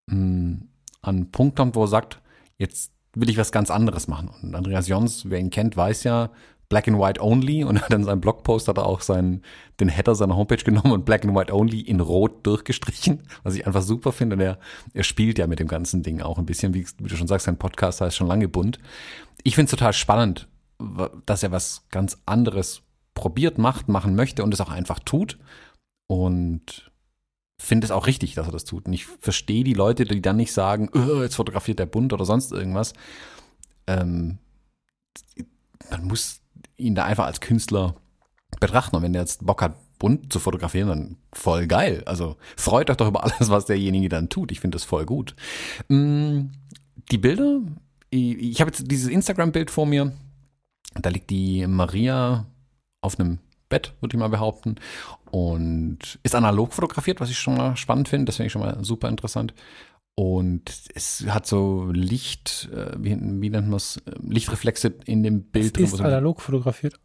mh, 0.07 0.15
hm, 0.15 0.69
an 1.03 1.17
einen 1.17 1.31
Punkt 1.33 1.57
kommt, 1.57 1.75
wo 1.75 1.85
er 1.85 1.89
sagt, 1.89 2.21
jetzt 2.59 2.93
will 3.15 3.31
ich 3.31 3.39
was 3.39 3.53
ganz 3.53 3.71
anderes 3.71 4.07
machen. 4.07 4.31
Und 4.43 4.55
Andreas 4.55 4.87
Jons, 4.87 5.31
wer 5.31 5.39
ihn 5.39 5.51
kennt, 5.51 5.77
weiß 5.77 6.05
ja, 6.05 6.31
Black 6.71 6.87
and 6.87 6.99
White 6.99 7.21
Only 7.21 7.65
und 7.65 7.83
hat 7.83 7.93
dann 7.93 8.05
seinen 8.05 8.21
Blogpost 8.21 8.69
hat 8.69 8.79
er 8.79 8.87
auch 8.87 9.01
seinen, 9.01 9.43
den 9.81 9.89
Header 9.89 10.15
seiner 10.15 10.37
Homepage 10.37 10.63
genommen 10.65 10.93
und 10.93 11.05
Black 11.05 11.25
and 11.25 11.37
White 11.37 11.53
Only 11.53 11.81
in 11.81 12.01
Rot 12.01 12.47
durchgestrichen, 12.47 13.25
was 13.43 13.57
ich 13.57 13.67
einfach 13.67 13.83
super 13.83 14.13
finde. 14.13 14.37
Und 14.37 14.41
er, 14.41 14.59
er 14.95 15.03
spielt 15.03 15.37
ja 15.39 15.49
mit 15.49 15.59
dem 15.59 15.67
ganzen 15.67 16.03
Ding 16.03 16.23
auch 16.23 16.39
ein 16.39 16.47
bisschen, 16.47 16.73
wie, 16.73 16.87
wie 16.99 17.09
du 17.09 17.17
schon 17.17 17.27
sagst, 17.27 17.47
sein 17.47 17.59
Podcast 17.59 18.01
heißt 18.01 18.17
schon 18.17 18.29
lange 18.29 18.49
bunt. 18.49 18.79
Ich 19.43 19.57
finde 19.57 19.65
es 19.65 19.73
total 19.73 19.93
spannend, 19.93 20.49
dass 21.27 21.43
er 21.43 21.51
was 21.51 21.87
ganz 21.91 22.19
anderes 22.25 22.83
probiert, 23.15 23.59
macht, 23.59 23.89
machen 23.89 24.15
möchte 24.15 24.45
und 24.45 24.55
es 24.55 24.61
auch 24.61 24.71
einfach 24.71 25.01
tut. 25.01 25.39
Und 26.07 26.91
finde 27.59 27.85
es 27.85 27.91
auch 27.91 28.07
richtig, 28.07 28.35
dass 28.35 28.47
er 28.47 28.53
das 28.53 28.65
tut. 28.65 28.87
Und 28.87 28.93
ich 28.93 29.07
verstehe 29.07 29.65
die 29.65 29.75
Leute, 29.75 30.05
die 30.05 30.23
dann 30.23 30.37
nicht 30.37 30.53
sagen, 30.53 30.89
oh, 30.95 31.21
jetzt 31.21 31.35
fotografiert 31.35 31.81
der 31.81 31.87
bunt 31.87 32.13
oder 32.13 32.25
sonst 32.25 32.53
irgendwas. 32.53 32.95
Ähm, 33.89 34.39
man 35.91 36.05
muss 36.05 36.41
ihn 36.81 36.95
da 36.95 37.05
einfach 37.05 37.27
als 37.27 37.41
Künstler 37.41 37.95
betrachten. 38.59 38.97
Und 38.97 39.03
wenn 39.03 39.13
der 39.13 39.23
jetzt 39.23 39.47
Bock 39.47 39.63
hat, 39.63 39.77
bunt 39.99 40.33
zu 40.33 40.39
fotografieren, 40.39 40.89
dann 40.89 41.17
voll 41.33 41.67
geil. 41.67 42.03
Also 42.07 42.37
freut 42.57 42.91
euch 42.91 42.97
doch 42.97 43.09
über 43.09 43.23
alles, 43.25 43.51
was 43.51 43.67
derjenige 43.67 44.09
dann 44.09 44.29
tut. 44.29 44.51
Ich 44.51 44.61
finde 44.61 44.77
das 44.77 44.85
voll 44.85 45.07
gut. 45.07 45.37
Mm, 45.89 46.47
die 47.11 47.19
Bilder, 47.19 47.61
ich 48.11 48.61
habe 48.61 48.71
jetzt 48.71 48.91
dieses 48.91 49.09
Instagram-Bild 49.09 49.71
vor 49.71 49.87
mir. 49.87 50.13
Da 50.95 51.11
liegt 51.11 51.31
die 51.31 51.67
Maria 51.67 52.47
auf 53.01 53.19
einem 53.19 53.39
Bett, 53.69 53.95
würde 54.01 54.17
ich 54.17 54.19
mal 54.19 54.29
behaupten. 54.29 54.77
Und 55.31 56.19
ist 56.25 56.35
analog 56.35 56.73
fotografiert, 56.73 57.21
was 57.21 57.31
ich 57.31 57.39
schon 57.39 57.57
mal 57.57 57.77
spannend 57.77 58.09
finde. 58.09 58.27
Das 58.27 58.37
finde 58.37 58.47
ich 58.49 58.53
schon 58.53 58.63
mal 58.63 58.83
super 58.85 59.09
interessant. 59.09 59.55
Und 60.21 60.71
es 60.95 61.25
hat 61.31 61.47
so 61.47 61.89
Licht, 61.91 62.69
äh, 62.75 62.93
wie, 62.99 63.17
wie 63.19 63.49
nennt 63.49 63.69
man 63.69 63.79
es, 63.79 64.03
Lichtreflexe 64.21 64.93
in 65.07 65.23
dem 65.23 65.45
Bild 65.45 65.79
drin. 65.79 65.87
Ist 65.87 65.99
analog 65.99 66.43
fotografiert? 66.43 67.01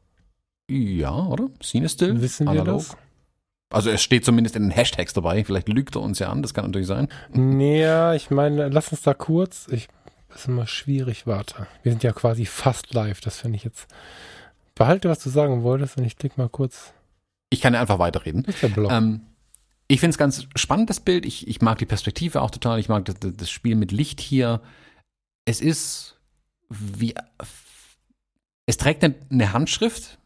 Ja, 0.70 1.26
oder? 1.26 1.48
Cinestill? 1.64 2.20
Wissen 2.20 2.52
wir 2.52 2.66
das? 2.66 2.98
Also 3.70 3.90
es 3.90 4.04
steht 4.04 4.26
zumindest 4.26 4.58
in 4.58 4.64
den 4.64 4.72
Hashtags 4.72 5.14
dabei. 5.14 5.46
Vielleicht 5.46 5.70
lügt 5.70 5.96
er 5.96 6.02
uns 6.02 6.20
ja 6.20 6.28
an, 6.28 6.42
das 6.42 6.54
kann 6.54 6.66
natürlich 6.66 6.88
sein. 6.88 7.08
Ja, 7.34 8.14
ich 8.14 8.32
meine, 8.32 8.68
lass 8.68 8.92
uns 8.92 9.04
da 9.04 9.14
kurz. 9.14 9.70
Ich, 9.72 9.88
das 10.28 10.42
ist 10.42 10.48
immer 10.50 10.68
schwierig, 10.68 11.26
warte. 11.26 11.68
Wir 11.84 11.94
sind 11.94 12.04
ja 12.04 12.12
quasi 12.12 12.46
fast 12.46 12.94
live, 12.94 13.22
das 13.22 13.38
finde 13.38 13.56
ich 13.56 13.64
jetzt. 13.64 13.88
Behalte, 14.76 15.08
was 15.08 15.24
du 15.24 15.30
sagen 15.30 15.64
wolltest 15.64 15.98
und 15.98 16.04
ich 16.04 16.18
klicke 16.18 16.38
mal 16.38 16.50
kurz. 16.50 16.92
Ich 17.50 17.62
kann 17.62 17.74
ja 17.74 17.80
einfach 17.80 18.00
weiterreden. 18.00 18.44
Das 18.44 18.56
ist 18.56 18.64
der 18.64 18.68
Blog. 18.68 18.92
Ähm, 18.92 19.22
ich 19.88 20.00
finde 20.00 20.12
es 20.12 20.18
ganz 20.18 20.48
spannend, 20.56 20.90
das 20.90 21.00
Bild. 21.00 21.26
Ich, 21.26 21.48
ich 21.48 21.62
mag 21.62 21.78
die 21.78 21.86
Perspektive 21.86 22.42
auch 22.42 22.52
total. 22.52 22.80
Ich 22.80 22.90
mag 22.90 23.06
das, 23.06 23.16
das 23.20 23.50
Spiel 23.50 23.76
mit 23.76 23.92
Licht 23.92 24.20
hier. 24.20 24.62
Es 25.46 25.62
ist 25.62 26.20
wie. 26.70 27.14
Es 28.66 28.78
trägt 28.78 29.04
eine 29.04 29.54
Handschrift. 29.54 30.18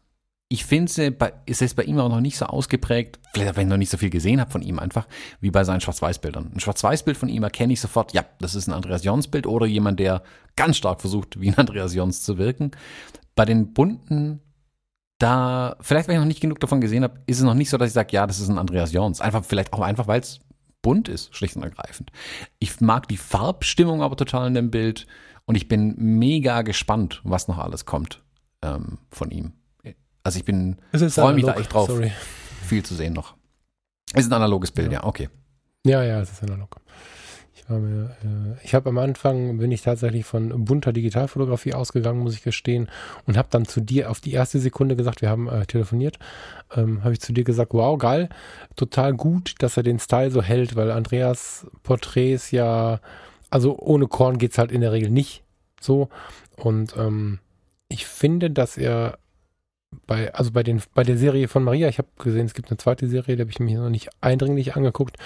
Ich 0.52 0.64
finde, 0.64 1.14
es 1.46 1.60
ist 1.60 1.76
bei 1.76 1.84
ihm 1.84 2.00
auch 2.00 2.08
noch 2.08 2.20
nicht 2.20 2.36
so 2.36 2.46
ausgeprägt, 2.46 3.20
vielleicht 3.32 3.54
wenn 3.54 3.68
ich 3.68 3.70
noch 3.70 3.76
nicht 3.76 3.90
so 3.90 3.98
viel 3.98 4.10
gesehen 4.10 4.40
habe 4.40 4.50
von 4.50 4.62
ihm 4.62 4.80
einfach, 4.80 5.06
wie 5.40 5.52
bei 5.52 5.62
seinen 5.62 5.80
Schwarz-Weiß-Bildern. 5.80 6.50
Ein 6.52 6.58
Schwarz-Weiß-Bild 6.58 7.16
von 7.16 7.28
ihm 7.28 7.44
erkenne 7.44 7.72
ich 7.72 7.80
sofort, 7.80 8.14
ja, 8.14 8.24
das 8.40 8.56
ist 8.56 8.66
ein 8.66 8.72
Andreas 8.72 9.04
Jons-Bild 9.04 9.46
oder 9.46 9.66
jemand, 9.66 10.00
der 10.00 10.24
ganz 10.56 10.76
stark 10.76 11.02
versucht, 11.02 11.40
wie 11.40 11.50
ein 11.50 11.58
Andreas 11.58 11.94
Jons 11.94 12.24
zu 12.24 12.36
wirken. 12.36 12.72
Bei 13.36 13.44
den 13.44 13.72
bunten 13.72 14.40
da, 15.20 15.76
vielleicht 15.80 16.08
weil 16.08 16.14
ich 16.14 16.20
noch 16.20 16.26
nicht 16.26 16.40
genug 16.40 16.60
davon 16.60 16.80
gesehen 16.80 17.04
habe, 17.04 17.20
ist 17.26 17.38
es 17.38 17.44
noch 17.44 17.54
nicht 17.54 17.70
so, 17.70 17.76
dass 17.76 17.88
ich 17.88 17.94
sage, 17.94 18.08
ja, 18.12 18.26
das 18.26 18.40
ist 18.40 18.48
ein 18.48 18.58
Andreas 18.58 18.92
Jorns. 18.92 19.20
Einfach, 19.20 19.44
vielleicht 19.44 19.72
auch 19.72 19.80
einfach, 19.80 20.08
weil 20.08 20.20
es 20.20 20.40
bunt 20.82 21.08
ist, 21.08 21.34
schlicht 21.36 21.56
und 21.56 21.62
ergreifend. 21.62 22.10
Ich 22.58 22.80
mag 22.80 23.06
die 23.06 23.18
Farbstimmung 23.18 24.02
aber 24.02 24.16
total 24.16 24.48
in 24.48 24.54
dem 24.54 24.70
Bild 24.70 25.06
und 25.44 25.56
ich 25.56 25.68
bin 25.68 25.94
mega 25.96 26.62
gespannt, 26.62 27.20
was 27.22 27.48
noch 27.48 27.58
alles 27.58 27.84
kommt 27.84 28.22
ähm, 28.62 28.98
von 29.10 29.30
ihm. 29.30 29.52
Also 30.22 30.38
ich 30.38 30.44
bin, 30.44 30.76
freue 30.92 31.34
mich 31.34 31.44
da 31.44 31.54
echt 31.54 31.72
drauf, 31.72 31.88
Sorry. 31.88 32.12
viel 32.66 32.82
zu 32.82 32.94
sehen 32.94 33.12
noch. 33.12 33.34
Es 34.12 34.22
ist 34.22 34.30
ein 34.30 34.34
analoges 34.34 34.70
Bild, 34.70 34.92
ja, 34.92 35.00
ja 35.00 35.04
okay. 35.04 35.28
Ja, 35.84 36.02
ja, 36.02 36.20
es 36.20 36.32
ist 36.32 36.42
analog. 36.42 36.76
Äh, 37.70 38.64
ich 38.64 38.74
habe 38.74 38.88
am 38.88 38.98
Anfang 38.98 39.58
bin 39.58 39.70
ich 39.70 39.82
tatsächlich 39.82 40.24
von 40.24 40.64
bunter 40.64 40.92
Digitalfotografie 40.92 41.74
ausgegangen, 41.74 42.20
muss 42.20 42.34
ich 42.34 42.42
gestehen, 42.42 42.88
und 43.26 43.36
habe 43.36 43.48
dann 43.50 43.64
zu 43.64 43.80
dir 43.80 44.10
auf 44.10 44.20
die 44.20 44.32
erste 44.32 44.58
Sekunde 44.58 44.96
gesagt, 44.96 45.22
wir 45.22 45.30
haben 45.30 45.48
äh, 45.48 45.66
telefoniert, 45.66 46.18
ähm, 46.76 47.02
habe 47.04 47.12
ich 47.12 47.20
zu 47.20 47.32
dir 47.32 47.44
gesagt, 47.44 47.72
wow, 47.72 47.98
geil, 47.98 48.28
total 48.76 49.14
gut, 49.14 49.54
dass 49.60 49.76
er 49.76 49.82
den 49.82 49.98
Style 49.98 50.30
so 50.30 50.42
hält, 50.42 50.76
weil 50.76 50.90
Andreas 50.90 51.66
Porträts 51.82 52.50
ja, 52.50 53.00
also 53.50 53.78
ohne 53.78 54.06
Korn 54.06 54.38
geht's 54.38 54.58
halt 54.58 54.72
in 54.72 54.80
der 54.80 54.92
Regel 54.92 55.10
nicht 55.10 55.42
so. 55.80 56.08
Und 56.56 56.94
ähm, 56.96 57.38
ich 57.88 58.06
finde, 58.06 58.50
dass 58.50 58.76
er 58.76 59.18
bei, 60.06 60.32
also 60.34 60.52
bei 60.52 60.62
den, 60.62 60.80
bei 60.94 61.02
der 61.02 61.16
Serie 61.16 61.48
von 61.48 61.64
Maria, 61.64 61.88
ich 61.88 61.98
habe 61.98 62.08
gesehen, 62.18 62.46
es 62.46 62.54
gibt 62.54 62.70
eine 62.70 62.78
zweite 62.78 63.08
Serie, 63.08 63.36
die 63.36 63.42
habe 63.42 63.50
ich 63.50 63.60
mir 63.60 63.80
noch 63.80 63.90
nicht 63.90 64.10
eindringlich 64.20 64.76
angeguckt. 64.76 65.16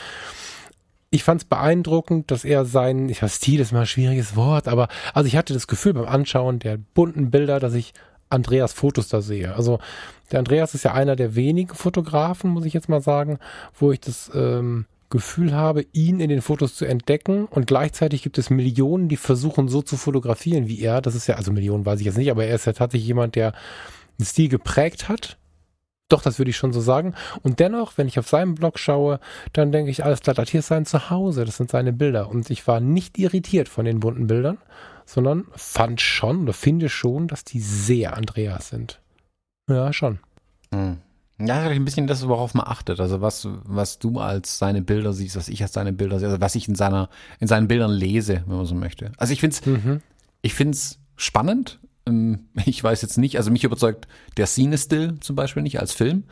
Ich 1.15 1.23
fand 1.23 1.43
es 1.43 1.45
beeindruckend, 1.45 2.33
dass 2.33 2.45
er 2.45 2.65
sein, 2.65 3.09
ich 3.09 3.23
weiß, 3.23 3.37
Stil 3.37 3.61
ist 3.61 3.71
mal 3.71 3.83
ein 3.83 3.87
schwieriges 3.87 4.35
Wort, 4.35 4.67
aber 4.67 4.89
also 5.13 5.29
ich 5.29 5.37
hatte 5.37 5.55
das 5.55 5.69
Gefühl 5.69 5.95
beim 5.95 6.07
Anschauen 6.07 6.59
der 6.59 6.77
bunten 6.77 7.31
Bilder, 7.31 7.61
dass 7.61 7.75
ich 7.75 7.95
Andreas 8.31 8.73
Fotos 8.73 9.07
da 9.07 9.23
sehe. 9.23 9.55
Also 9.55 9.79
der 10.33 10.41
Andreas 10.41 10.75
ist 10.75 10.83
ja 10.83 10.93
einer 10.93 11.15
der 11.15 11.37
wenigen 11.37 11.73
Fotografen, 11.73 12.51
muss 12.51 12.65
ich 12.65 12.73
jetzt 12.73 12.89
mal 12.89 13.01
sagen, 13.01 13.39
wo 13.79 13.93
ich 13.93 14.01
das 14.01 14.29
ähm, 14.35 14.87
Gefühl 15.09 15.55
habe, 15.55 15.87
ihn 15.93 16.19
in 16.19 16.31
den 16.31 16.43
Fotos 16.43 16.75
zu 16.75 16.85
entdecken 16.85 17.45
und 17.47 17.69
gleichzeitig 17.69 18.25
gibt 18.25 18.37
es 18.37 18.51
Millionen, 18.51 19.09
die 19.09 19.17
versuchen 19.17 19.69
so 19.69 19.83
zu 19.83 19.97
fotografieren 19.97 20.67
wie 20.67 20.81
er. 20.81 21.01
Das 21.01 21.15
ist 21.15 21.29
ja, 21.29 21.37
also 21.37 21.53
Millionen 21.53 21.87
weiß 21.87 22.01
ich 22.01 22.07
jetzt 22.07 22.19
nicht, 22.19 22.33
aber 22.33 22.45
er 22.45 22.57
ist 22.57 22.65
ja 22.65 22.73
tatsächlich 22.73 23.07
jemand, 23.07 23.37
der 23.37 23.53
einen 24.19 24.27
Stil 24.27 24.49
geprägt 24.49 25.09
hat. 25.09 25.39
Doch, 26.15 26.23
das 26.23 26.39
würde 26.39 26.51
ich 26.51 26.57
schon 26.57 26.73
so 26.73 26.81
sagen. 26.81 27.13
Und 27.43 27.59
dennoch, 27.59 27.99
wenn 27.99 28.07
ich 28.07 28.21
auf 28.21 28.29
seinen 28.29 28.55
Blog 28.55 28.79
schaue, 28.79 29.19
dann 29.53 29.73
denke 29.73 29.91
ich, 29.91 30.05
alles 30.05 30.21
klar, 30.21 30.33
das 30.33 30.49
hier 30.49 30.61
ist 30.61 30.69
sein 30.69 30.87
Zuhause, 30.87 31.45
das 31.45 31.57
sind 31.57 31.73
seine 31.73 31.93
Bilder. 31.93 32.29
Und 32.29 32.51
ich 32.51 32.69
war 32.69 32.79
nicht 32.79 33.19
irritiert 33.19 33.69
von 33.69 33.85
den 33.85 33.99
bunten 33.99 34.29
Bildern, 34.29 34.59
sondern 35.07 35.47
fand 35.57 36.01
schon 36.01 36.45
oder 36.45 36.53
finde 36.53 36.89
schon, 36.89 37.27
dass 37.27 37.43
die 37.43 37.59
sehr 37.59 38.17
Andreas 38.17 38.69
sind. 38.69 39.01
Ja, 39.69 39.93
schon. 39.93 40.21
Hm. 40.73 40.99
Ja, 41.41 41.63
ein 41.63 41.85
bisschen 41.85 42.07
das, 42.07 42.29
worauf 42.29 42.55
man 42.55 42.69
achtet. 42.69 43.01
Also 43.01 43.21
was, 43.21 43.49
was 43.65 43.99
du 43.99 44.21
als 44.21 44.59
seine 44.61 44.83
Bilder 44.83 45.13
siehst, 45.13 45.35
was 45.35 45.49
ich 45.49 45.63
als 45.65 45.73
seine 45.73 45.93
Bilder 45.93 46.21
sehe, 46.21 46.29
also 46.29 46.41
was 46.41 46.55
ich 46.55 46.69
in 46.69 46.77
seiner, 46.77 47.09
in 47.41 47.49
seinen 47.49 47.67
Bildern 47.67 47.91
lese, 47.91 48.45
wenn 48.47 48.57
man 48.59 48.67
so 48.67 48.77
möchte. 48.77 49.11
Also 49.17 49.33
ich 49.33 49.41
finde 49.41 49.57
es, 49.57 49.67
mhm. 49.67 50.01
ich 50.43 50.55
finde 50.55 50.77
es 50.77 51.01
spannend. 51.17 51.81
Ähm, 52.07 52.49
ich 52.65 52.83
weiß 52.83 53.03
jetzt 53.03 53.19
nicht, 53.19 53.37
also 53.37 53.51
mich 53.51 53.65
überzeugt 53.65 54.07
der 54.37 54.47
Scene 54.47 54.79
Still 54.79 55.19
zum 55.21 55.37
Beispiel 55.37 55.63
nicht 55.63 55.81
als 55.81 55.93
Film. 55.93 56.25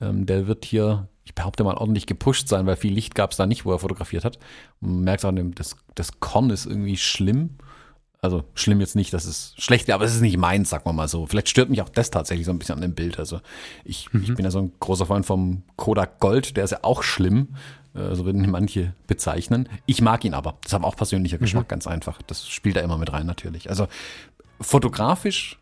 Ähm, 0.00 0.26
der 0.26 0.46
wird 0.46 0.64
hier, 0.64 1.08
ich 1.24 1.34
behaupte 1.34 1.64
mal, 1.64 1.76
ordentlich 1.76 2.06
gepusht 2.06 2.48
sein, 2.48 2.66
weil 2.66 2.76
viel 2.76 2.92
Licht 2.92 3.14
gab 3.14 3.30
es 3.30 3.36
da 3.36 3.46
nicht, 3.46 3.64
wo 3.64 3.72
er 3.72 3.78
fotografiert 3.78 4.24
hat. 4.24 4.38
man 4.80 5.00
merkt 5.00 5.24
auch, 5.24 5.32
das, 5.54 5.76
das 5.94 6.20
Con 6.20 6.50
ist 6.50 6.66
irgendwie 6.66 6.96
schlimm. 6.96 7.50
Also 8.22 8.44
schlimm 8.54 8.80
jetzt 8.80 8.96
nicht, 8.96 9.12
dass 9.12 9.24
es 9.24 9.54
schlecht 9.56 9.86
wäre, 9.86 9.94
aber 9.94 10.04
es 10.04 10.14
ist 10.14 10.20
nicht 10.20 10.38
meins, 10.38 10.70
sagen 10.70 10.84
wir 10.86 10.92
mal 10.92 11.06
so. 11.06 11.26
Vielleicht 11.26 11.48
stört 11.48 11.70
mich 11.70 11.82
auch 11.82 11.88
das 11.88 12.10
tatsächlich 12.10 12.46
so 12.46 12.50
ein 12.50 12.58
bisschen 12.58 12.74
an 12.74 12.80
dem 12.80 12.94
Bild. 12.94 13.18
Also 13.18 13.40
ich, 13.84 14.12
mhm. 14.12 14.22
ich 14.22 14.34
bin 14.34 14.44
ja 14.44 14.50
so 14.50 14.58
ein 14.58 14.72
großer 14.80 15.06
Freund 15.06 15.24
vom 15.24 15.62
Kodak 15.76 16.18
Gold, 16.18 16.56
der 16.56 16.64
ist 16.64 16.72
ja 16.72 16.78
auch 16.82 17.02
schlimm. 17.02 17.48
Äh, 17.94 18.14
so 18.14 18.24
würden 18.24 18.50
manche 18.50 18.94
bezeichnen. 19.06 19.68
Ich 19.86 20.00
mag 20.00 20.24
ihn 20.24 20.34
aber. 20.34 20.56
Das 20.62 20.72
ist 20.72 20.74
aber 20.74 20.86
auch 20.86 20.96
persönlicher 20.96 21.38
Geschmack, 21.38 21.64
mhm. 21.64 21.68
ganz 21.68 21.86
einfach. 21.86 22.20
Das 22.26 22.48
spielt 22.48 22.76
da 22.76 22.80
immer 22.80 22.98
mit 22.98 23.12
rein 23.12 23.26
natürlich. 23.26 23.70
Also 23.70 23.86
fotografisch 24.60 25.58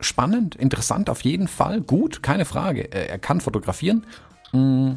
spannend, 0.00 0.56
interessant 0.56 1.08
auf 1.08 1.22
jeden 1.22 1.48
Fall, 1.48 1.80
gut, 1.80 2.22
keine 2.22 2.44
Frage. 2.44 2.92
Er 2.92 3.18
kann 3.18 3.40
fotografieren. 3.40 4.04
Mm, 4.52 4.94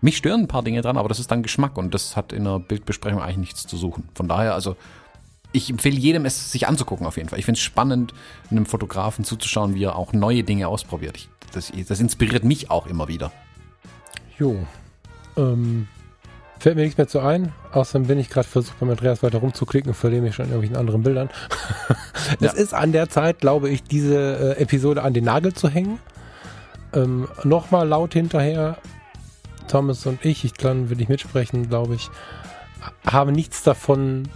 mich 0.00 0.16
stören 0.16 0.42
ein 0.42 0.48
paar 0.48 0.62
Dinge 0.62 0.82
dran, 0.82 0.96
aber 0.96 1.08
das 1.08 1.18
ist 1.18 1.30
dann 1.30 1.42
Geschmack 1.42 1.76
und 1.78 1.94
das 1.94 2.16
hat 2.16 2.32
in 2.32 2.46
einer 2.46 2.58
Bildbesprechung 2.58 3.20
eigentlich 3.20 3.38
nichts 3.38 3.66
zu 3.66 3.76
suchen. 3.76 4.08
Von 4.14 4.28
daher, 4.28 4.54
also 4.54 4.76
ich 5.52 5.70
empfehle 5.70 5.96
jedem, 5.96 6.24
es 6.26 6.52
sich 6.52 6.68
anzugucken 6.68 7.06
auf 7.06 7.16
jeden 7.16 7.28
Fall. 7.28 7.38
Ich 7.38 7.44
finde 7.44 7.58
es 7.58 7.64
spannend, 7.64 8.12
einem 8.50 8.66
Fotografen 8.66 9.24
zuzuschauen, 9.24 9.74
wie 9.74 9.84
er 9.84 9.96
auch 9.96 10.12
neue 10.12 10.44
Dinge 10.44 10.68
ausprobiert. 10.68 11.16
Ich, 11.16 11.28
das, 11.52 11.72
das, 11.88 12.00
inspiriert 12.00 12.44
mich 12.44 12.70
auch 12.70 12.86
immer 12.86 13.08
wieder. 13.08 13.32
Jo. 14.38 14.66
Ähm, 15.36 15.88
Fällt 16.58 16.76
mir 16.76 16.82
nichts 16.82 16.96
mehr 16.96 17.08
zu 17.08 17.20
ein. 17.20 17.52
Außerdem 17.72 18.06
bin 18.06 18.18
ich 18.18 18.30
gerade 18.30 18.48
versucht, 18.48 18.80
beim 18.80 18.90
Andreas 18.90 19.22
weiter 19.22 19.38
rumzuklicken 19.38 19.90
und 19.90 19.94
verliere 19.94 20.22
mich 20.22 20.34
schon 20.34 20.46
in 20.46 20.52
irgendwelchen 20.52 20.76
anderen 20.76 21.02
Bildern. 21.02 21.30
es 22.40 22.52
ja. 22.52 22.52
ist 22.52 22.74
an 22.74 22.92
der 22.92 23.08
Zeit, 23.08 23.40
glaube 23.40 23.68
ich, 23.68 23.82
diese 23.82 24.56
äh, 24.56 24.62
Episode 24.62 25.02
an 25.02 25.12
den 25.12 25.24
Nagel 25.24 25.52
zu 25.52 25.68
hängen. 25.68 25.98
Ähm, 26.94 27.28
Nochmal 27.44 27.86
laut 27.86 28.14
hinterher. 28.14 28.78
Thomas 29.68 30.06
und 30.06 30.24
ich, 30.24 30.44
ich 30.44 30.54
kann, 30.54 30.90
will 30.90 31.00
ich 31.00 31.08
mitsprechen, 31.08 31.68
glaube 31.68 31.96
ich, 31.96 32.08
haben 33.04 33.32
nichts 33.32 33.62
davon 33.62 34.28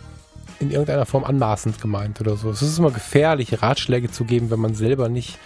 in 0.59 0.71
irgendeiner 0.71 1.07
Form 1.07 1.25
anmaßend 1.25 1.81
gemeint 1.81 2.21
oder 2.21 2.37
so. 2.37 2.51
Es 2.51 2.63
ist 2.63 2.79
immer 2.79 2.91
gefährlich, 2.91 3.63
Ratschläge 3.63 4.11
zu 4.11 4.25
geben, 4.25 4.51
wenn 4.51 4.61
man 4.61 4.75
selber 4.75 5.09
nicht 5.09 5.39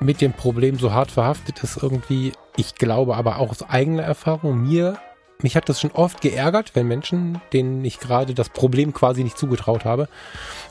mit 0.00 0.20
dem 0.20 0.32
Problem 0.32 0.78
so 0.78 0.92
hart 0.92 1.10
verhaftet 1.10 1.62
ist 1.62 1.82
irgendwie. 1.82 2.32
Ich 2.56 2.74
glaube 2.74 3.16
aber 3.16 3.38
auch 3.38 3.50
aus 3.50 3.68
eigener 3.68 4.02
Erfahrung, 4.02 4.62
mir, 4.62 4.98
mich 5.42 5.54
hat 5.54 5.68
das 5.68 5.80
schon 5.80 5.90
oft 5.92 6.22
geärgert, 6.22 6.70
wenn 6.74 6.88
Menschen, 6.88 7.40
denen 7.52 7.84
ich 7.84 8.00
gerade 8.00 8.32
das 8.32 8.48
Problem 8.48 8.94
quasi 8.94 9.22
nicht 9.22 9.36
zugetraut 9.36 9.84
habe, 9.84 10.08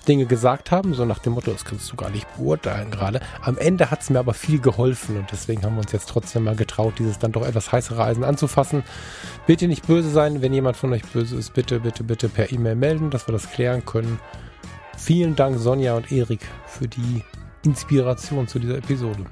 Dinge 0.07 0.25
gesagt 0.25 0.71
haben, 0.71 0.95
so 0.95 1.05
nach 1.05 1.19
dem 1.19 1.33
Motto, 1.33 1.51
das 1.51 1.65
kannst 1.65 1.91
du 1.91 1.95
gar 1.95 2.09
nicht 2.09 2.27
beurteilen 2.35 2.89
gerade. 2.89 3.19
Am 3.41 3.59
Ende 3.59 3.91
hat 3.91 4.01
es 4.01 4.09
mir 4.09 4.17
aber 4.17 4.33
viel 4.33 4.59
geholfen 4.59 5.17
und 5.17 5.31
deswegen 5.31 5.63
haben 5.63 5.75
wir 5.75 5.81
uns 5.81 5.91
jetzt 5.91 6.09
trotzdem 6.09 6.45
mal 6.45 6.55
getraut, 6.55 6.95
dieses 6.97 7.19
dann 7.19 7.31
doch 7.31 7.45
etwas 7.45 7.71
heißere 7.71 8.03
Eisen 8.03 8.23
anzufassen. 8.23 8.83
Bitte 9.45 9.67
nicht 9.67 9.85
böse 9.85 10.09
sein, 10.09 10.41
wenn 10.41 10.53
jemand 10.53 10.77
von 10.77 10.91
euch 10.93 11.03
böse 11.03 11.35
ist, 11.35 11.53
bitte, 11.53 11.81
bitte, 11.81 12.03
bitte 12.03 12.27
per 12.27 12.51
E-Mail 12.51 12.75
melden, 12.75 13.11
dass 13.11 13.27
wir 13.27 13.33
das 13.33 13.51
klären 13.51 13.85
können. 13.85 14.19
Vielen 14.97 15.35
Dank 15.35 15.59
Sonja 15.59 15.95
und 15.95 16.11
Erik 16.11 16.41
für 16.65 16.87
die 16.87 17.23
Inspiration 17.65 18.47
zu 18.47 18.59
dieser 18.59 18.77
Episode. 18.77 19.25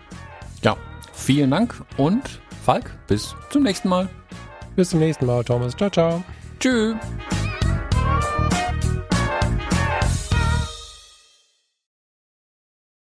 Ja, 0.63 0.75
vielen 1.13 1.51
Dank 1.51 1.75
und 1.97 2.41
Falk, 2.63 2.91
bis 3.07 3.35
zum 3.49 3.63
nächsten 3.63 3.89
Mal. 3.89 4.09
Bis 4.75 4.89
zum 4.89 4.99
nächsten 4.99 5.25
Mal, 5.25 5.43
Thomas. 5.43 5.75
Ciao, 5.75 5.89
ciao. 5.89 6.23
Tschüss. 6.59 6.95